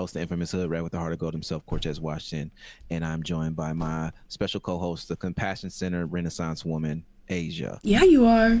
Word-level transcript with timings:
host, 0.00 0.14
the 0.14 0.20
infamous 0.20 0.50
Hood 0.52 0.70
Rat 0.70 0.82
with 0.82 0.92
the 0.92 0.98
Heart 0.98 1.12
of 1.12 1.18
Gold 1.18 1.34
himself, 1.34 1.64
Cortez 1.66 2.00
Washington, 2.00 2.50
and 2.88 3.04
I'm 3.04 3.22
joined 3.22 3.54
by 3.54 3.72
my 3.74 4.10
special 4.28 4.58
co-host, 4.60 5.08
the 5.08 5.16
Compassion 5.16 5.68
Center 5.68 6.06
Renaissance 6.06 6.64
woman, 6.64 7.04
Azia. 7.28 7.78
Yeah, 7.82 8.02
you 8.04 8.26
are. 8.26 8.60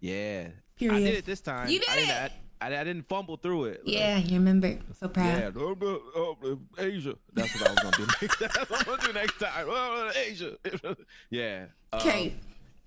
Yeah, 0.00 0.48
Period. 0.76 0.96
I 0.96 1.00
did 1.00 1.14
it 1.16 1.26
this 1.26 1.40
time. 1.40 1.68
You 1.68 1.80
did 1.80 1.88
I 1.90 1.94
didn't, 1.96 2.10
it! 2.10 2.32
I, 2.60 2.66
I, 2.66 2.80
I 2.80 2.84
didn't 2.84 3.06
fumble 3.08 3.36
through 3.36 3.64
it. 3.64 3.82
Yeah, 3.84 4.16
you 4.16 4.38
remember. 4.38 4.78
So 4.98 5.08
proud. 5.08 5.26
Yeah, 5.26 5.50
oh, 5.56 5.76
oh, 6.16 6.58
Azia. 6.76 7.16
That's 7.34 7.60
what 7.60 7.68
I 7.68 7.72
was 7.72 7.80
gonna 7.80 7.96
do. 7.96 8.06
Next, 8.22 8.38
that's 8.38 8.70
what 8.70 8.80
I'm 8.80 8.96
gonna 8.96 9.02
do 9.08 9.12
next 9.12 9.38
time. 9.38 9.66
Oh, 9.68 10.10
Azia. 10.14 10.96
yeah. 11.30 11.66
Um, 11.92 12.00
Okay. 12.00 12.34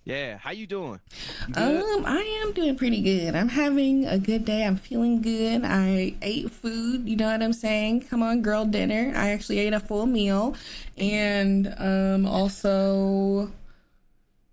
Yeah. 0.04 0.38
How 0.38 0.52
you 0.52 0.66
doing? 0.66 1.00
You 1.48 1.54
good? 1.54 2.00
Um, 2.00 2.06
I 2.06 2.22
am 2.44 2.54
doing 2.54 2.76
pretty 2.76 3.02
good. 3.02 3.36
I'm 3.36 3.50
having 3.50 4.06
a 4.06 4.18
good 4.18 4.46
day. 4.46 4.66
I'm 4.66 4.76
feeling 4.76 5.22
good. 5.22 5.64
I 5.64 6.16
ate 6.22 6.50
food. 6.50 7.08
You 7.08 7.16
know 7.16 7.32
what 7.32 7.44
I'm 7.44 7.54
saying? 7.54 8.02
Come 8.02 8.24
on, 8.24 8.42
girl, 8.42 8.66
dinner. 8.66 9.14
I 9.16 9.30
actually 9.30 9.60
ate 9.60 9.74
a 9.74 9.80
full 9.80 10.08
meal, 10.08 10.56
and 10.98 11.74
um, 11.78 12.26
also 12.26 13.52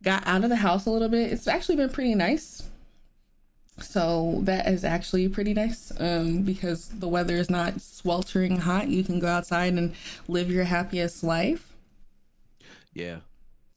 got 0.03 0.27
out 0.27 0.45
of 0.45 0.51
the 0.51 0.57
house 0.57 0.85
a 0.87 0.91
little 0.91 1.09
bit. 1.09 1.33
It's 1.33 1.49
actually 1.49 1.77
been 1.77 1.91
pretty 1.91 2.15
nice. 2.15 2.65
So 3.81 4.41
that 4.43 4.67
is 4.67 4.85
actually 4.85 5.29
pretty 5.29 5.55
nice 5.55 5.93
um, 6.01 6.43
because 6.43 6.89
the 6.89 7.09
weather 7.09 7.37
is 7.37 7.49
not 7.49 7.81
sweltering 7.81 8.59
hot. 8.59 8.89
You 8.89 9.05
can 9.05 9.21
go 9.21 9.29
outside 9.29 9.75
and 9.75 9.95
live 10.27 10.51
your 10.51 10.65
happiest 10.65 11.23
life. 11.23 11.75
yeah. 12.93 13.19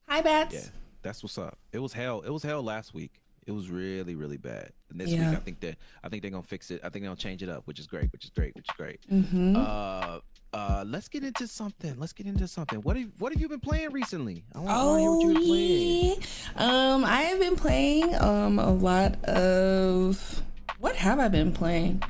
Hi, 0.08 0.22
Bats. 0.22 0.54
Yeah. 0.54 0.81
That's 1.02 1.24
what's 1.24 1.38
up. 1.38 1.58
It 1.72 1.80
was 1.80 1.94
hell. 1.94 2.22
It 2.22 2.30
was 2.30 2.44
hell 2.44 2.62
last 2.62 2.94
week. 2.94 3.22
It 3.48 3.52
was 3.52 3.70
really, 3.72 4.14
really 4.16 4.38
bad. 4.38 4.72
And 4.92 5.00
this 5.02 5.10
Yeah. 5.10 5.30
week, 5.30 5.38
I 5.40 5.42
think 5.42 5.60
that 5.62 5.78
I 6.04 6.10
think 6.10 6.22
they're 6.22 6.32
gonna 6.32 6.44
fix 6.44 6.70
it. 6.70 6.80
I 6.84 6.90
think 6.90 7.04
they're 7.04 7.10
gonna 7.10 7.16
change 7.16 7.42
it 7.42 7.50
up, 7.50 7.66
which 7.66 7.80
is 7.80 7.88
great. 7.88 8.12
Which 8.12 8.24
is 8.26 8.30
great. 8.30 8.56
Which 8.56 8.70
is 8.70 8.76
great. 8.78 9.00
Mm-hmm. 9.12 9.56
Uh, 9.56 10.20
uh, 10.54 10.84
let's 10.86 11.08
get 11.08 11.24
into 11.24 11.48
something. 11.48 11.98
Let's 11.98 12.14
get 12.14 12.28
into 12.28 12.48
something. 12.48 12.80
What 12.82 12.98
have 12.98 13.10
What 13.18 13.32
have 13.32 13.42
you 13.42 13.50
been 13.50 13.60
playing 13.60 13.92
recently? 13.92 14.44
I 14.54 14.60
want 14.60 14.70
to 14.70 14.74
hear 14.76 15.10
what 15.12 15.18
Oh 15.18 15.22
you've 15.22 15.34
been 15.38 15.44
playing. 15.48 16.24
Um, 16.58 17.04
I 17.06 17.22
have 17.24 17.40
been 17.40 17.56
playing 17.56 18.16
um 18.22 18.60
a 18.60 18.72
lot 18.72 19.24
of 19.26 20.44
what 20.80 20.96
have 20.98 21.20
I 21.20 21.28
been 21.30 21.52
playing? 21.52 22.04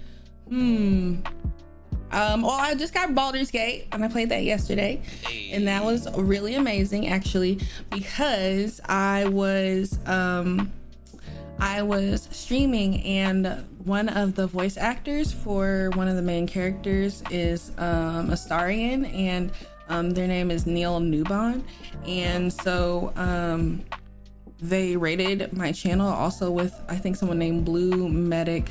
Hmm. 0.49 1.21
Um, 2.11 2.41
well, 2.41 2.51
I 2.51 2.75
just 2.75 2.93
got 2.93 3.15
Baldur's 3.15 3.51
Gate 3.51 3.87
and 3.91 4.03
I 4.03 4.07
played 4.07 4.29
that 4.29 4.43
yesterday, 4.43 5.01
and 5.51 5.67
that 5.67 5.83
was 5.83 6.11
really 6.17 6.55
amazing 6.55 7.07
actually 7.07 7.59
because 7.89 8.81
I 8.85 9.27
was 9.27 9.97
um 10.05 10.71
I 11.59 11.83
was 11.83 12.27
streaming 12.31 13.03
and 13.03 13.65
one 13.85 14.09
of 14.09 14.33
the 14.33 14.47
voice 14.47 14.77
actors 14.77 15.31
for 15.31 15.91
one 15.93 16.07
of 16.07 16.15
the 16.15 16.21
main 16.21 16.47
characters 16.47 17.23
is 17.29 17.69
um, 17.77 18.29
Astarion 18.29 19.13
and 19.13 19.51
um, 19.87 20.09
their 20.11 20.27
name 20.27 20.49
is 20.49 20.65
Neil 20.65 20.99
Newbon. 20.99 21.63
And 22.07 22.51
so 22.51 23.13
um, 23.15 23.83
they 24.59 24.95
rated 24.95 25.53
my 25.53 25.71
channel 25.71 26.07
also 26.07 26.49
with, 26.49 26.79
I 26.87 26.95
think, 26.95 27.15
someone 27.15 27.37
named 27.37 27.65
Blue 27.65 28.09
Medic. 28.09 28.69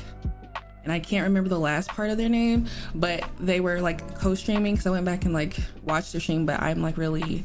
And 0.83 0.91
I 0.91 0.99
can't 0.99 1.23
remember 1.23 1.49
the 1.49 1.59
last 1.59 1.89
part 1.89 2.09
of 2.09 2.17
their 2.17 2.29
name, 2.29 2.67
but 2.95 3.23
they 3.39 3.59
were 3.59 3.81
like 3.81 4.15
co 4.15 4.35
streaming 4.35 4.73
because 4.73 4.87
I 4.87 4.91
went 4.91 5.05
back 5.05 5.25
and 5.25 5.33
like 5.33 5.57
watched 5.83 6.11
their 6.11 6.21
stream, 6.21 6.45
but 6.45 6.61
I'm 6.61 6.81
like 6.81 6.97
really 6.97 7.43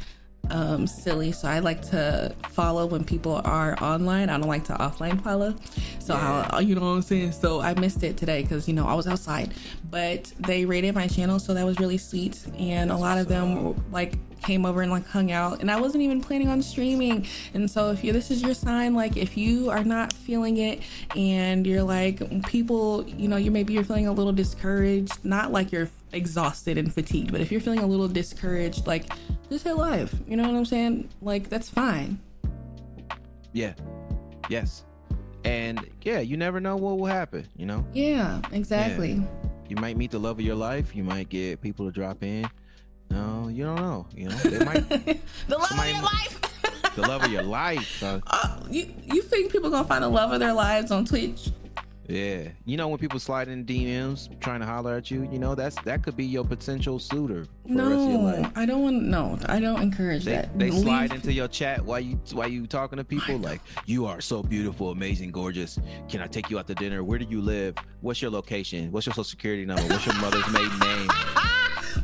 um 0.51 0.87
silly. 0.87 1.33
So 1.33 1.49
i 1.49 1.59
like 1.59 1.83
to 1.91 2.35
follow 2.51 2.87
when 2.87 3.05
people 3.05 3.41
are 3.45 3.77
online. 3.83 4.31
I 4.31 4.39
don't 4.39 4.49
like 4.49 4.65
to 4.65 4.75
offline 4.75 5.23
follow. 5.23 5.55
So 5.99 6.15
I'll, 6.15 6.63
you 6.63 6.75
know 6.75 6.83
what 6.83 6.87
i'm 6.89 7.03
saying? 7.03 7.33
So 7.33 7.61
i 7.61 7.75
missed 7.75 8.03
it 8.03 8.17
today 8.17 8.43
because 8.43 8.69
you 8.69 8.75
know 8.75 8.87
i 8.87 8.95
was 8.95 9.07
outside. 9.07 9.53
But 9.91 10.33
they 10.39 10.65
rated 10.65 10.95
my 10.95 11.09
channel 11.09 11.39
so 11.39 11.55
that 11.55 11.65
was 11.65 11.79
really 11.79 11.99
sweet. 11.99 12.47
And 12.59 12.91
a 12.91 12.97
lot 12.97 13.19
of 13.19 13.29
them 13.29 13.65
were 13.65 13.75
like 13.91 14.15
came 14.47 14.65
over 14.65 14.81
and 14.81 14.93
like 14.93 15.07
hung 15.09 15.33
out 15.33 15.61
and 15.61 15.71
i 15.71 15.81
wasn't 15.81 16.01
even 16.01 16.21
planning 16.21 16.49
on 16.49 16.63
streaming 16.63 17.27
and 17.53 17.69
so 17.69 17.91
if 17.91 18.05
you 18.05 18.13
this 18.13 18.31
is 18.31 18.41
your 18.43 18.55
sign 18.55 18.95
like 18.95 19.17
if 19.17 19.37
you 19.37 19.69
are 19.71 19.83
not 19.83 20.13
feeling 20.13 20.59
it 20.59 20.81
and 21.17 21.67
you're 21.67 21.83
like 21.83 22.19
people 22.45 23.05
you 23.09 23.27
know 23.27 23.37
you 23.37 23.51
maybe 23.51 23.73
you're 23.73 23.85
feeling 23.85 24.07
a 24.07 24.13
little 24.13 24.33
discouraged 24.33 25.25
not 25.25 25.51
like 25.51 25.73
you're 25.73 25.91
exhausted 26.13 26.79
and 26.79 26.95
fatigued 26.95 27.33
but 27.33 27.41
if 27.41 27.51
you're 27.51 27.61
feeling 27.61 27.81
a 27.81 27.87
little 27.87 28.09
discouraged 28.09 28.87
like 28.87 29.13
just 29.51 29.65
hit 29.65 29.77
live 29.77 30.15
you 30.29 30.37
know 30.37 30.45
what 30.45 30.57
i'm 30.57 30.65
saying 30.65 31.09
like 31.21 31.49
that's 31.49 31.69
fine 31.69 32.19
Yeah. 33.53 33.73
Yes. 34.49 34.85
And 35.45 35.85
yeah, 36.03 36.21
you 36.21 36.37
never 36.37 36.61
know 36.61 36.77
what 36.77 36.99
will 36.99 37.07
happen. 37.07 37.47
You 37.57 37.67
know, 37.67 37.87
yeah 37.95 38.41
exactly 38.53 39.23
you 39.69 39.77
might 39.77 39.97
meet 39.97 40.11
the 40.11 40.19
love 40.19 40.39
of 40.39 40.45
your 40.45 40.55
life. 40.55 40.95
You 40.95 41.05
might 41.05 41.29
get 41.29 41.61
people 41.61 41.87
to 41.87 41.93
drop 41.93 42.23
in. 42.23 42.49
No, 43.11 43.49
you 43.49 43.65
don't 43.65 43.77
know. 43.77 44.07
You 44.15 44.29
know, 44.29 44.37
they 44.37 44.65
might 44.65 44.89
the 45.49 45.59
love 45.59 45.71
of 45.71 45.77
your 45.87 45.95
might- 45.97 46.03
life 46.03 46.41
the 46.97 47.03
love 47.03 47.23
of 47.25 47.31
your 47.31 47.43
life. 47.43 48.03
uh, 48.03 48.19
you 48.71 48.93
you 49.05 49.23
think 49.23 49.53
people 49.53 49.71
gonna 49.71 49.87
find 49.87 50.03
the 50.03 50.09
love 50.09 50.33
of 50.33 50.41
their 50.41 50.53
lives 50.55 50.91
on 50.91 51.05
twitch 51.05 51.51
Yeah, 52.09 52.49
you 52.65 52.77
know 52.79 52.89
when 52.89 52.99
people 52.99 53.19
slide 53.21 53.49
in 53.49 53.65
DMs 53.67 54.29
trying 54.41 54.61
to 54.61 54.67
holler 54.67 54.95
at 54.97 55.11
you, 55.11 55.29
you 55.31 55.39
know 55.39 55.55
that's 55.55 55.77
that 55.83 56.03
could 56.03 56.17
be 56.17 56.25
your 56.25 56.45
potential 56.45 56.99
suitor 56.99 57.45
for 57.67 57.75
the 57.75 57.83
rest 57.83 57.93
of 57.93 58.11
your 58.11 58.21
no 58.41 58.51
i 58.57 58.65
don't 58.65 58.83
want 58.83 59.03
no 59.03 59.39
i 59.47 59.59
don't 59.61 59.83
encourage 59.83 60.25
They, 60.25 60.33
that 60.37 60.59
they 60.59 60.71
Leave- 60.71 60.83
slide 60.85 61.13
into 61.13 61.33
your 61.33 61.49
chat 61.49 61.85
while 61.85 62.01
you 62.01 62.19
while 62.33 62.49
you 62.49 62.67
talking 62.67 62.97
to 62.97 63.05
people 63.05 63.37
like 63.39 63.61
you 63.85 64.07
are 64.07 64.21
so 64.23 64.43
beautiful, 64.43 64.91
amazing, 64.91 65.31
gorgeous. 65.33 65.79
Can 66.09 66.21
I 66.23 66.27
take 66.29 66.49
you 66.51 66.59
out 66.59 66.67
to 66.69 66.75
dinner? 66.75 67.05
Where 67.05 67.19
do 67.19 67.27
you 67.29 67.41
live? 67.43 67.75
What's 68.01 68.23
your 68.23 68.31
location? 68.31 68.91
What's 68.91 69.07
your 69.07 69.13
social 69.15 69.25
security 69.25 69.65
number? 69.67 69.83
What's 69.83 70.07
your 70.07 70.15
mother's 70.17 70.49
maiden 70.51 70.79
name? 70.79 71.09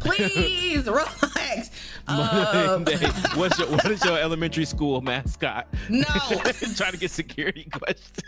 Please 0.01 0.87
relax 0.87 1.71
um, 2.09 2.85
What's 3.35 3.59
your 3.59 3.69
what 3.69 3.91
is 3.91 4.05
your 4.05 4.19
elementary 4.19 4.65
school 4.65 5.01
mascot? 5.01 5.67
no 5.89 6.03
trying 6.77 6.93
to 6.93 6.99
get 6.99 7.11
security 7.11 7.65
questions. 7.73 8.21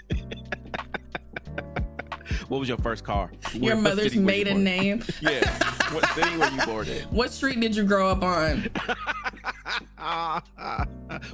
what 2.48 2.58
was 2.60 2.69
your 2.69 2.78
first 2.78 3.04
car? 3.04 3.30
your 3.53 3.74
What 3.76 3.82
mother's 3.82 4.14
were 4.14 4.20
you 4.20 4.26
maiden 4.26 4.64
name 4.64 5.03
Yeah. 5.20 5.50
What 5.92 6.06
city 6.14 6.36
were 6.36 6.48
you 6.48 6.66
born 6.66 6.88
in? 6.88 7.03
what 7.04 7.32
street 7.32 7.60
did 7.60 7.74
you 7.76 7.84
grow 7.84 8.08
up 8.10 8.22
on 8.22 8.69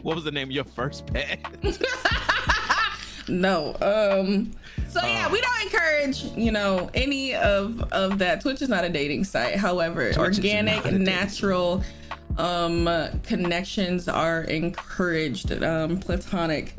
what 0.02 0.14
was 0.14 0.24
the 0.24 0.30
name 0.32 0.48
of 0.48 0.52
your 0.52 0.64
first 0.64 1.06
pet? 1.06 1.40
no 3.28 3.76
um 3.80 4.50
so 4.90 5.04
yeah 5.06 5.30
we 5.30 5.40
don't 5.40 5.62
encourage 5.62 6.24
you 6.36 6.50
know 6.50 6.90
any 6.94 7.34
of 7.34 7.80
of 7.92 8.18
that 8.18 8.40
twitch 8.40 8.60
is 8.62 8.68
not 8.68 8.84
a 8.84 8.88
dating 8.88 9.24
site 9.24 9.56
however 9.56 10.12
Twitch 10.12 10.38
organic 10.38 10.76
not 10.76 10.86
a 10.86 10.90
dating 10.90 11.04
natural 11.04 11.82
um 12.38 12.88
connections 13.22 14.08
are 14.08 14.42
encouraged 14.44 15.50
um 15.62 15.98
platonic 15.98 16.75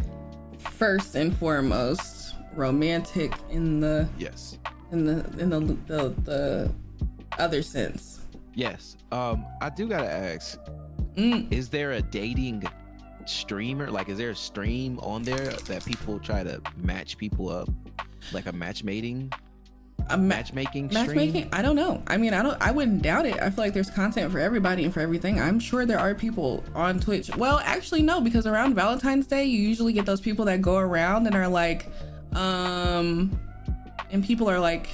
first 0.58 1.16
and 1.16 1.36
foremost 1.38 2.36
romantic 2.56 3.34
in 3.50 3.80
the 3.80 4.08
yes. 4.18 4.58
in 4.92 5.06
the 5.06 5.26
in 5.40 5.50
the 5.50 5.60
the, 5.88 6.10
the 6.24 6.72
other 7.40 7.62
sense 7.62 8.22
Yes. 8.54 8.98
Um, 9.12 9.46
I 9.62 9.70
do 9.70 9.88
gotta 9.88 10.12
ask, 10.12 10.60
Mm. 11.16 11.52
is 11.52 11.70
there 11.70 11.94
a 11.94 12.02
dating 12.02 12.64
streamer? 13.26 13.90
Like, 13.92 14.10
is 14.10 14.18
there 14.18 14.30
a 14.32 14.36
stream 14.36 15.00
on 15.00 15.24
there 15.24 15.52
that 15.52 15.86
people 15.86 16.20
try 16.20 16.44
to 16.44 16.62
match 16.78 17.18
people 17.18 17.50
up? 17.50 17.70
Like 18.34 18.46
a 18.46 18.52
matchmaking 18.52 19.32
a 20.10 20.18
ma- 20.18 20.26
matchmaking 20.36 20.90
stream? 20.90 21.06
matchmaking 21.06 21.50
i 21.54 21.62
don't 21.62 21.76
know. 21.76 22.02
I 22.08 22.18
mean 22.18 22.34
i 22.34 22.42
don't 22.42 22.58
i 22.62 22.72
wouldn't 22.72 23.02
doubt 23.02 23.26
it. 23.26 23.40
I 23.40 23.50
feel 23.50 23.64
like 23.64 23.74
there's 23.74 23.90
content 23.90 24.32
for 24.32 24.40
everybody 24.40 24.84
and 24.84 24.94
for 24.94 25.00
everything. 25.00 25.40
I'm 25.40 25.60
sure 25.60 25.86
there 25.86 26.00
are 26.00 26.16
people 26.16 26.64
on 26.76 27.00
twitch. 27.00 27.36
Well 27.36 27.60
actually 27.64 28.02
no 28.02 28.20
because 28.22 28.46
around 28.48 28.76
valentine's 28.76 29.28
day 29.28 29.46
you 29.46 29.60
usually 29.60 29.94
get 29.94 30.06
those 30.06 30.22
people 30.22 30.46
that 30.46 30.62
go 30.62 30.78
around 30.78 31.28
and 31.28 31.36
are 31.36 31.48
like 31.48 31.88
um 32.34 33.40
and 34.10 34.24
people 34.24 34.50
are 34.50 34.60
like 34.60 34.90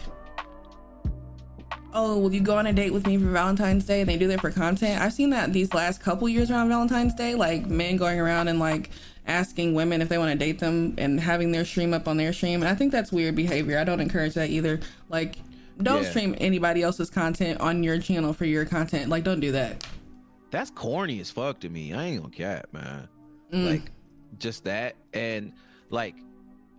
oh 1.94 2.20
will 2.20 2.34
you 2.34 2.42
go 2.42 2.58
on 2.58 2.68
a 2.68 2.74
date 2.74 2.92
with 2.94 3.08
me 3.08 3.18
for 3.18 3.26
valentine's 3.26 3.86
day 3.86 4.02
and 4.02 4.10
they 4.10 4.18
do 4.18 4.28
that 4.28 4.42
for 4.42 4.52
content? 4.52 5.02
I've 5.02 5.14
seen 5.14 5.30
that 5.32 5.54
these 5.54 5.74
last 5.74 6.02
couple 6.02 6.28
years 6.30 6.52
around 6.52 6.70
valentine's 6.70 7.14
day 7.14 7.34
like 7.34 7.66
men 7.66 7.98
going 7.98 8.20
around 8.20 8.50
and 8.50 8.60
like 8.60 8.90
asking 9.28 9.74
women 9.74 10.02
if 10.02 10.10
they 10.10 10.18
want 10.18 10.32
to 10.32 10.38
date 10.38 10.60
them 10.60 10.94
and 10.98 11.20
having 11.20 11.52
their 11.52 11.66
stream 11.66 11.94
up 11.94 12.08
on 12.08 12.18
their 12.18 12.32
stream 12.34 12.62
and 12.62 12.70
i 12.70 12.74
think 12.74 12.92
that's 12.92 13.12
weird 13.12 13.36
behavior 13.36 13.78
i 13.78 13.84
don't 13.84 14.00
encourage 14.00 14.34
that 14.34 14.50
either 14.50 14.80
like 15.10 15.36
don't 15.82 16.04
Yeah. 16.04 16.10
stream 16.10 16.36
anybody 16.40 16.82
else's 16.82 17.10
content 17.10 17.60
on 17.60 17.84
your 17.84 18.00
channel 18.00 18.34
for 18.34 18.46
your 18.46 18.66
content 18.66 19.10
like 19.10 19.24
don't 19.24 19.40
do 19.42 19.52
that 19.52 19.86
That's 20.50 20.72
corny 20.72 21.20
as 21.20 21.30
fuck 21.30 21.60
to 21.60 21.70
me. 21.70 21.94
I 21.94 22.06
ain't 22.06 22.22
gonna 22.22 22.34
cap, 22.34 22.68
man. 22.72 23.10
Mm. 23.52 23.70
Like, 23.72 23.92
just 24.40 24.64
that, 24.64 24.96
and 25.14 25.52
like 25.90 26.16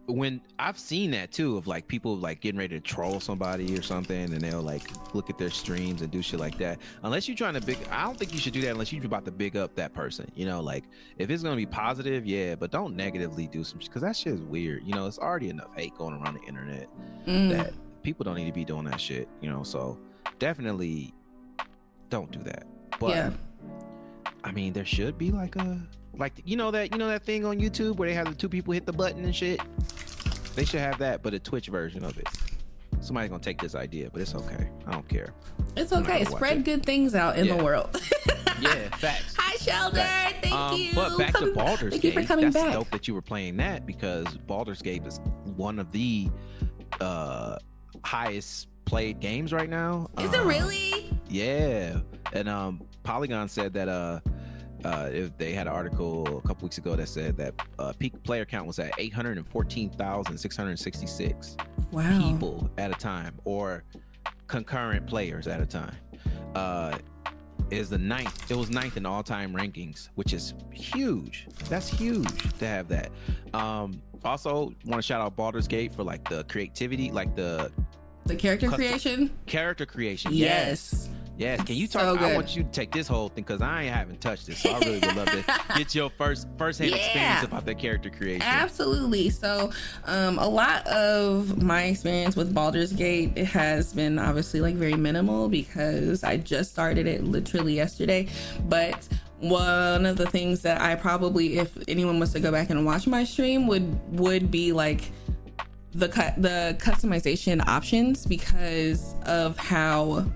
when 0.08 0.40
I've 0.58 0.78
seen 0.78 1.10
that 1.10 1.32
too 1.32 1.58
of 1.58 1.66
like 1.66 1.86
people 1.86 2.16
like 2.16 2.40
getting 2.40 2.58
ready 2.58 2.74
to 2.74 2.80
troll 2.80 3.20
somebody 3.20 3.76
or 3.78 3.82
something, 3.82 4.32
and 4.32 4.40
they'll 4.40 4.62
like 4.62 4.82
look 5.14 5.28
at 5.28 5.36
their 5.36 5.50
streams 5.50 6.00
and 6.00 6.10
do 6.10 6.22
shit 6.22 6.40
like 6.40 6.56
that. 6.58 6.78
Unless 7.02 7.28
you're 7.28 7.36
trying 7.36 7.54
to 7.54 7.60
big, 7.60 7.78
I 7.90 8.04
don't 8.04 8.18
think 8.18 8.32
you 8.32 8.38
should 8.38 8.54
do 8.54 8.62
that 8.62 8.70
unless 8.70 8.92
you're 8.92 9.04
about 9.04 9.26
to 9.26 9.30
big 9.30 9.56
up 9.56 9.74
that 9.76 9.92
person. 9.92 10.30
You 10.34 10.46
know, 10.46 10.60
like 10.60 10.84
if 11.18 11.28
it's 11.30 11.42
gonna 11.42 11.56
be 11.56 11.66
positive, 11.66 12.24
yeah, 12.26 12.54
but 12.54 12.70
don't 12.70 12.96
negatively 12.96 13.46
do 13.48 13.62
some 13.62 13.78
shit 13.80 13.90
because 13.90 14.02
that 14.02 14.16
shit 14.16 14.32
is 14.34 14.40
weird. 14.40 14.82
You 14.84 14.94
know, 14.94 15.06
it's 15.06 15.18
already 15.18 15.50
enough 15.50 15.74
hate 15.76 15.94
going 15.96 16.14
around 16.14 16.34
the 16.34 16.42
internet 16.48 16.88
Mm. 17.26 17.50
that 17.50 17.74
people 18.02 18.24
don't 18.24 18.36
need 18.36 18.46
to 18.46 18.52
be 18.52 18.64
doing 18.64 18.84
that 18.86 19.00
shit. 19.00 19.28
You 19.42 19.50
know, 19.50 19.62
so 19.62 19.98
definitely 20.38 21.12
don't 22.08 22.30
do 22.30 22.42
that. 22.44 22.66
But 22.98 23.10
yeah. 23.10 23.30
I 24.44 24.52
mean, 24.52 24.72
there 24.72 24.86
should 24.86 25.18
be 25.18 25.30
like 25.30 25.56
a 25.56 25.80
like 26.18 26.34
you 26.44 26.56
know 26.56 26.70
that 26.70 26.92
you 26.92 26.98
know 26.98 27.08
that 27.08 27.22
thing 27.22 27.44
on 27.44 27.58
YouTube 27.58 27.96
where 27.96 28.08
they 28.08 28.14
have 28.14 28.26
the 28.28 28.34
two 28.34 28.48
people 28.48 28.72
hit 28.74 28.84
the 28.86 28.92
button 28.92 29.24
and 29.24 29.34
shit. 29.34 29.60
They 30.54 30.64
should 30.64 30.80
have 30.80 30.98
that, 30.98 31.22
but 31.22 31.34
a 31.34 31.38
Twitch 31.38 31.68
version 31.68 32.04
of 32.04 32.18
it. 32.18 32.28
Somebody's 33.00 33.30
gonna 33.30 33.42
take 33.42 33.60
this 33.60 33.74
idea, 33.74 34.10
but 34.12 34.20
it's 34.20 34.34
okay. 34.34 34.68
I 34.86 34.92
don't 34.92 35.08
care. 35.08 35.32
It's 35.76 35.92
okay. 35.92 36.24
Spread 36.24 36.58
it. 36.58 36.64
good 36.64 36.84
things 36.84 37.14
out 37.14 37.38
in 37.38 37.46
Yeah. 37.46 37.56
the 37.56 37.64
world. 37.64 38.00
Yeah, 38.60 38.88
facts. 38.96 39.36
Hi, 39.38 39.54
Shelter. 39.58 39.98
Facts. 39.98 40.38
Thank 40.42 40.52
Um, 40.52 40.76
you. 40.80 40.92
But 40.92 41.16
back 41.16 41.32
to 41.34 41.54
Baldur's 41.54 41.92
Thank 41.92 42.02
Gate. 42.02 42.14
you 42.16 42.20
for 42.22 42.26
coming 42.26 42.46
That's 42.50 42.56
back. 42.64 42.72
dope 42.72 42.90
that 42.90 43.06
you 43.06 43.14
were 43.14 43.22
playing 43.22 43.56
that 43.58 43.86
because 43.86 44.26
Baldur's 44.48 44.82
Gate 44.82 45.06
is 45.06 45.20
one 45.54 45.78
of 45.78 45.92
the 45.92 46.28
uh 47.00 47.56
highest 48.04 48.66
played 48.84 49.20
games 49.20 49.52
right 49.52 49.70
now. 49.70 50.08
Is 50.18 50.32
it 50.32 50.40
Um, 50.40 50.48
really? 50.48 51.08
Yeah, 51.28 52.00
and 52.32 52.48
um, 52.48 52.82
Polygon 53.04 53.48
said 53.48 53.72
that 53.74 53.88
uh, 53.88 54.18
uh, 54.84 55.08
if 55.12 55.36
they 55.38 55.52
had 55.52 55.66
an 55.66 55.72
article 55.72 56.38
a 56.38 56.42
couple 56.42 56.64
weeks 56.64 56.78
ago 56.78 56.94
that 56.96 57.08
said 57.08 57.36
that 57.36 57.54
uh, 57.78 57.92
peak 57.98 58.22
player 58.22 58.44
count 58.44 58.66
was 58.66 58.78
at 58.78 58.92
eight 58.98 59.12
hundred 59.12 59.36
and 59.36 59.46
fourteen 59.46 59.90
thousand 59.90 60.38
six 60.38 60.56
hundred 60.56 60.78
sixty-six 60.78 61.56
Wow. 61.90 62.18
people 62.20 62.70
at 62.78 62.90
a 62.90 62.94
time, 62.94 63.34
or 63.44 63.84
concurrent 64.46 65.06
players 65.06 65.46
at 65.46 65.60
a 65.60 65.66
time. 65.66 65.96
Uh, 66.54 66.98
is 67.70 67.90
the 67.90 67.98
ninth? 67.98 68.50
It 68.50 68.56
was 68.56 68.70
ninth 68.70 68.96
in 68.96 69.04
all-time 69.04 69.52
rankings, 69.54 70.08
which 70.14 70.32
is 70.32 70.54
huge. 70.72 71.46
That's 71.68 71.88
huge 71.88 72.58
to 72.58 72.66
have 72.66 72.88
that. 72.88 73.10
Um, 73.52 74.00
also, 74.24 74.72
want 74.86 74.96
to 74.96 75.02
shout 75.02 75.20
out 75.20 75.36
Baldur's 75.36 75.68
Gate 75.68 75.92
for 75.94 76.02
like 76.02 76.26
the 76.28 76.44
creativity, 76.44 77.10
like 77.10 77.34
the 77.36 77.70
The 78.24 78.36
character 78.36 78.68
Custom- 78.68 78.86
creation? 78.86 79.38
character 79.46 79.84
creation. 79.86 80.32
Yes. 80.32 81.08
Yes, 81.08 81.10
can 81.38 81.76
you 81.76 81.86
So 81.86 81.98
talk? 82.16 82.20
I 82.20 82.34
want 82.34 82.56
you 82.56 82.64
to 82.64 82.68
take 82.70 82.90
this 82.90 83.06
whole 83.08 83.28
thing 83.28 83.44
because 83.44 83.62
I 83.62 83.84
ain't 83.84 83.94
haven't 83.94 84.20
touched 84.20 84.46
this, 84.46 84.58
so 84.58 84.70
I 84.70 84.78
really 84.80 84.98
would 84.98 85.16
love 85.16 85.26
to 85.30 85.44
get 85.76 85.94
your 85.94 86.10
first 86.10 86.48
first 86.58 86.78
hand 86.78 86.90
Yeah. 86.90 86.96
experience 86.98 87.44
about 87.44 87.64
that 87.66 87.78
character 87.78 88.10
creation. 88.10 88.42
Absolutely. 88.42 89.30
So, 89.30 89.70
um, 90.04 90.38
a 90.38 90.48
lot 90.48 90.86
of 90.88 91.62
my 91.62 91.84
experience 91.84 92.34
with 92.36 92.52
Baldur's 92.52 92.92
Gate 92.92 93.32
it 93.36 93.46
has 93.46 93.92
been 93.92 94.18
obviously 94.18 94.60
like 94.60 94.74
very 94.74 94.94
minimal 94.94 95.48
because 95.48 96.24
I 96.24 96.36
just 96.38 96.70
started 96.72 97.06
it 97.06 97.24
literally 97.24 97.74
yesterday. 97.74 98.26
But 98.68 99.06
one 99.40 100.04
of 100.04 100.16
the 100.16 100.26
things 100.26 100.62
that 100.62 100.80
I 100.80 100.96
probably, 100.96 101.58
if 101.58 101.76
anyone 101.86 102.18
was 102.18 102.32
to 102.32 102.40
go 102.40 102.50
back 102.50 102.70
and 102.70 102.84
watch 102.84 103.06
my 103.06 103.22
stream, 103.24 103.66
would 103.68 104.18
would 104.18 104.50
be 104.50 104.72
like 104.72 105.12
the 105.92 106.08
cut 106.08 106.34
the 106.42 106.76
customization 106.80 107.66
options 107.68 108.26
because 108.26 109.14
of 109.26 109.56
how 109.56 110.26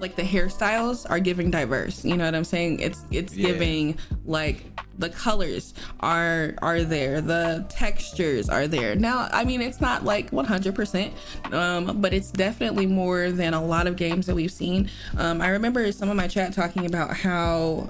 like 0.00 0.16
the 0.16 0.22
hairstyles 0.22 1.08
are 1.08 1.20
giving 1.20 1.50
diverse 1.50 2.04
you 2.04 2.16
know 2.16 2.24
what 2.24 2.34
i'm 2.34 2.44
saying? 2.44 2.80
It's 2.80 3.04
it's 3.10 3.36
Yeah. 3.36 3.48
giving 3.52 3.98
like 4.24 4.64
the 4.98 5.08
colors 5.08 5.72
are 6.00 6.54
are 6.60 6.82
there 6.82 7.20
the 7.20 7.64
textures 7.70 8.48
are 8.48 8.66
there. 8.66 8.94
Now 8.96 9.28
i 9.32 9.44
mean 9.44 9.60
it's 9.62 9.80
not 9.80 10.04
like 10.04 10.30
100% 10.30 11.52
um, 11.52 12.00
but 12.00 12.12
it's 12.12 12.30
definitely 12.30 12.86
more 12.86 13.30
than 13.30 13.54
a 13.54 13.64
lot 13.64 13.86
of 13.86 13.96
games 13.96 14.26
that 14.26 14.34
we've 14.34 14.52
seen. 14.52 14.90
Um, 15.16 15.40
i 15.40 15.48
remember 15.48 15.90
some 15.92 16.08
of 16.10 16.16
my 16.16 16.28
chat 16.28 16.52
talking 16.52 16.86
about 16.86 17.16
how 17.16 17.88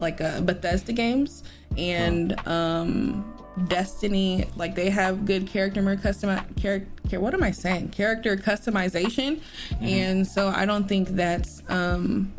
like 0.00 0.20
uh, 0.20 0.40
bethesda 0.40 0.92
games 0.92 1.42
and 1.76 2.34
um 2.48 3.24
destiny 3.66 4.46
like 4.56 4.74
they 4.74 4.88
have 4.88 5.24
good 5.24 5.46
character 5.46 5.96
custom 5.96 6.38
character 6.56 7.20
what 7.20 7.34
am 7.34 7.42
i 7.42 7.50
saying? 7.50 7.88
Character 7.88 8.36
customization. 8.36 9.40
And 9.80 10.26
so 10.26 10.48
i 10.48 10.64
don't 10.64 10.88
think 10.88 11.08
that's 11.08 11.62
um 11.68 12.32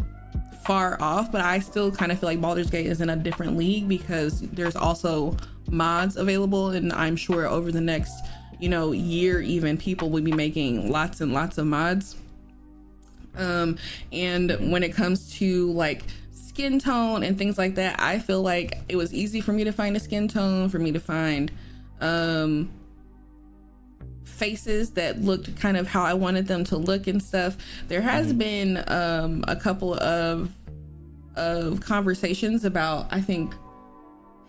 far 0.64 1.02
off, 1.02 1.32
but 1.32 1.42
I 1.42 1.60
still 1.60 1.92
kind 1.92 2.12
of 2.12 2.20
feel 2.20 2.30
like 2.30 2.40
Baldur's 2.40 2.70
Gate 2.70 2.86
is 2.86 3.02
in 3.02 3.10
a 3.10 3.16
different 3.16 3.58
league 3.58 3.88
because 3.88 4.42
there's 4.42 4.76
also 4.76 5.36
mods 5.70 6.18
available, 6.18 6.70
and 6.70 6.94
I'm 6.94 7.16
sure 7.16 7.48
over 7.48 7.72
the 7.72 7.82
next, 7.82 8.14
you 8.60 8.70
know, 8.70 8.92
year 8.92 9.42
even 9.42 9.78
people 9.78 10.10
will 10.10 10.22
be 10.22 10.32
making 10.32 10.92
lots 10.92 11.22
and 11.22 11.34
lots 11.34 11.58
of 11.58 11.66
mods. 11.68 12.16
Um, 13.36 13.78
and 14.12 14.72
when 14.72 14.84
it 14.84 14.94
comes 14.94 15.34
to 15.38 15.72
like 15.72 16.04
skin 16.52 16.80
tone 16.80 17.24
and 17.24 17.38
things 17.38 17.58
like 17.58 17.76
that, 17.76 17.96
I 18.00 18.20
feel 18.20 18.42
like 18.42 18.78
it 18.90 18.98
was 18.98 19.14
easy 19.14 19.40
for 19.40 19.54
me 19.54 19.64
to 19.64 19.72
find 19.72 19.96
a 19.96 20.00
skin 20.00 20.28
tone, 20.28 20.68
for 20.70 20.80
me 20.80 20.92
to 20.92 21.00
find 21.00 21.52
um 22.02 22.70
faces 24.26 24.92
that 24.92 25.22
looked 25.22 25.56
kind 25.56 25.78
of 25.78 25.88
how 25.88 26.04
I 26.04 26.14
wanted 26.16 26.48
them 26.48 26.64
to 26.66 26.78
look 26.78 27.08
and 27.08 27.22
stuff. 27.22 27.58
There 27.88 28.02
has 28.02 28.34
been 28.34 28.84
um, 28.88 29.46
a 29.48 29.56
couple 29.56 29.94
of 30.00 30.52
of 31.36 31.80
conversations 31.80 32.66
about 32.66 33.08
I 33.12 33.22
think 33.22 33.54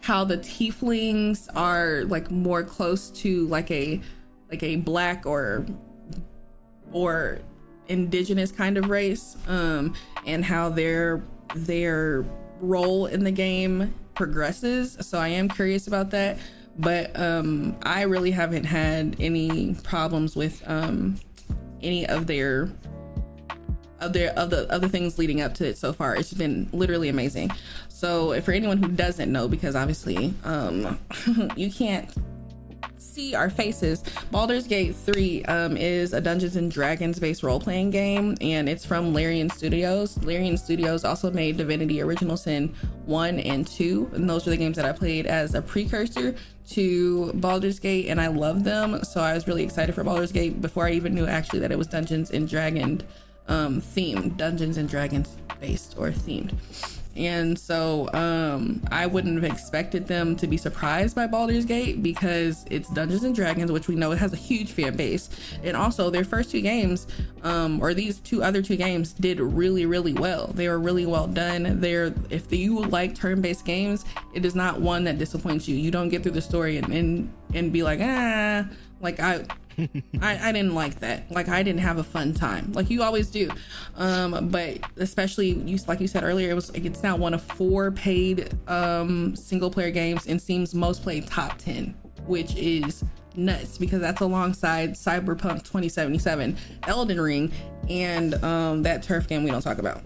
how 0.01 0.25
the 0.25 0.39
tieflings 0.39 1.47
are 1.55 2.03
like 2.07 2.31
more 2.31 2.65
close 2.65 3.11
to 3.23 3.47
like 3.47 3.71
a 3.71 4.01
like 4.51 4.65
a 4.65 4.77
black 4.77 5.25
or 5.25 5.65
or 6.91 7.39
indigenous 7.87 8.51
kind 8.51 8.77
of 8.77 8.89
race 8.89 9.37
um 9.47 9.95
and 10.27 10.45
how 10.45 10.69
their 10.69 11.23
their 11.55 12.25
role 12.61 13.06
in 13.06 13.25
the 13.25 13.31
game 13.31 13.94
progresses. 14.15 14.97
So 15.01 15.19
i 15.19 15.29
am 15.29 15.49
curious 15.49 15.87
about 15.87 16.11
that. 16.11 16.39
But 16.79 17.19
um 17.19 17.77
i 17.82 18.03
really 18.03 18.31
haven't 18.31 18.65
had 18.65 19.17
any 19.21 19.75
problems 19.82 20.37
with 20.37 20.63
um 20.67 21.19
any 21.82 22.06
of 22.06 22.27
their 22.27 22.69
of 24.01 24.13
their 24.13 24.31
of 24.32 24.51
the 24.51 24.71
other 24.73 24.89
things 24.89 25.19
leading 25.19 25.41
up 25.41 25.55
to 25.55 25.67
it 25.67 25.79
so 25.79 25.93
far. 25.93 26.17
It's 26.17 26.32
been 26.32 26.69
literally 26.73 27.09
amazing. 27.09 27.51
So 27.89 28.41
for 28.43 28.53
anyone 28.53 28.82
who 28.82 28.89
doesn't 28.89 29.31
know 29.31 29.49
because 29.49 29.77
obviously 29.77 30.35
um 30.44 30.99
you 31.56 31.71
can't 31.71 32.11
see 33.03 33.35
our 33.35 33.51
faces. 33.51 34.03
Baldur's 34.31 34.67
Gate 34.67 34.94
3 34.94 35.44
um, 35.44 35.77
is 35.77 36.13
a 36.13 36.21
Dungeons 36.21 36.56
and 36.56 36.71
Dragons 36.71 37.19
based 37.19 37.43
role 37.43 37.61
playing 37.61 37.91
game, 37.91 38.37
and 38.41 38.69
it's 38.69 38.85
from 38.85 39.13
Larian 39.13 39.51
Studios. 39.51 40.23
Larian 40.23 40.56
Studios 40.56 41.05
also 41.05 41.31
made 41.31 41.56
Divinity 41.56 42.01
Original 42.01 42.37
Sin 42.37 42.75
1 43.06 43.41
and 43.41 43.67
2, 43.67 44.11
and 44.15 44.29
those 44.29 44.47
are 44.47 44.51
the 44.51 44.56
games 44.56 44.77
that 44.77 44.85
I 44.85 44.93
played 44.93 45.27
as 45.27 45.55
a 45.55 45.63
precursor 45.63 46.35
to 46.71 47.32
Baldur's 47.35 47.79
Gate, 47.79 48.06
and 48.06 48.21
I 48.21 48.29
love 48.29 48.65
them. 48.65 49.03
So 49.05 49.21
I 49.21 49.35
was 49.35 49.47
really 49.47 49.65
excited 49.65 49.94
for 49.94 50.05
Baldur's 50.05 50.32
Gate 50.32 50.61
before 50.61 50.87
I 50.87 50.93
even 50.93 51.15
knew 51.15 51.27
actually 51.27 51.59
that 51.61 51.73
it 51.73 51.79
was 51.79 51.89
Dungeons 51.89 52.31
and 52.31 52.49
Dragons 52.49 53.03
um, 53.49 53.81
themed, 53.81 54.37
Dungeons 54.37 54.77
and 54.77 54.89
Dragons 54.89 55.37
based 55.61 55.97
or 55.99 56.11
themed. 56.11 56.55
And 57.17 57.59
so 57.59 58.09
um, 58.15 58.83
I 58.91 59.07
wouldn't 59.07 59.43
have 59.43 59.51
expected 59.51 60.07
them 60.07 60.37
to 60.37 60.47
be 60.47 60.57
surprised 60.57 61.15
by 61.15 61.27
Baldur's 61.27 61.65
Gate 61.65 62.03
because 62.03 62.65
it's 62.71 62.89
Dungeons 62.91 63.25
and 63.25 63.35
Dragons, 63.35 63.71
which 63.71 63.89
we 63.89 63.95
know 63.95 64.13
it 64.13 64.19
has 64.19 64.33
a 64.33 64.37
huge 64.37 64.73
fan 64.73 64.97
base. 64.97 65.29
And 65.63 65.77
also, 65.77 66.11
their 66.11 66.25
first 66.25 66.51
two 66.51 66.61
games, 66.61 67.07
um, 67.43 67.81
or 67.83 67.95
these 67.95 68.21
two 68.21 68.43
other 68.43 68.63
two 68.63 68.77
games, 68.77 69.13
did 69.13 69.41
really, 69.41 69.87
really 69.87 70.15
well. 70.15 70.49
They 70.49 70.69
were 70.69 70.79
really 70.79 71.07
well 71.07 71.27
done. 71.27 71.81
They're 71.81 72.15
if 72.31 72.53
you 72.53 72.81
like 72.81 73.15
turn-based 73.15 73.65
games, 73.65 74.05
it 74.35 74.45
is 74.45 74.55
not 74.55 74.81
one 74.81 75.05
that 75.05 75.19
disappoints 75.19 75.69
you. 75.69 75.77
You 75.77 75.91
don't 75.91 76.09
get 76.09 76.23
through 76.23 76.33
the 76.33 76.43
story 76.43 76.79
and 76.79 76.93
and, 76.93 77.33
and 77.55 77.73
be 77.73 77.83
like, 77.83 78.01
ah, 78.03 78.67
like 79.01 79.21
I 79.21 79.45
I, 80.20 80.48
I 80.48 80.52
didn't 80.52 80.74
like 80.74 81.00
that. 81.00 81.31
Like 81.31 81.48
I 81.48 81.62
didn't 81.62 81.81
have 81.81 81.98
a 81.98 82.05
fun 82.05 82.34
time, 82.34 82.72
like 82.72 82.91
you 82.91 83.02
always 83.02 83.31
do. 83.31 83.50
Um, 83.96 84.48
but 84.50 84.79
especially 84.96 85.50
you, 85.50 85.79
like 85.86 86.00
you 86.00 86.08
said 86.08 86.24
earlier, 86.24 86.50
it 86.50 86.55
was 86.55 86.70
it's 86.70 87.02
now 87.02 87.17
one 87.17 87.34
of 87.34 87.43
four 87.43 87.91
paid 87.91 88.52
um, 88.69 89.34
single 89.36 89.70
player 89.70 89.91
games 89.91 90.26
and 90.26 90.41
seems 90.41 90.74
most 90.74 91.02
played 91.02 91.26
top 91.26 91.58
ten, 91.58 91.94
which 92.26 92.55
is 92.56 93.05
nuts 93.34 93.79
because 93.79 94.00
that's 94.00 94.20
alongside 94.20 94.93
Cyberpunk 94.93 95.62
2077, 95.64 96.56
Elden 96.86 97.20
Ring, 97.20 97.52
and 97.88 98.34
um, 98.44 98.82
that 98.82 99.02
TERF 99.02 99.26
game 99.26 99.43
we 99.44 99.50
don't 99.50 99.62
talk 99.62 99.79
about. 99.79 100.02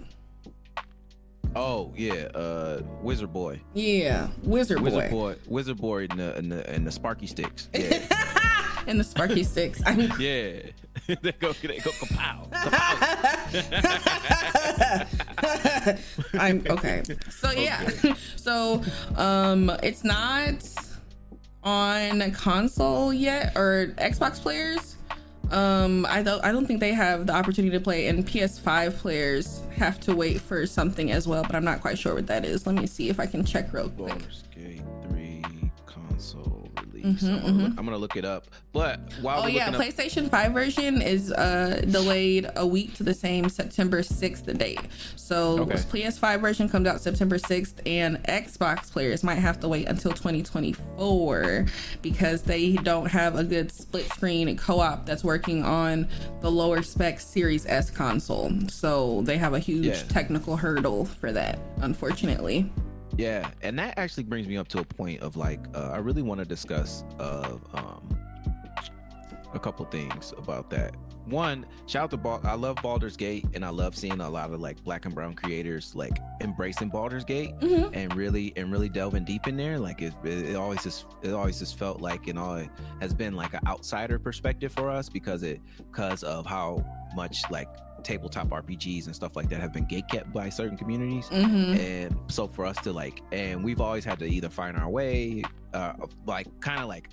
Oh 1.54 1.92
yeah, 1.96 2.28
uh, 2.34 2.82
Wizard 3.00 3.32
Boy, 3.32 3.60
Yeah, 3.72 4.28
Wizard, 4.42 4.80
Wizard 4.80 5.10
Boy. 5.10 5.34
Boy, 5.34 5.36
Wizard 5.46 5.78
Boy, 5.78 6.06
and 6.10 6.20
the 6.20 6.34
and 6.36 6.52
the, 6.52 6.70
and 6.70 6.86
the 6.86 6.92
Sparky 6.92 7.26
sticks. 7.26 7.68
Yeah, 7.74 7.98
and 8.88 9.00
the 9.00 9.04
Sparky 9.04 9.42
Sticks. 9.42 9.82
I 9.84 9.94
mean, 9.94 10.12
yeah. 10.18 10.60
they 11.22 11.32
go, 11.32 11.52
they 11.52 11.78
go, 11.78 11.90
kapow, 11.90 12.50
kapow. 12.50 13.06
I'm 16.40 16.64
okay. 16.68 17.02
So 17.30 17.50
yeah. 17.52 17.88
So 18.36 18.82
um 19.14 19.70
it's 19.82 20.02
not 20.04 20.64
on 21.62 22.30
console 22.32 23.12
yet 23.12 23.56
or 23.56 23.94
Xbox 23.98 24.40
players. 24.40 24.96
Um 25.50 26.06
I 26.08 26.22
don't 26.22 26.42
I 26.44 26.50
don't 26.50 26.66
think 26.66 26.80
they 26.80 26.94
have 26.94 27.26
the 27.26 27.34
opportunity 27.34 27.76
to 27.76 27.84
play 27.84 28.08
and 28.08 28.26
PS5 28.26 28.96
players 28.96 29.62
have 29.76 30.00
to 30.00 30.16
wait 30.16 30.40
for 30.40 30.66
something 30.66 31.12
as 31.12 31.28
well, 31.28 31.42
but 31.42 31.54
I'm 31.54 31.64
not 31.64 31.82
quite 31.82 31.98
sure 31.98 32.14
what 32.14 32.26
that 32.26 32.44
is. 32.44 32.66
Let 32.66 32.74
me 32.76 32.86
see 32.86 33.10
if 33.10 33.20
I 33.20 33.26
can 33.26 33.44
check 33.44 33.72
real 33.72 33.90
quick. 33.90 34.14
Baldur's 34.14 34.44
Gate 34.54 34.82
3 35.08 35.44
console. 35.84 36.55
Mm-hmm, 37.06 37.24
so 37.24 37.32
I'm, 37.32 37.40
gonna 37.40 37.62
look, 37.62 37.78
I'm, 37.78 37.84
gonna 37.84 37.96
look, 37.98 38.16
it 38.16 38.24
up. 38.24 38.46
But 38.72 39.00
while 39.20 39.44
oh 39.44 39.46
yeah, 39.46 39.70
PlayStation 39.70 40.28
Five 40.28 40.52
version 40.52 41.00
is 41.00 41.32
uh, 41.32 41.84
delayed 41.88 42.50
a 42.56 42.66
week 42.66 42.94
to 42.94 43.04
the 43.04 43.14
same 43.14 43.48
September 43.48 44.02
sixth 44.02 44.46
date. 44.58 44.80
So 45.14 45.60
okay. 45.60 45.74
PS5 45.74 46.40
version 46.40 46.68
comes 46.68 46.88
out 46.88 47.00
September 47.00 47.38
sixth, 47.38 47.80
and 47.86 48.16
Xbox 48.24 48.90
players 48.90 49.22
might 49.22 49.36
have 49.36 49.60
to 49.60 49.68
wait 49.68 49.86
until 49.86 50.10
2024 50.10 51.66
because 52.02 52.42
they 52.42 52.72
don't 52.72 53.06
have 53.06 53.36
a 53.36 53.44
good 53.44 53.70
split 53.70 54.06
screen 54.08 54.56
co-op 54.56 55.06
that's 55.06 55.22
working 55.22 55.62
on 55.64 56.08
the 56.40 56.50
lower 56.50 56.82
spec 56.82 57.20
Series 57.20 57.66
S 57.66 57.88
console. 57.90 58.52
So 58.68 59.22
they 59.22 59.38
have 59.38 59.54
a 59.54 59.60
huge 59.60 59.86
yeah. 59.86 60.02
technical 60.08 60.56
hurdle 60.56 61.04
for 61.04 61.30
that, 61.30 61.58
unfortunately. 61.82 62.70
Yeah, 63.16 63.50
and 63.62 63.78
that 63.78 63.98
actually 63.98 64.24
brings 64.24 64.46
me 64.46 64.56
up 64.56 64.68
to 64.68 64.80
a 64.80 64.84
point 64.84 65.20
of 65.20 65.36
like 65.36 65.60
uh, 65.74 65.90
I 65.90 65.98
really 65.98 66.22
want 66.22 66.40
to 66.40 66.46
discuss 66.46 67.04
of 67.18 67.62
um, 67.72 68.18
a 69.54 69.58
couple 69.58 69.84
things 69.86 70.32
about 70.36 70.70
that. 70.70 70.94
One, 71.24 71.66
shout 71.86 72.04
out 72.04 72.10
to 72.12 72.16
Bal- 72.16 72.40
I 72.44 72.54
love 72.54 72.76
Baldur's 72.82 73.16
Gate, 73.16 73.44
and 73.54 73.64
I 73.64 73.70
love 73.70 73.96
seeing 73.96 74.20
a 74.20 74.30
lot 74.30 74.52
of 74.52 74.60
like 74.60 74.82
black 74.84 75.06
and 75.06 75.14
brown 75.14 75.34
creators 75.34 75.92
like 75.96 76.20
embracing 76.40 76.88
Baldur's 76.88 77.24
Gate 77.24 77.58
mm-hmm. 77.58 77.92
and 77.94 78.14
really 78.14 78.52
and 78.54 78.70
really 78.70 78.88
delving 78.88 79.24
deep 79.24 79.48
in 79.48 79.56
there. 79.56 79.78
Like 79.78 80.02
it, 80.02 80.12
it, 80.22 80.54
always 80.54 80.84
just 80.84 81.06
it 81.22 81.32
always 81.32 81.58
just 81.58 81.78
felt 81.78 82.00
like 82.00 82.28
and 82.28 82.38
all 82.38 82.56
it 82.56 82.68
has 83.00 83.12
been 83.12 83.34
like 83.34 83.54
an 83.54 83.60
outsider 83.66 84.20
perspective 84.20 84.70
for 84.70 84.88
us 84.88 85.08
because 85.08 85.42
it 85.42 85.60
because 85.78 86.22
of 86.22 86.46
how 86.46 86.84
much 87.16 87.38
like 87.50 87.68
tabletop 88.06 88.48
RPGs 88.48 89.06
and 89.06 89.14
stuff 89.14 89.34
like 89.34 89.48
that 89.48 89.60
have 89.60 89.72
been 89.72 89.84
gatekept 89.84 90.32
by 90.32 90.48
certain 90.48 90.78
communities. 90.78 91.26
Mm-hmm. 91.26 91.74
And 91.74 92.16
so 92.28 92.46
for 92.46 92.64
us 92.64 92.76
to 92.84 92.92
like, 92.92 93.20
and 93.32 93.64
we've 93.64 93.80
always 93.80 94.04
had 94.04 94.20
to 94.20 94.26
either 94.26 94.48
find 94.48 94.76
our 94.76 94.88
way, 94.88 95.42
uh, 95.74 95.94
like 96.24 96.46
kind 96.60 96.80
of 96.80 96.88
like, 96.88 97.10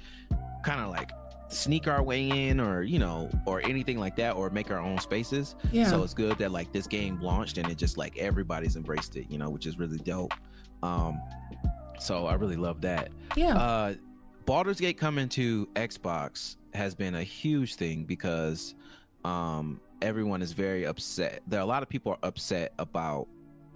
kind 0.64 0.82
of 0.82 0.92
like 0.92 1.12
sneak 1.50 1.88
our 1.88 2.02
way 2.02 2.48
in 2.48 2.60
or 2.60 2.82
you 2.82 2.98
know 2.98 3.30
or 3.46 3.62
anything 3.62 4.00
like 4.00 4.16
that 4.16 4.36
or 4.36 4.52
make 4.52 4.70
our 4.70 4.80
own 4.80 5.00
spaces. 5.00 5.56
Yeah. 5.72 5.90
So 5.90 6.04
it's 6.04 6.14
good 6.14 6.38
that 6.38 6.52
like 6.52 6.72
this 6.72 6.86
game 6.86 7.20
launched 7.22 7.58
and 7.58 7.70
it 7.70 7.78
just 7.78 7.98
like 7.98 8.18
everybody's 8.18 8.76
embraced 8.76 9.16
it 9.18 9.26
you 9.30 9.38
know 9.38 9.50
which 9.50 9.66
is 9.66 9.78
really 9.78 9.98
dope. 10.00 10.34
Um 10.82 11.20
so 12.00 12.28
i 12.28 12.34
really 12.36 12.56
love 12.56 12.82
that. 12.82 13.12
Yeah. 13.36 13.58
Uh 13.58 13.94
Baldur's 14.46 14.80
Gate 14.80 14.98
coming 14.98 15.30
to 15.30 15.68
Xbox 15.76 16.58
has 16.74 16.94
been 16.96 17.16
a 17.16 17.24
huge 17.24 17.76
thing 17.76 18.04
because 18.04 18.76
um 19.24 19.80
everyone 20.04 20.42
is 20.42 20.52
very 20.52 20.86
upset. 20.86 21.42
There 21.48 21.60
are 21.60 21.64
a 21.64 21.66
lot 21.66 21.82
of 21.82 21.90
people 21.90 22.12
are 22.12 22.20
upset 22.22 22.74
about 22.78 23.28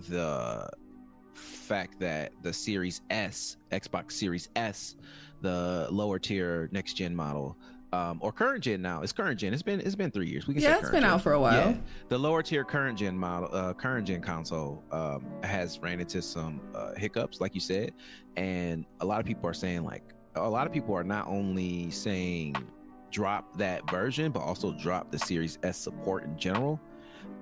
the 0.09 0.69
fact 1.33 1.99
that 1.99 2.33
the 2.43 2.51
Series 2.53 3.01
S, 3.09 3.57
Xbox 3.71 4.11
Series 4.11 4.49
S, 4.55 4.95
the 5.41 5.87
lower 5.89 6.19
tier 6.19 6.69
next 6.71 6.93
gen 6.93 7.15
model, 7.15 7.57
um, 7.93 8.19
or 8.21 8.33
current 8.33 8.63
gen 8.63 8.81
now. 8.81 9.01
It's 9.01 9.13
current 9.13 9.39
gen. 9.39 9.53
It's 9.53 9.63
been 9.63 9.79
it's 9.79 9.95
been 9.95 10.11
three 10.11 10.27
years. 10.27 10.47
We 10.47 10.55
can 10.55 10.63
yeah, 10.63 10.79
it's 10.79 10.89
been 10.89 11.01
gen. 11.01 11.09
out 11.09 11.21
for 11.21 11.31
a 11.31 11.39
while. 11.39 11.71
Yeah. 11.71 11.77
The 12.09 12.17
lower 12.17 12.43
tier 12.43 12.65
current 12.65 12.99
gen 12.99 13.17
model, 13.17 13.49
uh, 13.53 13.73
current 13.73 14.05
gen 14.05 14.21
console, 14.21 14.83
um, 14.91 15.25
has 15.43 15.79
ran 15.79 16.01
into 16.01 16.21
some 16.21 16.59
uh, 16.75 16.93
hiccups, 16.95 17.39
like 17.39 17.55
you 17.55 17.61
said, 17.61 17.93
and 18.35 18.85
a 18.99 19.05
lot 19.05 19.21
of 19.21 19.25
people 19.25 19.49
are 19.49 19.53
saying 19.53 19.85
like 19.85 20.03
a 20.35 20.49
lot 20.49 20.67
of 20.67 20.73
people 20.73 20.93
are 20.93 21.05
not 21.05 21.27
only 21.27 21.89
saying 21.89 22.55
drop 23.11 23.57
that 23.57 23.89
version, 23.89 24.31
but 24.31 24.39
also 24.41 24.71
drop 24.73 25.11
the 25.11 25.19
Series 25.19 25.57
S 25.63 25.77
support 25.77 26.23
in 26.23 26.37
general. 26.37 26.79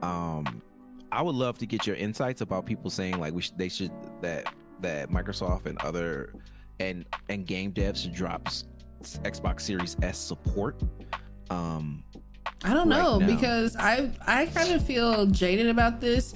Um, 0.02 0.62
I 1.12 1.22
would 1.22 1.36
love 1.36 1.58
to 1.60 1.66
get 1.66 1.88
your 1.88 1.96
insights 1.96 2.42
about 2.42 2.66
people 2.66 2.90
saying 2.90 3.20
like 3.20 3.34
we 3.34 3.42
should, 3.42 3.58
they 3.58 3.70
should 3.70 3.92
that 4.22 4.54
that 4.82 5.10
Microsoft 5.10 5.66
and 5.66 5.78
other 5.82 6.34
and 6.80 7.06
and 7.30 7.46
game 7.46 7.72
devs 7.72 8.04
should 8.04 8.14
drop 8.14 8.48
Xbox 9.02 9.62
Series 9.62 9.96
S 10.02 10.18
support. 10.18 10.82
Um, 11.50 12.04
I 12.64 12.74
don't 12.74 12.90
right 12.90 12.98
know 12.98 13.20
now. 13.20 13.28
because 13.28 13.76
I 13.76 14.12
I 14.26 14.48
kind 14.48 14.72
of 14.74 14.86
feel 14.86 15.26
jaded 15.28 15.68
about 15.68 16.02
this. 16.02 16.34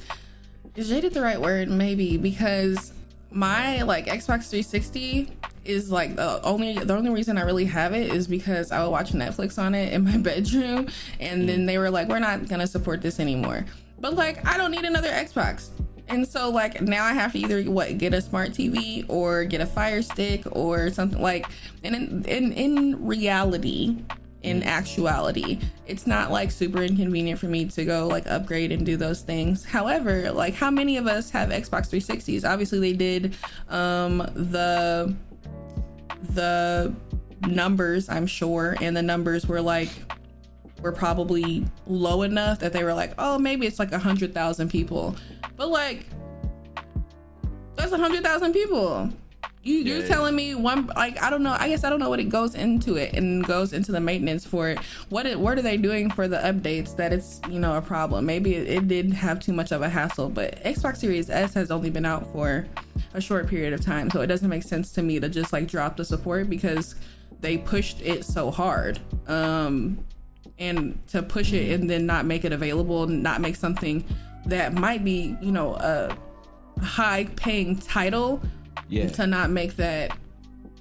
Is 0.76 0.90
jaded 0.90 1.14
the 1.14 1.22
right 1.22 1.42
word? 1.42 1.70
Maybe 1.70 2.18
because 2.18 2.94
my 3.32 3.84
like 3.84 4.08
Xbox 4.08 4.50
360 4.50 5.32
is 5.66 5.92
like 5.92 6.16
the 6.16 6.42
only 6.44 6.74
the 6.74 6.96
only 6.96 7.12
reason 7.12 7.38
I 7.38 7.42
really 7.42 7.66
have 7.66 7.94
it 7.94 8.12
is 8.12 8.28
because 8.28 8.72
I 8.72 8.84
would 8.84 8.90
watch 8.90 9.12
Netflix 9.12 9.62
on 9.62 9.76
it 9.76 9.94
in 9.94 10.04
my 10.04 10.18
bedroom, 10.30 10.88
and 11.20 11.48
then 11.48 11.66
they 11.66 11.78
were 11.78 11.90
like, 11.90 12.08
"We're 12.08 12.20
not 12.20 12.48
gonna 12.48 12.68
support 12.68 13.02
this 13.02 13.20
anymore." 13.20 13.66
But 14.00 14.16
like, 14.16 14.46
I 14.48 14.58
don't 14.58 14.72
need 14.72 14.86
another 14.86 15.10
Xbox, 15.10 15.70
and 16.08 16.28
so 16.28 16.50
like 16.50 16.82
now 16.82 17.06
I 17.06 17.14
have 17.14 17.34
to 17.34 17.40
either 17.40 17.64
what 17.64 17.98
get 17.98 18.14
a 18.14 18.22
smart 18.22 18.52
TV 18.52 19.06
or 19.08 19.44
get 19.44 19.62
a 19.62 19.66
Fire 19.66 20.02
Stick 20.02 20.44
or 20.52 20.90
something 20.90 21.22
like. 21.22 21.46
And 21.84 21.96
in 21.96 22.26
in, 22.26 22.52
in 22.54 23.06
reality, 23.06 23.98
in 24.44 24.64
actuality. 24.64 25.60
It's 25.86 26.08
not 26.08 26.32
like 26.32 26.52
super 26.52 26.82
inconvenient 26.82 27.40
for 27.40 27.48
me 27.48 27.66
to 27.66 27.86
go 27.86 28.08
like 28.08 28.26
upgrade 28.28 28.72
and 28.72 28.86
do 28.86 28.96
those 28.96 29.22
things. 29.22 29.66
However, 29.66 30.32
like 30.32 30.54
how 30.54 30.72
many 30.72 30.98
of 30.98 31.08
us 31.08 31.30
have 31.32 31.50
Xbox 31.50 31.90
360s? 31.90 32.50
Obviously 32.50 32.80
they 32.80 32.94
did 32.94 33.36
um 33.68 34.18
the 34.36 35.14
the 36.22 36.94
numbers, 37.48 38.10
I'm 38.10 38.28
sure, 38.28 38.76
and 38.82 38.96
the 38.96 39.02
numbers 39.02 39.48
were 39.48 39.62
like 39.62 39.90
were 40.82 40.92
probably 40.94 41.66
low 41.88 42.22
enough 42.22 42.60
that 42.60 42.72
they 42.72 42.84
were 42.84 42.94
like, 42.94 43.14
oh, 43.18 43.38
maybe 43.38 43.68
it's 43.68 43.80
like 43.80 43.92
a 43.92 44.00
hundred 44.00 44.34
thousand 44.34 44.70
people, 44.70 45.16
but 45.58 45.70
like 45.70 46.06
that's 47.76 47.92
a 47.92 47.98
hundred 47.98 48.24
thousand 48.24 48.54
people. 48.54 49.12
You 49.62 49.80
yeah, 49.80 49.96
you're 49.96 50.08
telling 50.08 50.36
me 50.36 50.56
one 50.56 50.88
like 50.96 51.22
I 51.22 51.30
don't 51.30 51.44
know. 51.44 51.56
I 51.60 51.68
guess 51.68 51.84
I 51.84 51.90
don't 51.90 52.00
know 52.00 52.10
what 52.10 52.22
it 52.22 52.30
goes 52.30 52.56
into 52.56 52.96
it 52.96 53.14
and 53.14 53.46
goes 53.46 53.74
into 53.74 53.92
the 53.92 54.00
maintenance 54.00 54.46
for 54.46 54.70
it. 54.70 54.80
What 55.10 55.26
it, 55.26 55.38
what 55.38 55.58
are 55.58 55.62
they 55.62 55.76
doing 55.76 56.10
for 56.10 56.30
the 56.30 56.38
updates 56.38 56.96
that 56.96 57.12
it's 57.12 57.42
you 57.50 57.60
know 57.60 57.76
a 57.76 57.82
problem? 57.82 58.26
Maybe 58.26 58.56
it, 58.56 58.70
it 58.70 58.88
did 58.88 59.12
have 59.12 59.42
too 59.42 59.52
much 59.52 59.74
of 59.74 59.82
a 59.82 59.90
hassle, 59.90 60.30
but 60.30 60.64
Xbox 60.64 60.98
Series 60.98 61.30
S 61.30 61.54
has 61.56 61.72
only 61.72 61.90
been 61.90 62.06
out 62.06 62.32
for 62.32 62.68
a 63.14 63.20
short 63.20 63.48
period 63.48 63.74
of 63.74 63.82
time, 63.82 64.10
so 64.10 64.22
it 64.22 64.28
doesn't 64.28 64.50
make 64.50 64.64
sense 64.64 64.94
to 64.94 65.02
me 65.02 65.20
to 65.20 65.28
just 65.28 65.52
like 65.52 65.68
drop 65.68 65.98
the 65.98 66.06
support 66.06 66.50
because 66.50 66.96
they 67.42 67.58
pushed 67.58 68.02
it 68.02 68.24
so 68.24 68.52
hard. 68.52 69.00
Um, 69.28 70.06
and 70.58 71.06
to 71.08 71.24
push 71.24 71.54
it 71.54 71.72
and 71.80 71.90
then 71.90 72.06
not 72.06 72.26
make 72.26 72.46
it 72.46 72.52
available, 72.54 73.08
not 73.08 73.40
make 73.42 73.56
something 73.56 74.06
that 74.46 74.74
might 74.74 75.04
be 75.04 75.36
you 75.42 75.52
know 75.52 75.74
a 75.76 76.16
high 76.82 77.26
paying 77.36 77.78
title 77.78 78.42
yeah. 78.88 79.08
to 79.10 79.28
not 79.28 79.50
make 79.50 79.76
that 79.76 80.16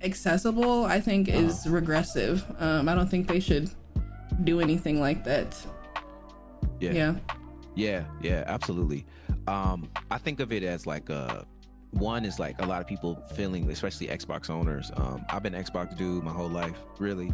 accessible, 0.02 0.84
I 0.84 1.00
think 1.00 1.28
uh-huh. 1.28 1.38
is 1.38 1.66
regressive. 1.68 2.44
Um, 2.58 2.88
I 2.88 2.94
don't 2.94 3.08
think 3.08 3.28
they 3.28 3.40
should 3.40 3.70
do 4.44 4.60
anything 4.60 5.00
like 5.00 5.24
that. 5.24 5.56
Yeah. 6.80 6.92
Yeah. 6.92 7.14
Yeah, 7.74 8.04
yeah, 8.20 8.42
absolutely. 8.46 9.06
Um, 9.46 9.88
I 10.10 10.18
think 10.18 10.40
of 10.40 10.52
it 10.52 10.64
as 10.64 10.86
like 10.86 11.10
a 11.10 11.46
one 11.92 12.24
is 12.24 12.38
like 12.38 12.60
a 12.60 12.66
lot 12.66 12.80
of 12.80 12.88
people 12.88 13.22
feeling, 13.34 13.70
especially 13.70 14.08
Xbox 14.08 14.50
owners. 14.50 14.90
Um, 14.96 15.24
I've 15.30 15.42
been 15.42 15.52
Xbox 15.52 15.96
dude 15.96 16.24
my 16.24 16.32
whole 16.32 16.48
life, 16.48 16.76
really 16.98 17.32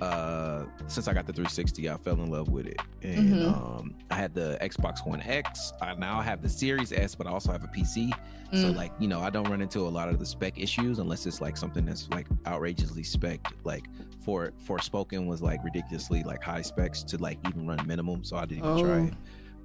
uh 0.00 0.64
since 0.86 1.06
I 1.06 1.14
got 1.14 1.26
the 1.26 1.32
360, 1.32 1.88
I 1.88 1.96
fell 1.96 2.14
in 2.14 2.30
love 2.30 2.48
with 2.48 2.66
it. 2.66 2.80
And 3.02 3.34
mm-hmm. 3.34 3.48
um 3.54 3.94
I 4.10 4.14
had 4.14 4.34
the 4.34 4.58
Xbox 4.60 5.06
One 5.06 5.22
X. 5.22 5.72
I 5.80 5.94
now 5.94 6.20
have 6.20 6.42
the 6.42 6.48
Series 6.48 6.92
S, 6.92 7.14
but 7.14 7.26
I 7.26 7.30
also 7.30 7.52
have 7.52 7.64
a 7.64 7.68
PC. 7.68 8.10
Mm. 8.52 8.60
So 8.60 8.70
like, 8.70 8.92
you 8.98 9.08
know, 9.08 9.20
I 9.20 9.30
don't 9.30 9.48
run 9.48 9.60
into 9.60 9.80
a 9.80 9.88
lot 9.88 10.08
of 10.08 10.18
the 10.18 10.26
spec 10.26 10.58
issues 10.58 10.98
unless 10.98 11.26
it's 11.26 11.40
like 11.40 11.56
something 11.56 11.84
that's 11.84 12.08
like 12.10 12.26
outrageously 12.46 13.02
spec 13.02 13.40
like 13.64 13.84
for 14.20 14.52
Forspoken 14.66 15.26
was 15.26 15.42
like 15.42 15.62
ridiculously 15.62 16.22
like 16.22 16.42
high 16.42 16.62
specs 16.62 17.02
to 17.04 17.18
like 17.18 17.38
even 17.46 17.66
run 17.66 17.86
minimum. 17.86 18.24
So 18.24 18.36
I 18.36 18.46
didn't 18.46 18.64
even 18.64 18.70
oh. 18.70 18.84
try 18.84 19.00
it. 19.06 19.14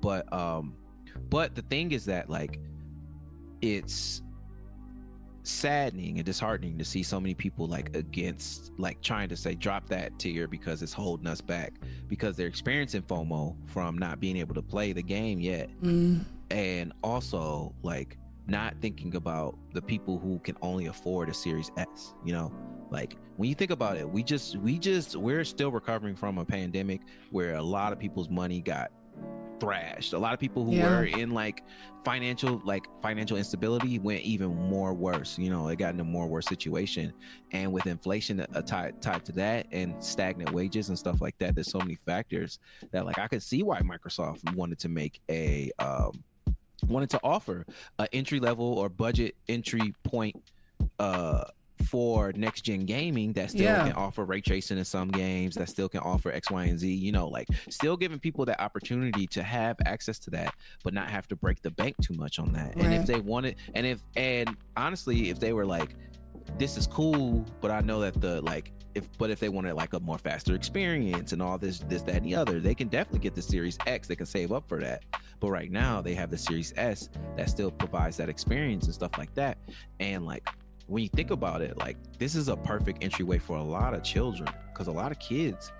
But 0.01 0.31
um 0.31 0.75
but 1.29 1.55
the 1.55 1.63
thing 1.63 1.91
is 1.91 2.05
that 2.05 2.29
like 2.29 2.59
it's 3.61 4.21
saddening 5.43 6.17
and 6.17 6.25
disheartening 6.25 6.77
to 6.77 6.85
see 6.85 7.03
so 7.03 7.19
many 7.19 7.33
people 7.33 7.67
like 7.67 7.95
against 7.95 8.71
like 8.77 9.01
trying 9.01 9.29
to 9.29 9.35
say 9.35 9.55
drop 9.55 9.87
that 9.89 10.17
tier 10.19 10.47
because 10.47 10.81
it's 10.81 10.93
holding 10.93 11.27
us 11.27 11.41
back 11.41 11.73
because 12.07 12.35
they're 12.35 12.47
experiencing 12.47 13.01
FOMO 13.03 13.55
from 13.65 13.97
not 13.97 14.19
being 14.19 14.37
able 14.37 14.55
to 14.55 14.61
play 14.61 14.93
the 14.93 15.03
game 15.03 15.39
yet. 15.39 15.69
Mm. 15.81 16.23
And 16.51 16.93
also 17.03 17.73
like 17.83 18.17
not 18.47 18.75
thinking 18.81 19.15
about 19.15 19.57
the 19.73 19.81
people 19.81 20.17
who 20.17 20.39
can 20.39 20.57
only 20.61 20.87
afford 20.87 21.29
a 21.29 21.33
Series 21.33 21.71
S, 21.77 22.13
you 22.25 22.33
know? 22.33 22.51
Like 22.89 23.17
when 23.37 23.47
you 23.47 23.55
think 23.55 23.71
about 23.71 23.97
it, 23.97 24.09
we 24.09 24.23
just 24.23 24.57
we 24.57 24.79
just 24.79 25.15
we're 25.15 25.43
still 25.43 25.71
recovering 25.71 26.15
from 26.15 26.39
a 26.39 26.45
pandemic 26.45 27.01
where 27.29 27.55
a 27.55 27.61
lot 27.61 27.93
of 27.93 27.99
people's 27.99 28.29
money 28.29 28.61
got 28.61 28.91
thrashed. 29.59 30.13
A 30.13 30.19
lot 30.19 30.33
of 30.33 30.39
people 30.39 30.63
who 30.63 30.75
yeah. 30.75 30.89
were 30.89 31.05
in 31.05 31.31
like 31.31 31.63
financial 32.03 32.61
like 32.63 32.87
financial 33.01 33.37
instability 33.37 33.99
went 33.99 34.21
even 34.21 34.55
more 34.55 34.93
worse. 34.93 35.37
You 35.37 35.49
know, 35.49 35.67
it 35.67 35.77
got 35.77 35.93
in 35.93 35.99
a 35.99 36.03
more 36.05 36.27
worse 36.27 36.47
situation. 36.47 37.13
And 37.51 37.71
with 37.71 37.87
inflation 37.87 38.39
uh, 38.39 38.61
tied 38.61 39.01
tied 39.01 39.25
to 39.25 39.31
that 39.33 39.67
and 39.71 40.01
stagnant 40.03 40.51
wages 40.51 40.89
and 40.89 40.97
stuff 40.97 41.21
like 41.21 41.37
that, 41.39 41.55
there's 41.55 41.71
so 41.71 41.79
many 41.79 41.95
factors 41.95 42.59
that 42.91 43.05
like 43.05 43.19
I 43.19 43.27
could 43.27 43.43
see 43.43 43.63
why 43.63 43.81
Microsoft 43.81 44.55
wanted 44.55 44.79
to 44.79 44.89
make 44.89 45.21
a 45.29 45.71
um 45.79 46.23
wanted 46.87 47.09
to 47.09 47.19
offer 47.23 47.65
a 47.99 48.07
entry 48.13 48.39
level 48.39 48.65
or 48.65 48.89
budget 48.89 49.35
entry 49.47 49.93
point 50.03 50.35
uh 50.99 51.43
for 51.89 52.31
next 52.35 52.61
gen 52.61 52.85
gaming 52.85 53.33
that 53.33 53.49
still 53.51 53.63
Yeah. 53.63 53.83
can 53.83 53.93
offer 53.93 54.23
ray 54.25 54.41
tracing 54.41 54.77
in 54.77 54.85
some 54.85 55.09
games, 55.09 55.55
that 55.55 55.69
still 55.69 55.89
can 55.89 56.01
offer 56.01 56.31
X, 56.31 56.49
Y, 56.49 56.65
and 56.65 56.77
Z. 56.79 56.93
You 56.93 57.11
know, 57.11 57.27
like 57.27 57.47
still 57.69 57.97
giving 57.97 58.19
people 58.19 58.45
that 58.45 58.61
opportunity 58.61 59.25
to 59.27 59.41
have 59.43 59.77
access 59.85 60.19
to 60.19 60.29
that, 60.31 60.53
but 60.83 60.93
not 60.93 61.09
have 61.09 61.27
to 61.29 61.35
break 61.35 61.61
the 61.61 61.71
bank 61.71 61.95
too 62.01 62.13
much 62.13 62.39
on 62.39 62.53
that. 62.53 62.75
And 62.75 62.93
if 62.93 62.99
Right. 62.99 63.07
they 63.07 63.19
wanted, 63.19 63.55
and 63.73 63.85
if 63.85 64.01
and 64.15 64.55
honestly, 64.77 65.29
if 65.29 65.39
they 65.39 65.53
were 65.53 65.65
like, 65.65 65.95
this 66.57 66.77
is 66.77 66.87
cool, 66.87 67.45
but 67.61 67.71
I 67.71 67.81
know 67.81 68.01
that 68.01 68.19
the 68.21 68.41
like 68.41 68.71
if 68.95 69.07
but 69.19 69.29
if 69.29 69.39
they 69.39 69.49
wanted 69.49 69.75
like 69.75 69.93
a 69.93 69.99
more 69.99 70.17
faster 70.17 70.55
experience 70.55 71.31
and 71.31 71.41
all 71.41 71.57
this 71.57 71.79
this 71.87 72.01
that 72.03 72.15
and 72.15 72.25
the 72.25 72.35
other, 72.35 72.59
they 72.59 72.73
can 72.75 72.87
definitely 72.87 73.19
get 73.19 73.35
the 73.35 73.41
Series 73.41 73.77
X. 73.87 74.07
They 74.07 74.15
can 74.15 74.25
save 74.25 74.51
up 74.51 74.67
for 74.67 74.79
that. 74.79 75.03
But 75.39 75.51
right 75.51 75.71
now 75.71 76.01
they 76.01 76.15
have 76.15 76.29
the 76.31 76.37
Series 76.37 76.73
S 76.75 77.09
that 77.37 77.49
still 77.49 77.71
provides 77.71 78.17
that 78.17 78.29
experience 78.29 78.85
and 78.85 78.93
stuff 78.93 79.11
like 79.17 79.33
that. 79.35 79.57
And 79.99 80.25
like 80.25 80.47
when 80.89 81.03
you 81.03 81.09
think 81.09 81.31
about 81.31 81.61
it, 81.61 81.77
like 81.77 81.97
this 82.17 82.35
is 82.35 82.47
a 82.49 82.57
perfect 82.57 83.03
entryway 83.03 83.37
for 83.37 83.57
a 83.57 83.63
lot 83.63 83.93
of 83.93 84.03
children 84.03 84.49
because 84.73 84.87
a 84.87 84.91
lot 84.91 85.11
of 85.11 85.19
kids 85.19 85.71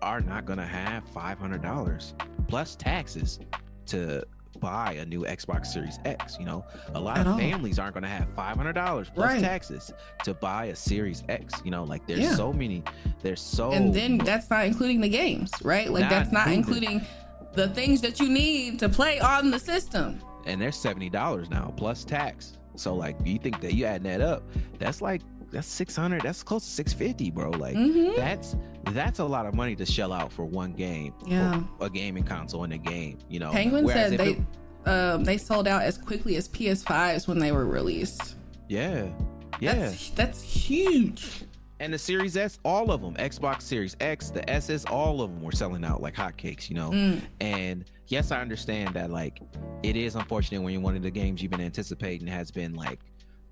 are 0.00 0.20
not 0.20 0.44
gonna 0.46 0.66
have 0.66 1.04
five 1.08 1.38
hundred 1.38 1.62
dollars 1.62 2.14
plus 2.48 2.74
taxes 2.76 3.38
to 3.86 4.22
buy 4.60 4.92
a 4.94 5.04
new 5.04 5.22
Xbox 5.24 5.66
Series 5.66 5.98
X. 6.04 6.36
You 6.38 6.44
know, 6.46 6.64
a 6.94 7.00
lot 7.00 7.26
of 7.26 7.36
families 7.38 7.78
aren't 7.78 7.94
gonna 7.94 8.06
have 8.08 8.28
five 8.34 8.56
hundred 8.56 8.74
dollars 8.74 9.10
plus 9.12 9.32
Right. 9.32 9.40
taxes 9.40 9.92
to 10.24 10.34
buy 10.34 10.66
a 10.66 10.76
Series 10.76 11.24
X. 11.28 11.54
You 11.64 11.70
know, 11.70 11.84
like 11.84 12.06
there's 12.06 12.20
Yeah. 12.20 12.34
so 12.34 12.52
many. 12.52 12.82
There's 13.22 13.40
so 13.40 13.72
and 13.72 13.92
then 13.94 14.18
that's 14.18 14.48
not 14.50 14.66
including 14.66 15.00
the 15.00 15.08
games, 15.08 15.50
right? 15.64 15.90
Like 15.90 16.02
Not 16.02 16.10
that's 16.10 16.32
not 16.32 16.48
including- 16.48 16.92
including 17.00 17.08
the 17.54 17.68
things 17.68 18.00
that 18.02 18.18
you 18.20 18.28
need 18.28 18.78
to 18.78 18.88
play 18.88 19.18
on 19.20 19.50
the 19.50 19.58
system. 19.58 20.20
and 20.46 20.60
they're 20.60 20.72
seventy 20.72 21.08
dollars 21.08 21.48
now 21.50 21.72
plus 21.76 22.04
tax. 22.04 22.58
So 22.76 22.94
like 22.94 23.16
you 23.24 23.38
think 23.38 23.60
that 23.60 23.74
you 23.74 23.84
adding 23.84 24.04
that 24.04 24.20
up, 24.20 24.42
that's 24.78 25.00
like 25.02 25.22
that's 25.50 25.66
six 25.66 25.94
hundred. 25.94 26.22
That's 26.22 26.42
close 26.42 26.64
to 26.64 26.70
six 26.70 26.92
fifty, 26.92 27.30
bro. 27.30 27.50
Like 27.50 27.76
Mhm. 27.76 28.16
that's 28.16 28.56
that's 28.92 29.18
a 29.18 29.24
lot 29.24 29.46
of 29.46 29.54
money 29.54 29.76
to 29.76 29.84
shell 29.86 30.12
out 30.12 30.32
for 30.32 30.44
one 30.44 30.72
game. 30.72 31.12
Yeah. 31.26 31.62
a 31.80 31.90
gaming 31.90 32.24
console 32.24 32.64
in 32.64 32.72
a 32.72 32.78
game. 32.78 33.18
You 33.28 33.40
know, 33.40 33.50
Penguin 33.52 33.84
Whereas 33.84 34.10
said 34.10 34.18
they 34.18 34.30
it- 34.32 34.88
um, 34.88 35.22
they 35.24 35.36
sold 35.38 35.68
out 35.68 35.82
as 35.82 35.96
quickly 35.98 36.36
as 36.36 36.48
PS5s 36.48 37.28
when 37.28 37.38
they 37.38 37.52
were 37.52 37.66
released. 37.66 38.36
yeah, 38.68 39.06
yeah. 39.60 39.74
That's 39.74 40.10
that's 40.10 40.42
huge. 40.42 41.44
And 41.82 41.92
the 41.92 41.98
Series 41.98 42.36
S, 42.36 42.60
all 42.64 42.92
of 42.92 43.00
them, 43.02 43.14
Xbox 43.14 43.62
Series 43.62 43.96
X, 44.00 44.30
the 44.30 44.48
SS, 44.48 44.84
all 44.86 45.20
of 45.20 45.30
them 45.30 45.42
were 45.42 45.50
selling 45.50 45.84
out 45.84 46.00
like 46.00 46.14
hotcakes. 46.14 46.70
You 46.70 46.76
know, 46.76 46.90
Mm. 46.90 47.20
And 47.40 47.84
yes, 48.06 48.30
I 48.30 48.40
understand 48.40 48.94
that 48.94 49.10
like 49.10 49.40
it 49.82 49.96
is 49.96 50.14
unfortunate 50.14 50.62
when 50.62 50.72
you're 50.72 50.82
one 50.82 50.94
of 50.96 51.02
the 51.02 51.10
games 51.10 51.42
you've 51.42 51.50
been 51.50 51.60
anticipating 51.60 52.26
has 52.28 52.50
been 52.50 52.74
like 52.74 53.00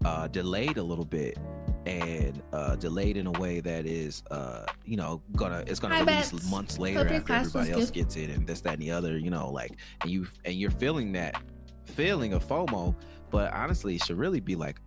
uh 0.05 0.29
delayed 0.29 0.79
a 0.79 0.83
little 0.83 1.05
bit 1.05 1.37
and 1.87 2.41
uh 2.55 2.75
delayed 2.77 3.17
in 3.19 3.27
a 3.27 3.33
way 3.33 3.61
that 3.61 3.85
is 3.85 4.23
uh 4.31 4.65
you 4.87 4.97
know 4.97 5.21
gonna 5.37 5.63
it's 5.67 5.79
gonna 5.81 5.95
Hi, 5.97 6.01
release 6.01 6.33
Bets. 6.33 6.51
months 6.51 6.79
later 6.79 7.01
Hope 7.01 7.11
after 7.11 7.33
everybody 7.35 7.73
else 7.73 7.91
gets 7.91 8.17
it 8.17 8.31
and 8.31 8.47
this 8.47 8.63
that 8.63 8.75
and 8.75 8.83
the 8.83 8.91
other 8.91 9.19
you 9.19 9.29
know 9.29 9.51
like 9.51 9.77
and 10.01 10.11
you 10.11 10.27
and 10.47 10.55
you're 10.55 10.71
feeling 10.71 11.13
that 11.13 11.43
feeling 11.85 12.33
of 12.33 12.47
FOMO 12.47 12.95
but 13.31 13.53
honestly 13.53 13.97
it 13.97 14.03
should 14.05 14.17
really 14.17 14.41
be 14.41 14.57
like 14.57 14.81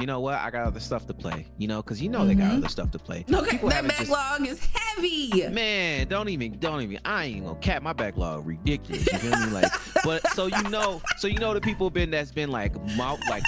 you 0.00 0.06
know 0.06 0.20
what 0.20 0.34
I 0.34 0.50
got 0.50 0.66
other 0.66 0.80
stuff 0.80 1.06
to 1.06 1.14
play 1.14 1.46
you 1.58 1.68
know 1.68 1.80
because 1.82 2.02
you 2.02 2.08
know 2.08 2.26
they 2.26 2.34
got 2.34 2.50
Mhm. 2.52 2.58
other 2.58 2.68
stuff 2.68 2.90
to 2.92 2.98
play 2.98 3.24
Okay, 3.32 3.50
People 3.52 3.68
that 3.68 3.76
haven't 3.76 3.90
just- 3.96 4.10
backlog 4.10 4.46
is 4.48 4.60
heavy. 4.74 5.48
Man, 5.50 6.08
don't 6.08 6.28
even, 6.28 6.58
don't 6.58 6.80
even. 6.82 6.98
I 7.04 7.24
ain't 7.26 7.44
gonna 7.44 7.58
cap 7.58 7.82
my 7.82 7.92
backlog. 7.92 8.46
Ridiculous. 8.46 9.06
You 9.12 9.18
feel 9.18 9.38
me? 9.40 9.46
Like, 9.52 9.70
but 10.04 10.26
so 10.32 10.46
you 10.46 10.62
know, 10.70 11.00
so 11.16 11.26
you 11.28 11.38
know 11.38 11.52
the 11.54 11.60
people 11.60 11.90
been 11.90 12.10
that's 12.10 12.30
been 12.32 12.50
like 12.50 12.74
mouth, 12.96 13.20
like, 13.28 13.44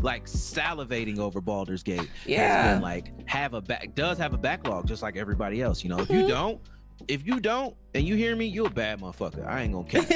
like 0.00 0.26
salivating 0.26 1.18
over 1.18 1.40
Baldur's 1.40 1.82
Gate. 1.82 1.98
has 2.00 2.08
Yeah. 2.26 2.74
been 2.74 2.82
like 2.82 3.12
have 3.28 3.54
a 3.54 3.60
back 3.60 3.94
does 3.94 4.18
have 4.18 4.34
a 4.34 4.38
backlog 4.38 4.86
just 4.86 5.02
like 5.02 5.16
everybody 5.16 5.62
else. 5.62 5.82
You 5.84 5.90
know, 5.90 5.98
if 5.98 6.10
you 6.10 6.22
Mhm. 6.24 6.28
don't, 6.28 6.60
if 7.08 7.26
you 7.26 7.40
don't, 7.40 7.74
and 7.94 8.06
you 8.06 8.14
hear 8.16 8.34
me, 8.36 8.46
you 8.46 8.66
a 8.66 8.70
bad 8.70 9.00
motherfucker. 9.00 9.46
I 9.46 9.62
ain't 9.62 9.72
gonna 9.72 9.84
cap. 9.88 10.08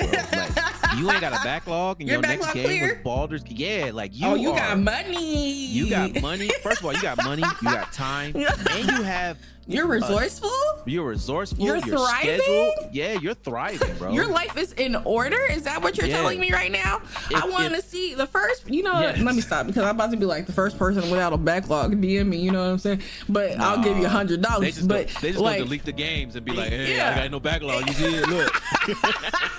Like, 0.57 0.68
you 0.97 1.11
ain't 1.11 1.21
got 1.21 1.33
a 1.33 1.45
backlog, 1.45 2.01
and 2.01 2.09
Your 2.09 2.21
your, 2.21 2.27
next 2.29 2.53
game 2.53 2.65
clear? 2.65 2.95
was 2.95 3.03
Baldur's. 3.05 3.43
Yeah, 3.47 3.91
like 3.93 4.13
you. 4.15 4.27
oh, 4.27 4.35
you 4.35 4.51
are, 4.53 4.57
got 4.59 4.79
money. 4.79 5.53
You 5.67 5.91
got 5.91 6.21
money. 6.23 6.51
First 6.63 6.81
of 6.81 6.87
all, 6.87 6.93
you 6.93 7.03
got 7.03 7.17
money. 7.25 7.43
You 7.63 7.71
got 7.71 7.93
time, 7.93 8.35
and 8.37 8.47
you 8.91 9.03
have 9.03 9.39
You're 9.67 9.87
resourceful. 9.87 10.51
you're 10.87 11.07
resourceful. 11.09 11.63
You're 11.65 11.77
You're, 11.77 11.99
thriving? 11.99 12.41
scheduled. 12.41 12.75
Yeah, 12.93 13.13
you're 13.21 13.35
thriving, 13.35 13.95
bro. 13.99 14.13
Your 14.13 14.27
life 14.27 14.57
is 14.57 14.73
in 14.75 14.97
order. 14.97 15.39
Is 15.51 15.65
that 15.65 15.83
what 15.83 15.99
you're 15.99 16.07
Yeah. 16.07 16.17
telling 16.17 16.41
me 16.41 16.53
right 16.53 16.73
now? 16.73 17.03
I 17.35 17.47
want 17.49 17.75
to 17.75 17.83
see 17.83 18.15
the 18.15 18.27
first. 18.27 18.69
You 18.71 18.83
know, 18.83 18.99
Yes. 19.01 19.19
let 19.19 19.35
me 19.35 19.41
stop 19.43 19.67
because 19.67 19.83
I'm 19.85 19.95
about 19.97 20.11
to 20.13 20.17
be 20.17 20.25
like 20.25 20.47
the 20.47 20.53
first 20.53 20.79
person 20.79 21.11
without 21.11 21.33
a 21.35 21.37
backlog. 21.37 21.93
DM 22.01 22.29
me. 22.29 22.39
You 22.39 22.51
know 22.51 22.65
what 22.65 22.71
I'm 22.73 22.79
saying? 22.79 23.03
But 23.29 23.59
I'll 23.61 23.83
give 23.83 23.99
you 23.99 24.07
a 24.07 24.09
hundred 24.09 24.41
dollars. 24.43 24.81
But 24.81 25.09
gonna, 25.09 25.21
they 25.21 25.29
just 25.33 25.41
like 25.41 25.59
delete 25.59 25.85
the 25.85 25.93
games 25.93 26.35
and 26.37 26.45
be 26.47 26.53
like, 26.53 26.71
"Hey, 26.71 26.97
Yeah. 26.97 27.11
I 27.11 27.15
got 27.23 27.31
no 27.31 27.41
backlog. 27.41 27.87
You 27.89 27.93
see 27.95 28.05
it? 28.17 28.27
Look." 28.29 28.63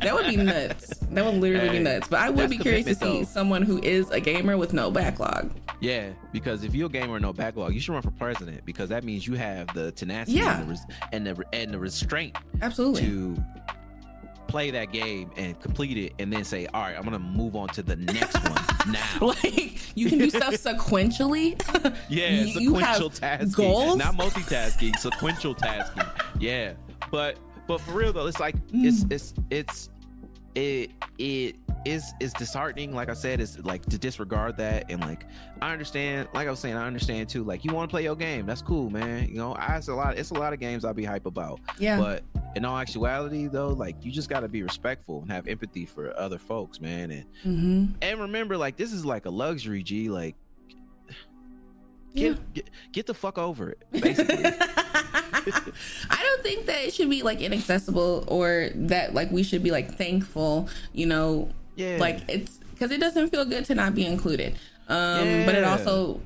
that 0.00 0.14
would 0.14 0.26
be 0.26 0.36
nuts. 0.36 0.98
That 1.10 1.24
would 1.24 1.34
literally 1.34 1.68
be 1.70 1.78
nuts. 1.80 2.08
But 2.08 2.20
I 2.20 2.30
would 2.30 2.50
be 2.50 2.58
curious 2.58 2.86
to 2.86 2.94
see 2.94 3.18
though. 3.20 3.24
someone 3.24 3.62
who 3.62 3.78
is 3.82 4.10
a 4.10 4.20
gamer 4.20 4.56
with 4.56 4.72
no 4.72 4.90
backlog. 4.90 5.50
yeah, 5.80 6.10
because 6.32 6.64
if 6.64 6.74
you're 6.74 6.86
a 6.86 6.90
gamer 6.90 7.14
with 7.14 7.22
no 7.22 7.32
backlog, 7.32 7.74
you 7.74 7.80
should 7.80 7.92
run 7.92 8.02
for 8.02 8.10
president 8.12 8.64
because 8.64 8.88
that 8.90 9.04
means 9.04 9.26
you 9.26 9.34
have 9.34 9.66
the 9.74 9.92
tenacity 9.92 10.38
Yeah. 10.38 10.60
and, 10.60 10.66
the 10.66 10.70
res- 10.70 10.86
and 11.12 11.26
the 11.26 11.44
and 11.52 11.70
the 11.72 11.78
restraint 11.78 12.36
Absolutely. 12.62 13.02
to 13.02 13.36
play 14.46 14.70
that 14.70 14.92
game 14.92 15.30
and 15.36 15.58
complete 15.60 15.96
it, 15.96 16.12
and 16.20 16.32
then 16.32 16.44
say, 16.44 16.66
"All 16.66 16.82
right, 16.82 16.96
I'm 16.96 17.02
gonna 17.04 17.18
move 17.18 17.56
on 17.56 17.68
to 17.68 17.82
the 17.82 17.96
next 17.96 18.34
one 18.48 18.62
now." 18.92 19.26
Like 19.26 19.96
you 19.96 20.08
can 20.08 20.18
do 20.18 20.30
stuff 20.30 20.54
sequentially. 20.54 21.60
Yeah, 22.08 22.30
You- 22.44 22.60
you 22.60 22.74
have 22.74 22.96
sequential 22.96 23.10
tasking, 23.10 23.50
goals? 23.52 23.96
not 23.96 24.14
multitasking, 24.16 24.96
sequential 24.98 25.54
tasking. 25.54 26.04
Yeah, 26.38 26.74
but 27.10 27.36
but 27.66 27.80
for 27.80 27.92
real 27.92 28.12
though, 28.12 28.26
it's 28.26 28.40
like 28.40 28.56
it's 28.72 29.04
Mm. 29.04 29.12
it's 29.12 29.34
it's 29.50 29.88
it 30.54 30.90
it 31.18 31.56
is 31.84 32.12
is 32.20 32.32
disheartening. 32.34 32.94
Like 32.94 33.08
I 33.08 33.14
said, 33.14 33.40
it's 33.40 33.58
like 33.58 33.84
to 33.86 33.98
disregard 33.98 34.56
that 34.58 34.90
and 34.90 35.00
like 35.00 35.26
I 35.60 35.72
understand. 35.72 36.28
Like 36.32 36.46
I 36.46 36.50
was 36.50 36.60
saying, 36.60 36.76
I 36.76 36.86
understand 36.86 37.28
too. 37.28 37.44
Like 37.44 37.64
you 37.64 37.72
want 37.72 37.90
to 37.90 37.92
play 37.92 38.02
your 38.04 38.16
game, 38.16 38.46
that's 38.46 38.62
cool, 38.62 38.88
man. 38.90 39.28
You 39.28 39.36
know, 39.36 39.52
I 39.54 39.76
it's 39.76 39.88
a 39.88 39.94
lot. 39.94 40.16
It's 40.18 40.30
a 40.30 40.34
lot 40.34 40.52
of 40.52 40.60
games 40.60 40.84
I'll 40.84 40.94
be 40.94 41.04
hype 41.04 41.26
about. 41.26 41.60
yeah. 41.78 41.98
But 41.98 42.22
in 42.56 42.64
all 42.64 42.78
actuality, 42.78 43.48
though, 43.48 43.68
like 43.70 43.96
you 44.04 44.12
just 44.12 44.28
got 44.28 44.40
to 44.40 44.48
be 44.48 44.62
respectful 44.62 45.22
and 45.22 45.30
have 45.32 45.48
empathy 45.48 45.84
for 45.86 46.16
other 46.18 46.38
folks, 46.38 46.80
man. 46.80 47.10
And 47.10 47.24
hmm 47.42 47.86
and 48.00 48.20
remember, 48.20 48.56
like 48.56 48.76
this 48.76 48.92
is 48.92 49.04
like 49.04 49.26
a 49.26 49.30
luxury, 49.30 49.82
G. 49.82 50.08
Like 50.08 50.36
Yeah. 52.14 52.28
get, 52.28 52.54
get 52.54 52.70
get 52.92 53.06
the 53.06 53.14
fuck 53.14 53.38
over 53.38 53.70
it, 53.70 53.82
basically. 53.90 54.44
I 54.46 56.22
don't 56.22 56.42
think 56.42 56.66
that 56.66 56.84
it 56.86 56.94
should 56.94 57.10
be 57.10 57.22
like 57.22 57.40
inaccessible 57.40 58.24
or 58.28 58.70
that 58.74 59.14
like 59.14 59.30
we 59.30 59.42
should 59.42 59.62
be 59.62 59.70
like 59.70 59.96
thankful, 59.96 60.68
you 60.92 61.06
know, 61.06 61.50
yeah, 61.74 61.96
like 61.98 62.20
it's 62.28 62.58
because 62.70 62.92
it 62.92 63.00
doesn't 63.00 63.30
feel 63.30 63.44
good 63.44 63.64
to 63.66 63.74
not 63.74 63.94
be 63.94 64.06
included. 64.06 64.56
Um, 64.88 65.44
but 65.44 65.54
it 65.54 65.64
also 65.64 66.20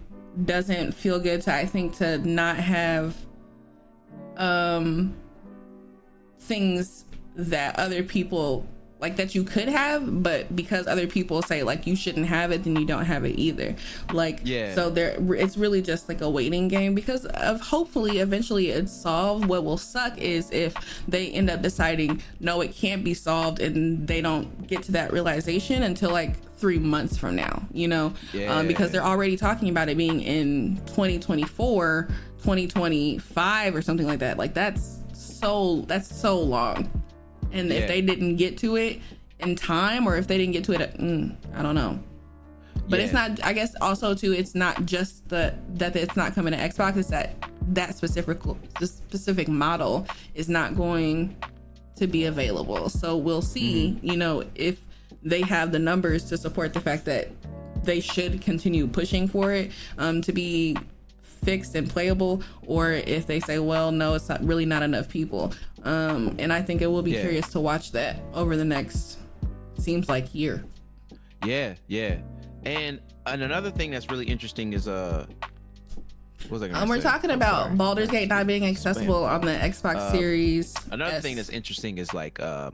doesn't 0.44 0.92
feel 0.92 1.18
good 1.18 1.42
to 1.42 1.54
I 1.54 1.64
think 1.64 1.96
to 1.96 2.18
not 2.18 2.56
have 2.56 3.16
um 4.36 5.16
things 6.40 7.04
that 7.34 7.78
other 7.78 8.02
people 8.02 8.66
like 9.00 9.16
that 9.16 9.34
you 9.34 9.44
could 9.44 9.68
have 9.68 10.22
but 10.22 10.54
because 10.56 10.86
other 10.86 11.06
people 11.06 11.40
say 11.42 11.62
like 11.62 11.86
you 11.86 11.94
shouldn't 11.94 12.26
have 12.26 12.50
it 12.50 12.64
then 12.64 12.76
you 12.76 12.84
don't 12.84 13.04
have 13.04 13.24
it 13.24 13.38
either. 13.38 13.76
Like 14.12 14.40
Yeah. 14.44 14.74
so 14.74 14.90
there 14.90 15.16
it's 15.34 15.56
really 15.56 15.82
just 15.82 16.08
like 16.08 16.20
a 16.20 16.28
waiting 16.28 16.68
game 16.68 16.94
because 16.94 17.24
of 17.26 17.60
hopefully 17.60 18.18
eventually 18.18 18.70
it's 18.70 18.92
solved 18.92 19.46
what 19.46 19.64
will 19.64 19.78
suck 19.78 20.18
is 20.18 20.50
if 20.50 20.74
they 21.06 21.28
end 21.28 21.50
up 21.50 21.62
deciding 21.62 22.22
no 22.40 22.60
it 22.60 22.74
can't 22.74 23.04
be 23.04 23.14
solved 23.14 23.60
and 23.60 24.06
they 24.08 24.20
don't 24.20 24.66
get 24.66 24.82
to 24.84 24.92
that 24.92 25.12
realization 25.12 25.82
until 25.82 26.10
like 26.10 26.36
three 26.56 26.78
months 26.78 27.16
from 27.16 27.36
now 27.36 27.62
you 27.72 27.86
know? 27.86 28.12
Um, 28.48 28.66
because 28.66 28.90
they're 28.90 29.04
already 29.04 29.36
talking 29.36 29.68
about 29.68 29.88
it 29.88 29.96
being 29.96 30.20
in 30.20 30.76
2024 30.86 32.08
2025 32.38 33.74
or 33.74 33.82
something 33.82 34.06
like 34.06 34.20
that. 34.20 34.38
Like 34.38 34.54
that's 34.54 34.98
so 35.12 35.82
that's 35.88 36.14
so 36.14 36.40
long 36.40 36.97
and 37.52 37.68
Yeah. 37.68 37.76
if 37.80 37.88
they 37.88 38.00
didn't 38.00 38.36
get 38.36 38.58
to 38.58 38.76
it 38.76 39.00
in 39.40 39.54
time 39.56 40.06
or 40.06 40.16
if 40.16 40.26
they 40.26 40.36
didn't 40.38 40.52
get 40.52 40.64
to 40.64 40.72
it 40.72 40.98
mm, 40.98 41.34
i 41.54 41.62
don't 41.62 41.74
know 41.74 41.98
but 42.88 42.98
it's 43.00 43.12
not 43.12 43.42
i 43.44 43.52
guess 43.52 43.74
also 43.80 44.14
too 44.14 44.32
it's 44.32 44.54
not 44.54 44.84
just 44.86 45.28
the 45.28 45.54
that 45.74 45.94
it's 45.94 46.16
not 46.16 46.34
coming 46.34 46.52
to 46.52 46.58
xbox 46.58 46.96
it's 46.96 47.08
that 47.10 47.34
that 47.68 47.94
specific 47.96 48.38
this 48.80 48.92
specific 48.92 49.46
model 49.48 50.06
is 50.34 50.48
not 50.48 50.74
going 50.74 51.36
to 51.96 52.06
be 52.06 52.24
available 52.24 52.88
so 52.88 53.16
we'll 53.16 53.42
see 53.42 53.92
Mm-hmm. 53.96 54.06
you 54.06 54.16
know 54.16 54.42
if 54.54 54.78
they 55.22 55.42
have 55.42 55.72
the 55.72 55.78
numbers 55.78 56.24
to 56.26 56.38
support 56.38 56.72
the 56.72 56.80
fact 56.80 57.04
that 57.04 57.30
they 57.82 58.00
should 58.00 58.40
continue 58.40 58.86
pushing 58.86 59.28
for 59.28 59.52
it 59.52 59.70
um, 59.98 60.20
to 60.22 60.32
be 60.32 60.76
fixed 61.22 61.74
and 61.74 61.88
playable 61.88 62.42
or 62.66 62.92
if 62.92 63.26
they 63.26 63.38
say 63.40 63.58
well 63.58 63.92
no 63.92 64.14
it's 64.14 64.28
not 64.28 64.42
really 64.44 64.64
not 64.66 64.82
enough 64.82 65.08
people 65.08 65.52
um, 65.84 66.34
and 66.38 66.52
i 66.52 66.60
think 66.62 66.82
it 66.82 66.86
will 66.86 67.02
be 67.02 67.12
Yeah. 67.12 67.20
curious 67.22 67.48
to 67.52 67.60
watch 67.60 67.92
that 67.92 68.16
over 68.34 68.56
the 68.56 68.64
next 68.64 69.18
seems 69.78 70.08
like 70.08 70.34
year 70.34 70.64
Yeah, 71.44 71.74
yeah. 71.86 72.16
And 72.64 73.00
and 73.26 73.42
another 73.42 73.70
thing 73.70 73.92
that's 73.92 74.10
really 74.10 74.26
interesting 74.26 74.72
is 74.72 74.88
uh 74.88 75.24
What 76.42 76.50
was 76.50 76.62
I 76.62 76.68
gonna 76.68 76.82
Um, 76.82 76.88
we're 76.88 76.96
say? 76.96 77.02
talking 77.02 77.30
I'm 77.30 77.36
about 77.38 77.64
sorry. 77.66 77.76
Baldur's 77.76 78.10
Gate 78.10 78.28
not 78.28 78.46
being 78.46 78.66
accessible 78.66 79.24
on 79.24 79.42
the 79.42 79.52
Xbox 79.52 79.96
Uh, 79.96 80.10
Series. 80.12 80.74
Another 80.90 81.14
S 81.16 81.22
thing 81.22 81.36
that's 81.36 81.48
interesting 81.50 81.98
is 81.98 82.12
like 82.12 82.40
um, 82.40 82.72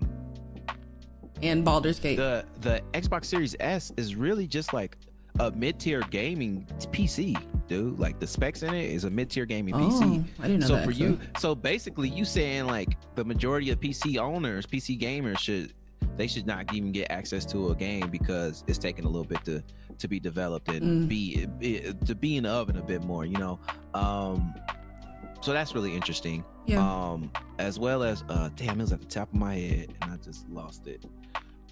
and 1.42 1.64
Baldur's 1.64 1.98
Gate. 2.00 2.16
the 2.16 2.44
the 2.62 2.80
Xbox 2.94 3.26
Series 3.26 3.54
S 3.60 3.92
is 3.98 4.14
really 4.16 4.46
just 4.46 4.72
like 4.72 4.96
a 5.40 5.51
mid 5.53 5.79
tier 5.81 6.01
gaming 6.11 6.66
PC, 6.92 7.37
dude. 7.66 7.99
Like 7.99 8.20
the 8.20 8.27
specs 8.27 8.62
in 8.62 8.73
it 8.75 8.90
is 8.90 9.05
a 9.05 9.11
mid 9.11 9.31
tier 9.31 9.47
gaming 9.47 9.75
oh, 9.75 9.79
PC. 9.79 10.25
I 10.38 10.42
didn't 10.49 10.61
know 10.61 10.66
So 10.66 10.75
that. 10.77 10.85
for 10.85 10.90
actually. 10.90 11.07
you, 11.07 11.20
so 11.38 11.55
basically, 11.55 12.09
you 12.09 12.25
saying 12.25 12.66
like 12.66 12.97
the 13.14 13.25
majority 13.25 13.70
of 13.70 13.81
PC 13.81 14.18
owners, 14.18 14.66
PC 14.66 14.99
gamers 15.01 15.38
should 15.38 15.73
they 16.16 16.29
should 16.29 16.47
not 16.47 16.73
even 16.73 16.92
get 16.92 17.11
access 17.11 17.44
to 17.47 17.70
a 17.70 17.75
game 17.75 18.09
because 18.09 18.62
it's 18.68 18.79
taking 18.79 19.05
a 19.05 19.09
little 19.09 19.27
bit 19.27 19.44
to 19.44 19.62
to 19.99 20.07
be 20.09 20.20
developed 20.20 20.68
and 20.68 21.07
Mm. 21.07 21.09
be 21.09 21.49
it, 21.61 22.07
to 22.07 22.14
be 22.14 22.37
in 22.37 22.44
the 22.44 22.51
oven 22.51 22.77
a 22.77 22.83
bit 22.83 23.03
more, 23.05 23.25
you 23.25 23.37
know. 23.38 23.59
Um, 23.94 24.55
so 25.40 25.53
that's 25.53 25.75
really 25.75 25.94
interesting. 25.94 26.44
yeah. 26.66 26.79
Um, 26.81 27.31
as 27.59 27.79
well 27.79 28.03
as 28.03 28.23
uh, 28.29 28.49
damn, 28.57 28.79
it 28.81 28.85
was 28.85 28.92
at 28.92 29.01
the 29.01 29.07
top 29.07 29.29
of 29.29 29.35
my 29.38 29.57
head 29.57 29.94
and 30.03 30.12
I 30.12 30.16
just 30.18 30.49
lost 30.49 30.87
it. 30.87 31.05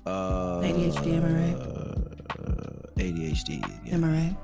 Uh, 0.06 0.60
ADHD, 0.60 1.14
am 1.14 1.24
I 1.24 1.40
right? 1.40 1.60
Uh, 1.60 2.88
ADHD. 2.96 3.60
Yeah. 3.84 3.94
Am 3.94 4.04
I 4.04 4.08
right? 4.08 4.36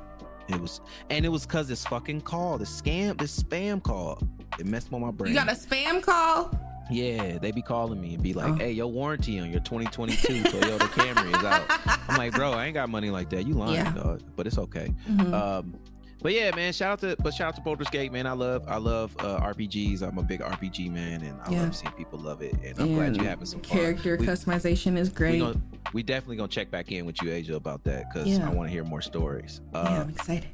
It 0.48 0.60
was, 0.60 0.80
and 1.10 1.24
it 1.26 1.28
was 1.28 1.44
because 1.46 1.68
this 1.68 1.84
fucking 1.86 2.22
call, 2.22 2.56
this 2.58 2.80
scam, 2.80 3.18
this 3.18 3.38
spam 3.42 3.82
call, 3.82 4.18
it 4.58 4.66
messed 4.66 4.90
with 4.90 5.00
my 5.02 5.10
brain. 5.10 5.32
You 5.34 5.38
got 5.38 5.48
a 5.48 5.52
spam 5.54 6.02
call? 6.02 6.50
yeah, 6.90 7.36
they 7.36 7.50
be 7.52 7.60
calling 7.60 8.00
me 8.00 8.14
and 8.14 8.22
be 8.22 8.32
like, 8.32 8.48
Oh. 8.48 8.54
"Hey, 8.54 8.72
your 8.72 8.86
warranty 8.86 9.38
on 9.40 9.50
your 9.50 9.60
2022 9.60 10.42
Toyota 10.48 10.78
Camry 10.92 11.28
is 11.36 11.44
out." 11.44 11.64
I'm 12.08 12.16
like, 12.16 12.32
"Bro, 12.32 12.52
I 12.52 12.64
ain't 12.66 12.74
got 12.74 12.88
money 12.88 13.10
like 13.10 13.28
that. 13.30 13.46
You 13.46 13.54
lying, 13.54 13.74
Yeah. 13.74 13.92
dog." 13.92 14.22
But 14.36 14.46
it's 14.46 14.56
okay. 14.56 14.94
Mhm. 15.10 15.32
Um, 15.34 15.74
but 16.20 16.32
yeah, 16.32 16.54
man, 16.54 16.72
shout 16.72 16.92
out 16.92 16.98
to 17.00 17.16
but 17.22 17.32
shout 17.34 17.48
out 17.48 17.56
to 17.56 17.60
Baldur's 17.62 17.88
Gate, 17.90 18.12
man. 18.12 18.26
I 18.26 18.32
love 18.32 18.64
I 18.66 18.76
love 18.76 19.14
uh, 19.20 19.40
RPGs. 19.40 20.02
I'm 20.02 20.18
a 20.18 20.22
big 20.22 20.40
RPG 20.40 20.90
man, 20.90 21.22
and 21.22 21.40
I 21.42 21.50
Yeah. 21.52 21.62
love 21.62 21.76
seeing 21.76 21.92
people 21.92 22.18
love 22.18 22.42
it. 22.42 22.54
And 22.64 22.78
I'm 22.78 22.94
glad 22.94 23.16
you're 23.16 23.24
having 23.26 23.46
some 23.46 23.60
fun. 23.60 23.78
character 23.78 24.16
We- 24.18 24.26
customization 24.26 24.96
is 24.96 25.10
We, 25.10 25.14
great. 25.16 25.38
gonna, 25.40 25.60
we 25.92 26.02
definitely 26.02 26.36
gonna 26.36 26.48
check 26.48 26.70
back 26.70 26.90
in 26.92 27.06
with 27.06 27.22
you, 27.22 27.30
Azia, 27.30 27.54
about 27.54 27.84
that 27.84 28.12
because 28.12 28.28
Yeah. 28.28 28.48
I 28.48 28.52
want 28.52 28.68
to 28.68 28.72
hear 28.72 28.84
more 28.84 29.00
stories. 29.02 29.60
Uh, 29.72 29.86
yeah, 29.90 30.00
I'm 30.02 30.08
excited. 30.10 30.48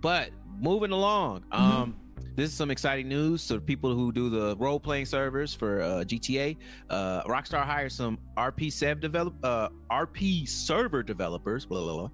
but 0.00 0.30
moving 0.60 0.90
along, 0.92 1.40
Mm-hmm. 1.52 1.54
um, 1.62 1.96
this 2.36 2.50
is 2.50 2.56
some 2.56 2.70
exciting 2.70 3.08
news. 3.08 3.42
So 3.42 3.60
people 3.60 3.94
who 3.94 4.10
do 4.12 4.28
the 4.28 4.56
role 4.56 4.80
playing 4.80 5.06
servers 5.06 5.54
for 5.54 5.80
uh, 5.80 5.86
GTA, 6.04 6.56
uh, 6.90 7.22
Rockstar 7.24 7.64
hired 7.64 7.92
some 7.92 8.18
RP 8.36 8.72
develop 9.00 9.34
uh, 9.44 9.68
RP 9.90 10.48
server 10.48 11.02
developers. 11.04 11.64
Blah, 11.66 11.82
blah, 11.82 12.08
blah. 12.08 12.10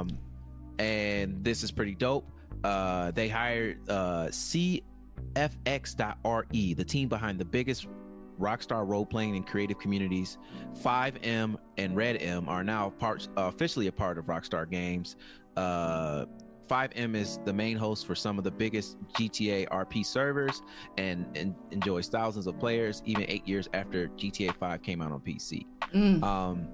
Um, 0.00 0.08
and 0.78 1.42
this 1.44 1.62
is 1.62 1.70
pretty 1.70 1.94
dope. 1.94 2.30
Uh, 2.62 3.10
they 3.10 3.28
hired 3.28 3.78
uh, 3.88 4.26
CFX.RE, 4.28 4.82
the 6.74 6.84
team 6.84 7.08
behind 7.08 7.38
the 7.38 7.44
biggest 7.44 7.86
Rockstar 8.40 8.86
role 8.88 9.06
playing 9.06 9.36
and 9.36 9.46
creative 9.46 9.78
communities. 9.78 10.38
FiveM 10.82 11.56
and 11.76 11.96
RedM 11.96 12.48
are 12.48 12.64
now 12.64 12.90
parts 12.90 13.28
uh, 13.36 13.42
officially 13.42 13.86
a 13.86 13.92
part 13.92 14.18
of 14.18 14.26
Rockstar 14.26 14.68
Games. 14.68 15.16
Uh, 15.56 16.24
FiveM 16.68 17.14
is 17.14 17.38
the 17.44 17.52
main 17.52 17.76
host 17.76 18.06
for 18.06 18.14
some 18.14 18.38
of 18.38 18.44
the 18.44 18.50
biggest 18.50 18.96
GTA 19.18 19.68
RP 19.68 20.04
servers 20.04 20.62
and, 20.96 21.26
and 21.36 21.54
enjoys 21.70 22.08
thousands 22.08 22.46
of 22.46 22.58
players 22.58 23.02
even 23.04 23.24
eight 23.28 23.46
years 23.46 23.68
after 23.74 24.08
GTA 24.08 24.56
5 24.56 24.82
came 24.82 25.02
out 25.02 25.12
on 25.12 25.20
PC. 25.20 25.66
Mm. 25.92 26.22
Um, 26.22 26.68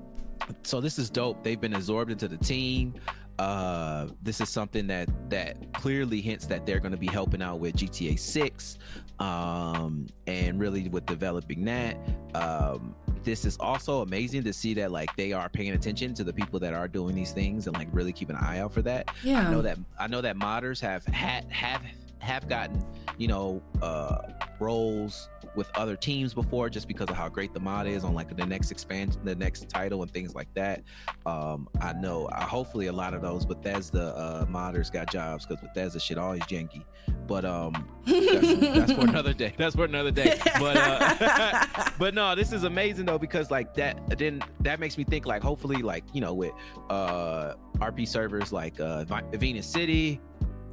so 0.63 0.81
this 0.81 0.99
is 0.99 1.11
dope. 1.11 1.43
They've 1.43 1.61
been 1.61 1.75
absorbed 1.75 2.11
into 2.11 2.29
the 2.29 2.39
team. 2.39 2.95
Uh, 3.41 4.07
this 4.21 4.39
is 4.43 4.51
something 4.51 4.87
that 4.87 5.09
that 5.31 5.73
clearly 5.73 6.21
hints 6.21 6.45
that 6.45 6.67
they're 6.67 6.79
going 6.79 6.93
to 6.93 6.99
be 6.99 7.07
helping 7.07 7.41
out 7.41 7.59
with 7.59 7.75
GTA 7.75 8.19
6, 8.19 8.79
um, 9.19 10.07
and 10.27 10.61
really 10.61 10.91
with 10.91 11.07
developing 11.07 11.65
that. 11.65 11.97
Um, 12.35 12.95
this 13.25 13.47
is 13.47 13.57
also 13.59 14.03
amazing 14.03 14.45
to 14.45 14.53
see 14.53 14.75
that 14.75 14.93
like 14.93 15.09
they 15.17 15.33
are 15.33 15.49
paying 15.49 15.71
attention 15.73 16.13
to 16.15 16.25
the 16.25 16.35
people 16.35 16.61
that 16.61 16.75
are 16.75 16.87
doing 16.87 17.15
these 17.15 17.33
things 17.33 17.67
and 17.67 17.75
like 17.75 17.89
really 17.93 18.13
keep 18.13 18.29
an 18.29 18.37
eye 18.37 18.59
out 18.59 18.75
for 18.75 18.83
that. 18.83 19.09
Yeah. 19.23 19.49
I 19.49 19.51
know 19.51 19.63
that 19.63 19.79
I 19.99 20.07
know 20.07 20.21
that 20.21 20.37
modders 20.37 20.79
have 20.81 21.07
had 21.07 21.51
have 21.51 21.81
have 22.21 22.49
gotten 22.49 22.85
you 23.19 23.27
know 23.27 23.63
uh 23.83 24.19
roles 24.61 25.29
with 25.57 25.71
other 25.75 25.97
teams 25.97 26.33
before 26.33 26.71
just 26.71 26.87
because 26.87 27.09
of 27.09 27.17
how 27.17 27.29
great 27.29 27.53
the 27.53 27.61
mod 27.61 27.87
is 27.87 28.05
on 28.05 28.15
like 28.15 28.35
the 28.37 28.47
next 28.47 28.71
expansion 28.71 29.21
the 29.25 29.35
next 29.35 29.69
title 29.69 30.03
and 30.03 30.13
things 30.13 30.35
like 30.35 30.53
that. 30.55 30.83
Um 31.27 31.69
i 31.81 31.93
know 31.93 32.29
I, 32.33 32.43
hopefully 32.45 32.87
a 32.87 32.93
lot 32.93 33.15
of 33.15 33.23
those 33.23 33.45
bethesda 33.45 34.15
uh 34.17 34.47
modders 34.47 34.93
got 34.93 35.11
jobs 35.11 35.47
because 35.47 35.63
bethesda 35.63 35.99
shit 35.99 36.19
always 36.19 36.43
janky. 36.43 36.85
But 37.27 37.45
um 37.45 37.89
that's, 38.07 38.61
that's 38.61 38.93
for 38.93 39.01
another 39.03 39.33
day. 39.33 39.55
That's 39.57 39.77
for 39.77 39.85
another 39.85 40.11
day. 40.11 40.39
But 40.59 40.77
uh 40.77 41.91
but 41.99 42.15
no 42.15 42.35
this 42.35 42.53
is 42.53 42.65
amazing 42.65 43.07
though 43.07 43.19
because 43.19 43.51
like 43.51 43.75
that 43.75 44.19
then 44.19 44.43
that 44.61 44.79
makes 44.79 44.97
me 44.99 45.05
think 45.05 45.27
like 45.27 45.43
hopefully 45.43 45.83
like 45.83 46.05
you 46.13 46.21
know 46.21 46.35
with 46.35 46.53
uh 46.91 47.55
rp 47.79 48.07
servers 48.07 48.53
like 48.53 48.79
uh 48.79 49.05
venus 49.33 49.67
city 49.67 50.21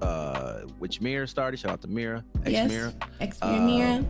uh 0.02 0.62
which 0.80 1.02
Mira 1.02 1.28
started 1.28 1.58
shout 1.60 1.72
out 1.72 1.82
to 1.82 1.88
Mira 1.88 2.24
ex 2.46 2.52
Yes. 2.52 2.70
Mira 2.70 2.94
X 3.20 3.38
Uh, 3.42 3.60
Mira. 3.62 4.06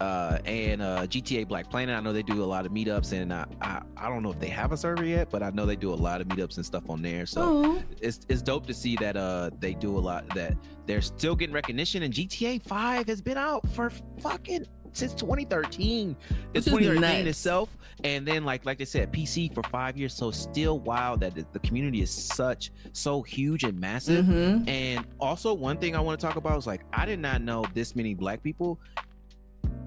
uh 0.00 0.38
and 0.44 0.82
uh 0.82 1.06
GTA 1.06 1.48
Black 1.48 1.70
Planet 1.70 1.96
I 1.96 2.00
know 2.00 2.12
they 2.12 2.22
do 2.22 2.42
a 2.42 2.44
lot 2.44 2.66
of 2.66 2.72
meetups 2.72 3.12
and 3.12 3.32
I, 3.32 3.46
I 3.62 3.82
I 3.96 4.08
don't 4.08 4.22
know 4.22 4.30
if 4.30 4.38
they 4.38 4.48
have 4.48 4.72
a 4.72 4.76
server 4.76 5.04
yet 5.04 5.30
but 5.30 5.42
I 5.42 5.50
know 5.50 5.64
they 5.66 5.76
do 5.76 5.92
a 5.92 5.94
lot 5.94 6.20
of 6.20 6.28
meetups 6.28 6.56
and 6.56 6.66
stuff 6.66 6.88
on 6.90 7.02
there 7.02 7.26
so 7.26 7.40
Oh, 7.42 7.82
it's 8.00 8.20
it's 8.28 8.42
dope 8.42 8.66
to 8.66 8.74
see 8.74 8.96
that 8.96 9.16
uh 9.16 9.50
they 9.58 9.74
do 9.74 9.96
a 9.96 10.00
lot 10.00 10.28
that 10.34 10.54
they're 10.86 11.02
still 11.02 11.34
getting 11.34 11.54
recognition 11.54 12.02
and 12.02 12.12
GTA 12.12 12.62
5 12.62 13.06
has 13.08 13.20
been 13.20 13.38
out 13.38 13.66
for 13.70 13.90
fucking 14.20 14.66
since 14.96 15.14
2013 15.14 16.16
it's 16.54 16.66
Which 16.66 16.82
is 16.82 16.88
2013 16.88 17.00
nuts. 17.00 17.28
itself 17.28 17.76
and 18.04 18.26
then 18.26 18.44
like 18.44 18.64
like 18.64 18.78
they 18.78 18.84
said 18.84 19.12
PC 19.12 19.52
for 19.54 19.62
5 19.62 19.96
years 19.96 20.14
so 20.14 20.30
still 20.30 20.78
wild 20.80 21.20
that 21.20 21.34
the, 21.34 21.46
the 21.52 21.58
community 21.60 22.02
is 22.02 22.10
such 22.10 22.70
so 22.92 23.22
huge 23.22 23.64
and 23.64 23.78
massive 23.78 24.24
mhm. 24.24 24.68
and 24.68 25.06
also 25.20 25.52
one 25.54 25.78
thing 25.78 25.94
I 25.96 26.00
want 26.00 26.18
to 26.18 26.26
talk 26.26 26.36
about 26.36 26.58
is 26.58 26.66
like 26.66 26.82
I 26.92 27.04
did 27.06 27.18
not 27.18 27.42
know 27.42 27.64
this 27.74 27.94
many 27.94 28.14
black 28.14 28.42
people 28.42 28.80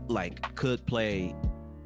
like 0.07 0.55
could 0.55 0.85
play 0.85 1.35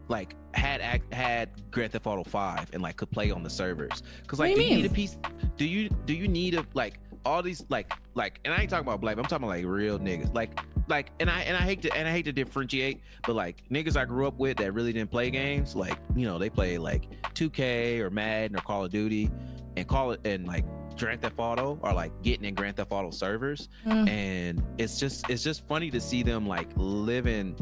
like 0.08 0.36
had 0.54 0.82
act 0.82 1.12
had 1.14 1.50
Grand 1.72 1.92
Theft 1.92 2.06
Auto 2.06 2.24
5 2.24 2.70
and 2.74 2.82
like 2.82 2.98
could 2.98 3.12
play 3.12 3.32
on 3.32 3.44
the 3.44 3.50
servers. 3.50 4.04
Cause 4.28 4.40
like 4.40 4.56
do 4.56 4.62
do 4.62 4.64
you 4.64 4.70
you 4.70 4.76
need 4.78 4.86
a 4.86 4.94
piece 4.94 5.18
do 5.58 5.66
you 5.66 5.90
do 6.06 6.14
you 6.14 6.28
need 6.28 6.56
a 6.56 6.66
like 6.74 7.00
all 7.26 7.42
these 7.42 7.64
like 7.70 7.92
like 8.16 8.40
and 8.46 8.54
I 8.54 8.62
ain't 8.62 8.70
talking 8.70 8.88
about 8.88 9.02
black, 9.02 9.18
I'm 9.18 9.24
talking 9.24 9.46
about 9.46 9.58
like 9.58 9.66
real 9.66 10.00
niggas. 10.00 10.34
Like 10.34 10.60
like 10.88 11.12
and 11.20 11.30
I 11.30 11.42
and 11.42 11.56
I 11.56 11.62
hate 11.62 11.82
to 11.84 11.94
and 11.96 12.08
I 12.08 12.12
hate 12.12 12.26
to 12.26 12.34
differentiate, 12.34 13.02
but 13.26 13.36
like 13.36 13.64
niggas 13.70 13.96
I 13.96 14.06
grew 14.06 14.28
up 14.28 14.38
with 14.38 14.58
that 14.58 14.74
really 14.74 14.94
didn't 14.94 15.12
play 15.12 15.30
games, 15.30 15.76
like, 15.76 15.98
you 16.16 16.26
know, 16.26 16.38
they 16.38 16.50
play 16.50 16.78
like 16.78 17.08
2K 17.34 18.00
or 18.00 18.10
Madden 18.10 18.58
or 18.58 18.62
Call 18.62 18.86
of 18.86 18.92
Duty 18.92 19.30
and 19.78 19.88
call 19.88 20.12
it 20.12 20.26
and 20.26 20.46
like 20.48 20.66
Grand 20.98 21.22
Theft 21.22 21.36
Auto 21.38 21.80
are 21.84 21.94
like 21.94 22.12
getting 22.22 22.46
in 22.46 22.54
Grand 22.54 22.76
Theft 22.78 22.92
Auto 22.92 23.10
servers 23.12 23.70
Mm. 23.86 24.08
and 24.10 24.64
it's 24.78 25.00
just 25.00 25.30
it's 25.30 25.44
just 25.44 25.68
funny 25.68 25.90
to 25.90 26.00
see 26.00 26.22
them 26.24 26.48
like 26.48 26.68
living 26.76 27.56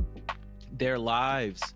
their 0.77 0.97
lives 0.99 1.73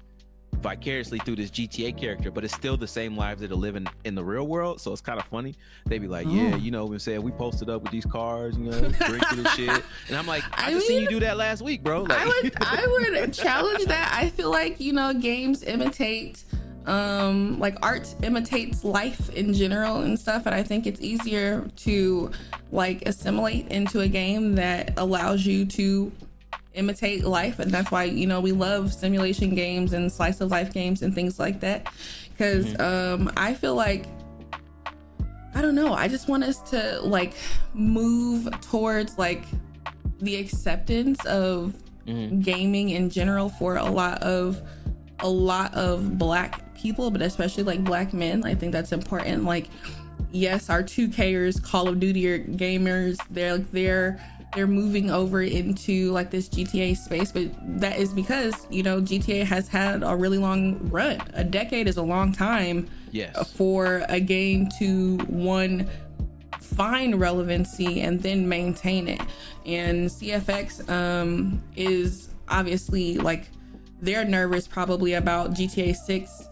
vicariously 0.65 1.19
through 1.19 1.35
this 1.35 1.51
GTA 1.51 1.95
character, 1.95 2.31
but 2.31 2.43
it's 2.43 2.53
still 2.55 2.75
the 2.75 2.87
same 2.87 3.15
lives 3.15 3.41
that 3.41 3.51
are 3.51 3.55
living 3.55 3.85
in 4.03 4.15
the 4.15 4.23
real 4.23 4.47
world. 4.47 4.81
So 4.81 4.91
it's 4.91 4.99
kind 5.01 5.19
of 5.19 5.25
funny. 5.27 5.53
They'd 5.85 5.99
be 5.99 6.07
like, 6.07 6.25
"Yeah, 6.27 6.53
Oh. 6.53 6.57
you 6.57 6.71
know, 6.71 6.85
we 6.85 6.97
said 6.97 7.19
we 7.19 7.31
posted 7.31 7.69
up 7.69 7.83
with 7.83 7.91
these 7.91 8.05
cars, 8.05 8.57
you 8.57 8.71
know, 8.71 8.79
drinking 9.07 9.39
and 9.39 9.47
shit." 9.49 9.83
And 10.07 10.17
I'm 10.17 10.25
like, 10.25 10.43
"I, 10.53 10.67
I 10.67 10.71
just 10.71 10.87
seen 10.87 11.03
you 11.03 11.07
do 11.09 11.19
that 11.19 11.37
last 11.37 11.61
week, 11.61 11.83
bro." 11.83 12.01
Like, 12.01 12.17
I 12.19 12.25
would 12.25 12.53
I 12.61 12.87
would 13.21 13.33
challenge 13.45 13.85
that. 13.85 14.11
I 14.19 14.29
feel 14.29 14.49
like, 14.49 14.79
you 14.79 14.91
know, 14.93 15.13
games 15.13 15.61
imitate 15.63 16.43
um 16.87 17.57
like 17.59 17.75
art 17.81 18.13
imitates 18.23 18.83
life 18.83 19.29
in 19.31 19.53
general 19.55 20.01
and 20.01 20.19
stuff 20.19 20.45
and 20.45 20.53
I 20.53 20.61
think 20.61 20.85
it's 20.85 21.01
easier 21.01 21.67
to 21.77 22.29
like 22.71 23.01
assimilate 23.07 23.69
into 23.69 24.01
a 24.01 24.07
game 24.07 24.53
that 24.55 24.93
allows 24.97 25.47
you 25.47 25.65
to 25.65 26.11
imitate 26.75 27.23
life 27.23 27.59
and 27.59 27.71
that's 27.71 27.91
why 27.91 28.03
you 28.03 28.27
know 28.27 28.39
we 28.41 28.51
love 28.51 28.93
simulation 28.93 29.55
games 29.55 29.93
and 29.93 30.11
slice 30.11 30.41
of 30.41 30.51
life 30.51 30.73
games 30.73 31.01
and 31.01 31.13
things 31.15 31.39
like 31.39 31.59
that 31.61 31.87
because 32.29 32.77
um 32.79 33.31
I 33.37 33.53
feel 33.53 33.75
like 33.75 34.05
I 35.53 35.61
don't 35.61 35.75
know. 35.75 35.93
I 35.93 36.09
just 36.09 36.27
want 36.27 36.43
us 36.43 36.59
to 36.71 36.99
like 37.01 37.33
move 37.73 38.49
towards 38.59 39.17
like 39.17 39.45
the 40.19 40.35
acceptance 40.35 41.23
of 41.25 41.73
Mhm. 42.07 42.43
gaming 42.43 42.89
in 42.89 43.09
general 43.09 43.49
for 43.49 43.77
a 43.77 43.85
lot 43.89 44.21
of 44.21 44.61
a 45.21 45.27
lot 45.29 45.73
of 45.73 46.17
black 46.19 46.75
people, 46.75 47.09
but 47.09 47.21
especially 47.21 47.63
like 47.63 47.83
black 47.83 48.13
men. 48.13 48.43
I 48.45 48.53
think 48.53 48.73
that's 48.73 48.91
important. 48.91 49.45
Like, 49.45 49.69
yes, 50.31 50.69
our 50.69 50.83
2Kers, 50.83 51.63
Call 51.63 51.87
of 51.87 51.99
Duty 52.01 52.21
gamers, 52.39 53.17
they're 53.31 53.57
they're 53.57 54.19
they're 54.55 54.67
moving 54.67 55.11
over 55.11 55.41
into 55.41 56.11
like 56.11 56.31
this 56.31 56.49
GTA 56.49 56.97
space, 56.97 57.31
but 57.31 57.49
that 57.79 57.99
is 57.99 58.13
because 58.13 58.67
you 58.69 58.83
know 58.83 59.01
GTA 59.01 59.43
has 59.43 59.67
had 59.67 60.01
a 60.03 60.15
really 60.15 60.37
long 60.37 60.79
run. 60.89 61.21
A 61.33 61.43
decade 61.43 61.87
is 61.87 61.97
a 61.97 62.01
long 62.01 62.31
time 62.31 62.87
yes, 63.11 63.51
for 63.53 64.03
a 64.09 64.19
game 64.19 64.67
to 64.79 65.17
one 65.27 65.87
find 66.59 67.19
relevancy 67.19 68.01
and 68.01 68.21
then 68.21 68.47
maintain 68.47 69.07
it. 69.07 69.21
And 69.65 70.07
CFX 70.07 70.89
um, 70.89 71.61
is 71.75 72.29
obviously 72.47 73.17
like 73.17 73.49
they're 74.01 74.25
nervous 74.25 74.67
probably 74.67 75.13
about 75.13 75.51
GTA 75.51 75.95
6 75.95 76.49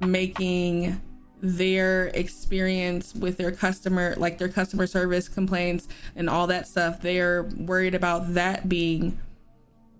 making 0.00 1.00
their 1.40 2.08
experience 2.08 3.14
with 3.14 3.36
their 3.36 3.52
customer 3.52 4.14
like 4.16 4.38
their 4.38 4.48
customer 4.48 4.86
service 4.86 5.28
complaints 5.28 5.88
and 6.16 6.28
all 6.28 6.46
that 6.46 6.66
stuff 6.66 7.00
they're 7.00 7.44
worried 7.56 7.94
about 7.94 8.34
that 8.34 8.68
being 8.68 9.18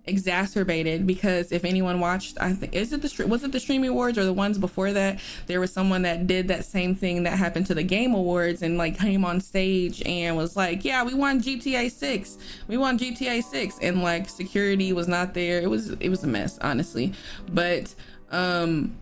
exacerbated 0.05 1.07
because 1.07 1.53
if 1.53 1.67
anyone 1.67 2.01
watched 2.01 2.39
i 2.41 2.51
think 2.53 2.75
is 2.75 2.95
it 2.95 3.03
the 3.03 3.27
was 3.27 3.45
it 3.45 3.53
the 3.53 3.61
streaming 3.61 3.91
awards 3.91 4.17
or 4.17 4.25
the 4.25 4.33
ones 4.33 4.57
before 4.57 4.91
that 4.91 5.21
there 5.47 5.61
was 5.61 5.71
someone 5.71 6.01
that 6.01 6.27
did 6.27 6.49
that 6.49 6.65
same 6.65 6.95
thing 6.95 7.25
that 7.25 7.37
happened 7.37 7.67
to 7.67 7.75
the 7.75 7.83
game 7.83 8.15
awards 8.15 8.63
and 8.63 8.79
like 8.79 8.99
came 8.99 9.23
on 9.23 9.39
stage 9.39 10.03
and 10.07 10.35
was 10.35 10.57
like 10.57 10.83
yeah 10.83 11.05
we 11.05 11.13
won 11.13 11.43
gta 11.43 11.91
6 11.91 12.39
we 12.69 12.79
won 12.79 12.99
gta 12.99 13.43
6 13.43 13.79
and 13.83 14.03
like 14.03 14.29
security 14.29 14.93
was 14.93 15.09
not 15.09 15.35
there. 15.35 15.61
It 15.61 15.71
was 15.71 15.91
it 15.91 16.09
was 16.09 16.25
a 16.25 16.27
mess 16.27 16.59
honestly. 16.61 17.13
But 17.53 17.95
um 18.31 18.97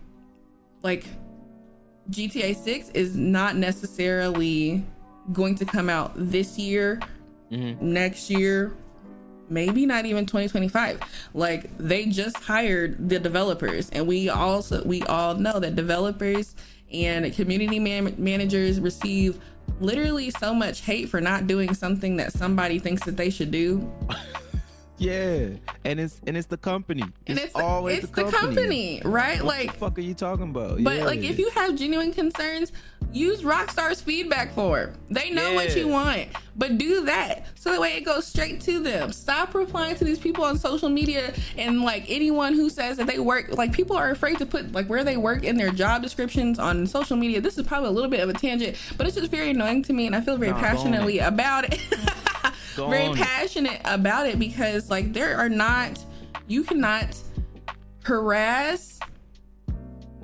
like 0.83 1.05
GTA 2.09 2.55
6 2.55 2.89
is 2.89 3.15
not 3.15 3.55
necessarily 3.55 4.83
going 5.33 5.55
to 5.55 5.65
come 5.65 5.89
out 5.89 6.13
this 6.15 6.57
year, 6.57 6.99
mm-hmm. 7.51 7.93
next 7.93 8.29
year, 8.29 8.73
maybe 9.49 9.85
not 9.85 10.05
even 10.05 10.25
2025. 10.25 10.99
Like 11.33 11.77
they 11.77 12.05
just 12.05 12.37
hired 12.37 13.09
the 13.09 13.19
developers 13.19 13.89
and 13.89 14.07
we 14.07 14.29
also 14.29 14.83
we 14.83 15.03
all 15.03 15.35
know 15.35 15.59
that 15.59 15.75
developers 15.75 16.55
and 16.91 17.33
community 17.33 17.79
man- 17.79 18.15
managers 18.17 18.79
receive 18.79 19.39
literally 19.79 20.31
so 20.31 20.53
much 20.53 20.81
hate 20.81 21.09
for 21.09 21.19
not 21.19 21.47
doing 21.47 21.73
something 21.73 22.15
that 22.17 22.31
somebody 22.31 22.79
thinks 22.79 23.03
that 23.05 23.17
they 23.17 23.29
should 23.29 23.51
do. 23.51 23.91
Yeah, 24.97 25.49
and 25.83 25.99
it's 25.99 26.19
and 26.25 26.35
it's 26.35 26.47
the 26.47 26.57
company. 26.57 27.03
It's 27.03 27.13
and 27.27 27.39
it's 27.39 27.55
always 27.55 27.99
it's 27.99 28.09
the 28.09 28.23
company, 28.23 28.55
the 28.55 28.55
company 28.55 29.01
right? 29.05 29.43
What 29.43 29.57
like, 29.57 29.71
the 29.71 29.77
fuck 29.77 29.97
are 29.97 30.01
you 30.01 30.15
talking 30.15 30.49
about? 30.49 30.83
But 30.83 30.97
yeah. 30.97 31.05
like, 31.05 31.19
if 31.19 31.37
you 31.37 31.49
have 31.51 31.75
genuine 31.75 32.11
concerns, 32.11 32.71
use 33.13 33.43
Rockstar's 33.43 34.01
feedback 34.01 34.53
form. 34.53 34.93
They 35.09 35.29
know 35.29 35.49
yeah. 35.49 35.55
what 35.55 35.75
you 35.75 35.87
want, 35.87 36.29
but 36.55 36.79
do 36.79 37.05
that 37.05 37.45
so 37.55 37.71
that 37.71 37.79
way 37.79 37.95
it 37.95 38.05
goes 38.05 38.25
straight 38.25 38.59
to 38.61 38.79
them. 38.79 39.11
Stop 39.11 39.53
replying 39.53 39.95
to 39.97 40.03
these 40.03 40.17
people 40.17 40.43
on 40.43 40.57
social 40.57 40.89
media 40.89 41.33
and 41.57 41.83
like 41.83 42.05
anyone 42.07 42.53
who 42.53 42.69
says 42.69 42.97
that 42.97 43.05
they 43.05 43.19
work. 43.19 43.55
Like, 43.55 43.73
people 43.73 43.95
are 43.95 44.09
afraid 44.09 44.39
to 44.39 44.47
put 44.47 44.71
like 44.71 44.87
where 44.87 45.03
they 45.03 45.17
work 45.17 45.43
in 45.43 45.57
their 45.57 45.69
job 45.69 46.01
descriptions 46.01 46.57
on 46.57 46.87
social 46.87 47.17
media. 47.17 47.39
This 47.39 47.57
is 47.57 47.67
probably 47.67 47.89
a 47.89 47.91
little 47.91 48.09
bit 48.09 48.21
of 48.21 48.29
a 48.29 48.33
tangent, 48.33 48.77
but 48.97 49.05
it's 49.05 49.15
just 49.15 49.29
very 49.29 49.51
annoying 49.51 49.83
to 49.83 49.93
me, 49.93 50.07
and 50.07 50.15
I 50.15 50.21
feel 50.21 50.37
very 50.37 50.51
nah, 50.51 50.59
passionately 50.59 51.19
about 51.19 51.71
it. 51.71 51.79
very 52.77 53.13
passionate 53.13 53.81
about 53.85 54.27
it 54.27 54.39
because 54.39 54.89
like 54.89 55.13
there 55.13 55.37
are 55.37 55.49
not 55.49 56.03
you 56.47 56.63
cannot 56.63 57.17
harass 58.03 58.99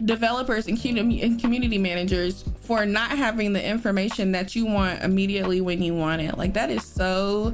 developers 0.06 0.68
and 0.68 0.80
community 0.80 1.78
managers 1.78 2.44
for 2.62 2.86
not 2.86 3.12
having 3.12 3.54
the 3.54 3.64
information 3.64 4.32
that 4.32 4.56
you 4.56 4.66
want 4.66 5.02
immediately 5.02 5.62
when 5.62 5.82
you 5.82 5.94
want 5.94 6.22
it. 6.22 6.38
Like 6.38 6.54
that 6.54 6.70
is 6.70 6.84
so 6.84 7.54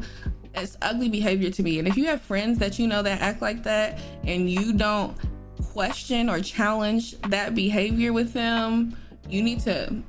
it's 0.55 0.77
ugly 0.81 1.09
behavior 1.09 1.51
to 1.51 1.63
me. 1.63 1.79
And 1.79 1.87
if 1.87 1.95
you 1.95 2.05
have 2.05 2.21
friends 2.21 2.57
that 2.59 2.79
you 2.79 2.87
know 2.87 3.01
that 3.03 3.21
act 3.21 3.41
like 3.41 3.63
that 3.63 3.99
and 4.23 4.49
you 4.49 4.73
don't 4.73 5.15
question 5.63 6.29
or 6.29 6.39
challenge 6.39 7.19
that 7.21 7.55
behavior 7.55 8.13
with 8.13 8.33
them, 8.33 8.95
you 9.27 9.43
need 9.43 9.59
to 9.61 10.01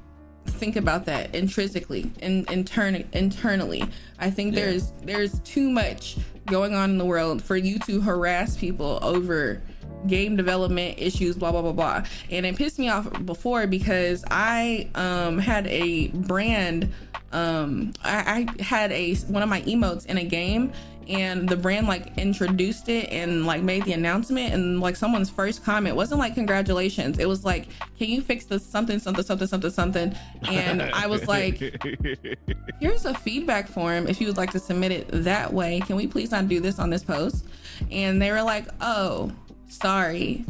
think 0.50 0.76
about 0.76 1.06
that 1.06 1.34
intrinsically 1.34 2.10
and 2.20 2.50
intern- 2.50 3.08
internally. 3.12 3.84
I 4.18 4.30
think 4.30 4.54
yeah. 4.54 4.64
there's 4.64 4.92
there's 5.02 5.38
too 5.40 5.70
much 5.70 6.16
going 6.46 6.74
on 6.74 6.90
in 6.90 6.98
the 6.98 7.04
world 7.04 7.42
for 7.42 7.56
you 7.56 7.78
to 7.80 8.00
harass 8.00 8.56
people 8.56 8.98
over 9.02 9.62
game 10.06 10.34
development 10.34 10.98
issues 10.98 11.36
blah 11.36 11.52
blah 11.52 11.60
blah 11.60 11.72
blah 11.72 12.02
and 12.30 12.46
it 12.46 12.56
pissed 12.56 12.78
me 12.78 12.88
off 12.88 13.06
before 13.26 13.66
because 13.66 14.24
i 14.30 14.88
um 14.94 15.38
had 15.38 15.66
a 15.66 16.08
brand 16.08 16.90
um 17.32 17.92
I, 18.02 18.46
I 18.58 18.62
had 18.62 18.92
a 18.92 19.14
one 19.14 19.42
of 19.42 19.48
my 19.48 19.60
emotes 19.62 20.06
in 20.06 20.16
a 20.16 20.24
game 20.24 20.72
and 21.08 21.48
the 21.48 21.56
brand 21.56 21.86
like 21.86 22.16
introduced 22.18 22.88
it 22.88 23.10
and 23.10 23.46
like 23.46 23.62
made 23.62 23.84
the 23.84 23.92
announcement. 23.92 24.54
And 24.54 24.80
like 24.80 24.96
someone's 24.96 25.30
first 25.30 25.64
comment 25.64 25.96
wasn't 25.96 26.20
like 26.20 26.34
congratulations. 26.34 27.18
It 27.18 27.28
was 27.28 27.44
like 27.44 27.68
can 27.98 28.08
you 28.08 28.20
fix 28.20 28.44
this 28.44 28.64
something 28.64 28.98
something 28.98 29.24
something 29.24 29.46
something 29.46 29.70
something? 29.70 30.14
And 30.48 30.82
i 30.82 31.06
was 31.06 31.26
like 31.26 31.58
here's 32.80 33.04
a 33.04 33.14
feedback 33.14 33.68
form 33.68 34.06
if 34.06 34.20
you 34.20 34.26
would 34.26 34.36
like 34.36 34.52
to 34.52 34.58
submit 34.58 34.92
it 34.92 35.08
that 35.10 35.52
way. 35.52 35.80
Can 35.80 35.96
we 35.96 36.06
please 36.06 36.30
not 36.30 36.48
do 36.48 36.60
this 36.60 36.78
on 36.78 36.90
this 36.90 37.04
post? 37.04 37.46
And 37.90 38.20
they 38.20 38.30
were 38.30 38.42
like 38.42 38.66
oh 38.80 39.32
sorry. 39.68 40.44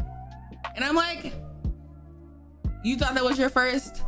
And 0.76 0.84
i'm 0.84 0.94
like 0.94 1.32
you 2.82 2.96
thought 2.96 3.14
that 3.14 3.24
was 3.24 3.38
your 3.38 3.50
first 3.50 4.02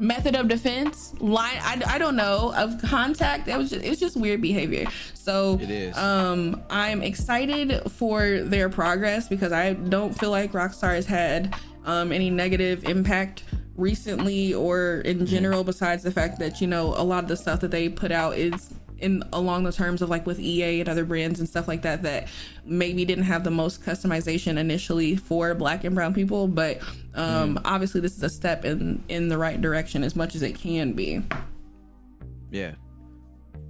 method 0.00 0.36
of 0.36 0.48
defense 0.48 1.14
line 1.20 1.58
I, 1.62 1.82
I 1.86 1.98
don't 1.98 2.16
know 2.16 2.52
of 2.56 2.80
contact 2.82 3.46
that 3.46 3.58
was 3.58 3.70
just 3.70 3.84
it 3.84 3.88
was 3.88 4.00
just 4.00 4.16
weird 4.16 4.40
behavior 4.40 4.86
so 5.14 5.58
it 5.60 5.70
is 5.70 5.96
um 5.96 6.62
i'm 6.70 7.02
excited 7.02 7.90
for 7.90 8.40
their 8.40 8.68
progress 8.68 9.28
because 9.28 9.52
i 9.52 9.72
don't 9.72 10.18
feel 10.18 10.30
like 10.30 10.52
rockstar 10.52 10.94
has 10.94 11.06
had 11.06 11.54
um 11.84 12.12
any 12.12 12.30
negative 12.30 12.84
impact 12.84 13.44
recently 13.76 14.54
or 14.54 15.00
in 15.04 15.18
mm-hmm. 15.18 15.26
general 15.26 15.64
besides 15.64 16.02
the 16.02 16.10
fact 16.10 16.38
that 16.38 16.60
you 16.60 16.66
know 16.66 16.94
a 16.96 17.04
lot 17.04 17.22
of 17.22 17.28
the 17.28 17.36
stuff 17.36 17.60
that 17.60 17.70
they 17.70 17.88
put 17.88 18.12
out 18.12 18.36
is 18.36 18.74
in 19.00 19.22
along 19.32 19.64
the 19.64 19.72
terms 19.72 20.02
of 20.02 20.10
like 20.10 20.26
with 20.26 20.40
EA 20.40 20.80
and 20.80 20.88
other 20.88 21.04
brands 21.04 21.38
and 21.38 21.48
stuff 21.48 21.68
like 21.68 21.82
that 21.82 22.02
that 22.02 22.28
maybe 22.64 23.04
didn't 23.04 23.24
have 23.24 23.44
the 23.44 23.50
most 23.50 23.82
customization 23.82 24.58
initially 24.58 25.16
for 25.16 25.54
black 25.54 25.84
and 25.84 25.94
brown 25.94 26.12
people 26.12 26.48
but 26.48 26.80
um 27.14 27.56
mm. 27.56 27.60
obviously 27.64 28.00
this 28.00 28.16
is 28.16 28.22
a 28.22 28.30
step 28.30 28.64
in 28.64 29.02
in 29.08 29.28
the 29.28 29.38
right 29.38 29.60
direction 29.60 30.02
as 30.02 30.16
much 30.16 30.34
as 30.34 30.42
it 30.42 30.54
can 30.54 30.92
be. 30.92 31.22
Yeah. 32.50 32.74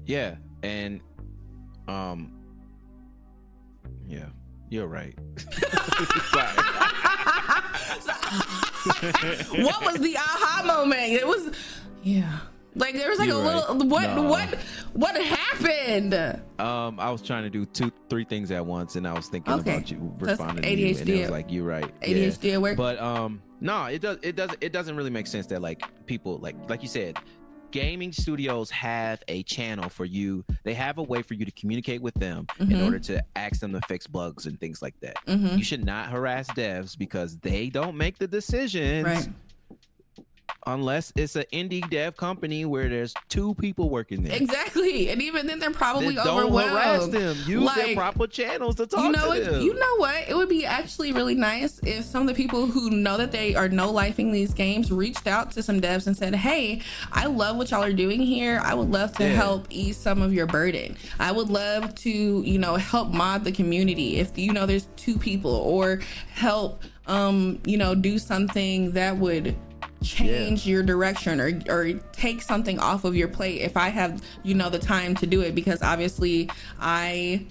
Yeah 0.06 0.36
and 0.62 1.00
um 1.86 2.32
yeah 4.06 4.26
you're 4.70 4.86
right. 4.86 5.16
What 9.50 9.84
was 9.84 9.96
the 10.00 10.16
aha 10.16 10.62
moment? 10.64 11.12
It 11.12 11.26
was 11.26 11.50
yeah 12.02 12.38
like 12.78 12.94
there 12.94 13.10
was 13.10 13.18
like 13.18 13.28
You're 13.28 13.40
a 13.40 13.44
right. 13.44 13.68
little 13.70 13.88
what 13.88 14.14
no. 14.14 14.22
what 14.22 14.54
what 14.92 15.20
happened? 15.20 16.14
Um, 16.58 16.98
I 17.00 17.10
was 17.10 17.22
trying 17.22 17.42
to 17.42 17.50
do 17.50 17.64
two 17.66 17.92
three 18.08 18.24
things 18.24 18.50
at 18.50 18.64
once, 18.64 18.96
and 18.96 19.06
I 19.06 19.12
was 19.12 19.28
thinking 19.28 19.52
okay. 19.54 19.76
about 19.76 19.90
you 19.90 20.14
responding 20.18 20.62
to 20.62 20.70
you, 20.70 20.96
and 20.96 21.08
it 21.08 21.20
was 21.20 21.30
like 21.30 21.50
you're 21.50 21.64
right. 21.64 22.00
ADHD 22.00 22.44
yeah. 22.44 22.58
work. 22.58 22.76
But 22.76 22.98
um, 23.00 23.42
no, 23.60 23.84
it 23.86 24.00
does 24.00 24.18
it 24.22 24.36
does 24.36 24.50
it 24.60 24.72
doesn't 24.72 24.96
really 24.96 25.10
make 25.10 25.26
sense 25.26 25.46
that 25.46 25.60
like 25.60 25.82
people 26.06 26.38
like 26.38 26.56
like 26.68 26.82
you 26.82 26.88
said, 26.88 27.18
gaming 27.72 28.12
studios 28.12 28.70
have 28.70 29.22
a 29.28 29.42
channel 29.42 29.88
for 29.88 30.04
you. 30.04 30.44
They 30.62 30.74
have 30.74 30.98
a 30.98 31.02
way 31.02 31.22
for 31.22 31.34
you 31.34 31.44
to 31.44 31.52
communicate 31.52 32.00
with 32.00 32.14
them 32.14 32.46
mm-hmm. 32.58 32.72
in 32.72 32.82
order 32.82 32.98
to 33.00 33.24
ask 33.36 33.60
them 33.60 33.72
to 33.72 33.80
fix 33.88 34.06
bugs 34.06 34.46
and 34.46 34.58
things 34.60 34.82
like 34.82 34.98
that. 35.00 35.16
Mm-hmm. 35.26 35.56
You 35.56 35.64
should 35.64 35.84
not 35.84 36.10
harass 36.10 36.46
devs 36.48 36.96
because 36.96 37.38
they 37.38 37.70
don't 37.70 37.96
make 37.96 38.18
the 38.18 38.28
decisions. 38.28 39.04
Right 39.04 39.28
unless 40.68 41.12
it's 41.16 41.34
an 41.36 41.44
indie 41.52 41.88
dev 41.90 42.16
company 42.16 42.64
where 42.64 42.88
there's 42.88 43.14
two 43.28 43.54
people 43.54 43.88
working 43.88 44.22
there. 44.22 44.36
Exactly, 44.36 45.08
and 45.10 45.22
even 45.22 45.46
then 45.46 45.58
they're 45.58 45.70
probably 45.70 46.14
then 46.14 46.26
don't 46.26 46.44
overwhelmed. 46.44 46.70
harass 46.70 47.06
them. 47.08 47.36
Use 47.46 47.64
like, 47.64 47.76
their 47.76 47.94
proper 47.94 48.26
channels 48.26 48.76
to 48.76 48.86
talk 48.86 49.04
you 49.04 49.12
know 49.12 49.34
to 49.34 49.50
them. 49.50 49.62
You 49.62 49.74
know 49.74 49.96
what? 49.96 50.28
It 50.28 50.36
would 50.36 50.48
be 50.48 50.66
actually 50.66 51.12
really 51.12 51.34
nice 51.34 51.80
if 51.82 52.04
some 52.04 52.22
of 52.22 52.28
the 52.28 52.34
people 52.34 52.66
who 52.66 52.90
know 52.90 53.16
that 53.16 53.32
they 53.32 53.54
are 53.54 53.68
no 53.68 53.92
lifing 53.92 54.30
these 54.30 54.52
games 54.52 54.92
reached 54.92 55.26
out 55.26 55.52
to 55.52 55.62
some 55.62 55.80
devs 55.80 56.06
and 56.06 56.16
said, 56.16 56.34
"Hey, 56.34 56.82
I 57.12 57.26
love 57.26 57.56
what 57.56 57.70
y'all 57.70 57.82
are 57.82 57.92
doing 57.92 58.20
here. 58.20 58.60
I 58.62 58.74
would 58.74 58.90
love 58.90 59.12
to 59.16 59.24
yeah. 59.24 59.34
help 59.34 59.66
ease 59.70 59.96
some 59.96 60.20
of 60.20 60.32
your 60.32 60.46
burden. 60.46 60.96
I 61.18 61.32
would 61.32 61.48
love 61.48 61.94
to, 61.96 62.10
you 62.10 62.58
know, 62.58 62.76
help 62.76 63.08
mod 63.08 63.44
the 63.44 63.52
community 63.52 64.16
if 64.16 64.36
you 64.36 64.52
know 64.52 64.66
there's 64.66 64.88
two 64.96 65.18
people 65.18 65.54
or 65.54 66.00
help." 66.34 66.82
um, 67.08 67.58
you 67.64 67.78
know, 67.78 67.94
do 67.94 68.18
something 68.18 68.92
that 68.92 69.16
would 69.16 69.56
change 70.02 70.66
yeah. 70.66 70.72
your 70.72 70.82
direction 70.82 71.40
or 71.40 71.60
or 71.68 71.92
take 72.12 72.40
something 72.42 72.78
off 72.78 73.04
of 73.04 73.16
your 73.16 73.28
plate 73.28 73.60
if 73.60 73.76
I 73.76 73.88
have 73.88 74.22
you 74.44 74.54
know 74.54 74.70
the 74.70 74.78
time 74.78 75.14
to 75.16 75.26
do 75.26 75.40
it 75.40 75.54
because 75.54 75.82
obviously 75.82 76.48
I 76.78 77.46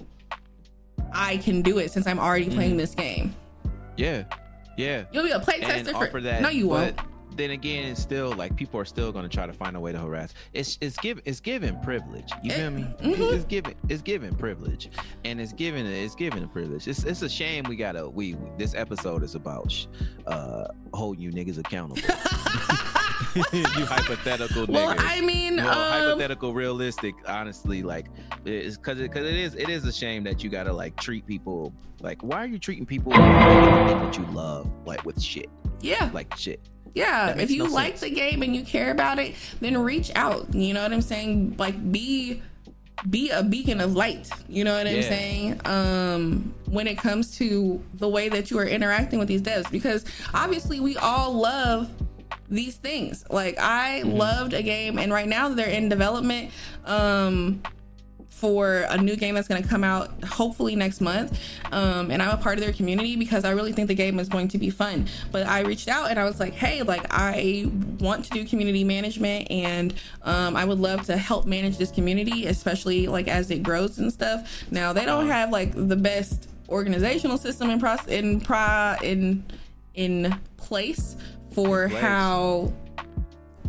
I 1.11 1.37
can 1.37 1.61
do 1.61 1.77
it 1.79 1.91
since 1.91 2.07
I'm 2.07 2.19
already 2.19 2.49
playing 2.49 2.75
mm. 2.75 2.79
this 2.79 2.95
game. 2.95 3.35
Yeah. 3.95 4.23
Yeah. 4.77 5.05
You'll 5.11 5.23
be 5.23 5.31
a 5.31 5.39
play 5.39 5.59
tester 5.59 6.07
for 6.07 6.21
that. 6.21 6.41
No, 6.41 6.49
you 6.49 6.67
won't 6.67 6.97
then 7.37 7.51
again, 7.51 7.85
it's 7.85 8.01
still 8.01 8.33
like 8.33 8.55
people 8.55 8.79
are 8.79 8.85
still 8.85 9.11
going 9.11 9.27
to 9.27 9.29
try 9.29 9.45
to 9.45 9.53
find 9.53 9.75
a 9.75 9.79
way 9.79 9.91
to 9.91 9.99
harass. 9.99 10.33
It's 10.53 10.77
it's 10.81 10.97
given 10.97 11.23
it's 11.25 11.39
given 11.39 11.79
privilege. 11.81 12.29
You 12.43 12.51
feel 12.51 12.71
me? 12.71 12.83
Mm-hmm. 12.83 13.35
It's 13.35 13.45
given 13.45 13.75
it's 13.89 14.01
given 14.01 14.35
privilege, 14.35 14.89
and 15.23 15.39
it's 15.39 15.53
given 15.53 15.85
it's 15.85 16.15
given 16.15 16.43
a 16.43 16.47
privilege. 16.47 16.87
It's 16.87 17.03
it's 17.03 17.21
a 17.21 17.29
shame 17.29 17.65
we 17.67 17.75
gotta 17.75 18.09
we 18.09 18.35
this 18.57 18.73
episode 18.75 19.23
is 19.23 19.35
about 19.35 19.87
uh 20.25 20.67
holding 20.93 21.21
you 21.21 21.31
niggas 21.31 21.57
accountable. 21.57 22.01
you 23.53 23.85
hypothetical 23.85 24.65
niggas. 24.65 24.73
Well, 24.73 24.95
I 24.97 25.21
mean, 25.21 25.57
well, 25.57 25.69
um, 25.69 25.91
hypothetical, 25.91 26.53
realistic. 26.53 27.15
Honestly, 27.27 27.83
like, 27.83 28.07
it's 28.45 28.77
because 28.77 28.99
because 28.99 29.25
it 29.25 29.35
is 29.35 29.55
it 29.55 29.69
is 29.69 29.85
a 29.85 29.91
shame 29.91 30.23
that 30.23 30.43
you 30.43 30.49
gotta 30.49 30.73
like 30.73 30.95
treat 30.97 31.25
people 31.25 31.73
like. 32.01 32.21
Why 32.23 32.43
are 32.43 32.47
you 32.47 32.59
treating 32.59 32.85
people 32.85 33.11
like, 33.11 33.21
that 33.21 34.17
you 34.17 34.25
love 34.27 34.69
like 34.85 35.05
with 35.05 35.21
shit 35.21 35.49
yeah, 35.81 36.09
like 36.13 36.35
shit? 36.35 36.59
Yeah. 36.93 37.35
If 37.37 37.51
you 37.51 37.65
no 37.65 37.71
like 37.71 37.97
sense. 37.97 38.01
the 38.01 38.09
game 38.11 38.41
and 38.43 38.55
you 38.55 38.63
care 38.63 38.91
about 38.91 39.19
it, 39.19 39.35
then 39.59 39.77
reach 39.77 40.11
out. 40.15 40.53
You 40.53 40.73
know 40.73 40.83
what 40.83 40.93
I'm 40.93 41.01
saying? 41.01 41.55
Like, 41.57 41.91
be 41.91 42.41
be 43.09 43.29
a 43.29 43.43
beacon 43.43 43.79
of 43.79 43.93
light. 43.95 44.29
You 44.49 44.63
know 44.63 44.75
what 44.75 44.87
I'm 44.87 45.03
saying? 45.03 45.61
Um, 45.65 46.53
when 46.65 46.87
it 46.87 46.97
comes 46.97 47.37
to 47.37 47.81
the 47.93 48.09
way 48.09 48.27
that 48.29 48.49
you 48.49 48.57
are 48.57 48.65
interacting 48.65 49.19
with 49.19 49.27
these 49.27 49.41
devs, 49.41 49.69
because 49.71 50.03
obviously 50.33 50.79
we 50.79 50.97
all 50.97 51.33
love 51.33 51.89
these 52.49 52.75
things. 52.77 53.23
Like 53.29 53.57
I 53.59 54.01
Mm-hmm. 54.03 54.17
loved 54.17 54.53
a 54.53 54.63
game, 54.63 54.97
and 54.97 55.11
right 55.13 55.27
now 55.27 55.49
they're 55.49 55.67
in 55.69 55.89
development. 55.89 56.51
Um, 56.85 57.61
for 58.37 58.85
a 58.89 58.97
new 58.99 59.15
game 59.15 59.33
that's 59.33 59.47
going 59.47 59.63
to 59.63 59.67
come 59.67 59.83
out 59.83 60.23
hopefully 60.23 60.75
next 60.75 61.01
month. 61.01 61.39
Um, 61.71 62.11
and 62.11 62.21
I'm 62.21 62.29
a 62.29 62.37
part 62.37 62.59
of 62.59 62.63
their 62.63 62.71
community 62.71 63.15
because 63.15 63.43
I 63.43 63.49
really 63.49 63.73
think 63.73 63.87
the 63.87 63.95
game 63.95 64.19
is 64.19 64.29
going 64.29 64.47
to 64.49 64.59
be 64.59 64.69
fun. 64.69 65.07
But 65.31 65.47
I 65.47 65.61
reached 65.61 65.87
out 65.87 66.11
and 66.11 66.19
I 66.19 66.23
was 66.23 66.39
like, 66.39 66.53
hey, 66.53 66.83
like 66.83 67.03
I 67.09 67.65
want 67.99 68.25
to 68.25 68.29
do 68.29 68.45
community 68.45 68.83
management 68.83 69.49
and 69.49 69.91
um, 70.21 70.55
I 70.55 70.65
would 70.65 70.77
love 70.77 71.03
to 71.07 71.17
help 71.17 71.47
manage 71.47 71.77
this 71.79 71.89
community, 71.89 72.45
especially 72.45 73.07
like 73.07 73.27
as 73.27 73.49
it 73.49 73.63
grows 73.63 73.97
and 73.97 74.13
stuff. 74.13 74.65
Now 74.69 74.93
they 74.93 75.03
don't 75.03 75.25
have 75.25 75.49
like 75.49 75.71
the 75.73 75.95
best 75.95 76.47
organizational 76.69 77.39
system 77.39 77.71
in 77.71 77.79
process 77.79 78.07
in 78.07 78.39
pro 78.39 78.95
in 79.01 79.43
in 79.95 80.39
place 80.57 81.15
for 81.53 81.85
In 81.85 81.89
place. 81.89 82.01
how 82.03 82.73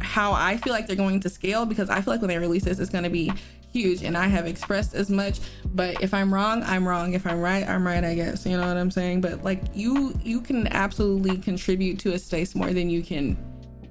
how 0.01 0.33
I 0.33 0.59
feel 0.59 0.73
like 0.75 0.87
they're 0.87 0.95
going 0.97 1.21
to 1.21 1.29
scale 1.31 1.65
because 1.65 1.89
I 1.89 2.03
feel 2.03 2.13
like 2.13 2.21
when 2.21 2.29
they 2.29 2.39
release 2.39 2.65
this, 2.65 2.79
it's 2.79 2.91
going 2.91 3.05
to 3.05 3.11
be 3.11 3.33
huge. 3.73 4.03
And 4.03 4.17
I 4.17 4.27
have 4.29 4.47
expressed 4.47 4.95
as 4.95 5.11
much. 5.11 5.41
But 5.67 6.03
if 6.03 6.13
I'm 6.15 6.33
wrong, 6.33 6.63
I'm 6.65 6.87
wrong. 6.87 7.15
If 7.15 7.27
I'm 7.27 7.41
right, 7.41 7.67
I'm 7.69 7.87
right. 7.87 8.03
I 8.05 8.15
guess 8.15 8.45
you 8.47 8.57
know 8.57 8.67
what 8.67 8.77
I'm 8.77 8.91
saying. 8.91 9.21
But 9.21 9.45
like 9.45 9.63
you, 9.75 10.15
you 10.23 10.41
can 10.41 10.67
absolutely 10.69 11.39
contribute 11.39 11.99
to 12.01 12.13
a 12.15 12.19
space 12.19 12.55
more 12.55 12.73
than 12.73 12.91
you 12.91 13.03
can 13.03 13.37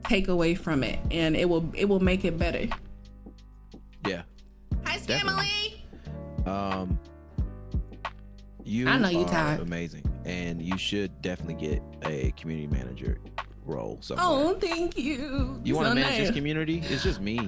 take 0.04 0.28
away 0.30 0.56
from 0.56 0.84
it, 0.84 1.00
and 1.12 1.36
it 1.36 1.48
will 1.50 1.70
it 1.76 1.86
will 1.86 2.00
make 2.00 2.24
it 2.26 2.38
better. 2.38 2.66
Yeah. 4.06 4.22
Hi, 4.86 4.98
Definitely. 5.06 5.84
Um, 6.46 6.98
you 8.64 8.88
I 8.88 8.98
know 8.98 9.10
you 9.10 9.22
are 9.22 9.30
tired. 9.30 9.60
amazing, 9.62 10.04
and 10.26 10.62
you 10.62 10.78
should 10.78 11.22
definitely 11.22 11.56
get 11.56 11.82
a 12.04 12.32
community 12.38 12.68
manager 12.68 13.20
role. 13.66 13.98
Somewhere. 14.02 14.26
Oh, 14.28 14.54
thank 14.60 14.98
you. 14.98 15.60
you 15.64 15.76
want 15.76 15.88
to 15.88 15.92
So 15.92 15.96
manage 15.96 16.18
this 16.20 16.32
community? 16.32 16.82
It's 16.90 17.04
just 17.04 17.20
me. 17.22 17.40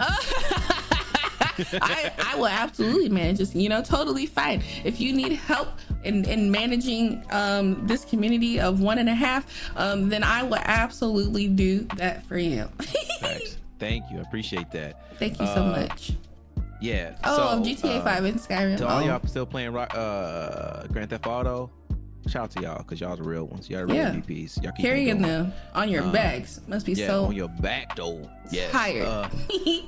I, 1.81 2.11
I 2.33 2.35
will 2.35 2.47
absolutely 2.47 3.09
manage 3.09 3.37
this. 3.39 3.53
You 3.55 3.69
know, 3.69 3.81
totally 3.81 4.25
fine. 4.25 4.61
If 4.83 4.99
you 5.01 5.13
need 5.13 5.33
help 5.33 5.69
in, 6.03 6.25
in 6.25 6.51
managing 6.51 7.23
um, 7.31 7.85
this 7.87 8.05
community 8.05 8.59
of 8.59 8.81
one 8.81 8.97
and 8.99 9.09
a 9.09 9.15
half, 9.15 9.45
um, 9.75 10.09
then 10.09 10.23
I 10.23 10.43
will 10.43 10.55
absolutely 10.63 11.47
do 11.47 11.79
that 11.97 12.23
for 12.25 12.37
you. 12.37 12.67
Thank 13.79 14.11
you. 14.11 14.17
I 14.17 14.21
appreciate 14.21 14.71
that. 14.71 15.17
Thank 15.19 15.39
you 15.39 15.45
so 15.47 15.63
Uh, 15.63 15.71
much. 15.87 16.11
Yeah. 16.81 17.15
Oh, 17.23 17.61
so, 17.63 17.69
GTA 17.69 17.99
uh, 17.99 18.03
5 18.03 18.23
and 18.25 18.39
Skyrim. 18.39 18.77
To 18.77 18.87
all 18.87 19.01
Oh. 19.01 19.05
y'all 19.05 19.21
still 19.25 19.45
playing 19.45 19.75
uh, 19.75 20.85
Grand 20.91 21.09
Theft 21.09 21.27
Auto, 21.27 21.69
shout 22.27 22.43
out 22.43 22.51
to 22.51 22.61
y'all 22.61 22.77
because 22.79 23.01
y'all 23.01 23.15
the 23.17 23.23
real 23.23 23.45
ones. 23.47 23.69
Y'all 23.69 23.81
the 23.81 23.87
real 23.87 23.95
Yeah. 23.97 24.11
MVPs. 24.13 24.61
Y'all 24.63 24.71
keep 24.73 24.85
Carrying 24.85 25.21
them 25.21 25.51
on 25.73 25.89
your 25.89 26.03
Uh, 26.03 26.11
backs 26.11 26.61
must 26.67 26.85
be 26.85 26.93
Yeah, 26.93 27.07
so 27.07 27.25
on 27.25 27.35
your 27.35 27.49
back 27.49 27.95
though. 27.95 28.29
Yes. 28.51 28.71
tired. 28.71 29.05
Uh, 29.05 29.29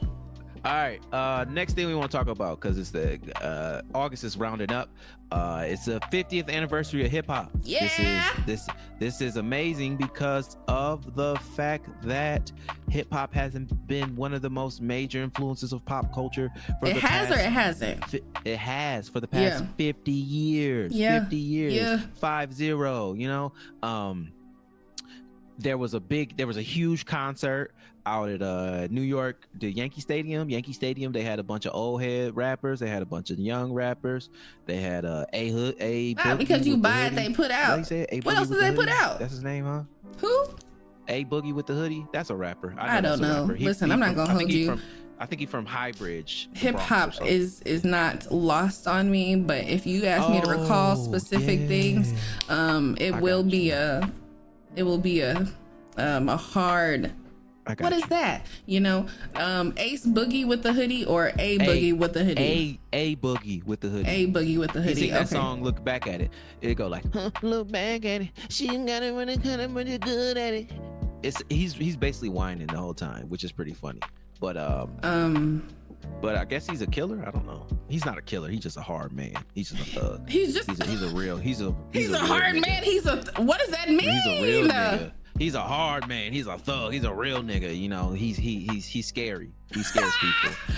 all 0.64 0.74
right. 0.74 1.02
Uh, 1.12 1.46
next 1.50 1.74
thing 1.74 1.88
we 1.88 1.96
want 1.96 2.12
to 2.12 2.18
talk 2.18 2.28
about 2.28 2.60
because 2.62 2.78
it's 2.78 2.92
the 2.92 3.20
uh, 3.44 3.82
August 3.96 4.24
is 4.24 4.38
rounding 4.38 4.72
up. 4.72 4.90
Uh, 5.32 5.64
it's 5.66 5.86
the 5.86 6.00
50th 6.12 6.50
anniversary 6.50 7.06
of 7.06 7.10
hip 7.12 7.26
hop. 7.28 7.50
This 7.64 7.72
Yeah. 7.98 8.30
is 8.40 8.46
this 8.46 8.68
this 9.00 9.22
is 9.22 9.38
amazing 9.38 9.96
because 9.98 10.58
of 10.68 11.16
the 11.16 11.36
fact 11.56 11.88
that 12.04 12.52
hip 12.90 13.08
hop 13.12 13.34
hasn't 13.34 13.88
been 13.88 14.16
one 14.16 14.34
of 14.34 14.42
the 14.42 14.50
most 14.50 14.82
major 14.82 15.24
influences 15.24 15.72
of 15.74 15.84
pop 15.86 16.14
culture 16.14 16.52
for 16.80 16.88
it 16.90 16.96
the 16.96 17.00
has 17.00 17.28
past 17.28 17.32
or 17.32 17.36
it 17.42 17.52
hasn't. 17.52 18.14
it 18.46 18.58
has 18.58 19.08
for 19.10 19.20
the 19.22 19.28
past 19.28 19.64
Yeah. 19.64 19.68
50 19.78 20.12
years 20.12 20.94
Yeah. 20.94 21.22
50 21.22 21.36
years 21.38 21.74
Yeah. 21.74 22.00
five 22.16 22.54
zero 22.54 23.14
you 23.14 23.28
know 23.30 23.54
um 23.84 24.32
there 25.62 25.78
was 25.78 25.94
a 25.94 26.00
big 26.00 26.36
there 26.38 26.48
was 26.48 26.58
a 26.58 26.62
huge 26.62 27.06
concert 27.06 27.72
out 28.06 28.30
at 28.30 28.42
uh 28.42 28.88
new 28.90 29.02
york 29.02 29.48
the 29.60 29.72
yankee 29.72 30.02
stadium 30.02 30.50
yankee 30.50 30.74
stadium 30.74 31.12
they 31.12 31.22
had 31.22 31.38
a 31.38 31.44
bunch 31.44 31.66
of 31.68 31.76
old 31.76 32.02
head 32.02 32.36
rappers 32.36 32.80
they 32.80 32.90
had 32.90 33.02
a 33.04 33.06
bunch 33.06 33.30
of 33.30 33.38
young 33.38 33.72
rappers 33.72 34.30
they 34.66 34.78
had 34.78 35.06
uh 35.06 35.24
a 35.34 35.50
hood 35.50 35.76
a 35.80 36.16
Ah, 36.18 36.36
because 36.36 36.66
you 36.66 36.74
with 36.74 36.82
the 36.84 36.90
buy 36.90 37.06
it, 37.06 37.16
they 37.16 37.30
put 37.30 37.44
Is 37.44 37.48
that 37.50 37.64
how 37.66 37.74
out. 37.74 37.78
you 37.80 37.86
say 37.86 38.00
it? 38.02 38.10
A 38.12 38.20
What 38.22 38.38
else 38.38 38.48
did 38.48 38.58
the 38.58 38.62
they 38.72 38.76
put 38.76 38.90
out? 38.90 39.20
that's 39.20 39.32
his 39.34 39.44
name 39.44 39.66
huh 39.66 39.84
Who? 40.18 40.46
a 41.08 41.26
boogie 41.26 41.54
with 41.54 41.68
the 41.68 41.74
hoodie 41.74 42.06
that's 42.12 42.30
a 42.32 42.36
rapper 42.36 42.74
I 42.78 43.00
that's 43.02 43.20
don't 43.20 43.22
know. 43.48 43.54
He- 43.54 43.66
Listen, 43.66 43.90
he 43.90 43.94
I'm 43.94 44.00
not 44.00 44.16
gonna 44.16 44.32
I 44.34 44.36
hold 44.38 44.52
you. 44.52 44.66
from, 44.66 44.82
i 45.20 45.26
think 45.28 45.42
he's 45.42 45.50
from 45.50 45.68
Highbridge 45.68 46.56
Hip 46.58 46.76
hop 46.80 47.14
is 47.24 47.62
is 47.62 47.84
not 47.84 48.32
lost 48.32 48.88
on 48.88 49.12
me, 49.12 49.36
but 49.36 49.64
if 49.66 49.86
you 49.86 50.06
ask 50.06 50.28
me 50.30 50.42
to 50.42 50.48
recall 50.48 50.94
Oh, 50.94 51.04
specific 51.04 51.60
yeah. 51.62 51.68
things, 51.68 52.14
um, 52.50 52.98
it 53.00 53.14
I 53.14 53.20
will 53.20 53.44
be 53.44 53.68
you. 53.70 53.74
a, 53.76 54.10
it 54.76 54.84
will 54.84 54.98
be 54.98 55.22
a, 55.22 55.46
um, 55.98 56.30
a 56.30 56.38
hard. 56.38 57.12
I 57.68 57.76
got 57.76 57.84
What 57.86 57.94
you. 57.94 58.00
is 58.04 58.10
that? 58.10 58.48
You 58.66 58.80
know, 58.80 59.06
um, 59.36 59.74
Ace 59.78 60.06
Boogie 60.06 60.48
with 60.48 60.64
the 60.64 60.74
hoodie 60.74 61.06
or 61.06 61.32
A 61.38 61.60
Boogie 61.60 61.96
with 61.96 62.14
the 62.14 62.24
hoodie? 62.24 62.80
A 62.92 62.98
a 62.98 63.16
boogie 63.18 63.64
with 63.64 63.82
the 63.82 63.88
hoodie. 63.90 64.10
A 64.10 64.28
Boogie 64.28 64.58
with 64.58 64.72
the 64.74 64.82
hoodie. 64.82 64.90
you 64.90 64.96
hoodie. 64.96 65.02
sing 65.02 65.12
that 65.12 65.26
Okay. 65.28 65.36
song, 65.36 65.64
look 65.64 65.84
back 65.84 66.08
at 66.08 66.22
it. 66.22 66.32
It 66.62 66.74
go 66.76 66.88
like, 66.88 67.04
huh, 67.14 67.30
look 67.44 67.72
back 67.72 68.04
at 68.06 68.22
it. 68.22 68.30
She 68.50 68.68
ain't 68.70 68.88
got 68.88 69.04
it 69.04 69.14
really 69.14 69.38
kind 69.38 69.62
of 69.62 69.76
really 69.76 69.98
good 70.00 70.38
at 70.38 70.54
it. 70.56 70.72
It's 71.22 71.42
he's 71.50 71.74
he's 71.74 71.96
basically 71.96 72.30
whining 72.30 72.66
the 72.68 72.78
whole 72.78 72.96
time, 72.96 73.30
which 73.30 73.44
is 73.44 73.52
pretty 73.52 73.74
funny. 73.74 74.00
But 74.40 74.58
um, 74.58 74.98
Um, 75.04 75.68
but 76.22 76.36
I 76.36 76.46
guess 76.46 76.68
he's 76.68 76.82
a 76.82 76.88
killer. 76.88 77.24
I 77.26 77.32
don't 77.32 77.46
know. 77.46 77.66
He's 77.90 78.06
not 78.06 78.18
a 78.18 78.22
killer. 78.22 78.50
He's 78.50 78.62
just 78.62 78.78
a 78.78 78.82
hard 78.82 79.12
man. 79.12 79.34
He's 79.54 79.72
just 79.72 79.96
a 79.96 80.00
thug. 80.00 80.30
he's 80.30 80.54
just 80.54 80.70
He's 80.70 80.80
a, 80.80 80.86
he's 80.86 81.02
a 81.02 81.10
real. 81.16 81.38
He's 81.38 81.62
a 81.62 81.76
he's, 81.94 82.10
a, 82.10 82.14
real 82.14 82.20
hard 82.22 82.56
nigga. 82.56 82.66
man. 82.68 82.84
He's 82.84 83.06
a 83.06 83.18
what 83.38 83.60
does 83.60 83.70
that 83.70 83.90
mean? 83.90 84.00
He's 84.00 84.26
a 84.26 84.44
real 84.44 84.68
nigga. 84.68 85.12
He's 85.38 85.56
a 85.56 85.62
hard 85.62 86.08
man. 86.08 86.34
He's 86.34 86.48
a 86.48 86.58
thug. 86.58 86.94
He's 86.94 87.04
a 87.04 87.14
real 87.14 87.42
nigga. 87.42 87.78
You 87.78 87.90
know, 87.90 88.12
he's 88.12 88.38
he 88.38 88.68
he's 88.72 88.86
he's 88.86 89.08
scary. 89.08 89.52
He 89.74 89.84
scares 89.84 90.14
people. 90.20 90.56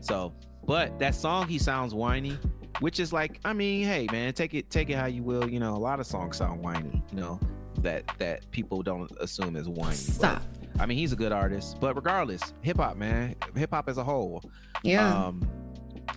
So, 0.00 0.34
but 0.66 0.98
that 0.98 1.14
song 1.14 1.48
he 1.48 1.58
sounds 1.58 1.94
whiny, 1.94 2.36
which 2.80 3.00
is 3.00 3.10
like, 3.10 3.40
I 3.42 3.54
mean, 3.54 3.86
hey 3.86 4.06
man, 4.12 4.34
take 4.34 4.52
it 4.52 4.68
take 4.68 4.90
it 4.90 4.96
how 4.96 5.06
you 5.06 5.22
will. 5.22 5.48
You 5.48 5.58
know, 5.60 5.74
a 5.74 5.78
lot 5.78 5.98
of 5.98 6.06
songs 6.06 6.36
sound 6.36 6.62
whiny. 6.62 7.02
You 7.10 7.16
know, 7.20 7.40
that 7.78 8.04
that 8.18 8.50
people 8.50 8.82
don't 8.82 9.10
assume 9.20 9.56
is 9.56 9.66
whiny. 9.66 9.88
but, 9.88 9.96
Stop. 9.96 10.42
I 10.78 10.86
mean, 10.86 10.98
he's 10.98 11.12
a 11.12 11.16
good 11.16 11.32
artist, 11.32 11.78
but 11.80 11.94
regardless, 11.94 12.52
hip 12.62 12.78
hop, 12.78 12.96
man, 12.96 13.36
hip 13.56 13.70
hop 13.70 13.88
as 13.88 13.98
a 13.98 14.04
whole. 14.04 14.42
Yeah. 14.82 15.26
Um, 15.26 15.48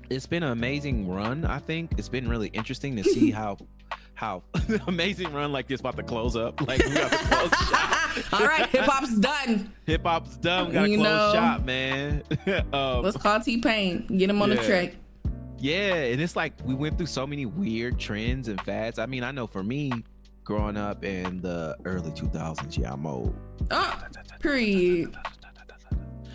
it's 0.10 0.26
been 0.26 0.43
an 0.43 0.51
amazing 0.51 1.08
run. 1.10 1.45
I 1.45 1.60
think 1.60 1.91
it's 1.97 2.10
been 2.10 2.28
really 2.28 2.47
interesting 2.49 2.95
to 2.97 3.03
see 3.03 3.32
how 3.32 3.58
how 4.16 4.41
amazing 4.88 5.32
run 5.32 5.51
like 5.51 5.68
this 5.68 5.80
about 5.80 5.95
to 5.97 6.03
close 6.03 6.36
up. 6.36 6.60
Like 6.68 6.84
we 6.86 6.93
got 6.93 7.12
to 7.12 7.18
close 7.18 7.49
shop. 7.70 8.34
All 8.34 8.47
right, 8.47 8.68
hip 8.70 8.86
hop's 8.86 9.16
done. 9.20 9.72
Hip 9.86 10.01
hop's 10.03 10.38
done. 10.38 10.68
We 10.70 10.74
gotta 10.74 10.88
close 10.88 11.03
know. 11.03 11.32
shop, 11.34 11.64
man. 11.64 12.24
um, 12.74 13.03
Let's 13.03 13.16
call 13.18 13.39
T 13.39 13.62
Pain. 13.62 14.08
Get 14.08 14.30
him 14.30 14.41
on 14.41 14.49
the 14.49 14.55
track. 14.58 14.95
yeah, 15.60 15.93
and 15.93 16.20
it's 16.20 16.36
like 16.36 16.53
we 16.66 16.74
went 16.74 16.97
through 16.97 17.05
so 17.08 17.28
many 17.28 17.45
weird 17.45 17.99
trends 17.99 18.47
and 18.47 18.60
fads. 18.62 18.97
I 18.97 19.05
mean, 19.05 19.24
I 19.24 19.30
know 19.32 19.45
for 19.45 19.64
me, 19.64 19.91
growing 20.48 20.78
up 20.78 21.04
in 21.04 21.41
the 21.41 21.76
early 21.84 22.10
2000s, 22.12 22.78
yeah, 22.78 22.93
I'm 22.93 23.06
old. 23.06 23.36
Oh, 23.70 24.02
period. 24.39 25.14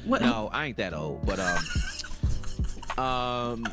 What? 0.05 0.21
No, 0.21 0.51
I 0.53 0.67
ain't 0.67 0.77
that 0.77 0.93
old, 0.93 1.25
but 1.25 1.41
um, 2.99 3.03
um, 3.03 3.67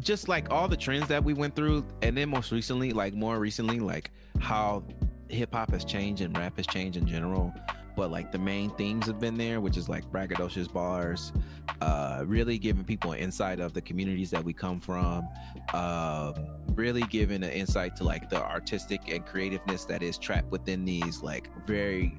just 0.00 0.26
like 0.26 0.50
all 0.50 0.68
the 0.68 0.76
trends 0.76 1.06
that 1.08 1.22
we 1.22 1.34
went 1.34 1.54
through, 1.54 1.86
and 2.00 2.16
then 2.16 2.30
most 2.30 2.50
recently, 2.50 2.92
like 2.92 3.12
more 3.12 3.38
recently, 3.38 3.78
like 3.78 4.10
how 4.40 4.84
hip 5.28 5.52
hop 5.52 5.72
has 5.72 5.84
changed 5.84 6.22
and 6.22 6.34
rap 6.38 6.56
has 6.56 6.66
changed 6.66 6.96
in 6.96 7.06
general. 7.06 7.52
But 7.96 8.10
like 8.10 8.32
the 8.32 8.38
main 8.38 8.70
themes 8.70 9.06
have 9.06 9.20
been 9.20 9.36
there, 9.36 9.60
which 9.60 9.76
is 9.76 9.88
like 9.88 10.04
braggadocious 10.10 10.72
bars, 10.72 11.32
uh, 11.80 12.24
really 12.26 12.58
giving 12.58 12.84
people 12.84 13.12
an 13.12 13.18
insight 13.18 13.60
of 13.60 13.72
the 13.72 13.80
communities 13.80 14.30
that 14.30 14.42
we 14.44 14.52
come 14.52 14.80
from, 14.80 15.28
um, 15.72 16.34
really 16.74 17.02
giving 17.02 17.42
an 17.44 17.50
insight 17.50 17.94
to 17.96 18.04
like 18.04 18.28
the 18.30 18.42
artistic 18.42 19.00
and 19.08 19.24
creativeness 19.24 19.84
that 19.84 20.02
is 20.02 20.18
trapped 20.18 20.50
within 20.50 20.84
these 20.84 21.22
like 21.22 21.48
very 21.66 22.18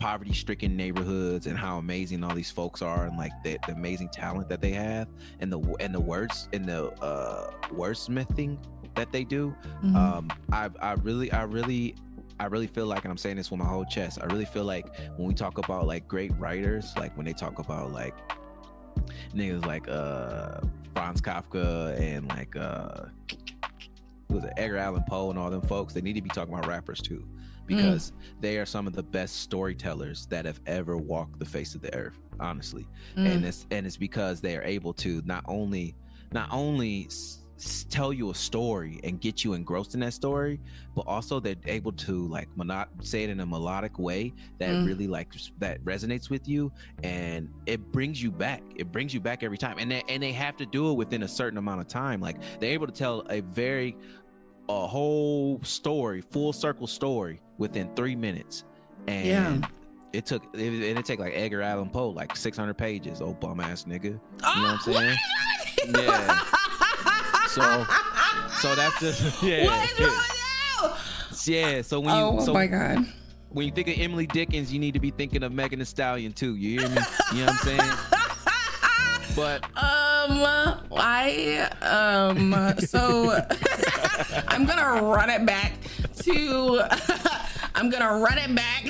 poverty 0.00 0.32
stricken 0.32 0.76
neighborhoods 0.76 1.46
and 1.46 1.56
how 1.56 1.78
amazing 1.78 2.24
all 2.24 2.34
these 2.34 2.50
folks 2.50 2.82
are 2.82 3.06
and 3.06 3.16
like 3.16 3.30
the, 3.44 3.56
the 3.68 3.72
amazing 3.72 4.08
talent 4.08 4.48
that 4.48 4.60
they 4.60 4.72
have 4.72 5.06
and 5.38 5.52
the 5.52 5.60
and 5.78 5.94
the 5.94 6.00
words 6.00 6.48
and 6.52 6.66
the 6.66 6.90
uh 7.00 7.52
wordsmithing 7.68 8.58
that 8.96 9.12
they 9.12 9.22
do 9.22 9.54
Mhm. 9.84 9.94
um 9.94 10.32
i 10.50 10.68
i 10.80 10.92
really 10.94 11.30
i 11.30 11.44
really 11.44 11.94
I 12.42 12.46
really 12.46 12.66
feel 12.66 12.86
like, 12.86 13.04
and 13.04 13.12
I'm 13.12 13.18
saying 13.18 13.36
this 13.36 13.52
with 13.52 13.60
my 13.60 13.66
whole 13.66 13.84
chest, 13.84 14.18
I 14.20 14.26
really 14.26 14.44
feel 14.44 14.64
like 14.64 14.88
when 15.16 15.28
we 15.28 15.32
talk 15.34 15.58
about 15.58 15.86
like 15.86 16.08
great 16.08 16.32
writers, 16.38 16.92
like 16.96 17.16
when 17.16 17.24
they 17.24 17.32
talk 17.32 17.60
about 17.60 17.92
like 17.92 18.16
niggas 19.32 19.64
like 19.64 19.88
uh 19.88 20.60
Franz 20.92 21.20
Kafka 21.20 21.98
and 22.00 22.28
like 22.28 22.56
uh 22.56 23.04
was 24.28 24.42
it 24.42 24.52
Edgar 24.56 24.78
Allan 24.78 25.04
Poe 25.08 25.30
and 25.30 25.38
all 25.38 25.50
them 25.50 25.62
folks, 25.62 25.94
they 25.94 26.00
need 26.00 26.14
to 26.14 26.20
be 26.20 26.30
talking 26.30 26.52
about 26.52 26.66
rappers 26.66 27.00
too. 27.00 27.24
Because 27.64 28.10
mm. 28.10 28.14
they 28.40 28.58
are 28.58 28.66
some 28.66 28.88
of 28.88 28.92
the 28.92 29.04
best 29.04 29.36
storytellers 29.36 30.26
that 30.26 30.44
have 30.44 30.60
ever 30.66 30.96
walked 30.96 31.38
the 31.38 31.44
face 31.44 31.76
of 31.76 31.80
the 31.80 31.94
earth, 31.94 32.18
honestly. 32.40 32.88
Mm. 33.16 33.34
And 33.34 33.44
it's 33.44 33.66
and 33.70 33.86
it's 33.86 33.96
because 33.96 34.40
they 34.40 34.56
are 34.56 34.64
able 34.64 34.94
to 34.94 35.22
not 35.24 35.44
only 35.46 35.94
not 36.32 36.48
only 36.50 37.08
tell 37.88 38.12
you 38.12 38.30
a 38.30 38.34
story 38.34 39.00
and 39.04 39.20
get 39.20 39.44
you 39.44 39.52
engrossed 39.52 39.94
in 39.94 40.00
that 40.00 40.12
story 40.12 40.58
but 40.94 41.02
also 41.02 41.38
they're 41.38 41.54
able 41.66 41.92
to 41.92 42.26
like 42.28 42.48
mono- 42.56 42.86
say 43.00 43.24
it 43.24 43.30
in 43.30 43.40
a 43.40 43.46
melodic 43.46 43.98
way 43.98 44.32
that 44.58 44.70
mm. 44.70 44.86
really 44.86 45.06
like 45.06 45.32
that 45.58 45.82
resonates 45.84 46.28
with 46.28 46.48
you 46.48 46.72
and 47.02 47.48
it 47.66 47.80
brings 47.92 48.22
you 48.22 48.30
back 48.30 48.62
it 48.76 48.90
brings 48.90 49.14
you 49.14 49.20
back 49.20 49.42
every 49.42 49.58
time 49.58 49.76
and 49.78 49.90
they, 49.90 50.02
and 50.08 50.22
they 50.22 50.32
have 50.32 50.56
to 50.56 50.66
do 50.66 50.90
it 50.90 50.94
within 50.94 51.22
a 51.22 51.28
certain 51.28 51.58
amount 51.58 51.80
of 51.80 51.86
time 51.86 52.20
like 52.20 52.36
they're 52.58 52.72
able 52.72 52.86
to 52.86 52.92
tell 52.92 53.20
a 53.30 53.40
very 53.40 53.96
a 54.68 54.86
whole 54.86 55.60
story 55.62 56.20
full 56.20 56.52
circle 56.52 56.86
story 56.86 57.40
within 57.58 57.88
three 57.94 58.16
minutes 58.16 58.64
and 59.06 59.26
yeah 59.26 59.68
it 60.12 60.26
took 60.26 60.44
it, 60.54 60.98
it, 60.98 61.04
take 61.06 61.18
like 61.18 61.32
Edgar 61.34 61.62
Allan 61.62 61.88
Poe 61.88 62.10
like 62.10 62.36
600 62.36 62.74
pages. 62.74 63.22
Oh 63.22 63.32
bum 63.32 63.60
ass 63.60 63.84
nigga. 63.84 64.04
You 64.04 64.10
know 64.10 64.18
what 64.40 64.54
I'm 64.54 64.78
saying? 64.80 65.16
yeah. 65.88 66.44
So, 67.52 67.86
so 68.60 68.74
that's 68.74 68.98
just 68.98 69.42
yeah. 69.42 69.66
What 69.66 69.90
is 69.90 70.00
wrong 70.00 70.24
now? 70.80 70.96
Yeah. 71.44 71.82
So 71.82 72.00
when 72.00 72.14
oh, 72.14 72.38
you, 72.38 72.46
so 72.46 72.54
my 72.54 72.66
god. 72.66 73.06
When 73.50 73.66
you 73.66 73.72
think 73.72 73.88
of 73.88 73.98
Emily 73.98 74.26
Dickens, 74.26 74.72
you 74.72 74.78
need 74.78 74.94
to 74.94 75.00
be 75.00 75.10
thinking 75.10 75.42
of 75.42 75.52
Megan 75.52 75.78
Thee 75.78 75.84
Stallion 75.84 76.32
too. 76.32 76.56
You 76.56 76.80
hear 76.80 76.88
me? 76.88 76.96
You 77.34 77.40
know 77.40 77.46
what 77.46 77.50
I'm 77.50 77.58
saying? 77.58 77.92
But 79.34 79.64
um, 79.64 80.44
I 80.94 81.70
um, 81.80 82.78
so 82.80 83.30
I'm 84.48 84.66
gonna 84.66 85.02
run 85.02 85.30
it 85.30 85.46
back 85.46 85.72
to. 86.24 86.82
I'm 87.74 87.88
gonna 87.88 88.18
run 88.18 88.36
it 88.36 88.54
back 88.54 88.84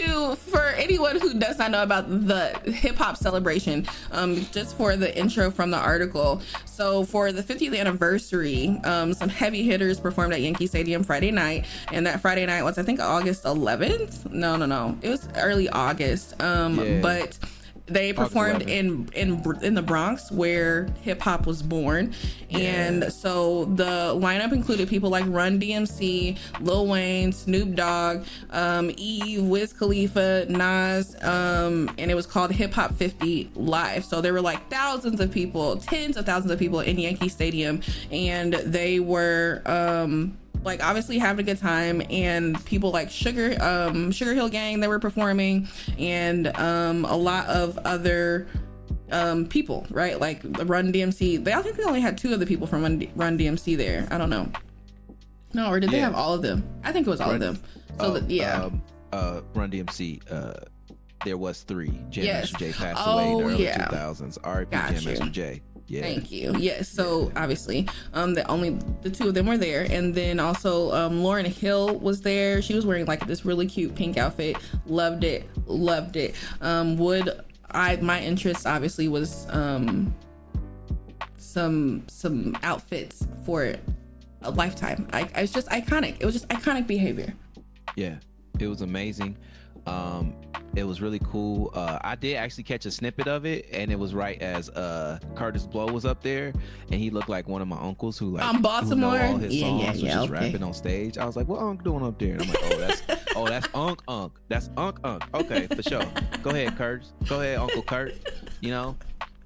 to 0.00 0.36
for 0.36 0.66
anyone 0.76 1.20
who 1.20 1.34
does 1.34 1.58
not 1.58 1.70
know 1.70 1.82
about 1.82 2.08
the 2.08 2.58
hip 2.70 2.96
hop 2.96 3.16
celebration, 3.16 3.86
um, 4.12 4.46
just 4.52 4.76
for 4.76 4.96
the 4.96 5.16
intro 5.16 5.50
from 5.50 5.70
the 5.70 5.78
article. 5.78 6.40
So 6.64 7.04
for 7.04 7.32
the 7.32 7.42
50th 7.42 7.78
anniversary, 7.78 8.80
um, 8.84 9.14
some 9.14 9.28
heavy 9.28 9.62
hitters 9.62 10.00
performed 10.00 10.32
at 10.32 10.40
Yankee 10.40 10.66
Stadium 10.66 11.02
Friday 11.02 11.30
night, 11.30 11.66
and 11.92 12.06
that 12.06 12.20
Friday 12.20 12.46
night 12.46 12.62
was 12.62 12.78
I 12.78 12.82
think 12.82 13.00
August 13.00 13.44
11th. 13.44 14.30
No, 14.30 14.56
no, 14.56 14.66
no, 14.66 14.96
it 15.02 15.08
was 15.08 15.28
early 15.36 15.68
August. 15.68 16.40
Um, 16.42 16.78
yeah. 16.78 17.00
but 17.00 17.38
they 17.90 18.12
performed 18.12 18.62
in 18.62 19.08
in 19.14 19.42
in 19.62 19.74
the 19.74 19.82
Bronx 19.82 20.30
where 20.30 20.86
hip 21.02 21.20
hop 21.20 21.46
was 21.46 21.62
born, 21.62 22.14
yeah. 22.48 22.58
and 22.58 23.12
so 23.12 23.66
the 23.66 24.14
lineup 24.16 24.52
included 24.52 24.88
people 24.88 25.10
like 25.10 25.24
Run 25.26 25.60
DMC, 25.60 26.38
Lil 26.60 26.86
Wayne, 26.86 27.32
Snoop 27.32 27.74
Dogg, 27.74 28.24
um, 28.50 28.90
Eve, 28.96 29.42
Wiz 29.42 29.72
Khalifa, 29.72 30.46
Nas, 30.48 31.16
um, 31.22 31.90
and 31.98 32.10
it 32.10 32.14
was 32.14 32.26
called 32.26 32.52
Hip 32.52 32.72
Hop 32.74 32.94
50 32.94 33.50
Live. 33.54 34.04
So 34.04 34.20
there 34.20 34.32
were 34.32 34.40
like 34.40 34.70
thousands 34.70 35.20
of 35.20 35.30
people, 35.30 35.76
tens 35.76 36.16
of 36.16 36.26
thousands 36.26 36.52
of 36.52 36.58
people 36.58 36.80
in 36.80 36.98
Yankee 36.98 37.28
Stadium, 37.28 37.80
and 38.10 38.54
they 38.54 39.00
were 39.00 39.62
um, 39.66 40.36
like 40.64 40.84
obviously 40.84 41.18
having 41.18 41.44
a 41.44 41.46
good 41.46 41.58
time 41.58 42.02
and 42.10 42.62
people 42.64 42.90
like 42.90 43.10
sugar 43.10 43.52
um 43.60 44.10
Sugarhill 44.10 44.50
Gang 44.50 44.80
that 44.80 44.88
were 44.88 44.98
performing 44.98 45.68
and 45.98 46.48
um 46.56 47.04
a 47.04 47.16
lot 47.16 47.46
of 47.46 47.78
other 47.78 48.46
um 49.10 49.46
people 49.46 49.86
right? 49.90 50.20
Like 50.20 50.42
run 50.64 50.92
dmc 50.92 51.44
they 51.44 51.52
i 51.52 51.62
think 51.62 51.76
they 51.76 51.84
only 51.84 52.00
had 52.00 52.18
two 52.18 52.32
of 52.32 52.40
the 52.40 52.46
people 52.46 52.66
from 52.66 52.82
run, 52.82 53.06
run 53.16 53.38
dmc 53.38 53.76
there. 53.76 54.06
I 54.10 54.18
don't 54.18 54.30
know. 54.30 54.50
No 55.52 55.70
or 55.70 55.80
did 55.80 55.90
yeah. 55.90 55.96
they 55.96 56.00
have 56.00 56.14
all 56.14 56.34
of 56.34 56.42
them? 56.42 56.68
I 56.84 56.92
think 56.92 57.06
it 57.06 57.10
was 57.10 57.20
all 57.20 57.32
run, 57.32 57.42
of 57.42 57.60
them. 57.60 57.70
So 57.98 58.04
uh, 58.04 58.20
the, 58.20 58.34
yeah. 58.34 58.62
um, 58.64 58.82
uh 59.12 59.40
run 59.54 59.70
dmc 59.70 60.30
uh 60.30 60.54
there 61.24 61.36
was 61.36 61.62
three. 61.64 61.92
Jam 62.08 62.24
yes. 62.24 62.50
Jay 62.52 62.72
passed 62.72 63.02
oh, 63.04 63.12
away 63.12 63.30
in 63.30 63.38
the 63.38 63.44
early 63.44 63.64
yeah. 63.64 63.88
2000s 63.88 64.58
rip 64.58 64.70
Jam 64.70 65.04
Master 65.04 65.28
Jay 65.28 65.62
yeah. 65.90 66.02
Thank 66.02 66.30
you. 66.30 66.54
Yes. 66.56 66.88
So 66.88 67.32
obviously, 67.34 67.88
um, 68.14 68.34
the 68.34 68.48
only 68.48 68.78
the 69.02 69.10
two 69.10 69.26
of 69.26 69.34
them 69.34 69.46
were 69.46 69.58
there, 69.58 69.88
and 69.90 70.14
then 70.14 70.38
also 70.38 70.92
um, 70.92 71.20
Lauryn 71.20 71.46
Hill 71.46 71.98
was 71.98 72.20
there. 72.20 72.62
She 72.62 72.74
was 72.74 72.86
wearing 72.86 73.06
like 73.06 73.26
this 73.26 73.44
really 73.44 73.66
cute 73.66 73.96
pink 73.96 74.16
outfit. 74.16 74.56
Loved 74.86 75.24
it. 75.24 75.48
Loved 75.66 76.14
it. 76.14 76.36
Um, 76.60 76.96
would 76.98 77.40
I? 77.72 77.96
My 77.96 78.20
interest 78.20 78.68
obviously 78.68 79.08
was 79.08 79.48
um, 79.50 80.14
some 81.36 82.04
some 82.06 82.56
outfits 82.62 83.26
for 83.44 83.74
a 84.42 84.50
lifetime. 84.52 85.08
I, 85.12 85.28
I 85.34 85.40
was 85.40 85.50
just 85.50 85.66
iconic. 85.70 86.18
It 86.20 86.24
was 86.24 86.34
just 86.34 86.48
iconic 86.50 86.86
behavior. 86.86 87.34
Yeah, 87.96 88.14
it 88.60 88.68
was 88.68 88.82
amazing. 88.82 89.36
Um, 89.86 90.34
it 90.76 90.84
was 90.84 91.00
really 91.00 91.18
cool. 91.20 91.70
Uh, 91.74 91.98
I 92.02 92.14
did 92.14 92.36
actually 92.36 92.64
catch 92.64 92.86
a 92.86 92.90
snippet 92.90 93.26
of 93.26 93.44
it, 93.44 93.66
and 93.72 93.90
it 93.90 93.98
was 93.98 94.14
right 94.14 94.40
as 94.40 94.68
uh, 94.70 95.18
Kurtis 95.34 95.68
Blow 95.68 95.86
was 95.86 96.04
up 96.04 96.22
there, 96.22 96.52
and 96.90 97.00
he 97.00 97.10
looked 97.10 97.28
like 97.28 97.48
one 97.48 97.60
of 97.60 97.68
my 97.68 97.78
uncles 97.78 98.16
who 98.18 98.36
like 98.36 98.44
um, 98.44 98.62
Baltimore. 98.62 99.20
All 99.20 99.36
his 99.36 99.54
yeah, 99.54 99.66
songs, 99.66 99.82
yeah, 99.82 99.92
yeah, 99.92 100.14
just 100.14 100.30
okay. 100.30 100.44
rapping 100.44 100.62
on 100.62 100.72
stage. 100.72 101.18
I 101.18 101.24
was 101.24 101.36
like, 101.36 101.48
"What 101.48 101.60
Unc 101.60 101.82
doing 101.82 102.04
up 102.04 102.18
there?" 102.18 102.34
And 102.34 102.42
I'm 102.42 102.48
like, 102.48 102.58
"Oh, 102.62 102.78
that's 102.78 103.02
oh, 103.36 103.48
that's 103.48 103.68
Unc 103.74 104.02
Unc. 104.06 104.32
That's 104.48 104.70
Unc 104.76 105.00
Unc. 105.02 105.24
Okay, 105.34 105.66
for 105.66 105.82
sure. 105.82 106.06
Go 106.42 106.50
ahead, 106.50 106.76
Kurt. 106.76 107.04
Go 107.28 107.40
ahead, 107.40 107.58
Uncle 107.58 107.82
Kurt. 107.82 108.14
You 108.60 108.70
know." 108.70 108.96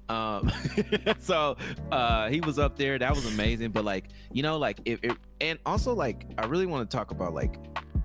Um, 0.09 0.51
so 1.19 1.57
uh, 1.91 2.29
he 2.29 2.41
was 2.41 2.59
up 2.59 2.77
there. 2.77 2.97
That 2.99 3.15
was 3.15 3.25
amazing. 3.25 3.71
But 3.71 3.85
like, 3.85 4.09
you 4.31 4.43
know, 4.43 4.57
like 4.57 4.79
if 4.85 5.03
it, 5.03 5.13
and 5.41 5.59
also 5.65 5.93
like, 5.93 6.25
I 6.37 6.45
really 6.45 6.65
want 6.65 6.89
to 6.89 6.97
talk 6.97 7.11
about 7.11 7.33
like 7.33 7.57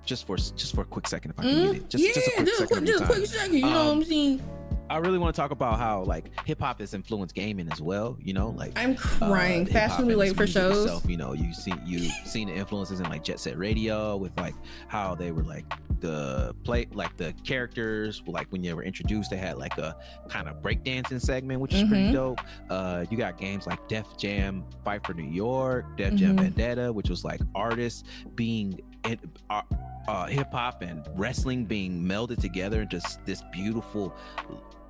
just 0.05 0.27
for 0.27 0.37
just 0.37 0.75
for 0.75 0.83
a 0.83 0.87
quick 0.87 1.07
second, 1.07 1.33
if 1.33 1.41
I 1.41 1.43
can 1.43 1.53
mm, 1.53 1.73
get 1.73 1.77
it. 1.77 1.91
Just, 1.91 2.05
yeah, 2.05 2.13
just 2.13 2.29
a 2.29 2.33
quick 2.33 2.47
just, 2.47 2.59
second. 2.59 2.87
Just 2.87 3.03
a 3.03 3.07
quick 3.07 3.27
second. 3.27 3.59
You 3.59 3.67
um, 3.67 3.73
know 3.73 3.85
what 3.85 3.93
I'm 3.93 3.99
um, 3.99 4.05
saying? 4.05 4.43
I 4.91 4.97
really 4.97 5.19
want 5.19 5.35
to 5.35 5.41
talk 5.41 5.53
about 5.53 5.79
how 5.79 6.03
like 6.03 6.31
hip 6.45 6.61
hop 6.61 6.81
has 6.81 6.95
influenced 6.95 7.35
gaming 7.35 7.71
as 7.71 7.81
well. 7.81 8.19
You 8.21 8.33
know, 8.33 8.51
like 8.51 8.73
I'm 8.77 8.97
crying. 8.97 9.69
Uh, 9.69 9.73
Fashionably 9.73 10.17
late 10.17 10.37
for 10.37 10.49
shows. 10.49 10.85
Itself, 10.85 11.09
you 11.09 11.17
know, 11.17 11.33
you 11.33 11.55
see 11.55 11.73
you 11.87 12.01
seen 12.25 12.49
the 12.49 12.55
influences 12.55 12.99
in 12.99 13.09
like 13.09 13.23
Jet 13.23 13.39
Set 13.39 13.57
Radio 13.57 14.17
with 14.17 14.37
like 14.37 14.55
how 14.89 15.15
they 15.15 15.31
were 15.31 15.45
like 15.45 15.65
the 16.01 16.55
play 16.65 16.89
like 16.93 17.17
the 17.19 17.33
characters 17.45 18.23
like 18.27 18.47
when 18.51 18.65
you 18.65 18.75
were 18.75 18.83
introduced 18.83 19.31
they 19.31 19.37
had 19.37 19.59
like 19.59 19.77
a 19.79 19.95
kind 20.29 20.49
of 20.49 20.57
breakdancing 20.63 21.21
segment 21.21 21.61
which 21.61 21.75
is 21.75 21.83
mm-hmm. 21.83 21.91
pretty 21.91 22.13
dope 22.13 22.41
uh 22.71 23.05
you 23.11 23.19
got 23.19 23.37
games 23.37 23.67
like 23.67 23.87
def 23.87 24.17
jam 24.17 24.65
fight 24.83 25.05
for 25.07 25.13
new 25.13 25.31
york 25.31 25.85
def 25.99 26.15
jam 26.15 26.37
mm-hmm. 26.37 26.45
vendetta 26.45 26.91
which 26.91 27.11
was 27.11 27.23
like 27.23 27.41
artists 27.55 28.05
being 28.35 28.81
in, 29.05 29.19
uh, 29.51 29.61
uh, 30.09 30.27
hip 30.27 30.51
hop 30.53 30.83
and 30.83 31.07
wrestling 31.15 31.65
being 31.65 32.03
melded 32.03 32.41
together 32.41 32.83
into 32.83 33.01
this 33.25 33.43
beautiful 33.53 34.15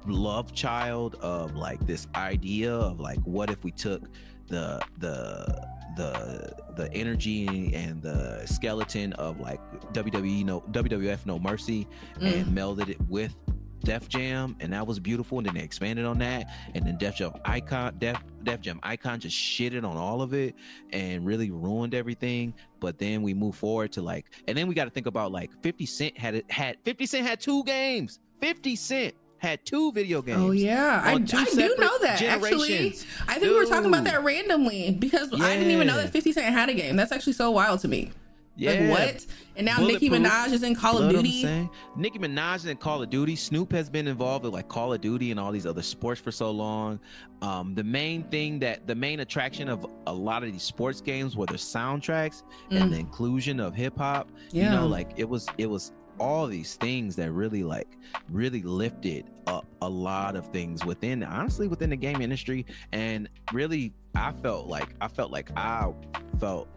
love 0.06 0.52
child 0.52 1.16
of 1.16 1.54
like 1.54 1.84
this 1.86 2.06
idea 2.14 2.72
of 2.72 3.00
like 3.00 3.18
what 3.20 3.50
if 3.50 3.64
we 3.64 3.70
took 3.70 4.02
the 4.48 4.80
the 4.98 5.68
the 5.96 6.54
the 6.76 6.92
energy 6.92 7.74
and 7.74 8.00
the 8.02 8.44
skeleton 8.46 9.12
of 9.14 9.40
like 9.40 9.60
WWE 9.92 10.44
no 10.44 10.60
WWF 10.72 11.26
No 11.26 11.38
Mercy 11.38 11.86
mm. 12.18 12.40
and 12.40 12.46
melded 12.46 12.88
it 12.88 13.00
with 13.08 13.36
Def 13.82 14.08
Jam, 14.08 14.56
and 14.60 14.72
that 14.72 14.86
was 14.86 14.98
beautiful. 14.98 15.38
And 15.38 15.46
then 15.46 15.54
they 15.54 15.62
expanded 15.62 16.04
on 16.04 16.18
that, 16.18 16.50
and 16.74 16.86
then 16.86 16.98
Def 16.98 17.16
Jam 17.16 17.32
Icon, 17.44 17.96
Def 17.98 18.22
Def 18.44 18.60
Jam 18.60 18.78
Icon 18.82 19.20
just 19.20 19.36
shitted 19.36 19.84
on 19.84 19.96
all 19.96 20.22
of 20.22 20.34
it 20.34 20.54
and 20.92 21.26
really 21.26 21.50
ruined 21.50 21.94
everything. 21.94 22.54
But 22.78 22.98
then 22.98 23.22
we 23.22 23.34
move 23.34 23.56
forward 23.56 23.92
to 23.92 24.02
like, 24.02 24.26
and 24.46 24.56
then 24.56 24.66
we 24.68 24.74
got 24.74 24.84
to 24.84 24.90
think 24.90 25.06
about 25.06 25.32
like 25.32 25.50
50 25.62 25.86
Cent 25.86 26.18
had 26.18 26.34
it 26.34 26.50
had 26.50 26.76
50 26.84 27.06
Cent 27.06 27.26
had 27.26 27.40
two 27.40 27.64
games. 27.64 28.20
50 28.40 28.76
Cent 28.76 29.14
had 29.40 29.64
two 29.64 29.90
video 29.92 30.20
games. 30.20 30.40
Oh 30.40 30.50
yeah, 30.50 31.00
I, 31.02 31.14
I 31.14 31.18
do 31.18 31.74
know 31.78 31.98
that. 32.02 32.22
Actually, 32.22 32.88
I 33.26 33.32
think 33.32 33.40
Dude. 33.40 33.50
we 33.50 33.56
were 33.56 33.64
talking 33.64 33.86
about 33.86 34.04
that 34.04 34.22
randomly 34.22 34.92
because 34.92 35.32
yeah. 35.32 35.44
I 35.44 35.56
didn't 35.56 35.72
even 35.72 35.86
know 35.86 35.96
that 35.96 36.10
50 36.10 36.32
Cent 36.32 36.54
had 36.54 36.68
a 36.68 36.74
game. 36.74 36.94
That's 36.94 37.10
actually 37.10 37.32
so 37.32 37.50
wild 37.50 37.80
to 37.80 37.88
me. 37.88 38.12
Yeah. 38.56 38.72
Like 38.72 38.90
what? 38.90 39.26
And 39.56 39.64
now 39.64 39.78
Nicki 39.78 40.10
Minaj 40.10 40.52
is 40.52 40.62
in 40.62 40.74
Call 40.74 40.98
of 40.98 41.10
Duty. 41.10 41.68
Nicki 41.96 42.18
Minaj 42.18 42.56
is 42.56 42.66
in 42.66 42.76
Call 42.76 43.02
of 43.02 43.08
Duty. 43.08 43.34
Snoop 43.34 43.72
has 43.72 43.88
been 43.88 44.06
involved 44.06 44.44
with 44.44 44.52
like 44.52 44.68
Call 44.68 44.92
of 44.92 45.00
Duty 45.00 45.30
and 45.30 45.40
all 45.40 45.50
these 45.50 45.66
other 45.66 45.82
sports 45.82 46.20
for 46.20 46.30
so 46.30 46.50
long. 46.50 47.00
Um, 47.40 47.74
the 47.74 47.84
main 47.84 48.24
thing 48.24 48.58
that 48.58 48.86
the 48.86 48.94
main 48.94 49.20
attraction 49.20 49.70
of 49.70 49.86
a 50.06 50.12
lot 50.12 50.42
of 50.42 50.52
these 50.52 50.62
sports 50.62 51.00
games 51.00 51.36
were 51.36 51.46
the 51.46 51.54
soundtracks 51.54 52.42
mm. 52.70 52.80
and 52.80 52.92
the 52.92 52.98
inclusion 52.98 53.60
of 53.60 53.74
hip 53.74 53.96
hop. 53.96 54.30
Yeah. 54.50 54.64
You 54.64 54.70
know, 54.76 54.86
like 54.86 55.10
it 55.16 55.26
was 55.26 55.48
it 55.56 55.66
was 55.66 55.92
all 56.20 56.46
these 56.46 56.74
things 56.76 57.16
that 57.16 57.32
really 57.32 57.64
like 57.64 57.88
really 58.30 58.62
lifted 58.62 59.24
up 59.46 59.66
a 59.82 59.88
lot 59.88 60.36
of 60.36 60.46
things 60.48 60.84
within 60.84 61.22
honestly 61.24 61.66
within 61.66 61.90
the 61.90 61.96
game 61.96 62.20
industry. 62.20 62.66
And 62.92 63.28
really 63.52 63.92
i 64.14 64.32
felt 64.42 64.66
like 64.66 64.94
i 65.00 65.08
felt 65.08 65.30
like 65.30 65.50
i 65.56 65.92
felt 66.38 66.68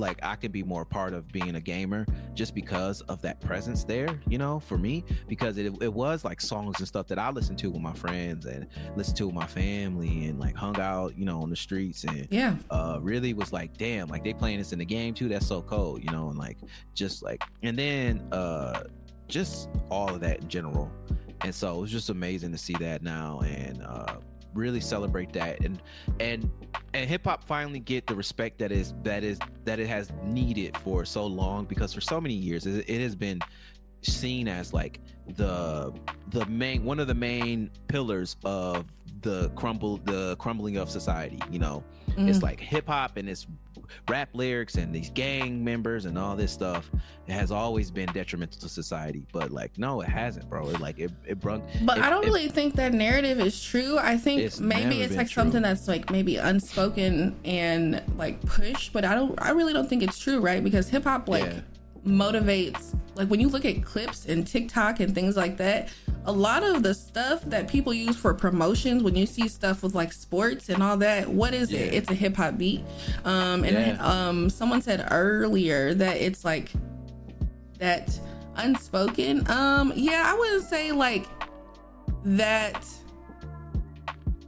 like 0.00 0.18
I 0.22 0.34
could 0.36 0.52
be 0.52 0.62
more 0.62 0.84
part 0.84 1.12
of 1.14 1.28
being 1.28 1.54
a 1.54 1.60
gamer 1.60 2.06
just 2.34 2.54
because 2.54 3.02
of 3.02 3.22
that 3.22 3.40
presence 3.40 3.84
there, 3.84 4.20
you 4.26 4.38
know, 4.38 4.60
for 4.60 4.78
me 4.78 5.04
because 5.28 5.58
it 5.58 5.72
it 5.80 5.92
was 5.92 6.24
like 6.24 6.40
songs 6.40 6.76
and 6.78 6.88
stuff 6.88 7.06
that 7.08 7.18
I 7.18 7.30
listened 7.30 7.58
to 7.58 7.70
with 7.70 7.82
my 7.82 7.92
friends 7.92 8.46
and 8.46 8.66
listened 8.96 9.16
to 9.18 9.26
with 9.26 9.34
my 9.34 9.46
family 9.46 10.26
and 10.26 10.40
like 10.40 10.56
hung 10.56 10.80
out, 10.80 11.16
you 11.16 11.24
know, 11.24 11.42
on 11.42 11.50
the 11.50 11.56
streets 11.56 12.04
and 12.04 12.26
yeah, 12.30 12.56
uh 12.70 12.98
really 13.00 13.34
was 13.34 13.52
like 13.52 13.76
damn, 13.76 14.08
like 14.08 14.24
they 14.24 14.32
playing 14.32 14.58
this 14.58 14.72
in 14.72 14.78
the 14.78 14.84
game 14.84 15.14
too. 15.14 15.28
That's 15.28 15.46
so 15.46 15.62
cold, 15.62 16.02
you 16.02 16.10
know, 16.10 16.30
and 16.30 16.38
like 16.38 16.58
just 16.94 17.22
like 17.22 17.42
and 17.62 17.78
then 17.78 18.26
uh 18.32 18.84
just 19.28 19.68
all 19.90 20.08
of 20.08 20.20
that 20.20 20.40
in 20.40 20.48
general. 20.48 20.90
And 21.42 21.54
so 21.54 21.78
it 21.78 21.80
was 21.80 21.92
just 21.92 22.10
amazing 22.10 22.52
to 22.52 22.58
see 22.58 22.74
that 22.80 23.02
now 23.02 23.40
and 23.40 23.82
uh 23.82 24.16
really 24.54 24.80
celebrate 24.80 25.32
that 25.32 25.60
and 25.64 25.80
and 26.18 26.50
and 26.94 27.08
hip 27.08 27.24
hop 27.24 27.44
finally 27.44 27.80
get 27.80 28.06
the 28.06 28.14
respect 28.14 28.58
that 28.58 28.72
is 28.72 28.94
that 29.02 29.22
is 29.22 29.38
that 29.64 29.78
it 29.78 29.86
has 29.86 30.10
needed 30.24 30.76
for 30.78 31.04
so 31.04 31.26
long 31.26 31.64
because 31.64 31.92
for 31.92 32.00
so 32.00 32.20
many 32.20 32.34
years 32.34 32.66
it, 32.66 32.88
it 32.88 33.00
has 33.00 33.14
been 33.14 33.38
seen 34.02 34.48
as 34.48 34.72
like 34.72 35.00
the 35.36 35.92
the 36.28 36.44
main 36.46 36.84
one 36.84 36.98
of 36.98 37.06
the 37.06 37.14
main 37.14 37.70
pillars 37.88 38.36
of 38.44 38.86
the 39.20 39.50
crumble 39.50 39.98
the 39.98 40.36
crumbling 40.36 40.76
of 40.76 40.90
society 40.90 41.38
you 41.50 41.58
know 41.58 41.84
mm. 42.10 42.28
it's 42.28 42.42
like 42.42 42.58
hip 42.58 42.86
hop 42.86 43.16
and 43.16 43.28
it's 43.28 43.46
rap 44.08 44.28
lyrics 44.32 44.76
and 44.76 44.94
these 44.94 45.10
gang 45.10 45.62
members 45.62 46.04
and 46.04 46.18
all 46.18 46.36
this 46.36 46.52
stuff 46.52 46.90
it 47.26 47.32
has 47.32 47.50
always 47.50 47.90
been 47.90 48.10
detrimental 48.12 48.60
to 48.60 48.68
society 48.68 49.24
but 49.32 49.50
like 49.50 49.76
no 49.78 50.00
it 50.00 50.08
hasn't 50.08 50.48
bro. 50.48 50.68
It 50.68 50.80
like 50.80 50.98
it, 50.98 51.10
it 51.26 51.40
brung 51.40 51.62
but 51.82 51.98
it, 51.98 52.04
i 52.04 52.10
don't 52.10 52.24
it, 52.24 52.26
really 52.26 52.48
think 52.48 52.74
that 52.76 52.92
narrative 52.92 53.40
is 53.40 53.62
true. 53.62 53.98
I 53.98 54.16
think 54.16 54.42
it's 54.42 54.60
maybe 54.60 55.02
it's 55.02 55.16
like 55.16 55.28
true. 55.28 55.42
something 55.42 55.62
that's 55.62 55.88
like 55.88 56.10
maybe 56.10 56.36
unspoken 56.36 57.36
and 57.44 58.02
like 58.16 58.40
pushed 58.46 58.92
but 58.92 59.04
i 59.04 59.14
don't 59.14 59.40
i 59.40 59.50
really 59.50 59.72
don't 59.72 59.88
think 59.88 60.02
it's 60.02 60.18
true 60.18 60.40
right? 60.40 60.62
Because 60.62 60.88
hip-hop 60.88 61.28
like 61.28 61.44
yeah 61.44 61.60
motivates 62.04 62.94
like 63.20 63.28
when 63.28 63.38
you 63.38 63.48
look 63.48 63.66
at 63.66 63.82
clips 63.82 64.24
and 64.24 64.46
TikTok 64.46 65.00
and 65.00 65.14
things 65.14 65.36
like 65.36 65.58
that, 65.58 65.90
a 66.24 66.32
lot 66.32 66.62
of 66.62 66.82
the 66.82 66.94
stuff 66.94 67.42
that 67.44 67.68
people 67.68 67.92
use 67.92 68.16
for 68.16 68.32
promotions 68.32 69.02
when 69.02 69.14
you 69.14 69.26
see 69.26 69.46
stuff 69.46 69.82
with 69.82 69.94
like 69.94 70.12
sports 70.12 70.70
and 70.70 70.82
all 70.82 70.96
that, 70.96 71.28
what 71.28 71.52
is 71.52 71.70
yeah. 71.70 71.80
it? 71.80 71.94
It's 71.94 72.10
a 72.10 72.14
hip 72.14 72.36
hop 72.36 72.56
beat. 72.56 72.82
Um 73.26 73.64
and 73.64 73.76
yeah. 73.76 73.98
um 74.00 74.48
someone 74.48 74.80
said 74.80 75.06
earlier 75.10 75.92
that 75.94 76.16
it's 76.16 76.46
like 76.46 76.70
that 77.78 78.18
unspoken. 78.56 79.48
Um 79.50 79.92
yeah, 79.94 80.22
I 80.26 80.38
wouldn't 80.38 80.64
say 80.64 80.92
like 80.92 81.26
that 82.24 82.86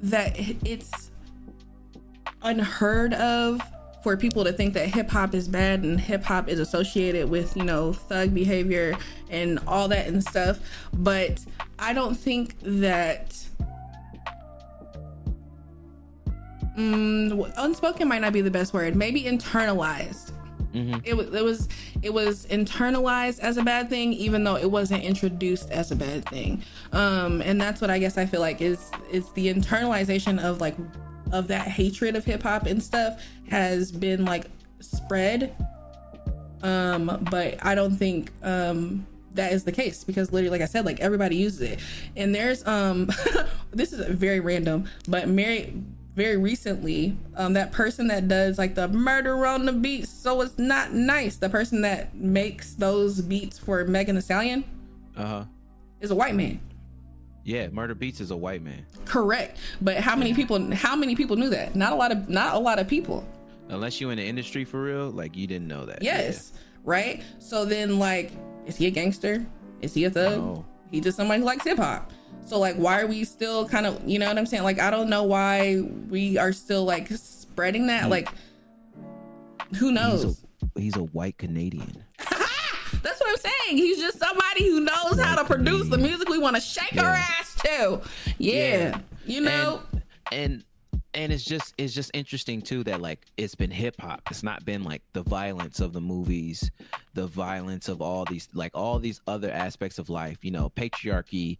that 0.02 0.34
it's 0.64 1.10
unheard 2.42 3.14
of 3.14 3.60
for 4.02 4.16
people 4.16 4.44
to 4.44 4.52
think 4.52 4.74
that 4.74 4.88
hip 4.88 5.08
hop 5.10 5.34
is 5.34 5.48
bad 5.48 5.82
and 5.82 6.00
hip 6.00 6.24
hop 6.24 6.48
is 6.48 6.58
associated 6.58 7.30
with, 7.30 7.56
you 7.56 7.64
know, 7.64 7.92
thug 7.92 8.34
behavior 8.34 8.96
and 9.30 9.58
all 9.66 9.88
that 9.88 10.06
and 10.08 10.22
stuff. 10.22 10.58
But 10.92 11.44
I 11.78 11.92
don't 11.92 12.14
think 12.14 12.58
that. 12.62 13.36
Mm, 16.76 17.52
unspoken 17.58 18.08
might 18.08 18.22
not 18.22 18.32
be 18.32 18.40
the 18.40 18.50
best 18.50 18.72
word. 18.72 18.96
Maybe 18.96 19.22
internalized. 19.24 20.32
Mm-hmm. 20.72 21.00
It 21.04 21.14
was 21.14 21.34
it 21.34 21.44
was 21.44 21.68
it 22.00 22.14
was 22.14 22.46
internalized 22.46 23.40
as 23.40 23.58
a 23.58 23.62
bad 23.62 23.90
thing, 23.90 24.12
even 24.14 24.42
though 24.42 24.56
it 24.56 24.70
wasn't 24.70 25.04
introduced 25.04 25.70
as 25.70 25.90
a 25.90 25.96
bad 25.96 26.26
thing. 26.28 26.62
Um, 26.92 27.42
and 27.42 27.60
that's 27.60 27.80
what 27.80 27.90
I 27.90 27.98
guess 27.98 28.16
I 28.16 28.24
feel 28.26 28.40
like 28.40 28.62
is 28.62 28.90
is 29.10 29.30
the 29.32 29.52
internalization 29.52 30.42
of 30.42 30.60
like 30.60 30.74
of 31.32 31.48
that 31.48 31.68
hatred 31.68 32.14
of 32.16 32.24
hip 32.24 32.42
hop 32.42 32.66
and 32.66 32.82
stuff 32.82 33.22
has 33.48 33.90
been 33.90 34.24
like 34.24 34.46
spread. 34.80 35.54
Um, 36.62 37.26
but 37.30 37.64
I 37.64 37.74
don't 37.74 37.96
think 37.96 38.30
um 38.42 39.06
that 39.34 39.52
is 39.52 39.64
the 39.64 39.72
case 39.72 40.04
because 40.04 40.30
literally 40.30 40.50
like 40.50 40.62
I 40.62 40.70
said, 40.70 40.84
like 40.84 41.00
everybody 41.00 41.36
uses 41.36 41.62
it. 41.62 41.80
And 42.16 42.34
there's 42.34 42.66
um 42.66 43.10
this 43.72 43.92
is 43.92 44.06
very 44.14 44.40
random, 44.40 44.88
but 45.08 45.28
Mary 45.28 45.72
very 46.14 46.36
recently, 46.36 47.16
um, 47.36 47.54
that 47.54 47.72
person 47.72 48.08
that 48.08 48.28
does 48.28 48.58
like 48.58 48.74
the 48.74 48.86
murder 48.88 49.46
on 49.46 49.64
the 49.64 49.72
beats, 49.72 50.10
so 50.10 50.42
it's 50.42 50.58
not 50.58 50.92
nice. 50.92 51.36
The 51.36 51.48
person 51.48 51.80
that 51.82 52.14
makes 52.14 52.74
those 52.74 53.20
beats 53.22 53.58
for 53.58 53.84
Megan 53.84 54.16
Thee 54.16 54.20
Stallion, 54.20 54.64
uh 55.16 55.26
huh, 55.26 55.44
is 56.00 56.10
a 56.10 56.14
white 56.14 56.34
man. 56.34 56.60
Yeah, 57.44 57.66
Murda 57.68 57.94
Beatz 57.94 58.20
is 58.20 58.30
a 58.30 58.36
white 58.36 58.62
man. 58.62 58.86
Correct. 59.04 59.58
But 59.80 59.96
how 59.98 60.14
many 60.16 60.34
people 60.34 60.72
how 60.74 60.94
many 60.94 61.16
people 61.16 61.36
knew 61.36 61.50
that? 61.50 61.74
Not 61.74 61.92
a 61.92 61.96
lot 61.96 62.12
of 62.12 62.28
not 62.28 62.54
a 62.54 62.58
lot 62.58 62.78
of 62.78 62.86
people. 62.88 63.26
Unless 63.68 64.00
you 64.00 64.10
in 64.10 64.18
the 64.18 64.24
industry 64.24 64.64
for 64.64 64.82
real, 64.82 65.10
like 65.10 65.36
you 65.36 65.46
didn't 65.46 65.68
know 65.68 65.86
that. 65.86 66.02
Yes. 66.02 66.52
Yeah. 66.54 66.60
Right? 66.84 67.22
So 67.38 67.64
then 67.64 67.98
like 67.98 68.32
is 68.66 68.76
he 68.76 68.86
a 68.86 68.90
gangster? 68.90 69.44
Is 69.80 69.94
he 69.94 70.04
a 70.04 70.10
thug? 70.10 70.38
No. 70.38 70.64
He 70.90 71.00
just 71.00 71.16
somebody 71.16 71.40
who 71.40 71.46
likes 71.46 71.64
hip 71.64 71.78
hop. 71.78 72.12
So 72.44 72.58
like 72.58 72.76
why 72.76 73.00
are 73.00 73.06
we 73.06 73.24
still 73.24 73.68
kind 73.68 73.86
of 73.86 74.00
you 74.08 74.18
know 74.18 74.28
what 74.28 74.38
I'm 74.38 74.46
saying? 74.46 74.62
Like 74.62 74.78
I 74.78 74.90
don't 74.90 75.08
know 75.10 75.24
why 75.24 75.80
we 76.08 76.38
are 76.38 76.52
still 76.52 76.84
like 76.84 77.08
spreading 77.08 77.88
that. 77.88 78.08
Like 78.08 78.28
who 79.78 79.90
knows? 79.90 80.22
He's 80.22 80.42
a, 80.76 80.80
he's 80.80 80.96
a 80.96 81.04
white 81.04 81.38
Canadian. 81.38 82.04
That's 83.02 83.20
what 83.20 83.30
I'm 83.30 83.36
saying. 83.36 83.52
He's 83.76 83.98
just 83.98 84.18
somebody 84.18 84.68
who 84.68 84.80
knows 84.80 85.18
how 85.20 85.36
to 85.36 85.44
produce 85.44 85.88
the 85.88 85.98
music 85.98 86.28
we 86.28 86.38
want 86.38 86.56
to 86.56 86.62
shake 86.62 86.92
yeah. 86.92 87.04
our 87.04 87.14
ass 87.14 87.54
to. 87.64 88.00
Yeah. 88.38 88.54
yeah. 88.54 88.98
You 89.26 89.40
know? 89.42 89.82
And, 90.30 90.52
and 90.52 90.64
and 91.14 91.32
it's 91.32 91.44
just 91.44 91.74
it's 91.76 91.92
just 91.92 92.10
interesting 92.14 92.62
too 92.62 92.82
that 92.84 93.00
like 93.00 93.26
it's 93.36 93.54
been 93.54 93.70
hip 93.70 94.00
hop. 94.00 94.22
It's 94.30 94.42
not 94.42 94.64
been 94.64 94.82
like 94.82 95.02
the 95.12 95.22
violence 95.22 95.80
of 95.80 95.92
the 95.92 96.00
movies, 96.00 96.70
the 97.14 97.26
violence 97.26 97.88
of 97.88 98.00
all 98.00 98.24
these 98.24 98.48
like 98.54 98.72
all 98.74 98.98
these 98.98 99.20
other 99.26 99.50
aspects 99.50 99.98
of 99.98 100.08
life. 100.08 100.38
You 100.42 100.52
know, 100.52 100.70
patriarchy, 100.70 101.58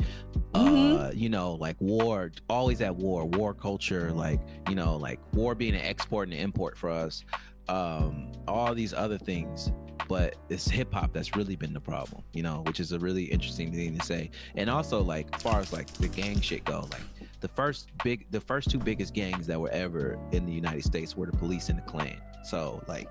mm-hmm. 0.52 1.00
uh, 1.00 1.10
you 1.10 1.28
know, 1.28 1.52
like 1.54 1.76
war, 1.80 2.32
always 2.48 2.80
at 2.80 2.96
war, 2.96 3.26
war 3.26 3.52
culture, 3.52 4.10
like 4.12 4.40
you 4.68 4.74
know, 4.74 4.96
like 4.96 5.20
war 5.34 5.54
being 5.54 5.74
an 5.74 5.82
export 5.82 6.28
and 6.28 6.36
an 6.36 6.42
import 6.42 6.78
for 6.78 6.90
us. 6.90 7.24
Um, 7.68 8.32
all 8.48 8.74
these 8.74 8.92
other 8.92 9.18
things 9.18 9.70
but 10.09 10.36
it's 10.48 10.68
hip 10.68 10.92
hop 10.92 11.12
that's 11.12 11.36
really 11.36 11.57
been 11.57 11.72
the 11.72 11.80
problem, 11.80 12.22
you 12.32 12.42
know, 12.42 12.62
which 12.66 12.80
is 12.80 12.92
a 12.92 12.98
really 12.98 13.24
interesting 13.24 13.72
thing 13.72 13.98
to 13.98 14.05
say. 14.05 14.30
And 14.57 14.68
also, 14.68 15.03
like, 15.03 15.38
far 15.40 15.61
as 15.61 15.72
like 15.72 15.92
the 15.94 16.09
gang 16.09 16.40
shit 16.40 16.64
go, 16.64 16.88
like 16.92 17.03
the 17.40 17.48
first 17.48 17.90
big, 18.05 18.26
the 18.30 18.40
first 18.40 18.70
two 18.70 18.78
biggest 18.78 19.14
gangs 19.14 19.46
that 19.46 19.61
were 19.61 19.70
ever 19.70 20.18
in 20.32 20.46
the 20.46 20.53
United 20.53 20.84
States 20.84 21.16
were 21.16 21.26
the 21.26 21.36
police 21.36 21.68
and 21.68 21.78
the 21.78 21.82
Klan. 21.82 22.20
So, 22.44 22.82
like, 22.88 23.11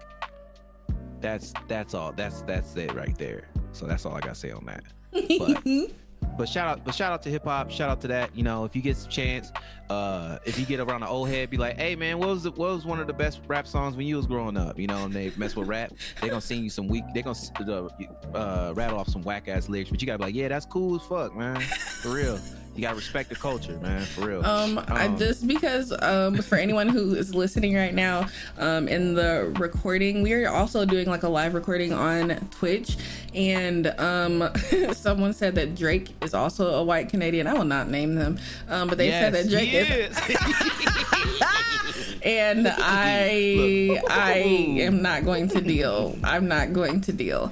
that's 1.20 1.54
that's 1.68 1.94
all. 1.94 2.12
That's 2.12 2.42
that's 2.44 2.76
it 2.76 2.94
right 2.94 3.18
there. 3.18 3.50
So 3.72 3.86
that's 3.86 4.06
all 4.06 4.16
I 4.16 4.20
gotta 4.20 4.36
say 4.36 4.52
on 4.52 4.66
that. 4.66 4.84
But 5.12 5.64
but 6.38 6.48
shout 6.48 6.68
out, 6.68 6.84
but 6.84 6.96
shout 6.96 7.12
out 7.12 7.22
to 7.24 7.30
hip 7.30 7.44
hop. 7.44 7.72
Shout 7.72 7.90
out 7.90 8.02
to 8.02 8.08
that. 8.10 8.36
You 8.36 8.44
know, 8.44 8.66
if 8.66 8.76
you 8.76 8.82
get 8.82 8.98
a 8.98 9.08
chance, 9.08 9.52
uh, 9.90 10.40
if 10.46 10.60
you 10.60 10.66
get 10.66 10.80
around 10.80 11.02
the 11.02 11.08
old 11.08 11.30
head, 11.30 11.50
be 11.50 11.58
like, 11.58 11.78
hey 11.78 11.96
man, 11.96 12.18
what 12.20 12.30
was 12.30 12.44
the, 12.44 12.52
what 12.52 12.74
was 12.74 12.86
one 12.86 13.00
of 13.00 13.08
the 13.08 13.14
best 13.14 13.42
rap 13.48 13.68
songs 13.68 13.96
when 13.96 14.08
you 14.08 14.18
was 14.18 14.28
growing 14.28 14.58
up? 14.58 14.80
You 14.80 14.88
know, 14.88 15.06
and 15.06 15.14
they 15.14 15.32
mess 15.38 15.56
with 15.56 15.68
rap, 15.68 15.94
they 16.22 16.30
gonna 16.30 16.42
sing 16.42 16.64
you 16.64 16.70
some 16.70 16.88
weak, 16.88 17.04
they 17.14 17.22
gonna 17.22 17.38
uh, 18.34 18.74
rattle 18.76 19.00
off 19.00 19.10
some 19.10 19.24
whack 19.24 19.48
ass 19.48 19.70
lyrics, 19.70 19.90
but 19.90 20.02
you 20.02 20.08
gotta 20.08 20.20
be 20.20 20.26
like, 20.26 20.36
yeah, 20.36 20.48
that's 20.48 20.66
cool 20.66 20.96
as 20.96 21.02
fuck, 21.04 21.36
man, 21.36 21.60
for 21.60 22.14
real 22.14 22.40
you 22.76 22.82
gotta 22.82 22.96
respect 22.96 23.30
the 23.30 23.36
culture, 23.36 23.78
man, 23.80 24.02
for 24.06 24.28
real. 24.28 24.46
Um, 24.46 24.78
um 24.78 24.86
I 24.88 25.08
just 25.10 25.48
because 25.48 25.92
um 26.02 26.38
for 26.38 26.58
anyone 26.58 26.88
who 26.88 27.16
is 27.16 27.36
listening 27.36 27.76
right 27.76 27.94
now, 27.94 28.28
um 28.58 28.88
in 28.88 29.14
the 29.14 29.54
recording, 29.60 30.22
we 30.22 30.34
are 30.34 30.50
also 30.50 30.86
doing 30.86 31.08
like 31.08 31.24
a 31.24 31.30
live 31.30 31.54
recording 31.54 31.92
on 31.92 32.30
Twitch, 32.52 32.98
and 33.34 33.88
um 34.00 34.50
someone 34.94 35.34
said 35.34 35.56
that 35.56 35.76
Drake 35.76 36.10
is 36.24 36.34
also 36.34 36.76
a 36.76 36.84
white 36.84 37.10
Canadian. 37.10 37.48
I 37.48 37.54
will 37.54 37.66
not 37.66 37.90
name 37.90 38.16
them, 38.16 38.40
um, 38.70 38.88
but 38.88 38.98
they 38.98 39.08
yes, 39.08 39.22
said 39.22 39.34
that 39.34 39.50
Drake 39.50 39.74
is. 39.74 40.18
and 42.24 42.68
I 42.78 44.02
I 44.10 44.38
am 44.80 45.02
not 45.02 45.26
going 45.26 45.48
to 45.50 45.62
deal. 45.62 46.18
I'm 46.24 46.48
not 46.48 46.74
going 46.74 47.02
to 47.02 47.14
deal. 47.14 47.52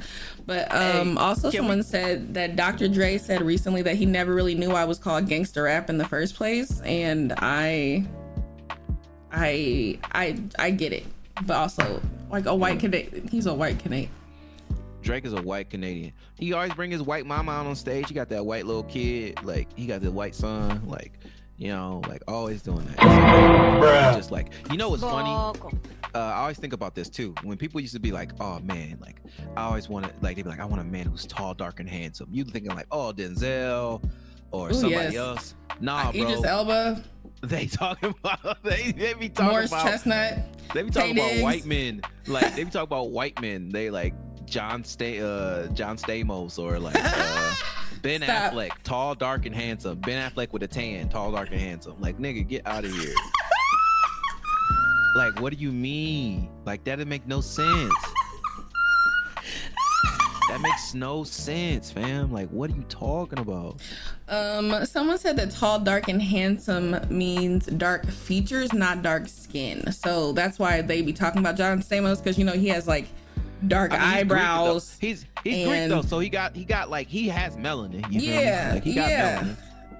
But 0.49 0.73
um, 0.73 1.15
hey, 1.15 1.21
also, 1.21 1.51
someone 1.51 1.77
we... 1.77 1.83
said 1.83 2.33
that 2.33 2.55
Dr. 2.55 2.87
Dre 2.87 3.19
said 3.19 3.43
recently 3.43 3.83
that 3.83 3.97
he 3.97 4.07
never 4.07 4.33
really 4.33 4.55
knew 4.55 4.71
I 4.71 4.83
was 4.83 4.97
called 4.97 5.27
gangster 5.27 5.61
rap 5.61 5.91
in 5.91 5.99
the 5.99 6.07
first 6.07 6.33
place, 6.33 6.81
and 6.81 7.35
I, 7.37 8.03
I, 9.31 9.99
I, 10.11 10.41
I 10.57 10.71
get 10.71 10.91
it. 10.91 11.05
But 11.45 11.55
also, 11.55 12.01
like 12.31 12.47
a 12.47 12.55
white 12.55 12.79
Canadian, 12.79 13.27
he's 13.27 13.45
a 13.45 13.53
white 13.53 13.77
Canadian. 13.77 14.09
Drake 15.03 15.23
is 15.23 15.33
a 15.33 15.41
white 15.43 15.69
Canadian. 15.69 16.13
He 16.39 16.51
always 16.53 16.73
bring 16.73 16.89
his 16.89 17.03
white 17.03 17.27
mama 17.27 17.51
out 17.51 17.67
on 17.67 17.75
stage. 17.75 18.07
He 18.07 18.15
got 18.15 18.29
that 18.29 18.43
white 18.43 18.65
little 18.65 18.81
kid, 18.81 19.43
like 19.43 19.67
he 19.77 19.85
got 19.85 20.01
the 20.01 20.11
white 20.11 20.33
son, 20.33 20.81
like 20.87 21.19
you 21.57 21.67
know, 21.67 22.01
like 22.07 22.23
always 22.27 22.63
doing 22.63 22.87
that. 22.95 24.15
Just 24.15 24.31
like 24.31 24.47
you 24.71 24.77
know 24.77 24.89
what's 24.89 25.03
funny? 25.03 25.59
Uh, 26.16 26.20
I 26.20 26.38
always 26.39 26.57
think 26.57 26.74
about 26.74 26.95
this 26.95 27.10
too. 27.10 27.36
When 27.43 27.57
people 27.57 27.80
used 27.80 27.93
to 27.93 27.99
be 27.99 28.12
like, 28.12 28.32
"Oh 28.39 28.60
man," 28.60 28.97
like 29.01 29.22
I 29.55 29.64
always 29.64 29.89
wanted, 29.89 30.12
like 30.22 30.36
they'd 30.36 30.43
be 30.43 30.49
like, 30.49 30.60
"I 30.60 30.66
want 30.66 30.82
a 30.82 30.86
man 30.86 31.05
who's 31.05 31.26
tall, 31.26 31.53
dark, 31.53 31.80
and 31.80 31.89
handsome." 31.89 32.30
You 32.32 32.43
thinking 32.45 32.74
like, 32.76 32.88
"Oh, 32.91 33.14
Denzel," 33.16 34.03
or 34.51 34.70
Ooh, 34.70 34.74
somebody 34.74 35.14
yes. 35.14 35.16
else. 35.16 35.55
Nah, 35.80 36.12
bro. 36.12 36.22
Idris 36.22 36.43
Elba. 36.43 37.03
they 37.41 37.68
talking 37.68 38.14
about 38.24 38.62
they, 38.64 38.91
they 38.91 39.14
be 39.14 39.30
talking 39.30 39.51
Morris 39.51 39.72
about 39.72 39.86
Chestnut. 39.86 40.39
they 40.74 40.84
be 40.84 40.89
talking 40.89 41.16
Tay 41.16 41.38
about 41.39 41.43
white 41.43 41.66
men 41.66 42.01
like 42.28 42.53
they 42.55 42.64
be 42.64 42.70
talking 42.70 42.84
about 42.84 43.12
white 43.12 43.39
men 43.41 43.70
they 43.70 43.89
like 43.89 44.14
John 44.45 44.84
Stay 44.84 45.22
uh 45.22 45.68
John 45.68 45.97
Stamos 45.97 46.60
or 46.60 46.80
like 46.80 46.97
uh 46.97 47.55
Ben 48.01 48.22
Stop. 48.22 48.53
Affleck 48.53 48.72
tall 48.84 49.16
dark 49.16 49.45
and 49.45 49.55
handsome 49.55 49.99
Ben 49.99 50.30
Affleck 50.30 50.51
with 50.51 50.64
a 50.64 50.68
tan 50.68 51.07
tall 51.07 51.32
dark 51.32 51.49
and 51.51 51.62
handsome 51.62 51.95
like 52.01 52.18
nigga 52.18 52.45
get 52.45 52.68
out 52.68 52.84
of 52.84 52.91
here 52.93 53.14
like 55.16 55.39
what 55.39 55.53
do 55.53 55.60
you 55.60 55.72
mean 55.72 56.47
like 56.66 56.84
that 56.84 56.97
doesn't 56.97 57.10
make 57.10 57.26
no 57.28 57.41
sense 57.41 57.93
that 60.49 60.60
makes 60.62 60.93
no 60.93 61.24
sense 61.24 61.91
fam 61.91 62.32
like 62.32 62.49
what 62.49 62.72
are 62.72 62.76
you 62.76 62.84
talking 62.89 63.39
about 63.39 63.76
Um, 64.28 64.86
someone 64.86 65.18
said 65.18 65.38
that 65.38 65.49
tall, 65.49 65.80
dark, 65.80 66.07
and 66.07 66.22
handsome 66.22 66.95
means 67.10 67.66
dark 67.66 68.05
features, 68.05 68.72
not 68.74 69.01
dark 69.01 69.28
skin. 69.28 69.91
So 69.91 70.34
that's 70.34 70.60
why 70.60 70.84
they 70.84 71.01
be 71.01 71.14
talking 71.14 71.39
about 71.39 71.55
John 71.57 71.80
Stamos 71.82 72.18
because 72.18 72.38
you 72.38 72.45
know 72.45 72.51
he 72.53 72.68
has 72.68 72.88
like 72.88 73.07
dark 73.68 73.91
I 73.91 73.97
mean, 73.97 74.01
he's 74.01 74.12
Greek, 74.12 74.41
eyebrows. 74.41 74.97
He's 75.01 75.26
he's 75.43 75.68
Greek 75.68 75.89
though, 75.89 76.03
so 76.03 76.20
he 76.20 76.30
got 76.30 76.55
he 76.55 76.64
got 76.64 76.91
like 76.91 77.07
he 77.07 77.28
has 77.30 77.57
melanin. 77.57 78.05
You 78.12 78.20
feel 78.22 78.30
me? 78.30 78.43
Yeah, 78.43 78.72
like 78.76 78.84
he 78.84 78.93
got 78.93 79.10
yeah. 79.10 79.41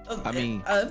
melanin. 0.08 0.26
I 0.26 0.32
mean, 0.32 0.62
Uh, 0.64 0.90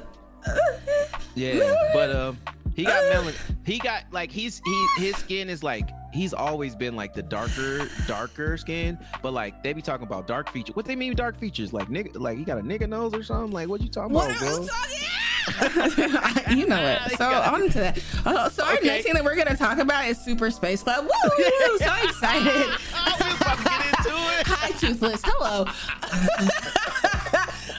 yeah, 1.35 1.75
but 1.93 2.13
um, 2.13 2.37
he 2.75 2.83
got 2.83 3.01
melanin. 3.13 3.35
He 3.69 3.77
got 3.77 4.03
like 4.11 4.31
he's 4.31 4.61
he 4.65 4.87
his 4.97 5.15
skin 5.17 5.47
is 5.47 5.61
like 5.61 5.89
he's 6.11 6.33
always 6.33 6.75
been 6.75 6.95
like 6.95 7.13
the 7.13 7.21
darker 7.21 7.87
darker 8.07 8.57
skin, 8.57 8.97
but 9.21 9.31
like 9.31 9.61
they 9.61 9.73
be 9.73 9.81
talking 9.83 10.07
about 10.07 10.25
dark 10.25 10.49
features. 10.51 10.75
What 10.75 10.87
they 10.87 10.95
mean 10.95 11.13
dark 11.15 11.37
features? 11.37 11.71
Like 11.71 11.87
nigga, 11.87 12.19
like 12.19 12.39
he 12.39 12.43
got 12.43 12.57
a 12.57 12.61
nigga 12.61 12.89
nose 12.89 13.13
or 13.13 13.21
something? 13.21 13.51
Like 13.51 13.67
what 13.69 13.81
you 13.81 13.87
talking 13.89 14.15
what 14.15 14.31
about, 14.31 14.39
bro? 14.39 14.49
else? 14.49 14.69
You 16.55 16.65
know 16.67 16.81
it. 16.83 17.17
So 17.17 17.25
on 17.31 17.69
to 17.69 17.77
that. 17.79 17.99
Uh, 18.25 18.49
so 18.49 18.63
our 18.65 18.73
Okay. 18.73 18.87
next 18.87 19.03
thing 19.05 19.13
that 19.13 19.23
we're 19.23 19.35
gonna 19.35 19.55
talk 19.55 19.77
about 19.77 20.07
is 20.07 20.17
Super 20.19 20.49
Space 20.49 20.81
Club. 20.81 21.03
Woo! 21.05 21.09
So 21.77 21.93
excited. 22.03 22.75
Oh, 22.95 23.15
we 23.19 23.35
about 23.35 23.57
to 23.57 23.63
get 23.63 23.85
into 23.85 24.09
it. 24.09 24.47
Hi, 24.47 24.71
Toothless. 24.71 25.21
Hello. 25.23 25.65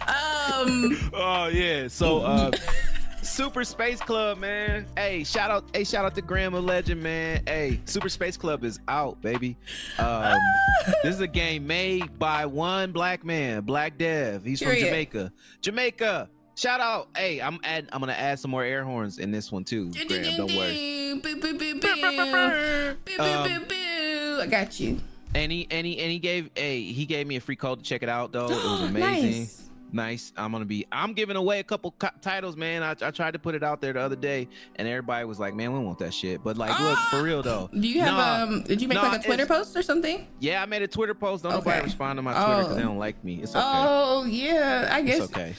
um. 0.06 1.10
Oh 1.14 1.46
yeah. 1.48 1.88
So 1.88 2.18
uh 2.20 2.50
Super 3.40 3.64
Space 3.64 4.00
Club, 4.00 4.36
man. 4.36 4.84
Hey, 4.98 5.24
shout 5.24 5.50
out, 5.50 5.64
hey, 5.72 5.82
shout 5.82 6.04
out 6.04 6.14
to 6.14 6.20
GrahamOfLegend, 6.20 7.00
man. 7.00 7.42
Hey, 7.46 7.80
Super 7.86 8.10
Space 8.10 8.36
Club 8.36 8.64
is 8.64 8.80
out, 8.86 9.18
baby. 9.22 9.56
Um, 9.98 10.36
this 11.02 11.14
is 11.14 11.22
a 11.22 11.26
game 11.26 11.66
made 11.66 12.18
by 12.18 12.44
one 12.44 12.92
black 12.92 13.24
man, 13.24 13.62
Black 13.62 13.96
Dev. 13.96 14.44
He's 14.44 14.62
from 14.62 14.74
Jamaica. 14.76 15.32
Jamaica. 15.62 16.28
Shout 16.54 16.80
out. 16.80 17.08
Hey, 17.16 17.40
I'm 17.40 17.58
add, 17.64 17.88
I'm 17.94 18.00
gonna 18.00 18.12
add 18.12 18.38
some 18.38 18.50
more 18.50 18.62
air 18.62 18.84
horns 18.84 19.18
in 19.18 19.30
this 19.30 19.50
one 19.50 19.64
too. 19.64 19.90
Graham, 19.90 20.36
don't 20.36 20.54
worry. 20.54 21.12
Um. 23.18 23.66
I 24.38 24.46
got 24.50 24.78
you. 24.78 25.00
And 25.34 25.50
he 25.50 25.66
and 25.70 25.86
he 25.86 25.98
and 25.98 26.12
he 26.12 26.18
gave 26.18 26.50
hey 26.54 26.82
he 26.82 27.06
gave 27.06 27.26
me 27.26 27.36
a 27.36 27.40
free 27.40 27.56
code 27.56 27.78
to 27.78 27.84
check 27.84 28.02
it 28.02 28.10
out 28.10 28.32
though. 28.32 28.50
It 28.50 28.50
was 28.50 28.82
amazing. 28.90 29.30
Nice. 29.30 29.69
Nice. 29.92 30.32
I'm 30.36 30.52
gonna 30.52 30.64
be. 30.64 30.86
I'm 30.92 31.12
giving 31.14 31.36
away 31.36 31.58
a 31.60 31.64
couple 31.64 31.92
co- 31.98 32.08
titles, 32.20 32.56
man. 32.56 32.82
I, 32.82 32.90
I 33.06 33.10
tried 33.10 33.32
to 33.32 33.38
put 33.38 33.54
it 33.54 33.62
out 33.62 33.80
there 33.80 33.92
the 33.92 34.00
other 34.00 34.16
day, 34.16 34.48
and 34.76 34.86
everybody 34.86 35.24
was 35.24 35.38
like, 35.40 35.54
"Man, 35.54 35.72
we 35.72 35.78
want 35.80 35.98
that 35.98 36.14
shit." 36.14 36.42
But 36.44 36.56
like, 36.56 36.78
look 36.80 36.98
for 37.10 37.22
real 37.22 37.42
though. 37.42 37.68
Do 37.72 37.86
you 37.88 38.00
have 38.00 38.14
Nah, 38.14 38.42
um? 38.56 38.62
Did 38.62 38.80
you 38.80 38.88
make 38.88 38.96
nah, 38.96 39.08
like 39.08 39.20
a 39.20 39.24
Twitter 39.24 39.46
post 39.46 39.76
or 39.76 39.82
something? 39.82 40.26
Yeah, 40.38 40.62
I 40.62 40.66
made 40.66 40.82
a 40.82 40.88
Twitter 40.88 41.14
post. 41.14 41.42
Don't 41.42 41.52
Okay. 41.52 41.70
nobody 41.70 41.84
respond 41.84 42.18
to 42.18 42.22
my 42.22 42.32
Twitter 42.32 42.56
because 42.62 42.72
Oh. 42.72 42.74
they 42.76 42.82
don't 42.82 42.98
like 42.98 43.22
me. 43.24 43.42
It's 43.42 43.54
okay. 43.54 43.64
Oh 43.64 44.24
yeah, 44.24 44.88
I 44.92 45.02
guess. 45.02 45.20
it's 45.24 45.32
okay. 45.32 45.54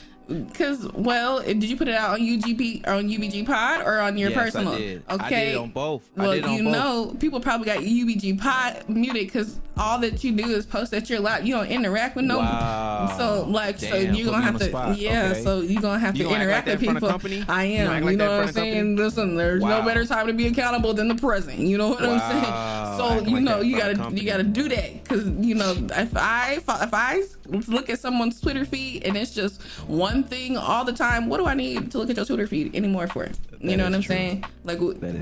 Cause 0.54 0.88
well, 0.92 1.42
did 1.42 1.64
you 1.64 1.76
put 1.76 1.88
it 1.88 1.94
out 1.94 2.10
on 2.14 2.20
UGP 2.20 2.86
on 2.86 3.08
UBG 3.08 3.46
Pod 3.46 3.86
or 3.86 3.98
on 4.00 4.16
your 4.16 4.30
yes, 4.30 4.38
personal? 4.42 4.74
I 4.74 4.78
did. 4.78 5.02
Okay. 5.10 5.24
I 5.24 5.44
did 5.52 5.56
on 5.56 5.70
both. 5.70 6.08
I 6.16 6.20
well, 6.22 6.32
did 6.32 6.44
on 6.44 6.52
you 6.54 6.64
both. 6.64 6.72
know, 6.72 7.16
people 7.18 7.40
probably 7.40 7.66
got 7.66 7.78
UBG 7.78 8.40
Pod 8.40 8.88
muted 8.88 9.26
because 9.26 9.58
all 9.76 9.98
that 10.00 10.22
you 10.22 10.32
do 10.32 10.46
is 10.50 10.66
post 10.66 10.90
that 10.90 11.08
you're 11.08 11.20
live. 11.20 11.46
You 11.46 11.54
don't 11.54 11.66
interact 11.68 12.16
with 12.16 12.24
no. 12.26 12.38
Wow. 12.38 13.14
So 13.16 13.44
like, 13.48 13.78
so 13.78 13.96
you're 13.96 14.30
gonna 14.30 14.42
have 14.42 14.58
to, 14.58 14.64
spot. 14.66 14.98
yeah. 14.98 15.30
Okay. 15.32 15.42
So 15.42 15.60
you're 15.60 15.80
gonna 15.82 15.98
have 15.98 16.16
You 16.16 16.24
to 16.24 16.30
gonna 16.30 16.42
interact 16.44 16.66
like 16.66 16.78
with 16.78 16.86
that 16.86 16.94
in 16.94 17.00
front 17.00 17.22
people. 17.22 17.52
I 17.52 17.64
am. 17.64 18.02
You, 18.02 18.06
like 18.08 18.16
know 18.16 18.38
what 18.38 18.46
I'm 18.48 18.52
saying? 18.52 18.96
Listen, 18.96 19.36
there's 19.36 19.62
Wow. 19.62 19.80
no 19.80 19.86
better 19.86 20.04
time 20.04 20.26
to 20.26 20.32
be 20.32 20.46
accountable 20.46 20.92
than 20.94 21.08
the 21.08 21.14
present. 21.14 21.58
You 21.58 21.78
know 21.78 21.90
what 21.90 22.02
I'm 22.04 22.18
saying? 22.18 22.98
So 22.98 23.28
you 23.28 23.36
like 23.36 23.42
know 23.44 23.60
you 23.60 23.76
gotta 23.76 24.10
you 24.14 24.24
gotta 24.26 24.42
do 24.42 24.68
that 24.68 25.02
because 25.02 25.28
you 25.44 25.54
know 25.54 25.72
if 25.96 26.16
I 26.16 26.58
if 26.58 26.94
I 26.94 27.22
look 27.68 27.88
at 27.90 27.98
someone's 28.00 28.40
Twitter 28.40 28.64
feed 28.64 29.04
and 29.04 29.16
it's 29.16 29.34
just 29.34 29.60
one 29.86 30.24
thing 30.24 30.56
all 30.56 30.84
the 30.84 30.92
time, 30.92 31.28
what 31.28 31.38
do 31.38 31.46
I 31.46 31.54
need 31.54 31.90
to 31.92 31.98
look 31.98 32.10
at 32.10 32.16
your 32.16 32.24
Twitter 32.26 32.46
feed 32.46 32.74
anymore 32.74 33.06
for? 33.06 33.26
You 33.26 33.32
That 33.70 33.76
know 33.76 33.84
what 33.84 33.94
I'm 33.94 34.02
true. 34.02 34.16
saying? 34.16 34.44
Like 34.64 34.78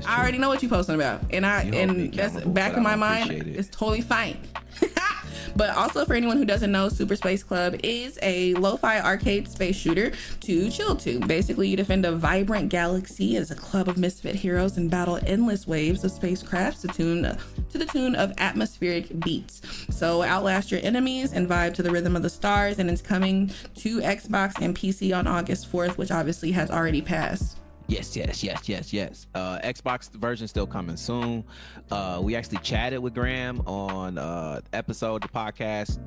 I 0.07 0.19
already 0.19 0.37
know 0.39 0.49
what 0.49 0.61
you're 0.63 0.69
posting 0.69 0.95
about, 0.95 1.21
and 1.31 1.45
I 1.45 1.63
You 1.63 1.73
and 1.73 2.13
that's 2.13 2.35
back 2.45 2.75
in 2.75 2.83
my 2.83 2.95
mind. 2.95 3.31
it. 3.31 3.47
It's 3.47 3.69
totally 3.69 4.01
fine. 4.01 4.37
But 5.55 5.71
also, 5.71 6.05
for 6.05 6.13
anyone 6.13 6.37
who 6.37 6.45
doesn't 6.45 6.71
know, 6.71 6.89
Super 6.89 7.15
Space 7.15 7.43
Club 7.43 7.75
is 7.83 8.17
a 8.21 8.53
lo 8.55 8.77
fi 8.77 8.99
arcade 8.99 9.47
space 9.47 9.75
shooter 9.75 10.11
to 10.41 10.69
chill 10.69 10.95
to. 10.97 11.19
Basically, 11.19 11.67
you 11.67 11.77
defend 11.77 12.05
a 12.05 12.11
vibrant 12.11 12.69
galaxy 12.69 13.37
as 13.37 13.51
a 13.51 13.55
club 13.55 13.87
of 13.87 13.97
misfit 13.97 14.35
heroes 14.35 14.77
and 14.77 14.89
battle 14.89 15.19
endless 15.25 15.67
waves 15.67 16.03
of 16.03 16.11
spacecrafts 16.11 16.81
to, 16.81 16.87
tune, 16.87 17.37
to 17.69 17.77
the 17.77 17.85
tune 17.85 18.15
of 18.15 18.33
atmospheric 18.37 19.19
beats. 19.19 19.61
So, 19.89 20.23
outlast 20.23 20.71
your 20.71 20.81
enemies 20.83 21.33
and 21.33 21.47
vibe 21.47 21.73
to 21.75 21.83
the 21.83 21.91
rhythm 21.91 22.15
of 22.15 22.23
the 22.23 22.29
stars. 22.29 22.79
And 22.79 22.89
it's 22.89 23.01
coming 23.01 23.51
to 23.75 23.99
Xbox 23.99 24.61
and 24.61 24.75
PC 24.75 25.15
on 25.15 25.27
August 25.27 25.71
4th, 25.71 25.97
which 25.97 26.11
obviously 26.11 26.51
has 26.51 26.71
already 26.71 27.01
passed. 27.01 27.60
Yes, 27.91 28.15
yes, 28.15 28.41
yes, 28.41 28.69
yes, 28.69 28.93
yes. 28.93 29.27
Uh, 29.35 29.59
Xbox 29.59 30.09
version 30.13 30.47
still 30.47 30.65
coming 30.65 30.95
soon. 30.95 31.43
Uh, 31.91 32.21
we 32.23 32.37
actually 32.37 32.59
chatted 32.59 32.99
with 32.99 33.13
Graham 33.13 33.59
on 33.67 34.17
uh, 34.17 34.61
episode 34.71 35.23
the 35.23 35.27
podcast 35.27 35.99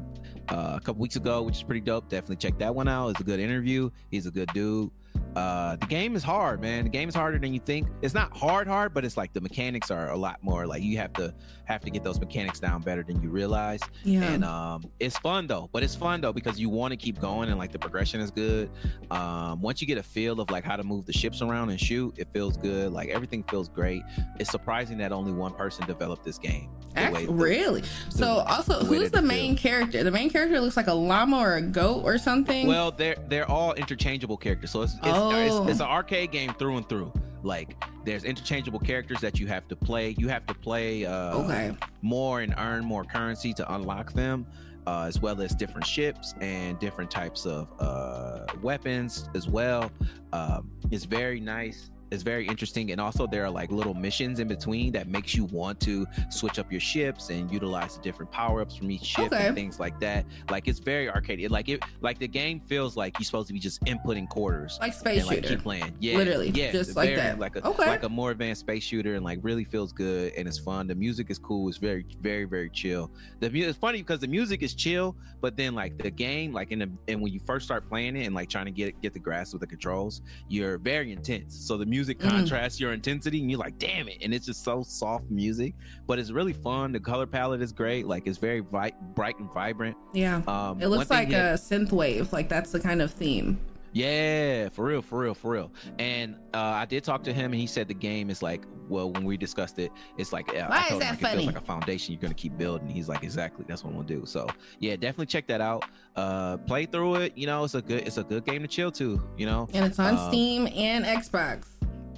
uh, 0.48 0.78
a 0.78 0.80
couple 0.80 1.02
weeks 1.02 1.16
ago, 1.16 1.42
which 1.42 1.56
is 1.56 1.62
pretty 1.62 1.82
dope. 1.82 2.08
Definitely 2.08 2.36
check 2.36 2.58
that 2.58 2.74
one 2.74 2.88
out. 2.88 3.08
It's 3.10 3.20
a 3.20 3.24
good 3.24 3.38
interview. 3.38 3.90
He's 4.10 4.24
a 4.24 4.30
good 4.30 4.48
dude. 4.54 4.92
Uh, 5.36 5.76
the 5.76 5.86
game 5.86 6.14
is 6.16 6.22
hard, 6.22 6.60
man. 6.60 6.84
The 6.84 6.90
game 6.90 7.08
is 7.08 7.14
harder 7.14 7.38
than 7.38 7.52
you 7.52 7.60
think. 7.60 7.88
It's 8.02 8.14
not 8.14 8.36
hard, 8.36 8.66
hard, 8.68 8.94
but 8.94 9.04
it's 9.04 9.16
like 9.16 9.32
the 9.32 9.40
mechanics 9.40 9.90
are 9.90 10.10
a 10.10 10.16
lot 10.16 10.42
more. 10.42 10.66
Like 10.66 10.82
you 10.82 10.96
have 10.98 11.12
to 11.14 11.34
have 11.64 11.80
to 11.82 11.90
get 11.90 12.04
those 12.04 12.20
mechanics 12.20 12.60
down 12.60 12.82
better 12.82 13.02
than 13.02 13.20
you 13.22 13.30
realize. 13.30 13.80
Yeah. 14.04 14.22
And 14.22 14.44
um, 14.44 14.84
it's 15.00 15.18
fun 15.18 15.46
though. 15.46 15.68
But 15.72 15.82
it's 15.82 15.94
fun 15.96 16.20
though 16.20 16.32
because 16.32 16.60
you 16.60 16.68
want 16.68 16.92
to 16.92 16.96
keep 16.96 17.20
going 17.20 17.48
and 17.48 17.58
like 17.58 17.72
the 17.72 17.78
progression 17.78 18.20
is 18.20 18.30
good. 18.30 18.70
Um, 19.10 19.60
once 19.60 19.80
you 19.80 19.86
get 19.86 19.98
a 19.98 20.02
feel 20.02 20.40
of 20.40 20.50
like 20.50 20.62
how 20.64 20.76
to 20.76 20.84
move 20.84 21.06
the 21.06 21.12
ships 21.12 21.42
around 21.42 21.70
and 21.70 21.80
shoot, 21.80 22.14
it 22.18 22.28
feels 22.32 22.56
good. 22.56 22.92
Like 22.92 23.08
everything 23.08 23.42
feels 23.44 23.68
great. 23.68 24.02
It's 24.38 24.50
surprising 24.50 24.98
that 24.98 25.10
only 25.12 25.32
one 25.32 25.54
person 25.54 25.86
developed 25.86 26.24
this 26.24 26.38
game. 26.38 26.70
The 26.94 27.00
Act- 27.00 27.14
way- 27.16 27.26
really? 27.26 27.82
So, 28.08 28.26
also, 28.46 28.78
the 28.80 28.84
who's 28.84 29.10
the 29.10 29.22
main 29.22 29.56
character? 29.56 30.04
The 30.04 30.12
main 30.12 30.30
character 30.30 30.60
looks 30.60 30.76
like 30.76 30.86
a 30.86 30.94
llama 30.94 31.38
or 31.38 31.54
a 31.56 31.62
goat 31.62 32.04
or 32.04 32.18
something. 32.18 32.68
Well, 32.68 32.92
they're 32.92 33.16
they're 33.28 33.50
all 33.50 33.72
interchangeable 33.74 34.36
characters, 34.36 34.70
so 34.70 34.82
it's 34.82 34.94
it's, 34.94 35.00
Oh. 35.04 35.23
It's 35.30 35.70
it's 35.70 35.80
an 35.80 35.86
arcade 35.86 36.32
game 36.32 36.54
through 36.54 36.76
and 36.78 36.88
through. 36.88 37.12
Like 37.42 37.76
there's 38.04 38.24
interchangeable 38.24 38.78
characters 38.78 39.20
that 39.20 39.38
you 39.38 39.46
have 39.46 39.68
to 39.68 39.76
play. 39.76 40.14
You 40.18 40.28
have 40.28 40.46
to 40.46 40.54
play 40.54 41.04
uh, 41.04 41.36
okay. 41.38 41.76
more 42.02 42.40
and 42.40 42.54
earn 42.58 42.84
more 42.84 43.04
currency 43.04 43.52
to 43.54 43.74
unlock 43.74 44.12
them, 44.12 44.46
uh, 44.86 45.02
as 45.02 45.20
well 45.20 45.40
as 45.40 45.54
different 45.54 45.86
ships 45.86 46.34
and 46.40 46.78
different 46.78 47.10
types 47.10 47.46
of 47.46 47.68
uh, 47.78 48.46
weapons 48.62 49.28
as 49.34 49.48
well. 49.48 49.90
Um, 50.32 50.70
it's 50.90 51.04
very 51.04 51.40
nice. 51.40 51.90
It's 52.14 52.22
very 52.22 52.46
interesting, 52.46 52.92
and 52.92 53.00
also 53.00 53.26
there 53.26 53.44
are 53.44 53.50
like 53.50 53.72
little 53.72 53.92
missions 53.92 54.38
in 54.38 54.46
between 54.48 54.92
that 54.92 55.08
makes 55.08 55.34
you 55.34 55.44
want 55.46 55.80
to 55.80 56.06
switch 56.30 56.58
up 56.60 56.70
your 56.70 56.80
ships 56.80 57.28
and 57.30 57.50
utilize 57.50 57.96
the 57.96 58.02
different 58.02 58.30
power 58.30 58.60
ups 58.62 58.76
from 58.76 58.90
each 58.90 59.02
ship 59.04 59.32
Okay. 59.32 59.48
and 59.48 59.54
things 59.56 59.80
like 59.80 59.98
that. 60.00 60.24
Like 60.48 60.68
it's 60.68 60.78
very 60.78 61.10
arcade. 61.10 61.40
It, 61.40 61.50
like 61.50 61.68
it, 61.68 61.82
like 62.00 62.18
the 62.20 62.28
game 62.28 62.60
feels 62.60 62.96
like 62.96 63.18
you're 63.18 63.24
supposed 63.24 63.48
to 63.48 63.52
be 63.52 63.58
just 63.58 63.82
inputting 63.84 64.28
quarters 64.28 64.78
Like 64.80 64.94
space 64.94 65.18
and 65.20 65.26
like 65.26 65.36
shooter. 65.38 65.48
keep 65.48 65.62
playing. 65.62 65.92
Yeah, 65.98 66.16
Literally, 66.18 66.50
yeah, 66.50 66.70
just 66.70 66.94
like 66.96 67.08
very- 67.10 67.16
that. 67.20 67.38
Like 67.40 67.56
a 67.56 67.66
Okay. 67.66 67.86
like 67.88 68.04
a 68.04 68.08
more 68.08 68.30
advanced 68.30 68.60
space 68.60 68.84
shooter, 68.84 69.16
and 69.16 69.24
like 69.24 69.40
really 69.42 69.64
feels 69.64 69.92
good 69.92 70.32
and 70.36 70.46
it's 70.46 70.58
fun. 70.58 70.86
The 70.86 70.94
music 70.94 71.30
is 71.30 71.38
cool. 71.40 71.68
It's 71.68 71.78
very 71.78 72.06
very 72.20 72.44
very 72.44 72.70
chill. 72.70 73.10
The 73.40 73.50
mu- 73.50 73.66
it's 73.66 73.76
funny 73.78 73.98
because 73.98 74.20
the 74.20 74.28
music 74.28 74.62
is 74.62 74.72
chill, 74.74 75.16
but 75.40 75.56
then 75.56 75.74
like 75.74 75.98
the 75.98 76.10
game, 76.10 76.52
like 76.52 76.70
in 76.70 76.78
the 76.78 76.90
and 77.08 77.20
when 77.20 77.32
you 77.32 77.40
first 77.44 77.64
start 77.64 77.88
playing 77.88 78.14
it 78.16 78.24
and 78.26 78.34
like 78.36 78.48
trying 78.48 78.66
to 78.66 78.70
get 78.70 79.00
get 79.02 79.12
the 79.12 79.18
grasp 79.18 79.52
of 79.54 79.58
the 79.60 79.66
controls, 79.66 80.22
you're 80.48 80.78
very 80.78 81.10
intense. 81.10 81.56
So 81.56 81.76
the 81.76 81.86
music 81.86 82.03
Mm. 82.12 82.28
contrasts 82.28 82.78
your 82.78 82.92
intensity, 82.92 83.40
and 83.40 83.50
you're 83.50 83.58
like, 83.60 83.78
damn 83.78 84.08
it! 84.08 84.18
And 84.20 84.34
it's 84.34 84.44
just 84.44 84.62
so 84.62 84.82
soft 84.82 85.30
music, 85.30 85.74
but 86.06 86.18
it's 86.18 86.30
really 86.30 86.52
fun. 86.52 86.92
The 86.92 87.00
color 87.00 87.26
palette 87.26 87.62
is 87.62 87.72
great. 87.72 88.06
Like 88.06 88.26
it's 88.26 88.36
very 88.36 88.60
vi- 88.60 88.92
bright 89.14 89.38
and 89.38 89.50
vibrant. 89.54 89.96
Yeah. 90.12 90.42
Um, 90.46 90.82
It 90.82 90.88
looks 90.88 91.08
like 91.08 91.30
a 91.32 91.54
synth 91.56 91.92
wave. 91.92 92.32
Like 92.32 92.48
that's 92.50 92.72
the 92.72 92.80
kind 92.80 93.00
of 93.00 93.12
theme. 93.12 93.58
Yeah, 93.94 94.68
for 94.68 94.84
real, 94.84 95.00
for 95.00 95.20
real, 95.20 95.34
for 95.34 95.52
real. 95.52 95.72
And 95.98 96.34
uh, 96.52 96.58
I 96.58 96.84
did 96.84 97.02
talk 97.04 97.22
to 97.24 97.32
him, 97.32 97.52
and 97.52 97.54
he 97.60 97.66
said 97.66 97.88
the 97.88 97.94
game 97.94 98.28
is 98.28 98.42
like, 98.42 98.64
well, 98.88 99.10
when 99.10 99.24
we 99.24 99.36
discussed 99.38 99.78
it, 99.78 99.90
it's 100.18 100.32
like, 100.32 100.52
yeah, 100.52 100.68
Why 100.68 100.76
I 100.76 100.84
is 100.86 100.90
him 100.90 100.98
that 100.98 101.10
like, 101.12 101.18
it 101.18 101.22
funny? 101.22 101.36
feels 101.44 101.54
like 101.54 101.62
a 101.62 101.66
foundation 101.66 102.12
you're 102.12 102.20
gonna 102.20 102.34
keep 102.34 102.58
building. 102.58 102.88
He's 102.88 103.08
like, 103.08 103.22
exactly, 103.22 103.64
that's 103.66 103.82
what 103.82 103.90
I'm 103.90 103.96
gonna 103.96 104.08
do. 104.08 104.26
So 104.26 104.46
yeah, 104.80 104.96
definitely 104.96 105.26
check 105.26 105.46
that 105.46 105.60
out. 105.62 105.84
Uh, 106.16 106.58
play 106.58 106.84
through 106.84 107.14
it. 107.16 107.38
You 107.38 107.46
know, 107.46 107.64
it's 107.64 107.74
a 107.74 107.80
good, 107.82 108.06
it's 108.06 108.18
a 108.18 108.24
good 108.24 108.44
game 108.44 108.60
to 108.62 108.68
chill 108.68 108.90
to. 108.92 109.22
You 109.38 109.46
know, 109.46 109.68
And 109.72 109.86
it's 109.86 109.98
on 109.98 110.18
Um, 110.18 110.28
Steam 110.28 110.66
and 110.74 111.04
Xbox. 111.06 111.64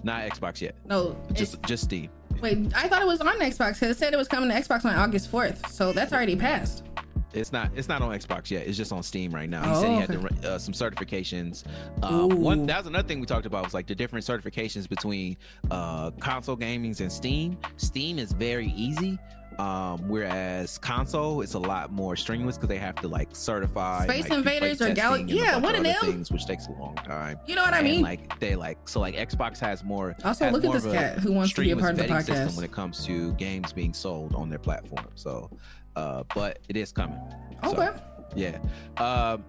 Not 0.03 0.23
Xbox 0.29 0.61
yet. 0.61 0.75
No, 0.87 1.17
Just 1.33 1.63
just 1.63 1.85
Steam. 1.85 2.11
Wait. 2.41 2.73
I 2.75 2.89
thought 2.89 3.03
it 3.03 3.07
was 3.07 3.21
on 3.21 3.39
Xbox 3.39 3.75
because 3.75 3.91
it 3.91 3.99
said 3.99 4.13
it 4.13 4.17
was 4.17 4.29
coming 4.29 4.49
to 4.51 4.55
Xbox 4.55 4.85
on 4.85 4.95
August 4.95 5.31
fourth. 5.31 5.71
So 5.71 5.93
that's 5.93 6.13
already 6.13 6.37
passed. 6.37 6.85
It's 7.33 7.53
not. 7.53 7.71
It's 7.75 7.89
not 7.89 8.01
on 8.01 8.11
Xbox 8.19 8.51
yet. 8.51 8.67
It's 8.67 8.79
just 8.79 8.93
on 8.93 9.03
Steam 9.03 9.31
right 9.35 9.51
now. 9.51 9.63
He 9.63 9.71
Oh, 9.71 9.81
said 9.83 9.91
he 9.91 9.97
had 9.97 10.11
okay. 10.27 10.37
to, 10.43 10.53
uh, 10.55 10.59
some 10.59 10.73
certifications. 10.73 11.65
Um, 12.03 12.29
one 12.41 12.65
that 12.67 12.79
was 12.79 12.87
another 12.87 13.07
thing 13.07 13.21
we 13.21 13.27
talked 13.27 13.45
about 13.47 13.65
was 13.65 13.75
like 13.75 13.87
the 13.87 13.95
different 13.95 14.25
certifications 14.25 14.89
between 14.89 15.37
uh, 15.71 16.13
console 16.13 16.57
gamings 16.57 17.01
and 17.01 17.13
Steam. 17.13 17.59
Steam 17.77 18.19
is 18.19 18.33
very 18.33 18.69
easy, 18.69 19.19
um, 19.59 20.07
whereas 20.09 20.79
console 20.79 21.41
is 21.41 21.55
a 21.55 21.59
lot 21.59 21.91
more 21.93 22.15
strenuous 22.17 22.57
because 22.57 22.69
they 22.69 22.79
have 22.79 22.95
to 22.97 23.09
like 23.09 23.29
certify 23.33 24.05
Space 24.05 24.29
like, 24.29 24.39
Invaders 24.39 24.83
or 24.83 24.93
testing 24.93 24.95
Gal- 24.95 25.15
and 25.15 25.31
a 25.31 25.35
yeah, 25.35 25.57
one 25.57 25.75
of 25.75 25.83
them. 25.83 25.95
things, 26.03 26.31
which 26.31 26.45
takes 26.47 26.67
a 26.67 26.73
long 26.73 26.95
time. 26.97 27.39
You 27.47 27.55
know 27.55 27.63
what 27.63 27.73
I 27.75 27.79
And, 27.79 27.89
mean? 27.89 28.03
like 28.03 28.39
they 28.41 28.55
like 28.57 28.89
so 28.89 29.01
like 29.01 29.15
Xbox 29.15 29.59
has 29.61 29.83
more. 29.83 30.15
Also, 30.25 30.45
has 30.45 30.53
look 30.53 30.65
at 30.65 30.73
this 30.73 30.85
cat 30.93 31.19
who 31.19 31.33
wants 31.33 31.53
to 31.55 31.61
be 31.63 31.71
a 31.71 31.77
part 31.77 31.93
of 31.93 31.97
the 31.99 32.05
podcast. 32.05 32.55
when 32.57 32.65
it 32.65 32.73
comes 32.73 33.05
to 33.07 33.33
games 33.35 33.73
being 33.73 33.93
sold 33.95 34.35
on 34.35 34.51
their 34.51 34.59
platform. 34.59 35.07
So, 35.15 35.51
uh, 35.97 36.25
but 36.35 36.59
it 36.69 36.77
is 36.77 36.93
coming. 36.93 37.19
So, 37.65 37.71
Okay. 37.73 37.91
yeah. 38.35 38.59
Um, 39.03 39.45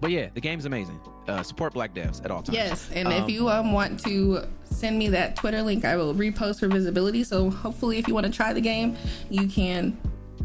but 0.00 0.10
yeah, 0.10 0.28
the 0.34 0.40
game's 0.40 0.64
amazing. 0.64 0.98
Uh, 1.28 1.42
support 1.42 1.74
black 1.74 1.94
devs 1.94 2.24
at 2.24 2.30
all 2.32 2.42
times. 2.42 2.56
Yes, 2.56 2.90
and 2.92 3.06
Um, 3.06 3.12
if 3.14 3.30
you 3.30 3.48
um, 3.48 3.72
want 3.72 4.00
to 4.00 4.44
send 4.80 4.98
me 4.98 5.08
that 5.10 5.36
Twitter 5.36 5.62
link, 5.62 5.84
I 5.84 5.96
will 5.96 6.14
repost 6.14 6.60
for 6.60 6.68
visibility. 6.68 7.22
So 7.22 7.50
hopefully, 7.50 7.98
if 7.98 8.08
you 8.08 8.14
want 8.14 8.26
to 8.26 8.32
try 8.32 8.52
the 8.52 8.60
game, 8.60 8.96
you 9.28 9.46
can 9.46 9.96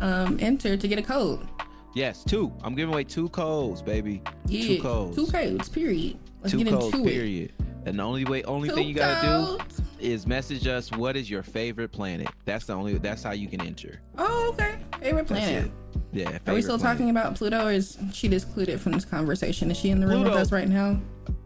um, 0.01 0.38
enter 0.39 0.77
to 0.77 0.88
get 0.88 0.99
a 0.99 1.01
code. 1.01 1.47
Yes, 1.95 2.23
two. 2.25 2.51
I'm 2.61 2.75
giving 2.75 2.93
away 2.93 3.05
two 3.05 3.29
codes, 3.29 3.81
baby. 3.81 4.21
Yeah, 4.47 4.67
two 4.75 4.81
codes. 4.81 5.15
Two 5.15 5.27
codes. 5.27 5.69
Period. 5.69 6.19
Let's 6.41 6.51
Two 6.51 6.63
get 6.63 6.67
codes. 6.73 6.93
into 6.93 7.07
it. 7.07 7.11
Period. 7.11 7.53
And 7.86 7.97
the 7.99 8.03
only 8.03 8.25
way, 8.25 8.43
only 8.43 8.69
Two 8.69 8.75
thing 8.75 8.88
you 8.88 8.93
gotta 8.93 9.25
codes. 9.25 9.77
do 9.77 9.83
is 9.99 10.27
message 10.27 10.67
us. 10.67 10.91
What 10.91 11.15
is 11.15 11.29
your 11.29 11.41
favorite 11.41 11.91
planet? 11.91 12.27
That's 12.43 12.65
the 12.65 12.73
only. 12.73 12.97
That's 12.97 13.23
how 13.23 13.31
you 13.31 13.47
can 13.47 13.61
enter. 13.61 14.01
Oh, 14.17 14.49
okay. 14.53 14.75
Favorite 14.99 15.25
planet. 15.27 15.65
it. 15.65 15.71
Yeah. 16.11 16.38
Are 16.47 16.53
we 16.53 16.61
still 16.61 16.77
planet. 16.77 16.97
talking 16.97 17.09
about 17.09 17.36
Pluto, 17.36 17.65
or 17.67 17.71
is 17.71 17.97
she 18.11 18.27
discluded 18.27 18.81
from 18.81 18.91
this 18.91 19.05
conversation? 19.05 19.71
Is 19.71 19.77
she 19.77 19.89
in 19.89 19.99
the 19.99 20.07
room 20.07 20.23
with 20.23 20.33
us 20.33 20.51
right 20.51 20.67
now? 20.67 20.99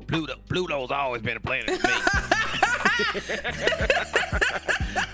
Pluto. 0.07 0.35
Pluto's 0.49 0.91
always 0.91 1.21
been 1.21 1.37
a 1.37 1.41
planet 1.41 1.67
to 1.79 1.87
me. 1.87 1.93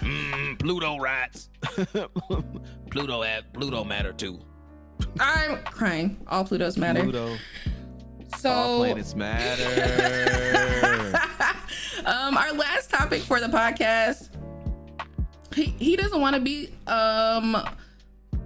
mm, 0.02 0.60
Pluto 0.60 0.98
rats. 1.00 1.50
Pluto 2.92 3.24
at 3.24 3.52
Pluto 3.54 3.84
matter 3.84 4.14
too. 4.14 4.40
I'm 5.20 5.58
crying. 5.64 6.18
All 6.28 6.46
Plutos 6.46 6.78
matter. 6.78 7.04
Pluto. 7.04 7.38
So, 8.38 8.52
All 8.52 8.78
planets 8.80 9.16
matter. 9.16 9.64
um, 12.06 12.38
our 12.38 12.54
last 12.54 12.90
topic 12.90 13.22
for 13.22 13.40
the 13.40 13.48
podcast. 13.48 14.30
He 15.54 15.66
he 15.80 15.96
doesn't 15.96 16.20
want 16.20 16.36
to 16.36 16.42
be 16.42 16.70
um 16.88 17.54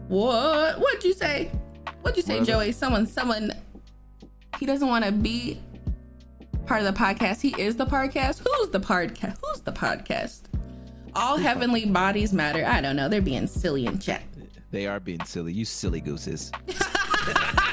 what 0.08 0.80
what'd 0.80 1.04
you 1.04 1.14
say? 1.14 1.52
What'd 2.02 2.18
you 2.18 2.24
say, 2.24 2.40
What 2.40 2.44
is 2.44 2.48
it? 2.50 2.52
Joey? 2.52 2.72
Someone 2.72 3.08
someone 3.08 3.52
he 4.60 4.66
doesn't 4.66 4.88
want 4.88 5.06
to 5.06 5.12
be 5.12 5.60
part 6.70 6.84
of 6.84 6.94
the 6.94 7.00
podcast. 7.00 7.42
He 7.42 7.60
is 7.60 7.78
the 7.78 7.86
podcast. 7.88 8.48
Who's 8.48 8.70
the 8.70 8.80
podcast? 8.80 9.38
Who's 9.44 9.62
the 9.62 9.72
podcast? 9.72 10.42
All 11.16 11.38
heavenly 11.38 11.88
bodies 11.88 12.32
matter. 12.32 12.64
I 12.64 12.80
don't 12.80 12.96
know. 12.96 13.10
They're 13.10 13.24
being 13.24 13.48
silly 13.48 13.88
in 13.88 13.98
chat. 13.98 14.22
they 14.70 14.86
are 14.86 15.00
being 15.00 15.26
silly. 15.26 15.52
You 15.52 15.66
silly 15.66 16.00
gooses. 16.00 16.52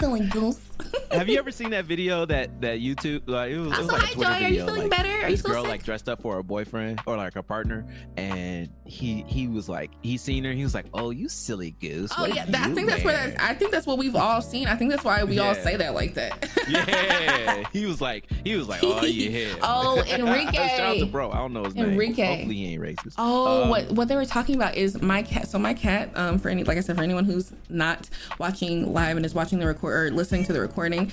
Goose. 0.00 0.58
Have 1.10 1.28
you 1.28 1.38
ever 1.38 1.50
seen 1.50 1.70
that 1.70 1.84
video 1.84 2.24
that 2.24 2.60
that 2.62 2.78
YouTube 2.78 3.22
like 3.26 3.50
it 3.50 3.58
was, 3.58 3.72
it 3.72 3.78
was 3.78 3.86
like 3.88 4.10
a 4.10 4.14
Twitter 4.14 4.30
Joy. 4.30 4.36
Are 4.36 4.40
you 4.40 4.48
video, 4.48 4.66
feeling 4.66 4.80
like, 4.82 4.90
better? 4.90 5.08
Are 5.10 5.28
you 5.28 5.36
this 5.36 5.42
girl 5.42 5.62
sick? 5.62 5.70
like 5.70 5.84
dressed 5.84 6.08
up 6.08 6.22
for 6.22 6.38
a 6.38 6.42
boyfriend 6.42 7.00
or 7.06 7.16
like 7.16 7.36
a 7.36 7.42
partner, 7.42 7.86
and 8.16 8.70
he 8.86 9.24
he 9.26 9.46
was 9.46 9.68
like 9.68 9.90
he 10.02 10.16
seen 10.16 10.44
her. 10.44 10.52
He 10.52 10.62
was 10.62 10.74
like, 10.74 10.86
"Oh, 10.94 11.10
you 11.10 11.28
silly 11.28 11.72
goose." 11.72 12.12
Oh 12.16 12.26
yeah, 12.26 12.46
that, 12.46 12.68
I 12.68 12.74
think 12.74 12.88
that's 12.88 13.04
where 13.04 13.12
that's. 13.14 13.42
I 13.42 13.54
think 13.54 13.72
that's 13.72 13.86
what 13.86 13.98
we've 13.98 14.16
all 14.16 14.40
seen. 14.40 14.68
I 14.68 14.76
think 14.76 14.90
that's 14.90 15.04
why 15.04 15.22
we 15.24 15.38
all 15.38 15.54
say 15.54 15.76
that 15.76 15.94
like 15.94 16.14
that. 16.14 16.48
yeah, 16.68 17.64
he 17.72 17.84
was 17.84 18.00
like 18.00 18.26
he 18.44 18.56
was 18.56 18.68
like, 18.68 18.80
"Oh 18.82 19.04
yeah." 19.04 19.48
Oh, 19.62 20.02
Enrique. 20.02 20.56
Shout 20.56 20.80
out 20.80 20.96
to 20.98 21.06
bro. 21.06 21.30
I 21.30 21.36
don't 21.36 21.52
know 21.52 21.64
his 21.64 21.74
name. 21.74 21.90
Enrique. 21.90 22.24
Hopefully 22.24 22.54
he 22.54 22.72
ain't 22.72 22.82
racist. 22.82 23.14
Oh, 23.18 23.64
Um, 23.64 23.68
what 23.68 23.90
what 23.92 24.08
they 24.08 24.16
were 24.16 24.24
talking 24.24 24.54
about 24.54 24.76
is 24.76 25.00
my 25.02 25.22
cat. 25.22 25.48
So 25.48 25.58
my 25.58 25.74
cat, 25.74 26.10
um, 26.14 26.38
for 26.38 26.48
any 26.48 26.64
like 26.64 26.78
I 26.78 26.80
said, 26.80 26.96
for 26.96 27.02
anyone 27.02 27.24
who's 27.24 27.52
not 27.68 28.08
watching 28.38 28.92
live 28.92 29.16
and 29.16 29.26
is 29.26 29.34
watching 29.34 29.58
the 29.58 29.66
record 29.66 29.89
or 29.90 30.10
listening 30.10 30.44
to 30.44 30.52
the 30.52 30.60
recording, 30.60 31.10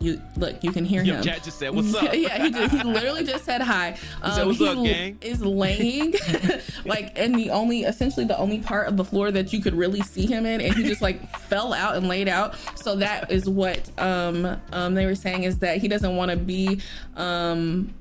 you 0.00 0.20
look, 0.36 0.62
you 0.62 0.72
can 0.72 0.84
hear 0.84 1.02
Your 1.02 1.16
him. 1.16 1.24
cat 1.24 1.42
just 1.42 1.58
said, 1.58 1.74
"What's 1.74 1.94
up?" 1.94 2.10
yeah, 2.14 2.42
he 2.42 2.50
just, 2.50 2.74
he 2.74 2.82
literally 2.82 3.24
just 3.24 3.44
said 3.44 3.60
hi. 3.62 3.96
Um, 4.22 4.32
said, 4.32 4.46
"What's 4.46 4.58
he 4.58 4.68
up, 4.68 4.84
gang?" 4.84 5.18
Is 5.20 5.42
laying 5.42 6.14
like 6.84 7.16
in 7.16 7.32
the 7.32 7.50
only 7.50 7.82
essentially 7.82 8.24
the 8.26 8.38
only 8.38 8.60
part 8.60 8.88
of 8.88 8.96
the 8.96 9.04
floor 9.04 9.30
that 9.30 9.52
you 9.52 9.60
could 9.60 9.74
really 9.74 10.00
see 10.02 10.26
him 10.26 10.46
in, 10.46 10.60
and 10.60 10.74
he 10.74 10.82
just 10.84 11.02
like 11.02 11.28
fell 11.38 11.72
out 11.72 11.96
and 11.96 12.08
laid 12.08 12.28
out. 12.28 12.56
So 12.76 12.96
that 12.96 13.30
is 13.30 13.48
what 13.48 13.90
um 13.98 14.60
um 14.72 14.94
they 14.94 15.06
were 15.06 15.14
saying 15.14 15.44
is 15.44 15.58
that 15.58 15.78
he 15.78 15.88
doesn't 15.88 16.16
want 16.16 16.30
to 16.30 16.36
be 16.36 16.80
um 17.16 17.94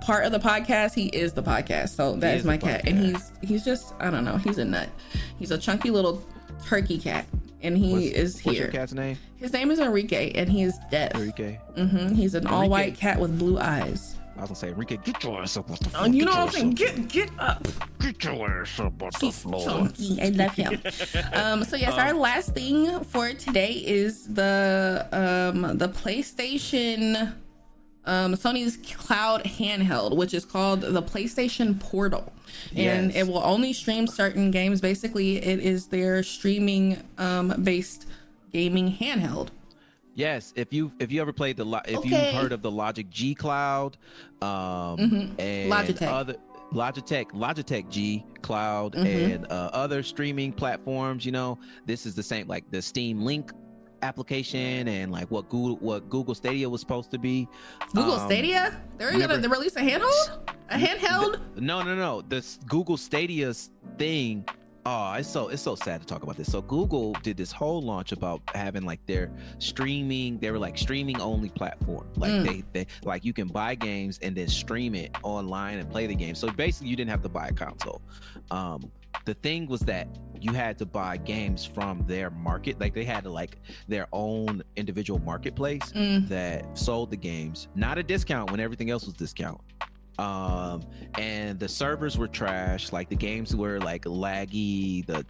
part 0.00 0.24
of 0.24 0.32
the 0.32 0.38
podcast 0.38 0.94
he 0.94 1.08
is 1.08 1.34
the 1.34 1.42
podcast 1.42 1.90
so 1.90 2.16
that 2.16 2.34
is 2.34 2.40
is 2.40 2.46
my 2.46 2.56
cat 2.56 2.80
and 2.86 2.98
he's 2.98 3.32
he's 3.42 3.64
just 3.64 3.92
i 4.00 4.10
don't 4.10 4.24
know 4.24 4.36
he's 4.38 4.56
a 4.58 4.64
nut 4.64 4.88
he's 5.38 5.50
a 5.50 5.58
chunky 5.58 5.90
little 5.90 6.24
turkey 6.64 6.98
cat 6.98 7.26
and 7.62 7.76
he 7.76 7.92
What's- 7.92 8.04
is 8.06 8.38
here. 8.38 8.50
What's 8.52 8.58
your 8.60 8.68
cat's 8.68 8.92
name? 8.92 9.18
his 9.36 9.52
name 9.52 9.70
is 9.70 9.78
enrique 9.78 10.32
and 10.34 10.50
he 10.50 10.62
is 10.62 10.74
deaf 10.90 11.14
Enrique. 11.14 11.58
Mm-hmm. 11.76 12.14
he's 12.14 12.34
an 12.34 12.46
all-white 12.46 12.94
cat 12.96 13.18
with 13.18 13.38
blue 13.38 13.58
eyes 13.58 14.16
I 14.36 14.42
was 14.44 14.48
gonna 14.50 14.56
say, 14.56 14.68
Enrique, 14.68 14.96
get 15.04 15.22
your 15.22 15.42
ass 15.42 15.58
up 15.58 15.70
off 15.70 15.80
the 15.80 15.90
floor. 15.90 16.06
you 16.06 16.24
know 16.24 16.30
what 16.30 16.40
i'm 16.40 16.50
saying 16.50 16.70
get 16.70 17.08
get 17.08 17.30
up. 17.38 17.66
Get 18.00 18.24
your 18.24 18.62
ass 18.62 18.80
up 18.80 19.02
off 19.02 19.20
the 19.20 19.30
floor. 19.30 19.62
chunky. 19.66 20.18
I 20.22 20.28
love 20.30 20.54
him. 20.54 20.80
um, 21.34 21.64
so 21.64 21.76
yes, 21.76 21.92
our 21.92 22.14
last 22.14 22.54
thing 22.54 23.04
for 23.04 23.34
today 23.34 23.72
is 23.72 24.26
the 24.28 25.06
um, 25.12 25.76
the 25.76 25.88
PlayStation 25.90 27.34
um, 28.06 28.34
Sony's 28.34 28.76
cloud 28.96 29.44
handheld, 29.44 30.16
which 30.16 30.34
is 30.34 30.44
called 30.44 30.80
the 30.80 31.02
PlayStation 31.02 31.78
Portal, 31.78 32.32
and 32.74 33.12
Yes. 33.12 33.22
it 33.26 33.28
will 33.30 33.42
only 33.44 33.72
stream 33.72 34.06
certain 34.06 34.50
games. 34.50 34.80
Basically, 34.80 35.36
it 35.36 35.60
is 35.60 35.86
their 35.88 36.22
streaming 36.22 37.02
um, 37.18 37.54
based 37.62 38.06
gaming 38.52 38.92
handheld. 38.92 39.48
Yes, 40.14 40.52
if 40.56 40.72
you 40.72 40.92
if 40.98 41.12
you 41.12 41.20
ever 41.20 41.32
played 41.32 41.56
the 41.56 41.64
if 41.86 41.98
Okay. 41.98 42.08
you've 42.08 42.34
heard 42.40 42.52
of 42.52 42.62
the 42.62 42.70
Logic 42.70 43.08
G 43.10 43.34
Cloud, 43.34 43.96
um, 44.42 45.34
and 45.38 45.70
Logitech. 45.70 46.02
other 46.08 46.36
Logitech 46.72 47.26
Logitech 47.32 47.88
G 47.90 48.24
Cloud 48.42 48.94
Mhm. 48.94 49.34
and 49.34 49.46
uh, 49.52 49.70
other 49.72 50.02
streaming 50.02 50.52
platforms, 50.52 51.24
you 51.24 51.32
know, 51.32 51.58
this 51.86 52.06
is 52.06 52.14
the 52.14 52.22
same 52.22 52.46
like 52.48 52.68
the 52.70 52.80
Steam 52.82 53.22
Link 53.22 53.52
application 54.02 54.88
and 54.88 55.12
like 55.12 55.30
what 55.30 55.48
Google 55.48 55.76
what 55.76 56.08
Google 56.08 56.34
Stadia 56.34 56.68
was 56.68 56.80
supposed 56.80 57.10
to 57.12 57.18
be. 57.18 57.48
Google 57.94 58.14
Um, 58.14 58.26
Stadia, 58.26 58.80
they're 58.96 59.12
never- 59.12 59.36
gonna 59.36 59.48
release 59.48 59.76
a 59.76 59.80
handheld, 59.80 60.38
a 60.70 60.76
handheld. 60.78 61.40
No, 61.56 61.82
no, 61.82 61.94
no. 61.94 62.22
This 62.22 62.58
Google 62.66 62.96
Stadia's 62.96 63.70
thing. 63.98 64.44
Oh, 64.86 65.12
it's 65.12 65.28
so 65.28 65.48
it's 65.48 65.60
so 65.60 65.74
sad 65.74 66.00
to 66.00 66.06
talk 66.06 66.22
about 66.22 66.38
this. 66.38 66.50
So 66.50 66.62
Google 66.62 67.12
did 67.22 67.36
this 67.36 67.52
whole 67.52 67.82
launch 67.82 68.12
about 68.12 68.40
having 68.54 68.84
like 68.86 69.04
their 69.04 69.30
streaming. 69.58 70.38
They 70.38 70.50
were 70.50 70.58
like 70.58 70.78
streaming 70.78 71.20
only 71.20 71.50
platform. 71.50 72.06
Like 72.16 72.32
Mm. 72.32 72.44
they, 72.46 72.64
they 72.72 72.86
like 73.04 73.22
you 73.24 73.34
can 73.34 73.46
buy 73.48 73.74
games 73.74 74.18
and 74.22 74.34
then 74.34 74.48
stream 74.48 74.94
it 74.94 75.14
online 75.22 75.78
and 75.78 75.90
play 75.90 76.06
the 76.06 76.14
game. 76.14 76.34
So 76.34 76.50
basically, 76.50 76.88
you 76.88 76.96
didn't 76.96 77.10
have 77.10 77.22
to 77.22 77.28
buy 77.28 77.48
a 77.48 77.52
console. 77.52 78.00
Um, 78.50 78.90
the 79.24 79.34
thing 79.34 79.66
was 79.66 79.80
that 79.82 80.08
you 80.40 80.52
had 80.52 80.78
to 80.78 80.86
buy 80.86 81.16
games 81.18 81.66
from 81.66 82.04
their 82.06 82.30
market. 82.30 82.80
Like 82.80 82.94
they 82.94 83.04
had 83.04 83.26
like 83.26 83.58
their 83.88 84.06
own 84.12 84.62
individual 84.76 85.20
marketplace 85.20 85.92
Mm. 85.94 86.28
that 86.28 86.78
sold 86.78 87.10
the 87.10 87.16
games, 87.16 87.68
not 87.74 87.98
a 87.98 88.02
discount 88.02 88.50
when 88.50 88.60
everything 88.60 88.90
else 88.90 89.04
was 89.04 89.14
discount. 89.14 89.60
Um, 90.18 90.82
and 91.18 91.58
the 91.58 91.68
servers 91.68 92.16
were 92.18 92.28
trash. 92.28 92.92
Like 92.92 93.08
the 93.08 93.16
games 93.16 93.54
were 93.54 93.78
like 93.80 94.04
laggy. 94.04 95.04
The 95.06 95.24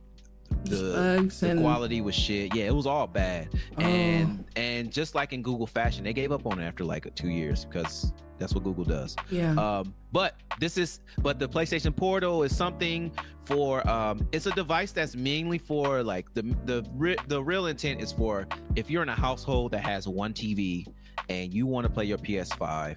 the, 0.64 1.30
the 1.40 1.56
quality 1.60 2.00
was 2.00 2.14
shit. 2.14 2.54
Yeah, 2.54 2.64
it 2.64 2.74
was 2.74 2.86
all 2.86 3.06
bad. 3.06 3.48
Oh. 3.78 3.82
And 3.82 4.44
and 4.56 4.92
just 4.92 5.14
like 5.14 5.32
in 5.32 5.42
Google 5.42 5.66
fashion, 5.66 6.04
they 6.04 6.12
gave 6.12 6.32
up 6.32 6.44
on 6.46 6.58
it 6.60 6.64
after 6.66 6.84
like 6.84 7.12
two 7.14 7.30
years 7.30 7.64
because 7.64 8.12
that's 8.41 8.55
what 8.55 8.64
Google 8.64 8.84
does. 8.84 9.14
yeah. 9.30 9.53
Um, 9.55 9.95
but 10.12 10.34
this 10.59 10.76
is 10.76 11.01
but 11.18 11.38
the 11.38 11.49
PlayStation 11.49 11.95
Portal 11.95 12.43
is 12.43 12.57
something 12.57 13.12
for 13.45 13.86
um 13.88 14.26
it's 14.32 14.47
a 14.47 14.51
device 14.53 14.91
that's 14.93 15.14
mainly 15.14 15.59
for 15.59 16.03
like 16.03 16.32
the 16.34 16.43
the 16.64 16.84
re- 16.95 17.16
the 17.28 17.41
real 17.43 17.66
intent 17.66 18.01
is 18.03 18.11
for 18.12 18.49
if 18.74 18.91
you're 18.91 19.03
in 19.05 19.09
a 19.09 19.14
household 19.14 19.70
that 19.70 19.84
has 19.84 20.09
one 20.09 20.32
TV 20.32 20.84
and 21.28 21.55
you 21.55 21.66
want 21.66 21.86
to 21.86 21.93
play 21.93 22.05
your 22.05 22.18
PS5 22.18 22.97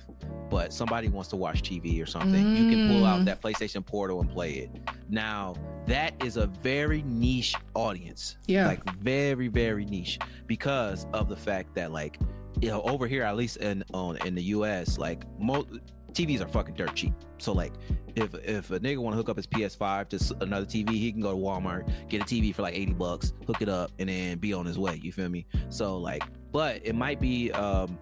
but 0.50 0.74
somebody 0.74 1.08
wants 1.08 1.30
to 1.30 1.36
watch 1.36 1.62
TV 1.62 2.02
or 2.02 2.06
something 2.08 2.56
you 2.56 2.70
can 2.70 2.88
pull 2.90 3.02
Mm. 3.04 3.08
out 3.08 3.26
that 3.26 3.42
PlayStation 3.42 3.86
Portal 3.86 4.22
and 4.22 4.30
play 4.30 4.54
it. 4.54 4.72
Now, 5.10 5.56
that 5.88 6.14
is 6.24 6.38
a 6.38 6.48
very 6.48 7.02
niche 7.04 7.54
audience 7.76 8.38
yeah. 8.48 8.68
like 8.68 8.84
very 9.00 9.50
very 9.50 9.86
niche 9.86 10.18
because 10.48 11.06
of 11.14 11.28
the 11.30 11.36
fact 11.38 11.76
that 11.76 11.92
like 11.92 12.18
you 12.62 12.70
know 12.70 12.82
over 12.84 13.08
here 13.08 13.24
at 13.24 13.36
least 13.36 13.58
in 13.58 13.84
on 13.94 14.18
in 14.26 14.36
the 14.36 14.44
us 14.44 14.98
like 14.98 15.26
mo- 15.40 15.68
TVs 16.14 16.42
are 16.42 16.48
fucking 16.48 16.76
dirt 16.76 16.96
cheap. 16.96 17.14
So 17.40 17.54
like, 17.54 17.74
if 18.16 18.34
if 18.36 18.70
a 18.72 18.80
nigga 18.80 18.98
want 19.00 19.14
to 19.14 19.18
hook 19.18 19.30
up 19.30 19.38
his 19.38 19.48
PS5 19.48 20.10
to 20.10 20.36
another 20.42 20.66
TV, 20.66 20.92
he 20.92 21.12
can 21.12 21.22
go 21.22 21.32
to 21.32 21.38
Walmart, 21.38 21.92
get 22.08 22.22
a 22.22 22.26
TV 22.26 22.54
for 22.54 22.62
like 22.62 22.76
80 22.76 22.94
bucks, 22.94 23.34
hook 23.48 23.62
it 23.62 23.70
up, 23.70 23.92
and 24.00 24.08
then 24.10 24.38
be 24.38 24.54
on 24.54 24.66
his 24.66 24.78
way. 24.78 25.00
You 25.02 25.12
feel 25.12 25.30
me? 25.30 25.46
So 25.70 25.98
like, 25.98 26.24
but 26.52 26.82
it 26.86 26.96
might 26.96 27.20
be. 27.20 27.52
um 27.52 27.98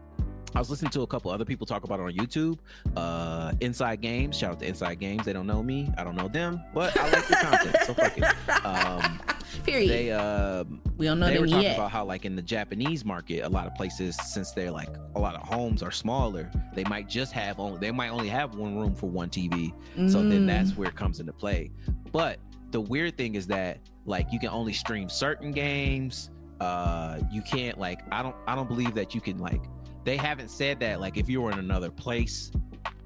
I 0.53 0.59
was 0.59 0.69
listening 0.69 0.91
to 0.91 1.01
a 1.01 1.07
couple 1.07 1.31
other 1.31 1.45
people 1.45 1.65
talk 1.65 1.83
about 1.85 1.99
it 1.99 2.03
on 2.03 2.13
YouTube. 2.13 2.59
Uh, 2.95 3.53
Inside 3.61 4.01
Games, 4.01 4.37
shout 4.37 4.51
out 4.51 4.59
to 4.59 4.67
Inside 4.67 4.99
Games. 4.99 5.23
They 5.25 5.33
don't 5.33 5.47
know 5.47 5.63
me, 5.63 5.89
I 5.97 6.03
don't 6.03 6.15
know 6.15 6.27
them, 6.27 6.61
but 6.73 6.95
I 6.99 7.09
like 7.09 7.27
their 7.27 7.41
content. 7.41 7.75
So 7.85 7.93
fuck 7.93 8.17
it. 8.17 8.65
Um, 8.65 9.19
Period. 9.65 9.89
they 9.89 10.11
um 10.13 10.81
we 10.97 11.05
don't 11.05 11.19
know 11.19 11.27
they 11.27 11.33
were 11.37 11.41
them 11.41 11.49
talking 11.49 11.63
yet. 11.63 11.77
about 11.77 11.91
how 11.91 12.05
like 12.05 12.23
in 12.23 12.37
the 12.37 12.41
japanese 12.41 13.03
market 13.03 13.41
a 13.43 13.49
lot 13.49 13.67
of 13.67 13.75
places 13.75 14.15
since 14.31 14.51
they're 14.51 14.71
like 14.71 14.87
a 15.15 15.19
lot 15.19 15.35
of 15.35 15.41
homes 15.41 15.83
are 15.83 15.91
smaller 15.91 16.49
they 16.73 16.85
might 16.85 17.09
just 17.09 17.33
have 17.33 17.59
only 17.59 17.77
they 17.77 17.91
might 17.91 18.09
only 18.11 18.29
have 18.29 18.55
one 18.55 18.77
room 18.77 18.95
for 18.95 19.09
one 19.09 19.29
tv 19.29 19.73
so 20.09 20.23
then 20.23 20.43
Mm. 20.43 20.47
that's 20.47 20.77
where 20.77 20.87
it 20.87 20.95
comes 20.95 21.19
into 21.19 21.33
play 21.33 21.69
but 22.13 22.39
the 22.71 22.79
weird 22.79 23.17
thing 23.17 23.35
is 23.35 23.45
that 23.47 23.79
like 24.05 24.31
you 24.31 24.39
can 24.39 24.49
only 24.49 24.71
stream 24.71 25.09
certain 25.09 25.51
games 25.51 26.29
uh 26.61 27.19
you 27.29 27.41
can't 27.41 27.77
like 27.77 27.99
i 28.09 28.23
don't 28.23 28.35
i 28.47 28.55
don't 28.55 28.69
believe 28.69 28.93
that 28.95 29.13
you 29.13 29.19
can 29.19 29.37
like 29.37 29.61
they 30.03 30.17
haven't 30.17 30.49
said 30.49 30.79
that 30.79 30.99
like 30.99 31.17
if 31.17 31.29
you 31.29 31.41
were 31.41 31.51
in 31.51 31.59
another 31.59 31.89
place 31.91 32.51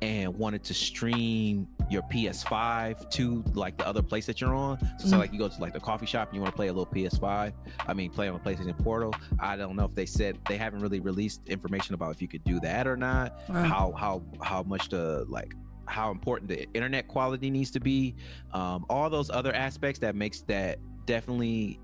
and 0.02 0.34
wanted 0.38 0.64
to 0.64 0.74
stream 0.74 1.68
your 1.90 2.02
PS5 2.04 3.10
to 3.12 3.44
like 3.54 3.78
the 3.78 3.86
other 3.88 4.02
place 4.02 4.26
that 4.26 4.42
you're 4.42 4.54
on. 4.56 4.80
So, 5.00 5.08
so 5.10 5.16
Mhm. 5.16 5.20
like 5.20 5.34
you 5.34 5.40
go 5.40 5.48
to 5.48 5.62
like 5.62 5.74
the 5.74 5.80
coffee 5.80 6.06
shop 6.06 6.30
and 6.30 6.36
you 6.36 6.42
want 6.42 6.54
to 6.54 6.56
play 6.56 6.68
a 6.68 6.74
little 6.74 6.86
PS5. 6.88 7.54
I 7.88 7.94
mean, 7.94 8.10
play 8.12 8.28
on 8.28 8.36
a 8.36 8.40
PlayStation 8.40 8.78
Portal. 8.84 9.14
I 9.40 9.56
don't 9.56 9.76
know 9.76 9.86
if 9.86 9.94
they 9.96 10.06
said 10.06 10.38
they 10.48 10.58
haven't 10.58 10.80
really 10.80 11.00
released 11.00 11.42
information 11.48 11.94
about 11.96 12.12
if 12.16 12.22
you 12.22 12.28
could 12.28 12.44
do 12.44 12.60
that 12.62 12.88
or 12.88 12.98
not. 12.98 13.42
Wow. 13.50 13.64
How 13.64 13.92
how 13.92 14.24
how 14.42 14.64
much 14.64 14.90
the 14.90 15.26
like 15.30 15.54
how 15.88 16.10
important 16.12 16.50
the 16.50 16.68
internet 16.74 17.08
quality 17.08 17.50
needs 17.52 17.70
to 17.72 17.80
be. 17.80 18.16
Um, 18.54 18.86
all 18.90 19.10
those 19.10 19.30
other 19.30 19.54
aspects 19.54 20.00
that 20.00 20.16
makes 20.16 20.42
that 20.44 20.80
definitely 21.06 21.80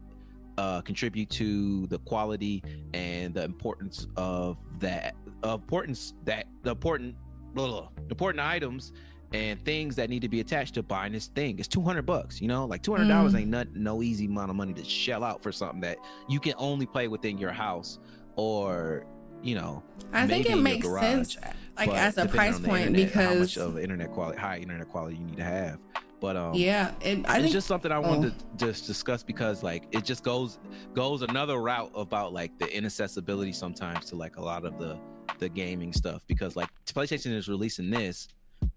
uh, 0.57 0.81
contribute 0.81 1.29
to 1.31 1.87
the 1.87 1.99
quality 1.99 2.63
and 2.93 3.33
the 3.33 3.43
importance 3.43 4.07
of 4.15 4.57
that 4.79 5.15
uh, 5.43 5.53
importance 5.55 6.13
that 6.25 6.45
the 6.63 6.71
important 6.71 7.15
blah, 7.53 7.67
blah, 7.67 7.89
important 8.09 8.39
items 8.43 8.93
and 9.33 9.63
things 9.63 9.95
that 9.95 10.09
need 10.09 10.21
to 10.21 10.27
be 10.29 10.41
attached 10.41 10.73
to 10.73 10.83
buying 10.83 11.13
this 11.13 11.27
thing. 11.27 11.57
It's 11.57 11.67
two 11.67 11.81
hundred 11.81 12.05
bucks, 12.05 12.41
you 12.41 12.47
know, 12.47 12.65
like 12.65 12.81
two 12.83 12.93
hundred 12.93 13.07
dollars 13.07 13.33
Mm. 13.33 13.39
ain't 13.39 13.49
not 13.49 13.67
no 13.75 14.03
easy 14.03 14.25
amount 14.25 14.49
of 14.49 14.55
money 14.55 14.73
to 14.73 14.83
shell 14.83 15.23
out 15.23 15.41
for 15.41 15.51
something 15.51 15.81
that 15.81 15.97
you 16.27 16.39
can 16.39 16.53
only 16.57 16.85
play 16.85 17.07
within 17.07 17.37
your 17.37 17.51
house 17.51 17.99
or 18.35 19.05
you 19.43 19.55
know 19.55 19.83
I 20.13 20.27
think 20.27 20.45
it 20.49 20.57
makes 20.57 20.85
garage, 20.85 21.03
sense, 21.03 21.37
like 21.77 21.89
as 21.89 22.17
a 22.17 22.27
price 22.27 22.59
point, 22.59 22.87
internet, 22.87 23.11
how 23.11 23.21
because 23.29 23.39
much 23.39 23.57
of 23.57 23.79
internet 23.79 24.11
quality 24.11 24.37
high 24.37 24.57
internet 24.57 24.87
quality 24.89 25.15
you 25.17 25.25
need 25.25 25.37
to 25.37 25.43
have. 25.43 25.79
But 26.21 26.37
um 26.37 26.53
yeah, 26.53 26.91
it, 27.01 27.25
I 27.27 27.35
it's 27.37 27.41
think 27.41 27.51
just 27.51 27.67
something 27.67 27.91
I 27.91 27.99
wanted 27.99 28.37
to 28.39 28.45
just 28.65 28.85
discuss 28.87 29.23
because 29.23 29.63
like 29.63 29.83
it 29.91 30.05
just 30.05 30.23
goes 30.23 30.59
goes 30.93 31.23
another 31.23 31.57
route 31.57 31.91
about 31.95 32.31
like 32.31 32.57
the 32.59 32.73
inaccessibility 32.73 33.51
sometimes 33.51 34.05
to 34.11 34.15
like 34.15 34.37
a 34.37 34.41
lot 34.41 34.63
of 34.63 34.77
the 34.77 34.97
the 35.39 35.49
gaming 35.49 35.91
stuff 35.91 36.21
because 36.27 36.55
like 36.55 36.69
PlayStation 36.85 37.33
is 37.35 37.49
releasing 37.49 37.89
this 37.89 38.27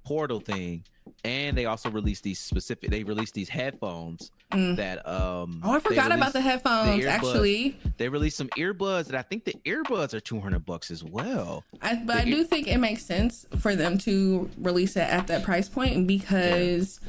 portal 0.05 0.41
thing 0.41 0.83
and 1.25 1.57
they 1.57 1.67
also 1.67 1.91
released 1.91 2.23
these 2.23 2.41
specific 2.41 2.91
they 2.91 3.05
released 3.05 3.35
these 3.35 3.49
headphones 3.51 4.33
Mm. 4.53 4.77
that 4.77 4.99
um 5.09 5.61
Oh, 5.65 5.73
I 5.73 5.81
forgot 5.81 6.13
about 6.13 6.33
the 6.33 6.41
headphones. 6.41 7.03
earbuds. 7.03 7.09
actually, 7.09 7.77
they 7.97 8.09
released 8.09 8.37
some 8.37 8.49
earbuds 8.51 9.09
and 9.09 9.17
I 9.17 9.23
think 9.23 9.45
the 9.45 9.55
earbuds 9.65 10.15
are 10.15 10.21
200 10.21 10.65
bucks 10.65 10.93
as 10.93 11.03
well. 11.03 11.65
I, 11.83 11.97
but 11.97 12.17
I 12.19 12.25
The- 12.25 12.31
do 12.31 12.45
think 12.45 12.69
it 12.69 12.79
makes 12.79 13.05
sense 13.05 13.47
for 13.59 13.75
them 13.75 13.99
to 13.99 14.49
release 14.59 14.95
it 14.97 15.01
at 15.09 15.27
that 15.27 15.43
price 15.43 15.69
point 15.69 16.07
because 16.07 17.01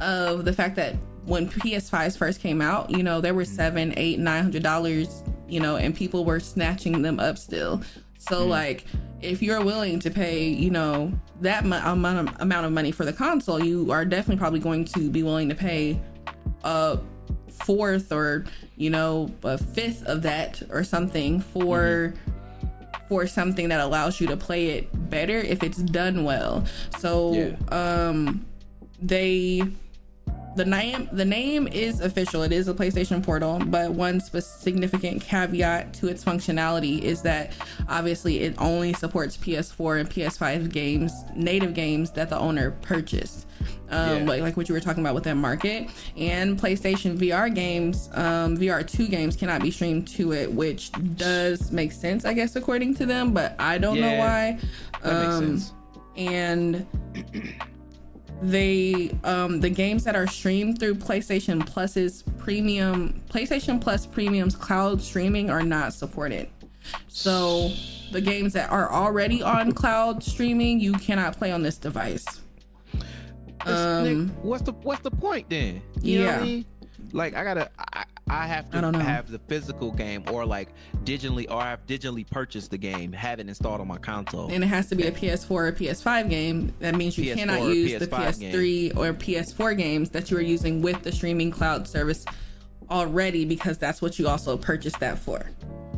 of 0.00 0.44
the 0.44 0.52
fact 0.52 0.76
that 0.76 0.94
when 1.24 1.48
PS5s 1.48 2.16
first 2.16 2.40
came 2.40 2.60
out, 2.62 2.90
you 2.90 3.02
know, 3.02 3.20
there 3.20 3.34
were 3.34 3.44
seven, 3.44 3.92
eight, 3.96 4.18
nine 4.18 4.42
hundred 4.42 4.62
dollars, 4.62 5.22
you 5.48 5.60
know, 5.60 5.76
and 5.76 5.94
people 5.94 6.24
were 6.24 6.38
snatching 6.40 7.02
them 7.02 7.18
up 7.18 7.36
still. 7.38 7.82
So 8.18 8.46
like, 8.46 8.84
if 9.22 9.42
you're 9.42 9.64
willing 9.64 9.98
to 10.00 10.10
pay, 10.10 10.46
you 10.48 10.70
know, 10.70 11.12
that 11.40 11.64
mu- 11.64 11.76
amount 11.76 12.28
of, 12.28 12.40
amount 12.40 12.66
of 12.66 12.72
money 12.72 12.90
for 12.92 13.04
the 13.04 13.12
console, 13.12 13.62
you 13.62 13.90
are 13.90 14.04
definitely 14.04 14.38
probably 14.38 14.60
going 14.60 14.84
to 14.86 15.10
be 15.10 15.22
willing 15.22 15.48
to 15.48 15.54
pay 15.54 16.00
a 16.64 16.98
fourth 17.64 18.12
or 18.12 18.44
you 18.76 18.90
know 18.90 19.30
a 19.42 19.56
fifth 19.56 20.02
of 20.04 20.20
that 20.22 20.62
or 20.70 20.84
something 20.84 21.40
for 21.40 22.12
for 23.08 23.26
something 23.26 23.68
that 23.70 23.80
allows 23.80 24.20
you 24.20 24.26
to 24.26 24.36
play 24.36 24.66
it 24.70 25.10
better 25.10 25.38
if 25.38 25.62
it's 25.62 25.78
done 25.78 26.22
well. 26.24 26.64
So 26.98 27.32
Yeah. 27.32 27.56
um 27.70 28.44
they 29.00 29.62
the 30.56 30.64
name 30.64 31.08
the 31.12 31.24
name 31.24 31.68
is 31.68 32.00
official. 32.00 32.42
It 32.42 32.52
is 32.52 32.66
a 32.68 32.74
PlayStation 32.74 33.22
Portal, 33.22 33.60
but 33.66 33.92
one 33.92 34.20
significant 34.20 35.22
caveat 35.22 35.92
to 35.94 36.08
its 36.08 36.24
functionality 36.24 37.00
is 37.02 37.22
that 37.22 37.52
obviously 37.88 38.40
it 38.40 38.54
only 38.58 38.92
supports 38.94 39.36
PS4 39.36 40.00
and 40.00 40.10
PS5 40.10 40.72
games, 40.72 41.12
native 41.34 41.74
games 41.74 42.10
that 42.12 42.30
the 42.30 42.38
owner 42.38 42.72
purchased. 42.82 43.46
Um, 43.90 44.18
Yeah. 44.20 44.24
like, 44.24 44.42
like 44.42 44.56
what 44.56 44.68
you 44.68 44.74
were 44.74 44.80
talking 44.80 45.02
about 45.02 45.14
with 45.14 45.24
that 45.24 45.36
market 45.36 45.88
and 46.16 46.58
PlayStation 46.60 47.16
VR 47.16 47.48
games, 47.54 48.08
um, 48.14 48.56
VR2 48.56 49.08
games 49.08 49.36
cannot 49.36 49.62
be 49.62 49.70
streamed 49.70 50.08
to 50.08 50.32
it, 50.32 50.52
which 50.52 50.90
does 51.16 51.70
make 51.72 51.92
sense, 51.92 52.24
I 52.24 52.32
guess, 52.32 52.56
according 52.56 52.94
to 52.96 53.06
them, 53.06 53.32
but 53.32 53.54
I 53.58 53.78
don't 53.78 54.00
know 54.00 54.16
why. 54.16 54.58
That 55.02 55.20
makes 55.20 55.34
Um, 55.34 55.58
sense. 55.58 55.72
and 56.16 56.86
they 58.42 59.16
um 59.24 59.60
the 59.60 59.70
games 59.70 60.04
that 60.04 60.14
are 60.14 60.26
streamed 60.26 60.78
through 60.78 60.94
PlayStation 60.96 61.64
Plus's 61.66 62.22
premium 62.38 63.22
PlayStation 63.30 63.80
Plus 63.80 64.04
Premium's 64.06 64.54
cloud 64.54 65.00
streaming 65.00 65.48
are 65.50 65.62
not 65.62 65.92
supported. 65.94 66.48
So 67.08 67.70
the 68.12 68.20
games 68.20 68.52
that 68.52 68.70
are 68.70 68.92
already 68.92 69.42
on 69.42 69.72
cloud 69.72 70.22
streaming, 70.22 70.78
you 70.80 70.92
cannot 70.92 71.36
play 71.36 71.50
on 71.50 71.62
this 71.62 71.78
device. 71.78 72.24
Nick, 72.94 73.66
Um, 73.66 74.28
what's 74.42 74.62
the 74.62 74.72
what's 74.72 75.00
the 75.02 75.10
point 75.10 75.48
then? 75.50 75.82
You 76.02 76.20
know 76.20 76.26
what 76.26 76.34
Yeah. 76.34 76.40
I 76.40 76.44
mean? 76.44 76.64
Like 77.12 77.34
I 77.34 77.42
gotta 77.42 77.70
I, 77.78 78.04
I 78.28 78.46
have 78.48 78.66
I 78.72 78.80
to 78.80 78.90
know. 78.92 78.98
have 78.98 79.30
the 79.30 79.38
physical 79.38 79.92
game 79.92 80.24
or 80.32 80.44
like 80.44 80.70
digitally 81.04 81.48
or 81.48 81.60
I've 81.60 81.86
digitally 81.86 82.28
purchased 82.28 82.72
the 82.72 82.78
game, 82.78 83.12
have 83.12 83.38
it 83.38 83.48
installed 83.48 83.80
on 83.80 83.86
my 83.86 83.98
console. 83.98 84.50
And 84.50 84.64
it 84.64 84.66
has 84.66 84.88
to 84.88 84.96
be 84.96 85.04
a 85.06 85.12
PS4 85.12 85.50
or 85.50 85.72
PS5 85.72 86.28
game. 86.28 86.74
That 86.80 86.96
means 86.96 87.16
you 87.16 87.32
PS4 87.32 87.36
cannot 87.36 87.62
use 87.68 87.98
the 88.00 88.06
PS5 88.08 88.52
PS3 88.52 88.96
or 88.96 89.12
PS4 89.12 89.76
games 89.78 90.10
that 90.10 90.30
you 90.30 90.36
are 90.38 90.42
using 90.42 90.82
with 90.82 91.02
the 91.02 91.12
streaming 91.12 91.50
cloud 91.52 91.86
service 91.86 92.24
already 92.90 93.44
because 93.44 93.78
that's 93.78 94.02
what 94.02 94.18
you 94.18 94.28
also 94.28 94.56
purchased 94.56 94.98
that 95.00 95.18
for. 95.18 95.48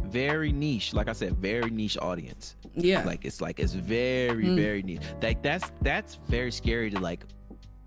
very 0.09 0.53
niche, 0.53 0.95
like 0.95 1.07
I 1.09 1.13
said, 1.13 1.37
very 1.37 1.69
niche 1.71 1.99
audience. 2.01 2.57
Yeah. 2.75 3.05
Like 3.05 3.25
it's 3.27 3.41
like 3.43 3.59
it's 3.61 3.73
very, 3.75 4.45
Mm. 4.47 4.57
very 4.57 4.83
niche. 4.83 5.03
Like 5.23 5.43
that's 5.43 5.71
that's 5.83 6.15
very 6.29 6.51
scary 6.51 6.91
to 6.91 6.99
like 6.99 7.25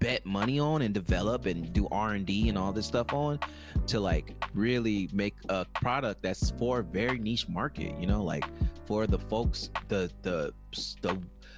bet 0.02 0.26
money 0.26 0.60
on 0.60 0.82
and 0.82 0.93
develop 0.93 1.45
and 1.45 1.72
do 1.72 1.88
R 1.91 2.16
and 2.16 2.26
D 2.26 2.49
and 2.49 2.58
all 2.58 2.74
this 2.74 2.86
stuff 2.88 3.14
on 3.14 3.39
to 3.88 3.99
like 4.02 4.34
really 4.54 5.08
make 5.14 5.36
a 5.47 5.64
product 5.76 6.22
that's 6.22 6.49
for 6.52 6.80
a 6.80 6.84
very 6.84 7.18
niche 7.20 7.47
market, 7.47 7.97
you 7.97 8.08
know, 8.08 8.22
like 8.22 8.43
for 8.86 9.08
the 9.08 9.18
folks 9.20 9.70
the 9.88 10.12
the 10.24 10.54
the 11.02 11.18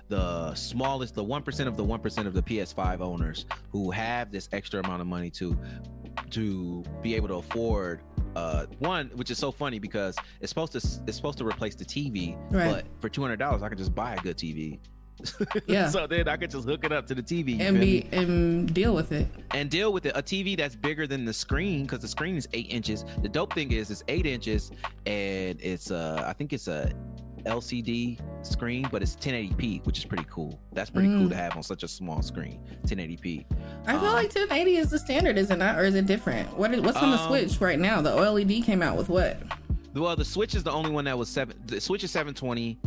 the 0.09 0.53
smallest 0.53 1.15
the 1.15 1.23
1% 1.23 1.67
of 1.67 1.77
the 1.77 1.83
1% 1.83 2.27
of 2.27 2.33
the 2.33 2.43
PS5 2.43 2.99
owners 2.99 3.45
who 3.71 3.89
have 3.89 4.31
this 4.31 4.49
extra 4.51 4.81
amount 4.83 5.01
of 5.01 5.07
money 5.07 5.31
to 5.31 5.57
to 6.29 6.83
be 7.01 7.15
able 7.15 7.27
to 7.29 7.35
afford 7.35 8.01
uh 8.35 8.65
one 8.79 9.09
which 9.15 9.31
is 9.31 9.37
so 9.37 9.51
funny 9.51 9.79
because 9.79 10.15
it's 10.41 10.49
supposed 10.49 10.71
to 10.73 10.77
it's 11.07 11.15
supposed 11.15 11.37
to 11.37 11.45
replace 11.45 11.73
the 11.75 11.85
TV 11.85 12.35
Right. 12.51 12.71
but 12.71 12.85
for 12.99 13.09
$200 13.09 13.61
I 13.63 13.69
can 13.69 13.77
just 13.77 13.95
buy 13.95 14.13
a 14.13 14.17
good 14.17 14.37
TV 14.37 14.79
Yeah. 15.67 15.89
so 15.89 16.07
then 16.07 16.27
I 16.27 16.37
could 16.37 16.51
just 16.51 16.67
hook 16.67 16.83
it 16.83 16.91
up 16.91 17.07
to 17.07 17.15
the 17.15 17.23
TV 17.23 17.59
and 17.59 17.79
be 17.79 18.07
and 18.11 18.73
deal 18.73 18.93
with 18.93 19.11
it. 19.11 19.27
and 19.51 19.69
deal 19.69 19.93
with 19.93 20.05
it. 20.05 20.13
A 20.15 20.21
TV 20.21 20.57
that's 20.57 20.75
bigger 20.75 21.07
than 21.07 21.25
the 21.25 21.33
screen 21.33 21.83
because 21.83 21.99
the 21.99 22.07
screen 22.07 22.35
is 22.35 22.47
eight 22.53 22.67
inches. 22.69 23.05
The 23.21 23.29
dope 23.29 23.53
thing 23.53 23.71
is 23.71 23.89
it's 23.91 24.03
eight 24.07 24.25
inches 24.25 24.71
and 25.05 25.59
it's 25.61 25.91
uh 25.91 26.23
I 26.25 26.33
think 26.33 26.53
it's 26.53 26.67
a 26.67 26.91
LCD 27.45 28.17
screen, 28.45 28.87
but 28.89 29.01
it's 29.01 29.15
1080p, 29.17 29.85
which 29.85 29.97
is 29.97 30.05
pretty 30.05 30.25
cool. 30.29 30.59
That's 30.71 30.89
pretty 30.89 31.09
cool 31.09 31.25
Mm. 31.25 31.29
to 31.29 31.35
have 31.35 31.57
on 31.57 31.63
such 31.63 31.83
a 31.83 31.87
small 31.89 32.21
screen, 32.21 32.61
1080p. 32.87 33.43
I 33.85 33.93
feel 33.99 34.05
Um, 34.07 34.13
like 34.13 34.31
1080 34.33 34.77
is 34.77 34.89
the 34.91 34.97
standard, 34.99 35.37
is 35.37 35.51
it 35.51 35.57
not, 35.57 35.77
or 35.77 35.83
is 35.83 35.95
it 35.95 36.05
different? 36.05 36.55
What 36.57 36.73
is, 36.73 36.79
what's 36.81 36.97
on 36.97 37.11
the 37.11 37.17
Um, 37.19 37.27
Switch 37.27 37.59
right 37.59 37.77
now? 37.79 38.01
The 38.01 38.11
OLED 38.11 38.63
came 38.63 38.81
out 38.81 38.95
with 38.97 39.09
what, 39.09 39.41
Well, 39.93 40.15
the 40.15 40.23
Switch 40.23 40.55
is 40.55 40.63
the 40.63 40.71
only 40.71 40.89
one 40.91 41.03
that 41.05 41.17
was 41.17 41.27
seven. 41.27 41.57
The 41.67 41.81
Switch 41.81 42.05
is 42.05 42.11
720. 42.11 42.79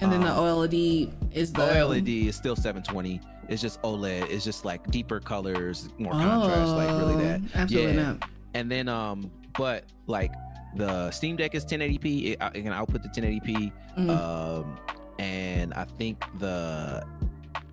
And 0.00 0.12
then 0.12 0.20
the 0.20 0.30
um, 0.30 0.38
OLED 0.38 1.10
is 1.32 1.52
the 1.52 1.62
OLED 1.62 2.26
is 2.26 2.36
still 2.36 2.56
720. 2.56 3.20
It's 3.48 3.62
just 3.62 3.80
OLED. 3.82 4.28
It's 4.30 4.44
just 4.44 4.64
like 4.64 4.86
deeper 4.90 5.20
colors, 5.20 5.88
more 5.98 6.12
contrast, 6.12 6.72
like 6.72 6.88
really 6.88 7.22
that. 7.24 7.40
Oh, 7.54 7.58
Absolutely 7.60 7.94
Yeah. 7.94 8.02
not. 8.02 8.28
and 8.54 8.70
then 8.70 8.88
um 8.88 9.30
but 9.56 9.84
like 10.06 10.32
the 10.76 11.10
steam 11.12 11.36
deck 11.36 11.54
is 11.54 11.64
1080p 11.64 12.32
it, 12.32 12.38
it 12.54 12.62
can 12.62 12.72
output 12.72 13.02
the 13.02 13.08
1080p 13.08 13.72
Mhm. 13.96 14.10
um 14.10 14.76
and 15.20 15.72
i 15.74 15.84
think 15.84 16.24
the 16.40 17.04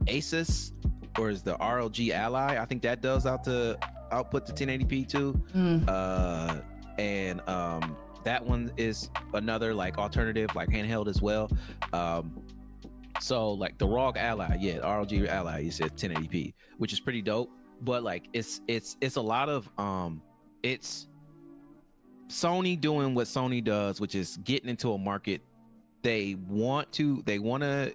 Asus 0.05 0.71
or 1.19 1.29
is 1.29 1.41
the 1.43 1.55
ROG 1.57 1.99
Ally. 2.09 2.57
I 2.61 2.65
think 2.65 2.81
that 2.83 3.01
does 3.01 3.25
out 3.25 3.43
to 3.45 3.77
output 4.11 4.45
to 4.47 4.53
1080p 4.53 5.07
too. 5.07 5.33
Mm. 5.55 5.83
Uh, 5.87 6.55
and 6.97 7.41
um, 7.49 7.95
that 8.23 8.45
one 8.45 8.71
is 8.77 9.09
another 9.33 9.73
like 9.73 9.97
alternative, 9.97 10.49
like 10.55 10.69
handheld 10.69 11.07
as 11.07 11.21
well. 11.21 11.49
Um, 11.93 12.41
so 13.19 13.51
like 13.51 13.77
the 13.77 13.87
ROG 13.87 14.17
Ally, 14.17 14.57
yeah, 14.59 14.77
ROG 14.77 15.13
Ally, 15.13 15.59
you 15.59 15.71
said 15.71 15.95
1080p, 15.97 16.53
which 16.77 16.93
is 16.93 16.99
pretty 16.99 17.21
dope. 17.21 17.49
But 17.81 18.03
like 18.03 18.29
it's 18.33 18.61
it's 18.67 18.97
it's 19.01 19.15
a 19.15 19.21
lot 19.21 19.49
of 19.49 19.69
um, 19.77 20.21
it's 20.63 21.07
Sony 22.27 22.79
doing 22.79 23.15
what 23.15 23.27
Sony 23.27 23.63
does, 23.63 23.99
which 23.99 24.15
is 24.15 24.37
getting 24.43 24.69
into 24.69 24.93
a 24.93 24.97
market 24.97 25.41
they 26.01 26.35
want 26.47 26.91
to 26.93 27.21
they 27.25 27.39
want 27.39 27.63
to 27.63 27.93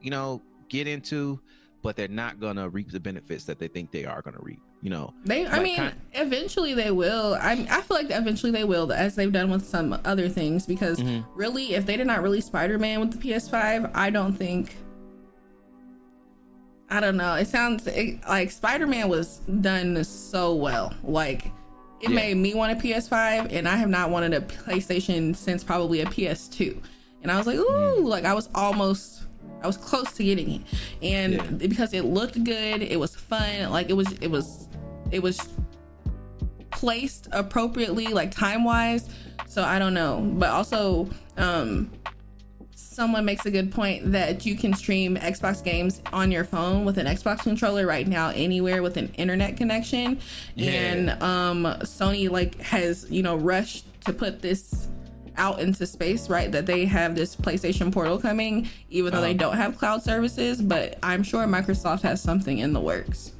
you 0.00 0.10
know 0.10 0.42
get 0.68 0.86
into 0.86 1.40
but 1.82 1.96
they're 1.96 2.08
not 2.08 2.40
gonna 2.40 2.68
reap 2.68 2.90
the 2.90 3.00
benefits 3.00 3.44
that 3.44 3.58
they 3.58 3.68
think 3.68 3.90
they 3.90 4.04
are 4.04 4.22
gonna 4.22 4.38
reap 4.40 4.60
you 4.82 4.90
know 4.90 5.12
They, 5.24 5.44
I 5.46 5.52
Like, 5.54 5.62
mean, 5.62 5.76
kind- 5.76 5.94
eventually 6.14 6.72
they 6.74 6.90
will. 6.90 7.34
I, 7.40 7.66
I 7.70 7.80
feel 7.82 7.96
like 7.96 8.10
eventually 8.10 8.52
they 8.52 8.64
will, 8.64 8.92
as 8.92 9.16
they've 9.16 9.32
done 9.32 9.50
with 9.50 9.66
some 9.66 9.98
other 10.04 10.28
things. 10.28 10.66
Because 10.66 10.98
Mhm. 11.00 11.24
really, 11.34 11.74
if 11.74 11.84
they 11.86 11.96
did 11.96 12.06
not 12.06 12.22
release 12.22 12.46
Spider 12.46 12.78
Man 12.78 13.00
with 13.00 13.10
the 13.12 13.18
PS5, 13.18 13.90
I 13.94 14.10
don't 14.10 14.32
think. 14.34 14.76
I 16.90 17.00
don't 17.00 17.16
know. 17.16 17.34
It 17.34 17.48
sounds 17.48 17.86
it, 17.86 18.20
like 18.28 18.50
Spider 18.50 18.86
Man 18.86 19.08
was 19.08 19.38
done 19.60 20.02
so 20.04 20.54
well. 20.54 20.94
Like 21.02 21.46
it 22.00 22.10
Yeah. 22.10 22.14
made 22.16 22.36
me 22.36 22.54
want 22.54 22.72
a 22.72 22.76
PS5, 22.80 23.48
and 23.52 23.68
I 23.68 23.76
have 23.76 23.90
not 23.90 24.10
wanted 24.10 24.32
a 24.32 24.40
PlayStation 24.40 25.34
since 25.36 25.62
probably 25.64 26.00
a 26.00 26.06
PS2. 26.06 26.80
And 27.22 27.32
I 27.32 27.36
was 27.36 27.46
like, 27.46 27.56
ooh, 27.58 28.06
like 28.06 28.24
I 28.24 28.32
was 28.34 28.48
almost. 28.54 29.22
I 29.60 29.66
was 29.66 29.76
close 29.76 30.12
to 30.12 30.22
getting 30.22 30.50
it, 30.52 30.60
and 31.02 31.32
Yeah. 31.34 31.42
because 31.42 31.92
it 31.92 32.04
looked 32.04 32.42
good, 32.44 32.80
it 32.80 33.00
was 33.00 33.16
fun. 33.16 33.70
Like 33.70 33.90
it 33.90 33.94
was, 33.94 34.06
it 34.20 34.30
was, 34.30 34.67
it 35.10 35.22
was 35.22 35.40
placed 36.70 37.28
appropriately, 37.32 38.08
like 38.08 38.30
time 38.30 38.64
wise. 38.64 39.08
So 39.46 39.62
I 39.62 39.78
don't 39.78 39.94
know, 39.94 40.20
but 40.34 40.50
also, 40.50 41.08
um, 41.36 41.90
someone 42.74 43.24
makes 43.24 43.46
a 43.46 43.50
good 43.50 43.70
point 43.70 44.10
that 44.10 44.44
you 44.44 44.56
can 44.56 44.74
stream 44.74 45.16
Xbox 45.16 45.62
games 45.62 46.02
on 46.12 46.32
your 46.32 46.42
phone 46.42 46.84
with 46.84 46.98
an 46.98 47.06
Xbox 47.06 47.38
controller 47.40 47.86
right 47.86 48.08
now 48.08 48.30
anywhere 48.30 48.82
with 48.82 48.96
an 48.96 49.08
internet 49.16 49.56
connection. 49.56 50.18
Yeah. 50.56 50.70
And 50.72 51.10
um 51.22 51.64
Sony 51.82 52.28
like 52.28 52.60
has, 52.60 53.06
you 53.08 53.22
know, 53.22 53.36
rushed 53.36 53.86
to 54.06 54.12
put 54.12 54.42
this 54.42 54.88
out 55.36 55.60
into 55.60 55.86
space, 55.86 56.28
right? 56.28 56.50
That 56.50 56.66
they 56.66 56.86
have 56.86 57.14
this 57.14 57.36
PlayStation 57.36 57.92
portal 57.92 58.18
coming 58.18 58.68
even 58.90 59.12
though 59.12 59.20
they 59.20 59.30
Um, 59.30 59.36
don't 59.36 59.56
have 59.56 59.78
cloud 59.78 60.02
services, 60.02 60.60
but 60.60 60.98
I'm 61.00 61.22
sure 61.22 61.46
Microsoft 61.46 62.02
has 62.02 62.20
something 62.20 62.58
in 62.58 62.72
the 62.72 62.80
works. 62.80 63.30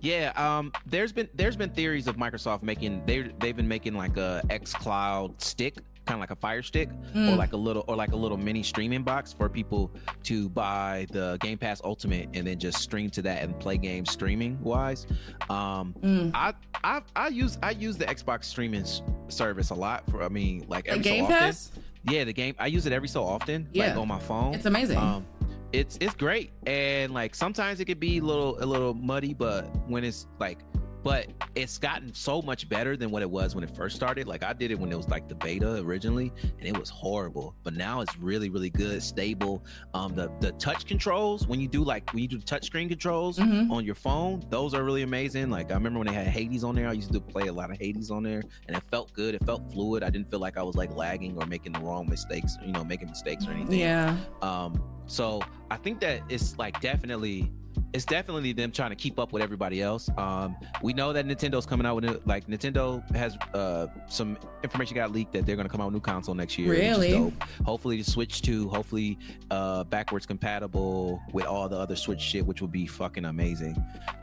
Yeah, 0.00 0.32
um, 0.36 0.72
there's 0.86 1.12
been 1.12 1.28
there's 1.34 1.56
been 1.56 1.70
theories 1.70 2.06
of 2.06 2.16
Microsoft 2.16 2.62
making 2.62 3.04
they 3.06 3.30
they've 3.38 3.56
been 3.56 3.68
making 3.68 3.94
like 3.94 4.16
a 4.16 4.42
X 4.50 4.72
Cloud 4.72 5.40
stick, 5.40 5.74
kind 6.06 6.14
of 6.16 6.20
like 6.20 6.30
a 6.30 6.36
Fire 6.36 6.62
Stick, 6.62 6.88
or 7.14 7.36
like 7.36 7.52
a 7.52 7.56
little 7.56 7.84
or 7.86 7.96
like 7.96 8.12
a 8.12 8.16
little 8.16 8.38
mini 8.38 8.62
streaming 8.62 9.02
box 9.02 9.32
for 9.32 9.48
people 9.48 9.90
to 10.24 10.48
buy 10.48 11.06
the 11.10 11.36
Game 11.40 11.58
Pass 11.58 11.80
Ultimate 11.84 12.28
and 12.34 12.46
then 12.46 12.58
just 12.58 12.78
stream 12.78 13.10
to 13.10 13.22
that 13.22 13.42
and 13.42 13.58
play 13.60 13.76
games 13.76 14.10
streaming 14.10 14.58
wise. 14.62 15.06
Um, 15.48 15.94
Mm. 16.02 16.30
I 16.34 16.54
I 16.82 17.02
I 17.14 17.28
use 17.28 17.58
I 17.62 17.72
use 17.72 17.96
the 17.98 18.06
Xbox 18.06 18.44
streaming 18.44 18.82
s- 18.82 19.02
service 19.28 19.68
a 19.70 19.74
lot 19.74 20.10
for 20.10 20.22
I 20.22 20.28
mean 20.28 20.64
like 20.68 20.84
The 20.84 20.92
every 20.92 21.02
Game 21.02 21.26
so 21.26 21.32
often. 21.32 21.38
Pass? 21.38 21.72
Yeah, 22.04 22.24
the 22.24 22.32
game 22.32 22.54
I 22.58 22.68
use 22.68 22.86
it 22.86 22.92
every 22.94 23.08
so 23.08 23.22
often, 23.24 23.68
Yeah. 23.72 23.88
like 23.88 23.96
on 23.98 24.08
my 24.08 24.18
phone. 24.18 24.54
It's 24.54 24.64
amazing. 24.64 24.96
Um, 24.96 25.26
it's 25.72 25.98
it's 26.00 26.14
great, 26.14 26.52
and 26.66 27.12
like 27.12 27.34
sometimes 27.34 27.80
it 27.80 27.84
could 27.84 28.00
be 28.00 28.18
a 28.18 28.22
little 28.22 28.62
a 28.62 28.66
little 28.66 28.94
muddy, 28.94 29.34
but 29.34 29.62
when 29.88 30.04
it's 30.04 30.26
like, 30.38 30.58
but 31.02 31.26
it's 31.54 31.78
gotten 31.78 32.12
so 32.14 32.42
much 32.42 32.68
better 32.68 32.96
than 32.96 33.10
what 33.10 33.22
it 33.22 33.30
was 33.30 33.54
when 33.54 33.64
it 33.64 33.70
first 33.74 33.96
started. 33.96 34.26
Like 34.28 34.42
I 34.44 34.52
did 34.52 34.70
it 34.70 34.78
when 34.78 34.92
it 34.92 34.96
was 34.96 35.08
like 35.08 35.28
the 35.28 35.34
beta 35.34 35.76
originally, 35.78 36.32
and 36.58 36.68
it 36.68 36.78
was 36.78 36.90
horrible, 36.90 37.54
but 37.62 37.74
now 37.74 38.00
it's 38.00 38.16
really 38.18 38.48
really 38.50 38.70
good, 38.70 39.02
stable. 39.02 39.64
Um, 39.94 40.14
the 40.14 40.30
the 40.40 40.52
touch 40.52 40.86
controls 40.86 41.46
when 41.46 41.60
you 41.60 41.68
do 41.68 41.82
like 41.82 42.12
when 42.12 42.22
you 42.22 42.28
do 42.28 42.38
the 42.38 42.44
touch 42.44 42.66
screen 42.66 42.88
controls 42.88 43.38
Mhm. 43.38 43.70
on 43.70 43.84
your 43.84 43.94
phone, 43.94 44.44
those 44.50 44.74
are 44.74 44.82
really 44.84 45.02
amazing. 45.02 45.50
Like 45.50 45.70
I 45.70 45.74
remember 45.74 45.98
when 45.98 46.08
they 46.08 46.14
had 46.14 46.26
Hades 46.26 46.64
on 46.64 46.74
there, 46.74 46.88
I 46.88 46.92
used 46.92 47.12
to 47.12 47.20
play 47.20 47.46
a 47.48 47.52
lot 47.52 47.70
of 47.70 47.78
Hades 47.78 48.10
on 48.10 48.22
there, 48.22 48.42
and 48.68 48.76
it 48.76 48.82
felt 48.90 49.12
good. 49.12 49.34
It 49.34 49.44
felt 49.44 49.70
fluid. 49.72 50.02
I 50.02 50.10
didn't 50.10 50.30
feel 50.30 50.40
like 50.40 50.56
I 50.56 50.62
was 50.62 50.76
like 50.76 50.94
lagging 50.94 51.36
or 51.40 51.46
making 51.46 51.72
the 51.72 51.80
wrong 51.80 52.08
mistakes, 52.08 52.56
you 52.64 52.72
know, 52.72 52.84
making 52.84 53.08
mistakes 53.08 53.46
or 53.46 53.52
anything. 53.52 53.78
Yeah. 53.80 54.16
Um, 54.42 54.82
so 55.06 55.40
I 55.70 55.76
think 55.76 56.00
that 56.00 56.22
it's 56.28 56.56
like 56.58 56.80
definitely 56.80 57.50
it's 57.92 58.04
definitely 58.04 58.52
them 58.52 58.70
trying 58.70 58.90
to 58.90 58.96
keep 58.96 59.18
up 59.18 59.32
with 59.32 59.42
everybody 59.42 59.82
else. 59.82 60.08
Um, 60.16 60.56
we 60.82 60.92
know 60.92 61.12
that 61.12 61.26
Nintendo's 61.26 61.66
coming 61.66 61.86
out 61.86 61.96
with 61.96 62.04
new, 62.04 62.20
like 62.26 62.46
Nintendo 62.46 63.02
has 63.16 63.36
uh 63.54 63.86
some 64.08 64.38
information 64.62 64.94
got 64.94 65.12
leaked 65.12 65.32
that 65.32 65.46
they're 65.46 65.56
gonna 65.56 65.68
come 65.68 65.80
out 65.80 65.86
with 65.86 65.94
a 65.94 65.96
new 65.96 66.00
console 66.00 66.34
next 66.34 66.58
year. 66.58 66.68
which 66.70 66.78
is 66.78 66.98
Really? 66.98 67.10
dope. 67.10 67.44
Hopefully 67.64 67.98
the 68.02 68.10
Switch 68.10 68.42
2, 68.42 68.68
hopefully 68.68 69.18
uh 69.50 69.84
backwards 69.84 70.26
compatible 70.26 71.20
with 71.32 71.46
all 71.46 71.68
the 71.68 71.76
other 71.76 71.96
Switch 71.96 72.20
shit, 72.20 72.46
which 72.46 72.60
would 72.62 72.72
be 72.72 72.86
fucking 72.86 73.24
amazing. 73.24 73.76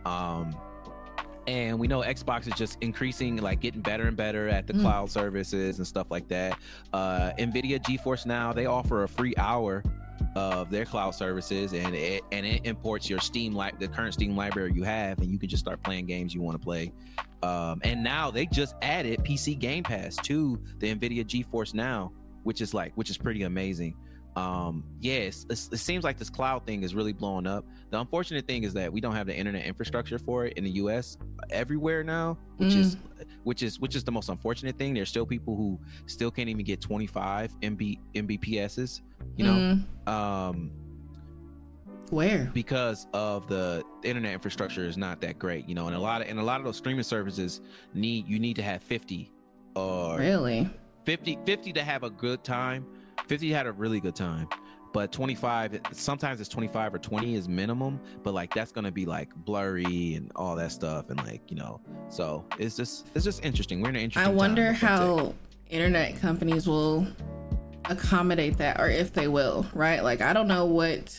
Um 0.05 0.55
and 1.47 1.79
we 1.79 1.87
know 1.87 2.01
Xbox 2.01 2.45
is 2.45 2.53
just 2.55 2.77
increasing, 2.81 3.37
like 3.37 3.61
getting 3.61 3.79
better 3.81 4.05
and 4.07 4.17
better 4.17 4.49
at 4.49 4.67
the 4.67 4.73
Mm. 4.73 4.81
cloud 4.81 5.09
services 5.09 5.77
and 5.77 5.87
stuff 5.87 6.07
like 6.11 6.27
that. 6.27 6.59
Uh, 6.91 7.31
Nvidia 7.39 7.79
GeForce 7.81 8.25
Now 8.25 8.51
they 8.51 8.65
offer 8.65 9.03
a 9.03 9.07
free 9.07 9.33
hour 9.37 9.81
of 10.35 10.69
their 10.69 10.85
cloud 10.85 11.11
services, 11.11 11.73
and 11.73 11.95
it 11.95 12.23
and 12.31 12.45
it 12.45 12.61
imports 12.65 13.09
your 13.09 13.19
Steam 13.19 13.53
like 13.53 13.79
the 13.79 13.87
current 13.87 14.13
Steam 14.13 14.35
library 14.35 14.71
you 14.73 14.83
have, 14.83 15.19
and 15.19 15.31
you 15.31 15.39
can 15.39 15.49
just 15.49 15.63
start 15.63 15.81
playing 15.83 16.05
games 16.05 16.33
you 16.33 16.41
want 16.41 16.59
to 16.59 16.63
play. 16.63 16.91
Um, 17.43 17.81
and 17.83 18.03
now 18.03 18.31
they 18.31 18.45
just 18.47 18.75
added 18.81 19.19
PC 19.19 19.57
Game 19.59 19.83
Pass 19.83 20.15
to 20.23 20.59
the 20.79 20.93
Nvidia 20.95 21.23
GeForce 21.25 21.73
Now, 21.73 22.11
which 22.43 22.61
is 22.61 22.73
like 22.73 22.93
which 22.95 23.09
is 23.09 23.17
pretty 23.17 23.43
amazing. 23.43 23.95
Um, 24.35 24.83
yes, 25.01 25.47
it's, 25.49 25.67
it 25.71 25.77
seems 25.77 26.03
like 26.03 26.19
this 26.19 26.29
cloud 26.29 26.63
thing 26.67 26.83
is 26.83 26.93
really 26.93 27.11
blowing 27.11 27.47
up. 27.47 27.65
The 27.89 27.99
unfortunate 27.99 28.45
thing 28.45 28.65
is 28.65 28.73
that 28.75 28.93
we 28.93 29.01
don't 29.01 29.15
have 29.15 29.25
the 29.25 29.35
internet 29.35 29.65
infrastructure 29.65 30.19
for 30.19 30.45
it 30.45 30.53
in 30.57 30.63
the 30.63 30.69
U.S. 30.71 31.17
everywhere 31.49 32.03
now, 32.03 32.37
which 32.57 32.73
Mm. 32.73 32.77
is 32.81 32.97
which 33.43 33.63
is 33.63 33.79
which 33.79 33.95
is 33.95 34.03
the 34.03 34.11
most 34.11 34.29
unfortunate 34.29 34.77
thing. 34.77 34.93
There's 34.93 35.09
still 35.09 35.25
people 35.25 35.55
who 35.55 35.79
still 36.05 36.31
can't 36.31 36.49
even 36.49 36.63
get 36.65 36.81
25 36.81 37.51
MB 37.61 37.99
Mbps's, 38.15 39.01
you 39.35 39.45
know, 39.45 39.77
Mm. 40.07 40.07
um, 40.11 40.71
Where? 42.09 42.49
because 42.53 43.07
of 43.13 43.47
the 43.47 43.83
internet 44.03 44.33
infrastructure 44.33 44.85
is 44.85 44.97
not 44.97 45.19
that 45.21 45.37
great, 45.37 45.67
you 45.67 45.75
know, 45.75 45.87
and 45.87 45.95
a 45.95 45.99
lot 45.99 46.21
of 46.21 46.27
and 46.29 46.39
a 46.39 46.43
lot 46.43 46.59
of 46.59 46.65
those 46.65 46.77
streaming 46.77 47.03
services 47.03 47.61
need 47.93 48.27
you 48.27 48.39
need 48.39 48.55
to 48.55 48.63
have 48.63 48.81
50 48.81 49.31
or 49.75 50.17
Really? 50.17 50.69
50 51.05 51.37
50 51.45 51.73
to 51.73 51.83
have 51.83 52.03
a 52.03 52.09
good 52.09 52.43
time 52.43 52.85
50 53.27 53.51
had 53.51 53.67
a 53.67 53.71
really 53.71 53.99
good 53.99 54.15
time 54.15 54.47
but 54.97 55.11
25 55.11 55.79
sometimes 55.91 56.39
it's 56.39 56.49
25 56.49 56.95
or 56.95 56.97
20 56.97 57.35
is 57.35 57.47
minimum 57.47 57.99
but 58.23 58.33
like 58.33 58.51
that's 58.51 58.71
gonna 58.71 58.91
be 58.91 59.05
like 59.05 59.29
blurry 59.35 60.15
and 60.15 60.31
all 60.35 60.55
that 60.55 60.71
stuff 60.71 61.11
and 61.11 61.23
like 61.23 61.51
you 61.51 61.55
know 61.55 61.79
so 62.09 62.43
it's 62.57 62.75
just 62.75 63.05
it's 63.13 63.23
just 63.23 63.45
interesting 63.45 63.79
we're 63.79 63.89
in 63.89 63.95
an 63.95 64.01
I 64.01 64.03
interesting 64.05 64.29
time 64.31 64.35
wonder 64.35 64.69
with 64.69 64.81
that 64.81 64.87
tech. 64.87 64.89
how 64.89 65.35
internet 65.69 66.19
companies 66.19 66.67
will 66.67 67.05
accommodate 67.85 68.57
that 68.57 68.79
or 68.79 68.89
if 68.89 69.13
they 69.13 69.27
will, 69.27 69.67
right? 69.73 70.03
Like 70.03 70.21
I 70.21 70.33
don't 70.33 70.47
know 70.47 70.65
what 70.65 71.15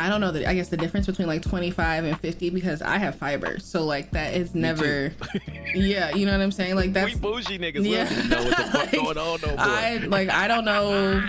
I 0.00 0.08
don't 0.08 0.20
know 0.20 0.30
that 0.32 0.46
I 0.46 0.54
guess 0.54 0.68
the 0.68 0.76
difference 0.76 1.06
between 1.06 1.26
like 1.28 1.42
25 1.42 2.04
and 2.04 2.20
50 2.20 2.50
because 2.50 2.82
I 2.82 2.98
have 2.98 3.16
fiber. 3.16 3.58
So 3.58 3.84
like 3.84 4.10
that 4.12 4.34
is 4.34 4.54
never 4.54 5.12
Yeah, 5.74 6.14
you 6.14 6.26
know 6.26 6.32
what 6.32 6.40
I'm 6.40 6.52
saying? 6.52 6.76
Like 6.76 6.92
that's 6.92 7.14
we 7.14 7.20
bougie 7.20 7.58
niggas 7.58 7.84
Yeah. 7.84 8.08
yeah. 8.10 8.26
know 8.28 8.44
what 8.44 8.56
the 8.56 8.64
fuck 8.64 8.74
Like, 8.74 8.92
going 8.92 9.18
on 9.18 9.40
no 9.42 9.48
more 9.48 9.56
I 9.58 9.96
like 10.08 10.30
I 10.30 10.48
don't 10.48 10.64
know 10.64 11.28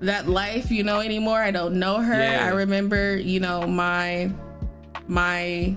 that 0.00 0.28
life, 0.28 0.70
you 0.70 0.82
know, 0.82 1.00
anymore. 1.00 1.40
I 1.40 1.50
don't 1.50 1.74
know 1.78 1.98
her. 2.00 2.18
Yeah. 2.18 2.44
I 2.44 2.48
remember, 2.50 3.16
you 3.16 3.40
know, 3.40 3.66
my 3.66 4.30
my 5.06 5.74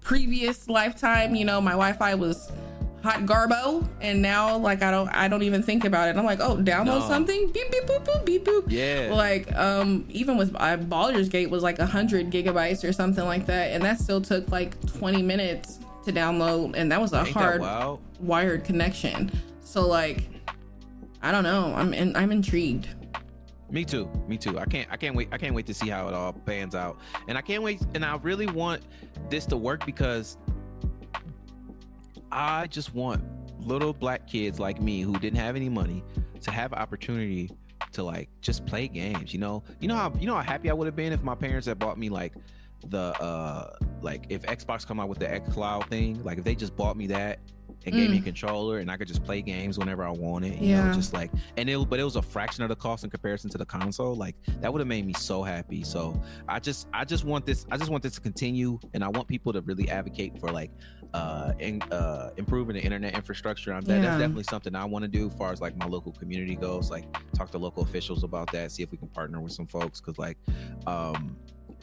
previous 0.00 0.68
lifetime, 0.68 1.34
you 1.34 1.44
know, 1.44 1.60
my 1.60 1.72
Wi-Fi 1.72 2.14
was 2.14 2.50
hot 3.02 3.20
garbo 3.20 3.88
and 4.02 4.20
now 4.20 4.58
like 4.58 4.82
I 4.82 4.90
don't 4.90 5.08
I 5.08 5.26
don't 5.28 5.42
even 5.42 5.62
think 5.62 5.84
about 5.84 6.08
it. 6.08 6.16
I'm 6.16 6.24
like, 6.24 6.40
oh, 6.40 6.56
download 6.56 6.84
No. 6.84 7.08
something, 7.08 7.50
beep 7.50 7.70
beep 7.70 7.84
boop 7.84 8.04
boop 8.04 8.24
beep 8.26 8.44
boop. 8.44 8.64
yeah 8.68 9.08
Like 9.12 9.54
um 9.56 10.04
even 10.10 10.36
with 10.36 10.54
uh, 10.58 10.76
Baldur's 10.76 11.28
Gate 11.28 11.48
was 11.50 11.62
like 11.62 11.78
100 11.78 12.30
gigabytes 12.30 12.86
or 12.86 12.92
something 12.92 13.24
like 13.24 13.46
that 13.46 13.72
and 13.72 13.82
that 13.84 13.98
still 14.00 14.20
took 14.20 14.50
like 14.50 14.78
20 14.98 15.22
minutes 15.22 15.78
to 16.04 16.12
download 16.12 16.74
and 16.76 16.92
that 16.92 17.00
was 17.00 17.12
a 17.12 17.20
Ain't 17.20 17.28
hard 17.30 17.62
wired 18.20 18.64
connection. 18.64 19.30
So 19.62 19.86
like, 19.86 20.24
I 21.22 21.32
don't 21.32 21.44
know. 21.44 21.74
I'm 21.74 21.92
in, 21.92 22.16
I'm 22.16 22.32
intrigued. 22.32 22.88
Me 23.70 23.84
too. 23.84 24.10
Me 24.26 24.36
too. 24.36 24.58
I 24.58 24.64
can't. 24.64 24.88
I 24.90 24.96
can't 24.96 25.14
wait. 25.14 25.28
I 25.32 25.38
can't 25.38 25.54
wait 25.54 25.66
to 25.66 25.74
see 25.74 25.88
how 25.88 26.08
it 26.08 26.14
all 26.14 26.32
pans 26.32 26.74
out. 26.74 26.98
And 27.28 27.38
I 27.38 27.40
can't 27.40 27.62
wait. 27.62 27.80
And 27.94 28.04
I 28.04 28.16
really 28.16 28.46
want 28.46 28.82
this 29.28 29.46
to 29.46 29.56
work 29.56 29.86
because 29.86 30.38
I 32.32 32.66
just 32.66 32.94
want 32.94 33.22
little 33.60 33.92
black 33.92 34.26
kids 34.26 34.58
like 34.58 34.80
me 34.80 35.02
who 35.02 35.12
didn't 35.18 35.38
have 35.38 35.56
any 35.56 35.68
money 35.68 36.02
to 36.40 36.50
have 36.50 36.72
opportunity 36.72 37.50
to 37.92 38.02
like 38.02 38.28
just 38.40 38.66
play 38.66 38.88
games. 38.88 39.32
You 39.32 39.40
know, 39.40 39.62
you 39.78 39.88
know 39.88 39.96
how 39.96 40.12
you 40.18 40.26
know 40.26 40.34
how 40.34 40.42
happy 40.42 40.70
I 40.70 40.72
would 40.72 40.86
have 40.86 40.96
been 40.96 41.12
if 41.12 41.22
my 41.22 41.34
parents 41.34 41.66
had 41.66 41.78
bought 41.78 41.98
me 41.98 42.08
like 42.08 42.34
the 42.88 42.98
uh 43.20 43.76
like 44.00 44.26
if 44.30 44.42
Xbox 44.42 44.86
come 44.86 44.98
out 44.98 45.08
with 45.08 45.18
the 45.18 45.30
X 45.30 45.52
Cloud 45.52 45.88
thing, 45.88 46.22
like 46.24 46.38
if 46.38 46.44
they 46.44 46.54
just 46.54 46.74
bought 46.76 46.96
me 46.96 47.06
that 47.08 47.38
and 47.86 47.96
gave 47.96 48.10
me 48.10 48.18
a 48.18 48.20
Mm. 48.20 48.24
controller 48.24 48.78
and 48.78 48.90
I 48.90 48.96
could 48.96 49.08
just 49.08 49.24
play 49.24 49.40
games 49.42 49.78
whenever 49.78 50.04
I 50.04 50.10
wanted. 50.10 50.60
You 50.60 50.68
Yeah. 50.68 50.86
know, 50.88 50.92
just 50.94 51.12
like 51.12 51.30
and 51.56 51.68
it 51.68 51.88
but 51.88 51.98
it 51.98 52.04
was 52.04 52.16
a 52.16 52.22
fraction 52.22 52.62
of 52.62 52.68
the 52.68 52.76
cost 52.76 53.04
in 53.04 53.10
comparison 53.10 53.50
to 53.50 53.58
the 53.58 53.64
console. 53.66 54.14
Like 54.14 54.36
that 54.60 54.72
would 54.72 54.80
have 54.80 54.88
made 54.88 55.06
me 55.06 55.12
so 55.14 55.42
happy. 55.42 55.82
So 55.82 56.20
I 56.48 56.58
just 56.58 56.86
I 56.92 57.04
just 57.04 57.24
want 57.24 57.46
this 57.46 57.66
I 57.70 57.76
just 57.76 57.90
want 57.90 58.02
this 58.02 58.14
to 58.14 58.20
continue 58.20 58.78
and 58.94 59.02
I 59.02 59.08
want 59.08 59.28
people 59.28 59.52
to 59.52 59.60
really 59.62 59.88
advocate 59.88 60.38
for 60.38 60.50
like 60.50 60.70
uh 61.14 61.52
in, 61.58 61.82
uh 61.90 62.30
improving 62.36 62.76
the 62.76 62.82
internet 62.82 63.14
infrastructure. 63.14 63.72
I'm, 63.72 63.80
that, 63.82 63.94
Yeah. 63.96 64.00
That's 64.02 64.18
definitely 64.20 64.44
something 64.44 64.74
I 64.76 64.84
want 64.84 65.02
to 65.04 65.08
do 65.08 65.26
as 65.26 65.34
far 65.34 65.50
as 65.52 65.60
like 65.60 65.76
my 65.76 65.86
local 65.86 66.12
community 66.12 66.54
goes. 66.54 66.90
Like 66.90 67.04
talk 67.34 67.50
to 67.52 67.58
local 67.58 67.82
officials 67.82 68.22
about 68.24 68.52
that, 68.52 68.70
see 68.70 68.82
if 68.82 68.92
we 68.92 68.98
can 68.98 69.08
partner 69.08 69.40
with 69.40 69.52
some 69.52 69.66
folks 69.66 70.00
because 70.00 70.18
like 70.18 70.38
um 70.86 71.36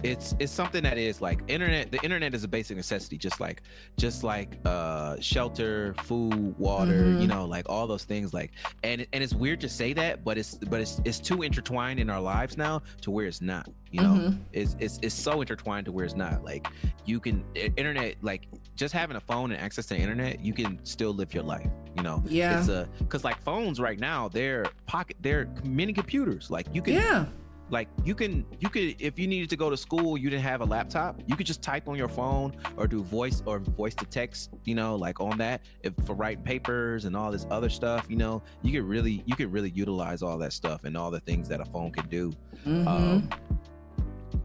it's 0.04 0.36
it's 0.40 0.52
something 0.52 0.84
that 0.84 0.98
is 0.98 1.22
like 1.22 1.42
internet 1.48 1.92
the 1.92 2.00
internet 2.04 2.34
is 2.36 2.44
a 2.44 2.48
basic 2.48 2.78
necessity 2.78 3.18
just 3.18 3.40
like 3.40 3.64
just 3.98 4.24
like 4.24 4.58
uh 4.66 5.16
shelter 5.20 5.96
food 6.04 6.58
water 6.60 7.04
Mhm. 7.06 7.22
you 7.22 7.28
know 7.28 7.46
like 7.46 7.68
all 7.68 7.88
those 7.88 8.04
things 8.04 8.34
like 8.34 8.52
and 8.84 9.08
and 9.14 9.24
it's 9.24 9.34
weird 9.34 9.60
to 9.62 9.70
say 9.70 9.94
that 9.94 10.24
but 10.24 10.38
it's 10.38 10.56
but 10.56 10.82
it's 10.82 11.02
it's 11.04 11.20
too 11.20 11.42
intertwined 11.42 12.00
in 12.00 12.10
our 12.10 12.22
lives 12.22 12.58
now 12.58 12.82
to 13.02 13.10
where 13.12 13.26
it's 13.26 13.42
not 13.42 13.68
you 13.92 14.02
know 14.02 14.14
Mhm. 14.14 14.40
it's, 14.54 14.76
it's 14.80 15.00
it's 15.02 15.16
so 15.16 15.42
intertwined 15.42 15.86
to 15.86 15.92
where 15.92 16.06
it's 16.06 16.16
not 16.16 16.44
like 16.44 16.68
you 17.06 17.20
can 17.20 17.44
internet 17.56 18.16
like 18.22 18.48
just 18.76 18.94
having 18.94 19.18
a 19.18 19.22
phone 19.22 19.52
and 19.52 19.60
access 19.60 19.88
to 19.88 19.98
internet 19.98 20.40
you 20.42 20.54
can 20.54 20.80
still 20.86 21.14
live 21.14 21.34
your 21.34 21.44
life 21.44 21.70
you 21.96 22.04
know 22.04 22.24
Yeah. 22.28 22.60
it's 22.60 22.70
a 22.70 22.88
because 23.00 23.24
like 23.24 23.42
phones 23.42 23.80
right 23.80 24.00
now 24.00 24.28
they're 24.28 24.66
pocket 24.86 25.18
they're 25.22 25.48
mini 25.64 25.94
computers 25.94 26.52
like 26.52 26.68
you 26.72 26.82
can 26.84 26.94
Yeah. 26.94 27.26
Like 27.70 27.88
you 28.06 28.16
can 28.16 28.46
you 28.60 28.70
could 28.70 28.96
if 29.00 29.20
you 29.20 29.28
needed 29.28 29.50
to 29.50 29.56
go 29.58 29.70
to 29.70 29.78
school 29.78 30.18
you 30.18 30.30
didn't 30.30 30.44
have 30.44 30.62
a 30.62 30.66
laptop 30.66 31.22
you 31.28 31.36
could 31.36 31.46
just 31.46 31.62
type 31.62 31.88
on 31.88 31.96
your 31.96 32.08
phone 32.08 32.56
or 32.78 32.88
do 32.88 33.04
voice 33.04 33.44
or 33.46 33.60
voice 33.60 33.94
to 33.96 34.06
text 34.06 34.52
you 34.64 34.74
know 34.76 34.96
like 34.96 35.20
on 35.20 35.38
that 35.38 35.62
if 35.84 35.94
for 36.06 36.14
writing 36.14 36.44
papers 36.44 37.06
and 37.06 37.16
all 37.16 37.32
this 37.32 37.46
other 37.52 37.70
stuff 37.70 38.06
you 38.10 38.16
know 38.16 38.42
you 38.62 38.72
could 38.72 38.88
really 38.88 39.22
you 39.26 39.36
could 39.36 39.52
really 39.52 39.70
utilize 39.72 40.22
all 40.22 40.38
that 40.38 40.54
stuff 40.54 40.84
and 40.86 40.96
all 40.96 41.12
the 41.12 41.20
things 41.22 41.48
that 41.50 41.60
a 41.60 41.66
phone 41.66 41.92
could 41.92 42.10
do 42.10 42.32
Mhm. 42.66 42.88
um 42.88 43.30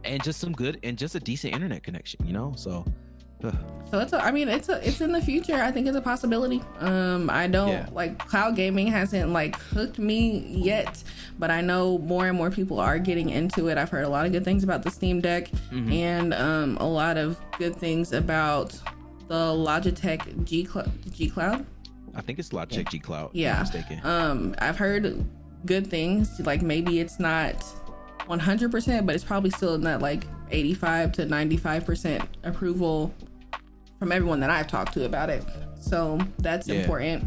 and 0.05 0.23
just 0.23 0.41
some 0.41 0.53
good 0.53 0.81
and 0.83 0.99
just 0.99 1.15
a 1.15 1.21
decent 1.21 1.55
internet 1.55 1.83
connection 1.83 2.25
you 2.27 2.33
know 2.33 2.53
so. 2.57 2.85
So 3.91 3.99
it's 3.99 4.15
a, 4.15 4.25
I 4.25 4.31
mean 4.31 4.49
it's 4.49 4.71
a, 4.71 4.87
it's 4.89 5.03
in 5.03 5.13
the 5.13 5.21
future. 5.21 5.55
I 5.57 5.71
think 5.71 5.87
it's 5.87 5.97
a 5.97 6.01
possibility. 6.01 6.63
Um 6.79 7.29
I 7.29 7.47
don't 7.47 7.69
Yeah. 7.69 7.89
like 7.93 8.19
cloud 8.19 8.57
gaming 8.57 8.87
hasn't 8.87 9.33
like 9.33 9.57
hooked 9.59 9.99
me 9.99 10.47
yet, 10.49 11.03
but 11.39 11.51
I 11.51 11.61
know 11.61 11.99
more 11.99 12.27
and 12.27 12.37
more 12.37 12.51
people 12.51 12.81
are 12.81 12.99
getting 12.99 13.29
into 13.29 13.69
it. 13.69 13.77
I've 13.77 13.91
heard 13.91 14.05
a 14.05 14.09
lot 14.09 14.25
of 14.25 14.33
good 14.33 14.45
things 14.45 14.65
about 14.65 14.83
the 14.83 14.91
Steam 14.91 15.21
Deck 15.21 15.51
Mhm. 15.71 15.93
and 15.93 16.33
um 16.35 16.77
a 16.81 16.89
lot 16.89 17.19
of 17.19 17.39
good 17.59 17.77
things 17.77 18.13
about 18.15 18.73
the 19.29 19.35
Logitech 19.53 20.45
G 20.45 20.65
Cloud 20.65 20.91
G 21.11 21.29
Cloud. 21.29 21.67
i 22.15 22.21
think 22.21 22.39
it's 22.39 22.51
logitech 22.51 22.89
g 22.91 22.99
cloud 22.99 23.31
Yeah. 23.33 23.65
Um 24.05 24.55
I've 24.59 24.79
heard 24.79 25.23
good 25.67 25.87
things. 25.87 26.41
Like 26.41 26.63
maybe 26.63 26.99
it's 27.01 27.19
not 27.21 27.57
100%, 28.29 29.07
but 29.07 29.15
it's 29.15 29.25
probably 29.25 29.51
still 29.51 29.75
in 29.75 29.83
that 29.83 30.01
like 30.01 30.25
85 30.51 31.13
to 31.13 31.27
95% 31.27 32.25
approval 32.45 33.13
from 34.03 34.11
everyone 34.11 34.41
that 34.41 34.51
I've 34.51 34.67
talked 34.67 34.95
to 34.95 35.05
about 35.05 35.31
it. 35.31 35.45
So 35.81 36.19
that's 36.41 36.67
Yeah. 36.67 36.81
important. 36.81 37.25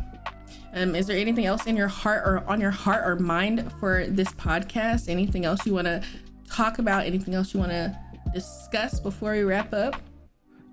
Um, 0.74 0.94
is 0.94 1.08
there 1.08 1.18
anything 1.18 1.46
else 1.46 1.66
in 1.68 1.78
your 1.78 1.88
heart 1.88 2.28
or 2.28 2.44
on 2.50 2.60
your 2.60 2.72
heart 2.72 3.08
or 3.08 3.16
mind 3.16 3.72
for 3.80 4.06
this 4.08 4.28
podcast? 4.34 5.08
Anything 5.08 5.46
else 5.46 5.66
you 5.66 5.74
want 5.74 5.86
to 5.86 6.04
talk 6.52 6.78
about? 6.78 7.06
Anything 7.06 7.34
else 7.34 7.54
you 7.54 7.62
want 7.62 7.72
to 7.72 7.98
discuss 8.34 9.00
before 9.00 9.32
we 9.32 9.44
wrap 9.44 9.74
up? 9.74 10.02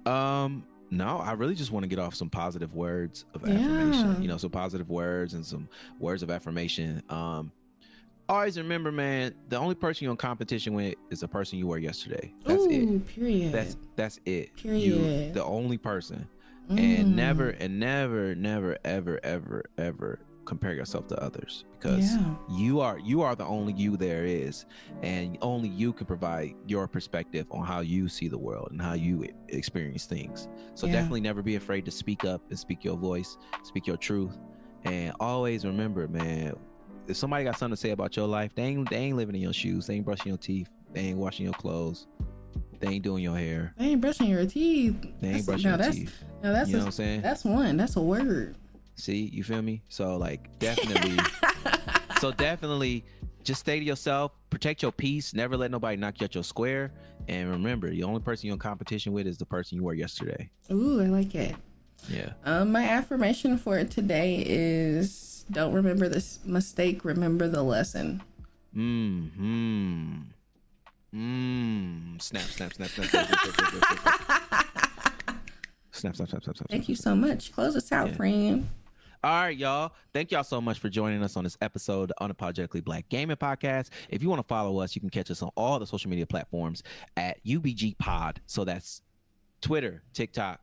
Um, 0.04 0.64
no, 0.90 1.18
I 1.18 1.34
really 1.34 1.54
just 1.54 1.70
want 1.70 1.84
to 1.84 1.88
get 1.88 2.00
off 2.00 2.16
some 2.16 2.28
positive 2.28 2.74
words 2.74 3.24
of 3.32 3.42
affirmation. 3.44 3.70
Yeah. 3.70 3.78
affirmation. 4.00 4.22
You 4.22 4.28
know, 4.28 4.38
some 4.38 4.50
positive 4.50 4.90
words 4.90 5.34
and 5.34 5.46
some 5.46 5.68
words 6.00 6.24
of 6.24 6.32
affirmation. 6.32 7.00
Um, 7.10 7.52
always 8.32 8.58
remember, 8.58 8.90
man, 8.90 9.34
the 9.48 9.56
only 9.58 9.74
person 9.74 10.04
you're 10.04 10.10
in 10.12 10.16
competition 10.16 10.74
with 10.74 10.94
is 11.10 11.20
the 11.20 11.28
person 11.28 11.58
you 11.58 11.66
were 11.66 11.78
yesterday. 11.78 12.32
That's 12.44 12.62
Ooh, 12.64 12.70
it. 12.70 13.06
period. 13.06 13.52
That's 13.52 13.76
that's 13.96 14.18
it. 14.26 14.50
You, 14.62 14.72
Period. 14.72 15.34
the 15.34 15.44
only 15.44 15.78
person. 15.78 16.26
Mm. 16.70 16.78
And 17.00 17.16
never 17.16 17.50
and 17.50 17.78
never, 17.80 18.34
never, 18.34 18.78
ever, 18.84 19.18
ever, 19.22 19.64
ever 19.78 20.20
compare 20.44 20.74
yourself 20.74 21.06
to 21.06 21.22
others 21.22 21.64
because 21.78 22.16
Yeah. 22.16 22.34
you 22.50 22.80
are 22.80 22.98
you 22.98 23.22
are 23.22 23.36
the 23.36 23.44
only 23.44 23.72
you 23.74 23.96
there 23.96 24.24
is 24.24 24.64
and 25.02 25.38
only 25.40 25.68
you 25.68 25.92
can 25.92 26.04
provide 26.04 26.54
your 26.66 26.88
perspective 26.88 27.46
on 27.52 27.64
how 27.64 27.78
you 27.78 28.08
see 28.08 28.26
the 28.26 28.36
world 28.38 28.66
and 28.72 28.82
how 28.82 28.94
you 28.94 29.24
experience 29.50 30.04
things 30.06 30.48
so 30.74 30.88
Yeah. 30.88 30.94
definitely 30.94 31.20
never 31.20 31.42
be 31.42 31.54
afraid 31.54 31.84
to 31.84 31.92
speak 31.92 32.24
up 32.24 32.42
and 32.50 32.58
speak 32.58 32.82
your 32.82 32.96
voice 32.96 33.38
speak 33.62 33.86
your 33.86 33.96
truth 33.96 34.36
and 34.84 35.14
always 35.20 35.64
remember 35.64 36.08
man 36.08 36.54
if 37.08 37.16
somebody 37.16 37.44
got 37.44 37.58
something 37.58 37.74
to 37.74 37.80
say 37.80 37.90
about 37.90 38.16
your 38.16 38.26
life 38.26 38.54
they 38.54 38.62
ain't, 38.62 38.88
they 38.90 38.96
ain't 38.96 39.16
living 39.16 39.34
in 39.34 39.40
your 39.40 39.52
shoes 39.52 39.86
they 39.86 39.94
ain't 39.94 40.04
brushing 40.04 40.28
your 40.28 40.38
teeth 40.38 40.68
they 40.92 41.00
ain't 41.00 41.18
washing 41.18 41.44
your 41.44 41.54
clothes 41.54 42.06
they 42.80 42.88
ain't 42.88 43.04
doing 43.04 43.22
your 43.22 43.36
hair 43.36 43.74
They 43.78 43.86
ain't 43.86 44.00
brushing 44.00 44.26
your 44.28 44.44
teeth. 44.46 45.00
they 45.02 45.08
That's- 45.08 45.36
ain't 45.36 45.46
brushing 45.46 45.64
no, 45.64 45.68
your 45.70 45.78
that's, 45.78 45.96
teeth 45.96 46.24
No, 46.42 46.52
that's 46.52 46.68
you 46.70 46.76
know 46.76 46.80
what 46.80 46.86
i'm 46.86 46.92
saying 46.92 47.22
that's 47.22 47.44
one. 47.44 47.76
That's 47.76 47.96
a 47.96 48.00
word. 48.02 48.56
See, 48.96 49.30
you 49.32 49.42
feel 49.44 49.62
me? 49.62 49.82
So 49.88 50.16
like 50.16 50.58
definitely 50.58 51.16
so 52.20 52.30
definitely 52.32 53.04
just 53.44 53.60
stay 53.60 53.78
to 53.80 53.84
yourself, 53.84 54.32
protect 54.50 54.82
your 54.82 54.92
peace, 54.92 55.32
never 55.34 55.56
let 55.56 55.70
nobody 55.70 55.96
knock 55.96 56.20
you 56.20 56.24
out 56.26 56.34
your 56.34 56.44
square. 56.44 56.92
And 57.28 57.50
remember, 57.50 57.90
the 57.90 58.02
only 58.04 58.20
person 58.20 58.46
you're 58.46 58.54
in 58.54 58.58
competition 58.60 59.12
with 59.12 59.26
is 59.26 59.38
the 59.38 59.46
person 59.46 59.76
you 59.78 59.84
were 59.84 59.94
yesterday. 59.94 60.50
Ooh, 60.70 61.00
I 61.00 61.06
like 61.06 61.34
it. 61.34 61.56
Yeah. 62.08 62.32
Um, 62.44 62.72
my 62.72 62.84
affirmation 62.84 63.58
for 63.58 63.82
today 63.84 64.42
is 64.46 65.44
don't 65.50 65.72
remember 65.72 66.08
this 66.08 66.38
mistake, 66.44 67.04
remember 67.04 67.48
the 67.48 67.62
lesson. 67.62 68.22
Mmm. 68.76 69.30
Hmm. 69.34 70.20
Mmm. 71.14 72.22
Snap, 72.22 72.42
snap, 72.42 72.72
snap, 72.72 72.88
snap, 72.88 73.06
snap, 73.06 73.26
snap, 73.26 73.38
snap, 73.38 73.54
snap, 73.54 73.70
snap, 73.70 74.18
snap. 74.38 75.36
Snap, 75.94 76.16
snap, 76.16 76.28
snap, 76.28 76.42
snap, 76.44 76.56
snap. 76.56 76.68
Thank 76.70 76.88
you 76.88 76.94
so 76.96 77.14
much. 77.14 77.52
Close 77.52 77.76
us 77.76 77.92
out, 77.92 78.08
Yeah. 78.08 78.14
friend. 78.16 78.68
All 79.24 79.30
right, 79.42 79.56
y'all. 79.56 79.92
Thank 80.12 80.32
y'all 80.32 80.42
so 80.42 80.60
much 80.60 80.78
for 80.80 80.88
joining 80.88 81.22
us 81.22 81.36
on 81.36 81.44
this 81.44 81.56
episode 81.60 82.10
of 82.18 82.28
Unapologetically 82.28 82.82
Black 82.82 83.08
Gaming 83.08 83.36
Podcast. 83.36 83.90
If 84.08 84.20
you 84.20 84.28
want 84.28 84.40
to 84.42 84.48
follow 84.48 84.80
us, 84.80 84.96
you 84.96 85.00
can 85.00 85.10
catch 85.10 85.30
us 85.30 85.42
on 85.42 85.50
all 85.56 85.78
the 85.78 85.86
social 85.86 86.10
media 86.10 86.26
platforms 86.26 86.82
at 87.16 87.44
UBG 87.44 87.96
Pod. 87.98 88.40
So 88.46 88.64
that's 88.64 89.02
Twitter, 89.60 90.02
TikTok, 90.12 90.61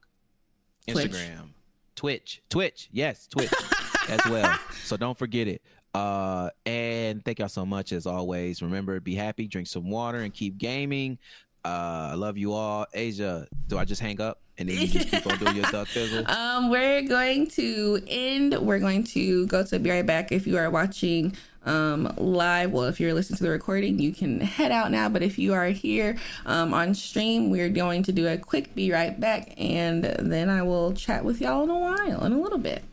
Twitch. 0.91 1.11
Instagram, 1.11 1.49
Twitch, 1.95 2.41
Twitch, 2.49 2.89
yes, 2.91 3.27
Twitch 3.27 3.51
as 4.09 4.19
well. 4.29 4.57
So 4.83 4.97
don't 4.97 5.17
forget 5.17 5.47
it. 5.47 5.61
Uh, 5.93 6.49
and 6.65 7.23
thank 7.25 7.39
y'all 7.39 7.49
so 7.49 7.65
much 7.65 7.91
as 7.91 8.05
always. 8.05 8.61
Remember, 8.61 8.99
be 8.99 9.15
happy, 9.15 9.47
drink 9.47 9.67
some 9.67 9.89
water, 9.89 10.19
and 10.19 10.33
keep 10.33 10.57
gaming. 10.57 11.17
Uh, 11.65 12.09
I 12.11 12.13
love 12.13 12.37
you 12.37 12.53
all. 12.53 12.85
Azia, 12.95 13.47
do 13.67 13.77
I 13.77 13.85
just 13.85 14.01
hang 14.01 14.21
up 14.21 14.39
and 14.57 14.69
then 14.69 14.77
you 14.77 14.87
just 14.87 15.09
keep 15.09 15.27
on 15.27 15.37
doing 15.39 15.55
your 15.57 15.65
duck 15.65 15.87
fizzle? 15.89 16.29
Um, 16.29 16.69
we're 16.69 17.01
going 17.01 17.47
to 17.51 18.01
end. 18.07 18.57
We're 18.59 18.79
going 18.79 19.03
to 19.05 19.45
go 19.47 19.63
to 19.63 19.79
be 19.79 19.89
right 19.89 20.05
back. 20.05 20.31
If 20.31 20.47
you 20.47 20.57
are 20.57 20.69
watching 20.69 21.35
um 21.65 22.13
live, 22.17 22.71
well, 22.71 22.85
if 22.85 22.99
you're 22.99 23.13
listening 23.13 23.37
to 23.37 23.43
the 23.43 23.49
recording, 23.49 23.99
you 23.99 24.13
can 24.13 24.39
head 24.41 24.71
out 24.71 24.91
now. 24.91 25.09
But 25.09 25.23
if 25.23 25.37
you 25.37 25.53
are 25.53 25.67
here 25.67 26.17
um 26.45 26.73
on 26.73 26.93
stream, 26.93 27.49
we're 27.49 27.69
going 27.69 28.03
to 28.03 28.11
do 28.11 28.27
a 28.27 28.37
quick 28.37 28.75
be 28.75 28.91
right 28.91 29.19
back, 29.19 29.53
and 29.57 30.03
then 30.03 30.49
I 30.49 30.61
will 30.63 30.93
chat 30.93 31.23
with 31.25 31.41
y'all 31.41 31.63
in 31.63 31.69
a 31.69 31.77
while, 31.77 32.23
in 32.23 32.33
a 32.33 32.39
little 32.39 32.59
bit. 32.59 32.83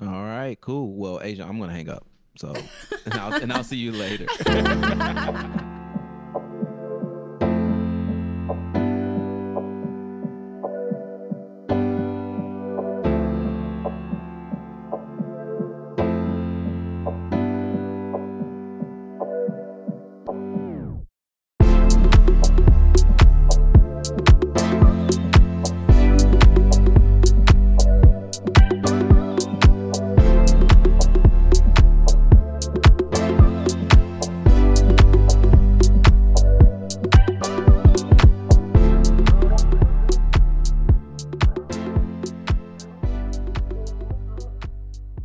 All 0.00 0.06
right, 0.06 0.58
cool. 0.60 0.92
Well, 0.92 1.18
Azia, 1.18 1.46
I'm 1.46 1.58
gonna 1.58 1.72
hang 1.72 1.88
up. 1.88 2.06
So, 2.36 2.54
and 3.04 3.14
I'll, 3.14 3.34
and 3.34 3.52
I'll 3.52 3.64
see 3.64 3.76
you 3.76 3.92
later. 3.92 4.26